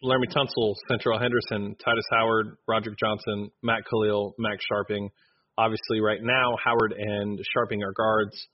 Laremy 0.03 0.33
Tunsil, 0.35 0.75
Seantrel 0.91 1.21
Henderson, 1.21 1.77
Tytus 1.87 2.09
Howard, 2.11 2.57
Roderick 2.67 2.99
Johnson, 2.99 3.51
Matt 3.63 3.83
Kalil, 3.89 4.35
Max 4.39 4.65
Scharping. 4.71 5.09
Obviously, 5.57 6.01
right 6.01 6.21
now 6.21 6.57
Howard 6.65 6.93
and 6.99 7.39
Sharping 7.55 7.83
are 7.85 7.93
guards. 7.93 8.49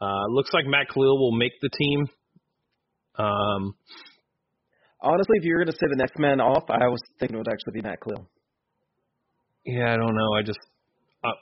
Uh, 0.00 0.26
looks 0.28 0.50
like 0.52 0.66
Matt 0.66 0.88
Kalil 0.88 1.18
will 1.18 1.32
make 1.36 1.52
the 1.60 1.70
team. 1.70 2.06
Um, 3.18 3.74
Honestly, 5.02 5.36
if 5.38 5.44
you 5.44 5.52
were 5.54 5.60
going 5.62 5.72
to 5.72 5.78
say 5.78 5.86
the 5.88 5.96
next 5.96 6.18
man 6.18 6.40
off, 6.40 6.64
I 6.68 6.88
was 6.88 7.00
thinking 7.20 7.36
it 7.36 7.38
would 7.38 7.52
actually 7.52 7.80
be 7.80 7.82
Matt 7.82 8.00
Kalil. 8.00 8.26
yeah, 9.64 9.92
I 9.92 9.96
don't 9.96 10.16
know. 10.16 10.30
I 10.34 10.42
just, 10.42 10.58
uh, 11.22 11.36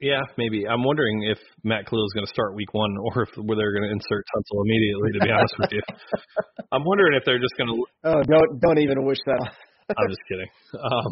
yeah, 0.00 0.20
maybe. 0.36 0.66
I'm 0.68 0.82
wondering 0.82 1.22
if 1.22 1.38
Matt 1.64 1.86
Kalil 1.86 2.04
is 2.04 2.12
going 2.12 2.26
to 2.26 2.32
start 2.32 2.54
week 2.54 2.74
one, 2.74 2.92
or 2.98 3.22
if 3.22 3.30
where 3.38 3.56
they're 3.56 3.72
going 3.72 3.88
to 3.88 3.92
insert 3.94 4.24
Tunsil 4.34 4.60
immediately. 4.66 5.12
To 5.16 5.20
be 5.24 5.30
honest 5.30 5.54
with 5.58 5.72
you, 5.72 5.82
I'm 6.72 6.84
wondering 6.84 7.14
if 7.14 7.24
they're 7.24 7.38
just 7.40 7.54
going 7.56 7.70
to 7.70 7.76
Oh, 8.04 8.20
don't 8.26 8.60
don't 8.60 8.78
even 8.78 9.06
wish 9.06 9.18
that. 9.26 9.40
I'm 9.96 10.08
just 10.10 10.20
kidding. 10.28 10.50
Um, 10.74 11.10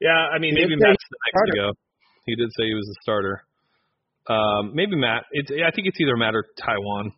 yeah, 0.00 0.28
I 0.34 0.38
mean, 0.38 0.54
He 0.56 0.62
maybe 0.62 0.76
Matt's 0.76 0.98
the 1.08 1.18
next 1.32 1.50
to 1.50 1.56
go. 1.56 1.68
He 2.26 2.34
did 2.34 2.50
say 2.58 2.66
he 2.66 2.74
was 2.74 2.88
a 2.90 2.98
starter. 3.02 3.44
Um, 4.32 4.72
maybe 4.74 4.94
Matt. 4.96 5.24
I 5.34 5.70
think 5.74 5.86
it's 5.88 6.00
either 6.00 6.16
Matt 6.16 6.34
or 6.34 6.44
Taiwan. 6.58 7.12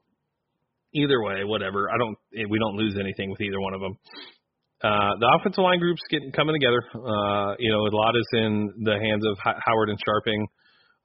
Either 0.94 1.22
way, 1.22 1.44
whatever. 1.44 1.88
I 1.92 1.96
don't. 1.98 2.16
eh, 2.36 2.44
We 2.48 2.58
don't 2.58 2.76
lose 2.76 2.96
anything 2.98 3.30
with 3.30 3.40
either 3.40 3.60
one 3.60 3.74
of 3.74 3.80
them. 3.80 3.96
Uh, 4.84 5.10
the 5.20 5.28
offensive 5.38 5.62
line 5.62 5.78
group's 5.78 6.02
getting 6.10 6.32
coming 6.32 6.54
together. 6.54 6.82
Uh, 6.94 7.54
you 7.58 7.70
know, 7.70 7.80
a 7.86 7.92
lot 7.94 8.16
is 8.16 8.26
in 8.32 8.72
the 8.82 8.98
hands 8.98 9.24
of 9.26 9.36
Ho- 9.44 9.58
Howard 9.64 9.88
and 9.90 9.98
Scharping, 9.98 10.42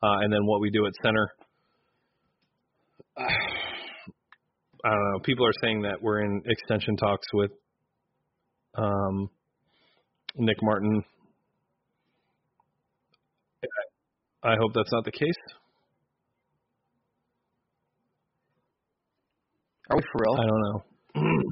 uh, 0.03 0.23
and 0.23 0.31
then 0.33 0.45
what 0.45 0.61
we 0.61 0.69
do 0.71 0.85
at 0.87 0.93
center. 1.03 1.29
I 4.85 4.89
don't 4.89 5.11
know. 5.13 5.19
People 5.23 5.45
are 5.45 5.53
saying 5.61 5.81
that 5.83 6.01
we're 6.01 6.21
in 6.21 6.41
extension 6.45 6.95
talks 6.97 7.27
with 7.33 7.51
um, 8.75 9.29
Nick 10.37 10.57
Martin. 10.61 11.03
I 14.43 14.55
hope 14.59 14.71
that's 14.73 14.91
not 14.91 15.03
the 15.03 15.11
case. 15.11 15.35
Are 19.89 19.97
we 19.97 20.03
for 20.11 20.21
real? 20.21 20.35
I 20.39 20.45
don't 20.45 20.61
know. 20.61 20.83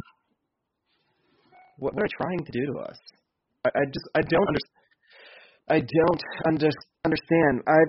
what 1.77 1.93
they're 1.95 2.07
trying 2.21 2.43
to 2.45 2.51
do 2.51 2.73
to 2.73 2.79
us. 2.79 2.97
I, 3.65 3.69
I 3.69 3.85
just 3.85 4.07
I 4.15 4.21
don't 4.21 4.47
under, 4.47 4.59
I 5.69 5.79
don't 5.79 6.23
under, 6.47 6.69
understand. 7.05 7.63
I 7.67 7.79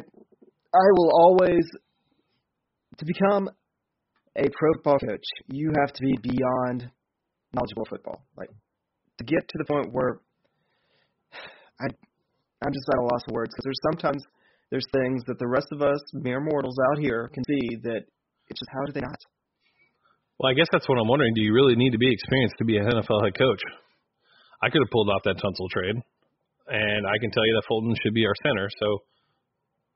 I 0.74 0.86
will 0.96 1.10
always 1.14 1.64
to 2.98 3.04
become 3.04 3.48
a 4.36 4.42
pro 4.42 4.72
football 4.74 4.98
coach, 4.98 5.24
you 5.48 5.72
have 5.80 5.92
to 5.92 6.02
be 6.02 6.16
beyond 6.22 6.90
knowledgeable 7.52 7.86
football. 7.88 8.22
Like 8.36 8.50
to 9.18 9.24
get 9.24 9.48
to 9.48 9.58
the 9.58 9.64
point 9.64 9.92
where 9.92 10.20
I 11.80 11.86
I'm 12.64 12.72
just 12.72 12.88
at 12.92 12.98
a 12.98 13.02
loss 13.02 13.22
of 13.28 13.34
words 13.34 13.50
because 13.52 13.64
there's 13.64 13.82
sometimes 13.90 14.22
there's 14.70 14.86
things 14.92 15.22
that 15.26 15.38
the 15.38 15.48
rest 15.48 15.68
of 15.72 15.82
us 15.82 16.00
mere 16.12 16.40
mortals 16.40 16.76
out 16.90 16.98
here 16.98 17.30
can 17.32 17.44
see 17.44 17.76
that 17.82 18.02
it's 18.48 18.60
just 18.60 18.70
how 18.72 18.84
do 18.84 18.92
they 18.92 19.00
not? 19.00 19.18
Well, 20.38 20.52
I 20.52 20.54
guess 20.54 20.68
that's 20.68 20.84
what 20.84 21.00
I'm 21.00 21.08
wondering. 21.08 21.32
Do 21.32 21.40
you 21.40 21.54
really 21.56 21.76
need 21.76 21.96
to 21.96 21.98
be 21.98 22.12
experienced 22.12 22.60
to 22.60 22.68
be 22.68 22.76
an 22.76 22.84
NFL 22.84 23.24
head 23.24 23.32
coach? 23.38 23.62
I 24.60 24.68
could 24.68 24.84
have 24.84 24.92
pulled 24.92 25.08
off 25.08 25.24
that 25.24 25.40
Tunsil 25.40 25.68
trade, 25.72 25.96
and 26.68 27.02
I 27.08 27.16
can 27.20 27.32
tell 27.32 27.44
you 27.44 27.56
that 27.56 27.64
Fulton 27.68 27.96
should 28.04 28.12
be 28.12 28.28
our 28.28 28.36
center. 28.44 28.68
So, 28.68 29.00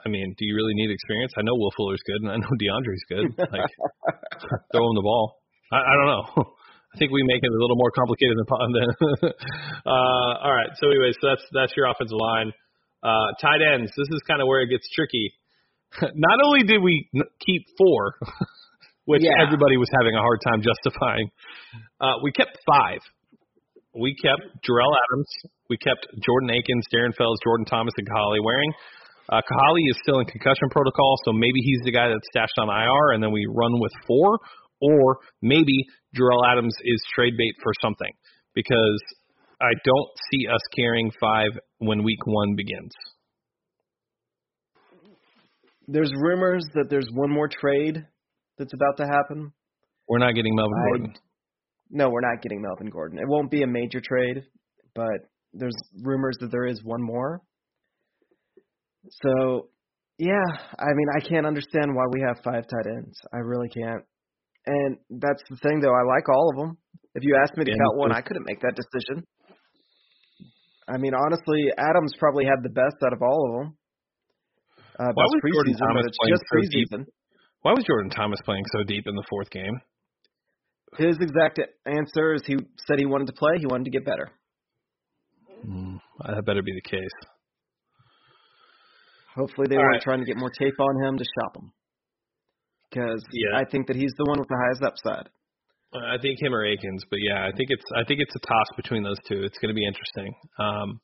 I 0.05 0.09
mean, 0.09 0.33
do 0.41 0.45
you 0.49 0.57
really 0.57 0.73
need 0.73 0.89
experience? 0.89 1.33
I 1.37 1.45
know 1.45 1.53
Will 1.53 1.73
Fuller's 1.77 2.01
good, 2.09 2.25
and 2.25 2.33
I 2.33 2.37
know 2.41 2.53
DeAndre's 2.61 3.05
good. 3.09 3.27
Like, 3.37 3.69
throw 4.73 4.85
him 4.89 4.97
the 4.97 5.05
ball. 5.05 5.37
I, 5.73 5.77
I 5.77 5.93
don't 6.01 6.09
know. 6.09 6.25
I 6.91 6.99
think 6.99 7.13
we 7.13 7.23
make 7.23 7.45
it 7.45 7.53
a 7.53 7.61
little 7.61 7.77
more 7.77 7.93
complicated 7.93 8.35
than. 8.41 8.49
than 8.49 8.89
uh, 9.87 10.33
all 10.41 10.55
right. 10.57 10.73
So, 10.81 10.89
anyway, 10.89 11.13
so 11.21 11.29
that's 11.29 11.45
that's 11.53 11.73
your 11.77 11.87
offensive 11.87 12.17
line. 12.17 12.51
Uh, 13.05 13.29
tight 13.41 13.61
ends. 13.61 13.93
This 13.93 14.09
is 14.09 14.21
kind 14.27 14.41
of 14.41 14.49
where 14.49 14.61
it 14.65 14.69
gets 14.73 14.89
tricky. 14.97 15.33
Not 16.01 16.39
only 16.45 16.65
did 16.65 16.83
we 16.83 17.09
keep 17.45 17.63
four, 17.77 18.17
which 19.07 19.23
Yeah. 19.25 19.43
everybody 19.45 19.77
was 19.77 19.89
having 20.01 20.15
a 20.15 20.21
hard 20.21 20.41
time 20.47 20.63
justifying, 20.71 21.31
uh, 22.01 22.15
we 22.23 22.33
kept 22.33 22.59
five. 22.67 23.01
We 23.95 24.15
kept 24.15 24.43
Jerell 24.63 24.93
Adams. 24.95 25.31
We 25.69 25.77
kept 25.79 26.07
Jordan 26.25 26.51
Akins, 26.51 26.87
Darren 26.95 27.15
Fells, 27.17 27.39
Jordan 27.43 27.67
Thomas, 27.67 27.95
and 27.99 28.07
Holly 28.15 28.39
Warring. 28.41 28.73
Uh, 29.29 29.41
Kahale 29.43 29.83
is 29.91 29.97
still 30.03 30.19
in 30.21 30.27
concussion 30.27 30.69
protocol, 30.71 31.15
so 31.25 31.33
maybe 31.33 31.61
he's 31.63 31.81
the 31.85 31.93
guy 31.93 32.09
that's 32.09 32.27
stashed 32.31 32.55
on 32.59 32.69
IR, 32.69 33.15
and 33.15 33.23
then 33.23 33.31
we 33.33 33.47
run 33.49 33.79
with 33.81 33.93
four, 34.07 34.39
or 34.81 35.19
maybe 35.43 35.85
Jerell 36.17 36.43
Adams 36.51 36.75
is 36.85 37.01
trade 37.15 37.35
bait 37.39 37.55
for 37.63 37.73
something 37.83 38.11
because 38.55 39.01
I 39.61 39.71
don't 39.85 40.09
see 40.33 40.47
us 40.49 40.61
carrying 40.75 41.11
five 41.21 41.51
when 41.79 42.03
week 42.03 42.27
one 42.27 42.55
begins. 42.57 42.93
There's 45.87 46.13
rumors 46.17 46.65
that 46.75 46.87
there's 46.89 47.09
one 47.13 47.31
more 47.31 47.49
trade 47.49 48.07
that's 48.61 48.75
about 48.75 48.97
to 48.99 49.07
happen. 49.11 49.53
We're 50.07 50.19
not 50.19 50.35
getting 50.35 50.55
Melvin 50.55 50.77
I- 50.79 50.87
Gordon. 50.89 51.15
No, 51.91 52.09
we're 52.11 52.21
not 52.21 52.41
getting 52.43 52.61
Melvin 52.63 52.89
Gordon. 52.91 53.19
It 53.19 53.27
won't 53.27 53.51
be 53.51 53.63
a 53.63 53.67
major 53.67 54.01
trade, 54.01 54.45
but 54.95 55.27
there's 55.53 55.75
rumors 56.05 56.37
that 56.41 56.53
there 56.53 56.67
is 56.67 56.79
one 56.85 57.03
more. 57.03 57.41
So, 59.25 59.69
yeah, 60.19 60.45
I 60.79 60.93
mean, 60.95 61.09
I 61.17 61.21
can't 61.27 61.47
understand 61.47 61.95
why 61.97 62.05
we 62.13 62.21
have 62.27 62.37
five 62.45 62.65
tight 62.69 62.87
ends. 62.87 63.19
I 63.33 63.39
really 63.39 63.69
can't. 63.71 64.05
And 64.67 64.99
that's 65.19 65.43
the 65.49 65.57
thing, 65.57 65.81
though. 65.81 65.95
I 65.95 66.05
like 66.07 66.29
all 66.29 66.51
of 66.53 66.57
them. 66.59 66.77
If 67.17 67.25
you 67.25 67.35
asked 67.43 67.57
me 67.57 67.65
to 67.65 67.71
Yeah, 67.73 67.79
count 67.83 67.97
one. 67.99 68.13
I 68.13 68.21
couldn't 68.21 68.45
make 68.47 68.61
that 68.61 68.77
decision. 68.77 69.25
I 70.87 70.99
mean, 70.99 71.13
honestly, 71.15 71.73
Adams 71.79 72.13
probably 72.19 72.45
had 72.45 72.63
the 72.63 72.69
best 72.71 72.97
out 73.05 73.13
of 73.13 73.23
all 73.23 73.41
of 73.49 73.53
them. 73.65 73.77
Uh, 75.01 75.11
Why 75.15 75.25
was 75.25 75.41
Jordan 75.55 75.75
preseason, 75.75 75.79
Thomas 75.81 76.03
but 76.03 76.07
it's 76.07 76.19
playing 76.21 76.35
just 76.35 76.45
so 76.47 76.59
deep? 76.71 76.89
Preseason. 77.61 77.63
Why 77.63 77.73
was 77.73 77.85
Jordan 77.87 78.11
Thomas 78.11 78.41
playing 78.45 78.65
so 78.73 78.83
deep 78.85 79.07
in 79.07 79.15
the 79.15 79.25
fourth 79.31 79.51
game? 79.51 79.81
His 80.99 81.17
exact 81.21 81.61
answer 81.87 82.35
is 82.35 82.43
he 82.47 82.57
said 82.87 82.99
he 82.99 83.07
wanted 83.07 83.27
to 83.29 83.33
play. 83.33 83.53
He 83.59 83.67
wanted 83.67 83.85
to 83.85 83.91
get 83.91 84.05
better. 84.05 84.29
Mm, 85.67 86.01
that 86.27 86.45
better 86.45 86.63
be 86.63 86.73
the 86.73 86.89
case. 86.91 87.01
Hopefully, 89.37 89.67
they 89.71 89.77
All 89.77 89.83
weren't 89.83 89.95
right. 89.95 90.03
trying 90.03 90.19
to 90.21 90.25
get 90.27 90.37
more 90.37 90.51
tape 90.59 90.75
on 90.81 91.05
him 91.07 91.17
to 91.19 91.25
shop 91.25 91.57
him. 91.57 91.73
Because 92.91 93.23
Yeah. 93.33 93.57
I 93.59 93.65
think 93.71 93.87
that 93.87 93.95
he's 93.97 94.13
the 94.19 94.25
one 94.25 94.41
with 94.41 94.49
the 94.49 94.59
highest 94.59 94.83
upside. 94.83 95.29
I 95.95 96.19
think 96.23 96.41
him 96.41 96.55
or 96.55 96.65
Akins, 96.65 97.05
but 97.11 97.19
yeah, 97.23 97.47
I 97.47 97.51
think 97.57 97.71
it's 97.71 97.85
I 97.97 98.05
think 98.05 98.21
it's 98.21 98.35
a 98.35 98.39
toss 98.41 98.67
between 98.77 99.03
those 99.03 99.19
two. 99.29 99.43
It's 99.43 99.59
going 99.59 99.71
to 99.71 99.79
be 99.79 99.85
interesting. 99.87 100.35
Um, 100.59 101.01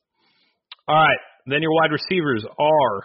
all 0.88 0.94
right, 0.96 1.18
then 1.46 1.60
your 1.62 1.72
wide 1.74 1.90
receivers 1.90 2.44
are 2.44 3.02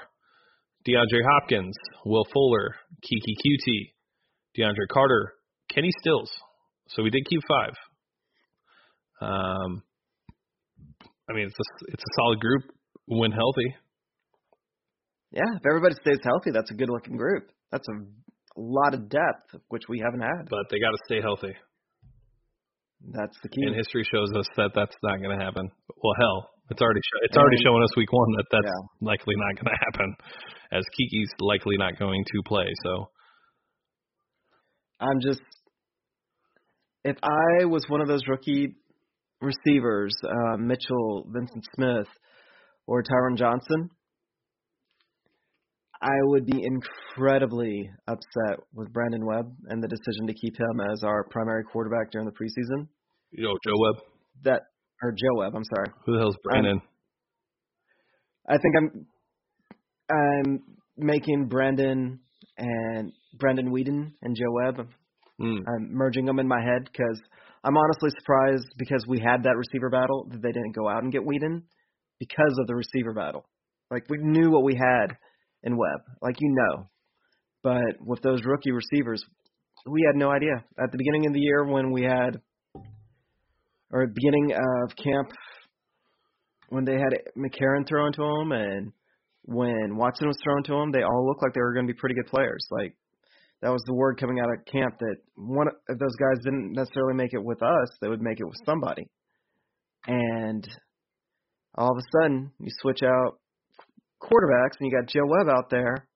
DeAndre 0.87 1.21
Hopkins, 1.31 1.75
Will 2.05 2.25
Fuller, 2.33 2.75
Keke 3.03 3.35
Coutee, 3.45 3.93
DeAndre 4.57 4.87
Carter, 4.91 5.33
Kenny 5.73 5.89
Stills. 5.99 6.31
So 6.89 7.03
we 7.03 7.09
did 7.09 7.25
keep 7.29 7.39
five. 7.47 7.73
Um, 9.21 9.83
I 11.29 11.33
mean, 11.33 11.45
it's 11.47 11.55
a 11.59 11.93
it's 11.93 12.03
a 12.03 12.13
solid 12.19 12.39
group 12.39 12.63
when 13.05 13.31
healthy. 13.31 13.75
Yeah, 15.31 15.47
if 15.55 15.61
everybody 15.65 15.95
stays 16.01 16.19
healthy, 16.23 16.51
that's 16.51 16.71
a 16.71 16.73
good 16.73 16.89
looking 16.89 17.15
group. 17.15 17.47
That's 17.71 17.87
a, 17.87 18.59
lot 18.59 18.93
of 18.93 19.07
depth, 19.07 19.55
which 19.69 19.83
we 19.87 19.97
haven't 20.03 20.19
had. 20.19 20.49
but 20.49 20.67
they 20.69 20.75
got 20.83 20.91
to 20.91 20.99
stay 21.07 21.21
healthy. 21.21 21.55
That's 23.15 23.37
the 23.41 23.47
key. 23.47 23.63
And 23.63 23.73
history 23.75 24.03
shows 24.11 24.27
us 24.35 24.45
that 24.57 24.71
that's 24.75 24.95
not 25.01 25.21
going 25.23 25.31
to 25.39 25.43
happen. 25.43 25.71
Well, 25.87 26.15
hell, 26.19 26.49
it's 26.69 26.81
already 26.81 26.99
show, 26.99 27.17
it's 27.23 27.37
already 27.37 27.57
showing 27.63 27.81
us 27.81 27.95
week 27.95 28.11
one 28.11 28.27
that 28.37 28.45
that's 28.51 28.67
Yeah. 28.67 29.07
likely 29.07 29.35
not 29.39 29.55
going 29.55 29.71
to 29.71 29.79
happen, 29.87 30.09
as 30.71 30.83
Keke's 30.99 31.31
likely 31.39 31.77
not 31.77 31.99
going 31.99 32.23
to 32.23 32.41
play. 32.45 32.65
So 32.83 33.09
I'm 34.99 35.19
just, 35.21 35.41
if 37.03 37.17
I 37.23 37.65
was 37.65 37.83
one 37.87 38.01
of 38.01 38.07
those 38.07 38.21
rookie 38.27 38.75
receivers, 39.41 40.13
uh, 40.23 40.57
Mitchell, 40.57 41.25
Vincent 41.27 41.65
Smith, 41.75 42.07
or 42.87 43.03
Tyron 43.03 43.37
Johnson, 43.37 43.89
I 46.01 46.17
would 46.23 46.45
be 46.45 46.63
incredibly 46.63 47.89
upset 48.07 48.59
with 48.73 48.91
Brandon 48.91 49.25
Webb 49.25 49.53
and 49.67 49.83
the 49.83 49.87
decision 49.87 50.27
to 50.27 50.33
keep 50.33 50.59
him 50.59 50.81
as 50.91 51.03
our 51.03 51.25
primary 51.29 51.63
quarterback 51.63 52.11
during 52.11 52.27
the 52.27 52.33
preseason. 52.33 52.87
know, 53.43 53.55
Joe 53.65 53.77
Webb, 53.77 54.03
That 54.43 54.61
or 55.03 55.11
Joe 55.11 55.37
Webb, 55.37 55.53
I'm 55.55 55.63
sorry. 55.63 55.87
who 56.05 56.13
the 56.13 56.19
hell's 56.19 56.37
Brandon? 56.43 56.81
I 58.49 58.57
think 58.57 58.75
I'm 58.77 59.05
I'm 60.11 60.61
making 60.97 61.47
Brandon 61.47 62.19
and 62.57 63.11
Brandon 63.39 63.71
Weeden 63.71 64.13
and 64.21 64.35
Joe 64.35 64.51
Webb. 64.51 64.87
Mm. 65.41 65.59
I'm 65.67 65.93
merging 65.93 66.25
them 66.25 66.39
in 66.39 66.47
my 66.47 66.61
head 66.61 66.83
because 66.91 67.19
I'm 67.63 67.77
honestly 67.77 68.09
surprised 68.19 68.67
because 68.77 69.05
we 69.07 69.19
had 69.19 69.43
that 69.43 69.57
receiver 69.57 69.89
battle 69.89 70.27
that 70.31 70.41
they 70.41 70.51
didn't 70.51 70.75
go 70.75 70.89
out 70.89 71.03
and 71.03 71.11
get 71.11 71.21
Weeden 71.21 71.63
because 72.19 72.57
of 72.59 72.67
the 72.67 72.75
receiver 72.75 73.13
battle. 73.13 73.45
Like 73.89 74.05
we 74.09 74.17
knew 74.19 74.51
what 74.51 74.63
we 74.63 74.75
had 74.75 75.17
in 75.63 75.77
Webb, 75.77 76.01
like 76.21 76.35
you 76.39 76.49
know, 76.49 76.89
but 77.63 77.99
with 77.99 78.21
those 78.21 78.41
rookie 78.45 78.71
receivers, 78.71 79.23
we 79.85 80.03
had 80.07 80.15
no 80.15 80.31
idea 80.31 80.63
at 80.81 80.91
the 80.91 80.97
beginning 80.97 81.27
of 81.27 81.33
the 81.33 81.39
year 81.39 81.65
when 81.65 81.91
we 81.91 82.03
had, 82.03 82.39
or 83.91 84.07
beginning 84.07 84.53
of 84.53 84.95
camp 84.95 85.31
when 86.69 86.85
they 86.85 86.93
had 86.93 87.17
McCarron 87.37 87.87
thrown 87.87 88.13
to 88.13 88.23
him 88.23 88.51
and 88.51 88.93
when 89.43 89.97
Watson 89.97 90.27
was 90.27 90.37
thrown 90.43 90.63
to 90.63 90.73
him, 90.75 90.91
they 90.91 91.03
all 91.03 91.27
looked 91.27 91.41
like 91.41 91.53
they 91.53 91.61
were 91.61 91.73
going 91.73 91.87
to 91.87 91.93
be 91.93 91.97
pretty 91.97 92.15
good 92.15 92.27
players. 92.27 92.65
Like 92.69 92.95
that 93.61 93.71
was 93.71 93.81
the 93.85 93.93
word 93.93 94.19
coming 94.19 94.39
out 94.39 94.49
of 94.49 94.65
camp 94.65 94.99
that 94.99 95.17
one 95.35 95.67
of 95.67 95.99
those 95.99 96.15
guys 96.15 96.43
didn't 96.43 96.73
necessarily 96.73 97.13
make 97.13 97.33
it 97.33 97.43
with 97.43 97.61
us; 97.61 97.89
they 98.01 98.07
would 98.07 98.21
make 98.21 98.39
it 98.39 98.45
with 98.45 98.57
somebody. 98.65 99.09
And 100.07 100.67
all 101.75 101.91
of 101.91 101.97
a 101.97 102.21
sudden, 102.21 102.51
you 102.59 102.69
switch 102.81 103.01
out 103.03 103.39
quarterbacks, 104.21 104.77
and 104.79 104.89
you 104.89 104.91
got 104.91 105.07
Joe 105.07 105.25
Webb 105.25 105.47
out 105.49 105.69
there, 105.69 106.07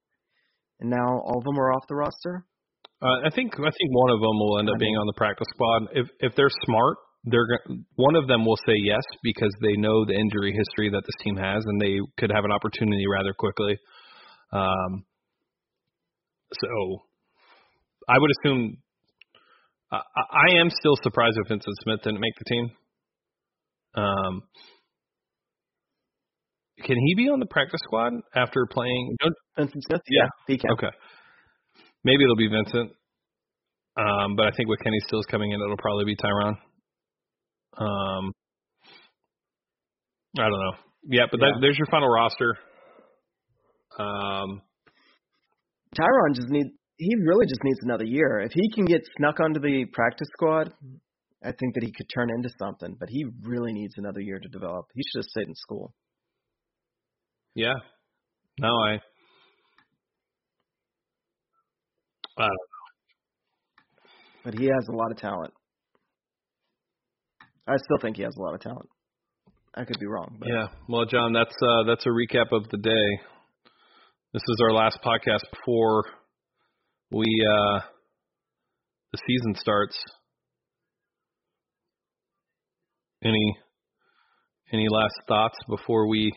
and 0.79 0.89
now 0.89 1.05
all 1.05 1.37
of 1.37 1.43
them 1.43 1.59
are 1.59 1.73
off 1.73 1.87
the 1.87 1.95
roster. 1.95 2.45
Uh, 3.01 3.27
I 3.27 3.29
think 3.29 3.53
I 3.53 3.69
think 3.69 3.89
one 3.91 4.11
of 4.11 4.19
them 4.19 4.39
will 4.39 4.59
end 4.59 4.69
up 4.69 4.75
I 4.75 4.79
being 4.79 4.95
on 4.95 5.05
the 5.05 5.17
practice 5.17 5.47
squad. 5.53 5.83
If 5.93 6.07
if 6.19 6.35
they're 6.35 6.49
smart, 6.65 6.97
they're 7.25 7.59
one 7.95 8.15
of 8.15 8.27
them 8.27 8.45
will 8.45 8.57
say 8.67 8.73
yes 8.77 9.03
because 9.23 9.53
they 9.61 9.73
know 9.77 10.05
the 10.05 10.13
injury 10.13 10.53
history 10.55 10.89
that 10.91 11.01
this 11.05 11.23
team 11.23 11.35
has, 11.37 11.63
and 11.65 11.81
they 11.81 11.97
could 12.17 12.31
have 12.33 12.45
an 12.45 12.51
opportunity 12.51 13.05
rather 13.11 13.33
quickly. 13.37 13.77
Um, 14.53 15.05
so 16.53 16.99
I 18.07 18.17
would 18.19 18.31
assume. 18.31 18.77
I, 19.91 19.97
I 19.97 20.59
am 20.61 20.69
still 20.69 20.95
surprised 21.03 21.37
if 21.41 21.47
Vincent 21.47 21.75
Smith 21.83 21.99
didn't 22.03 22.19
make 22.19 22.33
the 22.37 22.45
team. 22.45 22.71
Um, 23.95 24.41
can 26.83 26.97
he 26.97 27.15
be 27.15 27.29
on 27.29 27.39
the 27.39 27.45
practice 27.45 27.79
squad 27.85 28.13
after 28.35 28.65
playing? 28.69 29.15
Vincent 29.57 29.83
Smith, 29.87 30.01
Yeah. 30.09 30.27
he 30.47 30.57
can. 30.57 30.71
Okay. 30.71 30.89
Maybe 32.03 32.23
it'll 32.23 32.35
be 32.35 32.49
Vincent. 32.49 32.91
Um, 33.97 34.35
but 34.35 34.47
I 34.47 34.51
think 34.57 34.67
with 34.67 34.79
Kenny 34.83 34.99
Stills 35.07 35.25
coming 35.31 35.51
in, 35.51 35.61
it'll 35.61 35.77
probably 35.77 36.05
be 36.05 36.15
Tyron. 36.17 36.57
Um, 37.77 38.31
I 40.37 40.43
don't 40.43 40.51
know. 40.51 40.73
Yeah, 41.07 41.25
but 41.29 41.39
Yeah. 41.39 41.51
That, 41.53 41.59
there's 41.61 41.77
your 41.77 41.87
final 41.87 42.09
roster. 42.09 42.57
Um, 43.97 44.61
Tyron 45.97 46.35
just 46.35 46.49
needs. 46.49 46.69
He 46.97 47.13
really 47.15 47.45
just 47.45 47.63
needs 47.63 47.79
another 47.83 48.05
year. 48.05 48.39
If 48.39 48.51
he 48.53 48.69
can 48.73 48.85
get 48.85 49.01
snuck 49.17 49.39
onto 49.39 49.59
the 49.59 49.85
practice 49.91 50.27
squad, 50.33 50.73
I 51.43 51.51
think 51.51 51.75
that 51.75 51.83
he 51.83 51.91
could 51.91 52.07
turn 52.13 52.29
into 52.29 52.49
something. 52.57 52.95
But 52.99 53.09
he 53.09 53.25
really 53.43 53.73
needs 53.73 53.93
another 53.97 54.21
year 54.21 54.39
to 54.39 54.47
develop. 54.49 54.85
He 54.93 55.01
should 55.03 55.19
have 55.19 55.25
stayed 55.25 55.47
in 55.47 55.55
school. 55.55 55.93
yeah. 57.53 57.73
No, 58.59 58.69
I. 58.69 59.01
I 62.37 62.43
don't 62.43 62.49
know. 62.49 62.75
But 64.43 64.53
he 64.59 64.65
has 64.65 64.87
a 64.89 64.95
lot 64.95 65.11
of 65.11 65.17
talent. 65.17 65.53
I 67.67 67.75
still 67.77 67.97
think 68.01 68.17
he 68.17 68.23
has 68.23 68.35
a 68.35 68.41
lot 68.41 68.53
of 68.53 68.61
talent. 68.61 68.89
I 69.73 69.83
could 69.83 69.99
be 69.99 70.05
wrong. 70.05 70.37
But 70.39 70.49
Yeah. 70.49 70.67
Well, 70.87 71.05
John, 71.05 71.33
that's 71.33 71.55
uh, 71.61 71.83
that's 71.87 72.05
a 72.05 72.09
recap 72.09 72.51
of 72.51 72.69
the 72.69 72.77
day. 72.77 73.19
This 74.33 74.43
is 74.47 74.61
our 74.63 74.73
last 74.73 74.99
podcast 75.03 75.43
before 75.51 76.03
we 77.11 77.25
uh, 77.25 77.79
the 79.11 79.19
season 79.27 79.55
starts. 79.55 79.97
Any 83.23 83.57
any 84.71 84.87
last 84.89 85.15
thoughts 85.27 85.57
before 85.67 86.07
we 86.07 86.31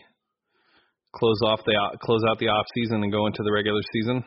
close 1.15 1.39
off 1.43 1.61
the 1.65 1.75
close 2.01 2.21
out 2.29 2.39
the 2.39 2.47
off 2.47 2.65
season 2.75 3.03
and 3.03 3.11
go 3.11 3.27
into 3.27 3.43
the 3.43 3.51
regular 3.51 3.81
season? 3.93 4.23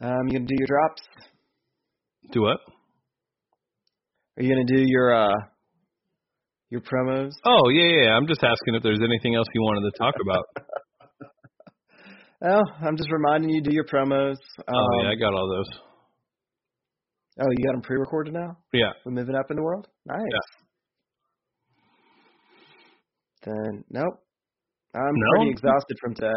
Um, 0.00 0.26
you 0.26 0.32
gonna 0.32 0.46
do 0.46 0.56
your 0.58 0.66
drops? 0.66 1.02
Do 2.32 2.42
what? 2.42 2.58
Are 4.36 4.42
you 4.42 4.54
gonna 4.54 4.66
do 4.66 4.82
your 4.86 5.14
uh 5.14 5.34
your 6.70 6.80
promos? 6.82 7.32
Oh 7.44 7.68
yeah, 7.70 8.02
yeah. 8.04 8.10
I'm 8.16 8.26
just 8.26 8.42
asking 8.42 8.74
if 8.74 8.82
there's 8.82 9.00
anything 9.02 9.34
else 9.34 9.46
you 9.54 9.62
wanted 9.62 9.90
to 9.90 9.98
talk 9.98 10.14
about. 10.22 10.44
Oh, 12.44 12.60
I'm 12.82 12.98
just 12.98 13.10
reminding 13.10 13.48
you 13.48 13.62
to 13.62 13.70
do 13.70 13.74
your 13.74 13.86
promos. 13.86 14.36
Um, 14.58 14.74
oh 14.76 15.02
yeah, 15.02 15.08
I 15.10 15.14
got 15.14 15.32
all 15.32 15.48
those. 15.48 15.80
oh, 17.40 17.46
you 17.50 17.64
got 17.64 17.72
them 17.72 17.80
pre-recorded 17.80 18.34
now. 18.34 18.58
Yeah. 18.74 18.90
We're 19.06 19.12
moving 19.12 19.34
up 19.34 19.46
in 19.50 19.56
the 19.56 19.62
world. 19.62 19.88
Nice. 20.04 20.18
Yeah. 20.20 20.38
Then 23.54 23.84
nope. 23.90 24.20
I'm 24.94 25.14
No? 25.14 25.30
pretty 25.38 25.50
exhausted 25.52 25.96
from 26.00 26.14
today. 26.14 26.28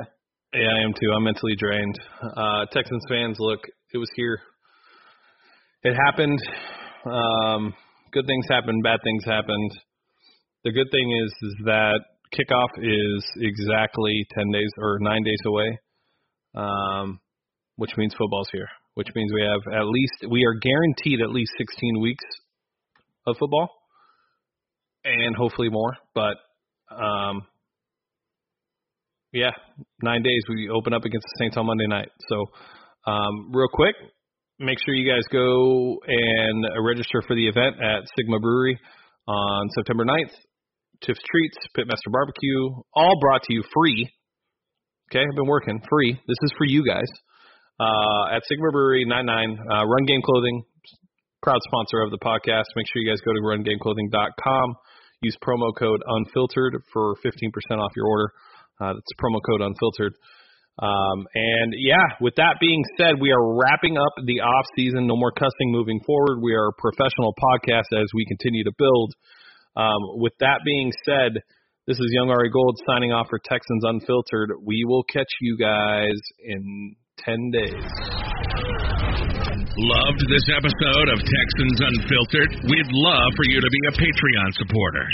Yeah, 0.53 0.69
I 0.79 0.83
am 0.83 0.93
too. 0.93 1.11
I'm 1.13 1.23
mentally 1.25 1.55
drained. 1.57 1.95
Uh, 2.23 2.65
Texans 2.71 3.03
fans, 3.09 3.35
look, 3.39 3.59
it 3.93 3.97
was 3.97 4.09
here. 4.15 4.39
It 5.83 5.95
happened. 6.05 6.39
Um, 7.05 7.73
good 8.11 8.25
things 8.27 8.45
happened. 8.49 8.83
Bad 8.83 8.99
things 9.03 9.23
happened. 9.25 9.71
The 10.63 10.71
good 10.71 10.87
thing 10.91 11.11
is, 11.23 11.31
is 11.41 11.55
that 11.65 11.99
kickoff 12.33 12.69
is 12.77 13.25
exactly 13.37 14.25
ten 14.35 14.51
days 14.51 14.71
or 14.77 14.99
nine 14.99 15.23
days 15.23 15.41
away, 15.45 15.79
um, 16.55 17.19
which 17.77 17.91
means 17.97 18.13
football's 18.17 18.49
here. 18.51 18.67
Which 18.95 19.09
means 19.15 19.31
we 19.33 19.41
have 19.41 19.73
at 19.73 19.85
least 19.85 20.31
we 20.31 20.45
are 20.45 20.53
guaranteed 20.53 21.21
at 21.21 21.29
least 21.29 21.51
16 21.57 22.01
weeks 22.01 22.25
of 23.25 23.37
football, 23.39 23.69
and 25.05 25.35
hopefully 25.35 25.69
more. 25.69 25.95
But 26.13 26.35
um, 26.93 27.43
yeah, 29.31 29.51
nine 30.01 30.23
days. 30.23 30.41
We 30.49 30.69
open 30.69 30.93
up 30.93 31.05
against 31.05 31.25
the 31.25 31.43
Saints 31.43 31.57
on 31.57 31.67
Monday 31.67 31.87
night. 31.87 32.09
So, 32.27 32.45
um, 33.11 33.51
real 33.53 33.67
quick, 33.71 33.95
make 34.59 34.77
sure 34.83 34.93
you 34.93 35.09
guys 35.09 35.23
go 35.31 35.99
and 36.05 36.65
register 36.85 37.21
for 37.25 37.35
the 37.35 37.47
event 37.47 37.75
at 37.81 38.03
Sigma 38.15 38.39
Brewery 38.39 38.77
on 39.27 39.69
September 39.75 40.05
9th. 40.05 40.35
Tiff's 41.01 41.23
Treats, 41.31 41.57
Pitmaster 41.77 42.11
Barbecue, 42.11 42.83
all 42.93 43.19
brought 43.21 43.43
to 43.43 43.53
you 43.53 43.63
free. 43.73 44.11
Okay, 45.09 45.23
I've 45.23 45.35
been 45.35 45.47
working 45.47 45.79
free. 45.89 46.13
This 46.27 46.37
is 46.43 46.51
for 46.57 46.65
you 46.67 46.85
guys. 46.85 47.07
Uh, 47.79 48.35
at 48.35 48.43
Sigma 48.45 48.71
Brewery 48.71 49.05
99, 49.07 49.57
uh, 49.59 49.85
Run 49.85 50.05
Game 50.05 50.21
Clothing, 50.21 50.63
proud 51.41 51.59
sponsor 51.67 52.01
of 52.01 52.11
the 52.11 52.19
podcast. 52.19 52.67
Make 52.75 52.85
sure 52.91 53.01
you 53.01 53.09
guys 53.09 53.21
go 53.23 53.31
to 53.31 53.39
rungameclothing.com. 53.39 54.75
Use 55.21 55.37
promo 55.41 55.71
code 55.77 56.01
unfiltered 56.05 56.81
for 56.91 57.15
15% 57.25 57.77
off 57.79 57.91
your 57.95 58.07
order. 58.07 58.31
Uh, 58.81 58.93
that's 58.93 59.13
promo 59.19 59.39
code 59.45 59.61
unfiltered. 59.61 60.13
Um, 60.79 61.27
and 61.35 61.75
yeah, 61.75 62.15
with 62.21 62.35
that 62.35 62.55
being 62.61 62.83
said, 62.97 63.19
we 63.19 63.31
are 63.31 63.59
wrapping 63.59 63.97
up 63.97 64.15
the 64.23 64.39
off 64.39 64.65
season. 64.75 65.07
No 65.07 65.17
more 65.17 65.31
cussing 65.31 65.71
moving 65.75 65.99
forward. 66.05 66.39
We 66.41 66.53
are 66.55 66.71
a 66.71 66.77
professional 66.79 67.35
podcast 67.35 67.91
as 67.91 68.07
we 68.15 68.25
continue 68.25 68.63
to 68.63 68.71
build. 68.77 69.13
Um, 69.75 70.23
with 70.23 70.33
that 70.39 70.61
being 70.63 70.91
said, 71.03 71.43
this 71.85 71.99
is 71.99 72.07
Young 72.11 72.29
Ari 72.29 72.49
Gold 72.51 72.79
signing 72.87 73.11
off 73.11 73.27
for 73.29 73.39
Texans 73.43 73.83
Unfiltered. 73.83 74.51
We 74.63 74.85
will 74.87 75.03
catch 75.03 75.29
you 75.41 75.57
guys 75.57 76.15
in 76.39 76.95
10 77.25 77.51
days. 77.51 77.83
Loved 79.79 80.21
this 80.31 80.47
episode 80.47 81.07
of 81.11 81.19
Texans 81.19 81.79
Unfiltered? 81.79 82.51
We'd 82.67 82.91
love 82.91 83.31
for 83.35 83.45
you 83.51 83.59
to 83.59 83.69
be 83.71 83.81
a 83.87 83.93
Patreon 83.99 84.49
supporter. 84.55 85.07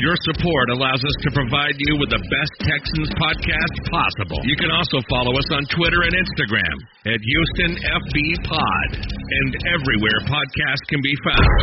Your 0.00 0.16
support 0.24 0.72
allows 0.72 1.04
us 1.04 1.12
to 1.28 1.30
provide 1.36 1.76
you 1.76 1.92
with 2.00 2.08
the 2.08 2.24
best 2.32 2.52
Texans 2.64 3.12
podcast 3.20 3.74
possible. 3.92 4.40
You 4.48 4.56
can 4.56 4.72
also 4.72 4.96
follow 5.12 5.36
us 5.36 5.44
on 5.52 5.60
Twitter 5.76 6.00
and 6.08 6.16
Instagram 6.16 6.72
at 7.04 7.20
Houston 7.20 7.76
FB 7.76 8.16
Pod 8.48 8.88
and 9.04 9.50
everywhere 9.76 10.24
podcasts 10.24 10.88
can 10.88 11.04
be 11.04 11.12
found. 11.20 11.60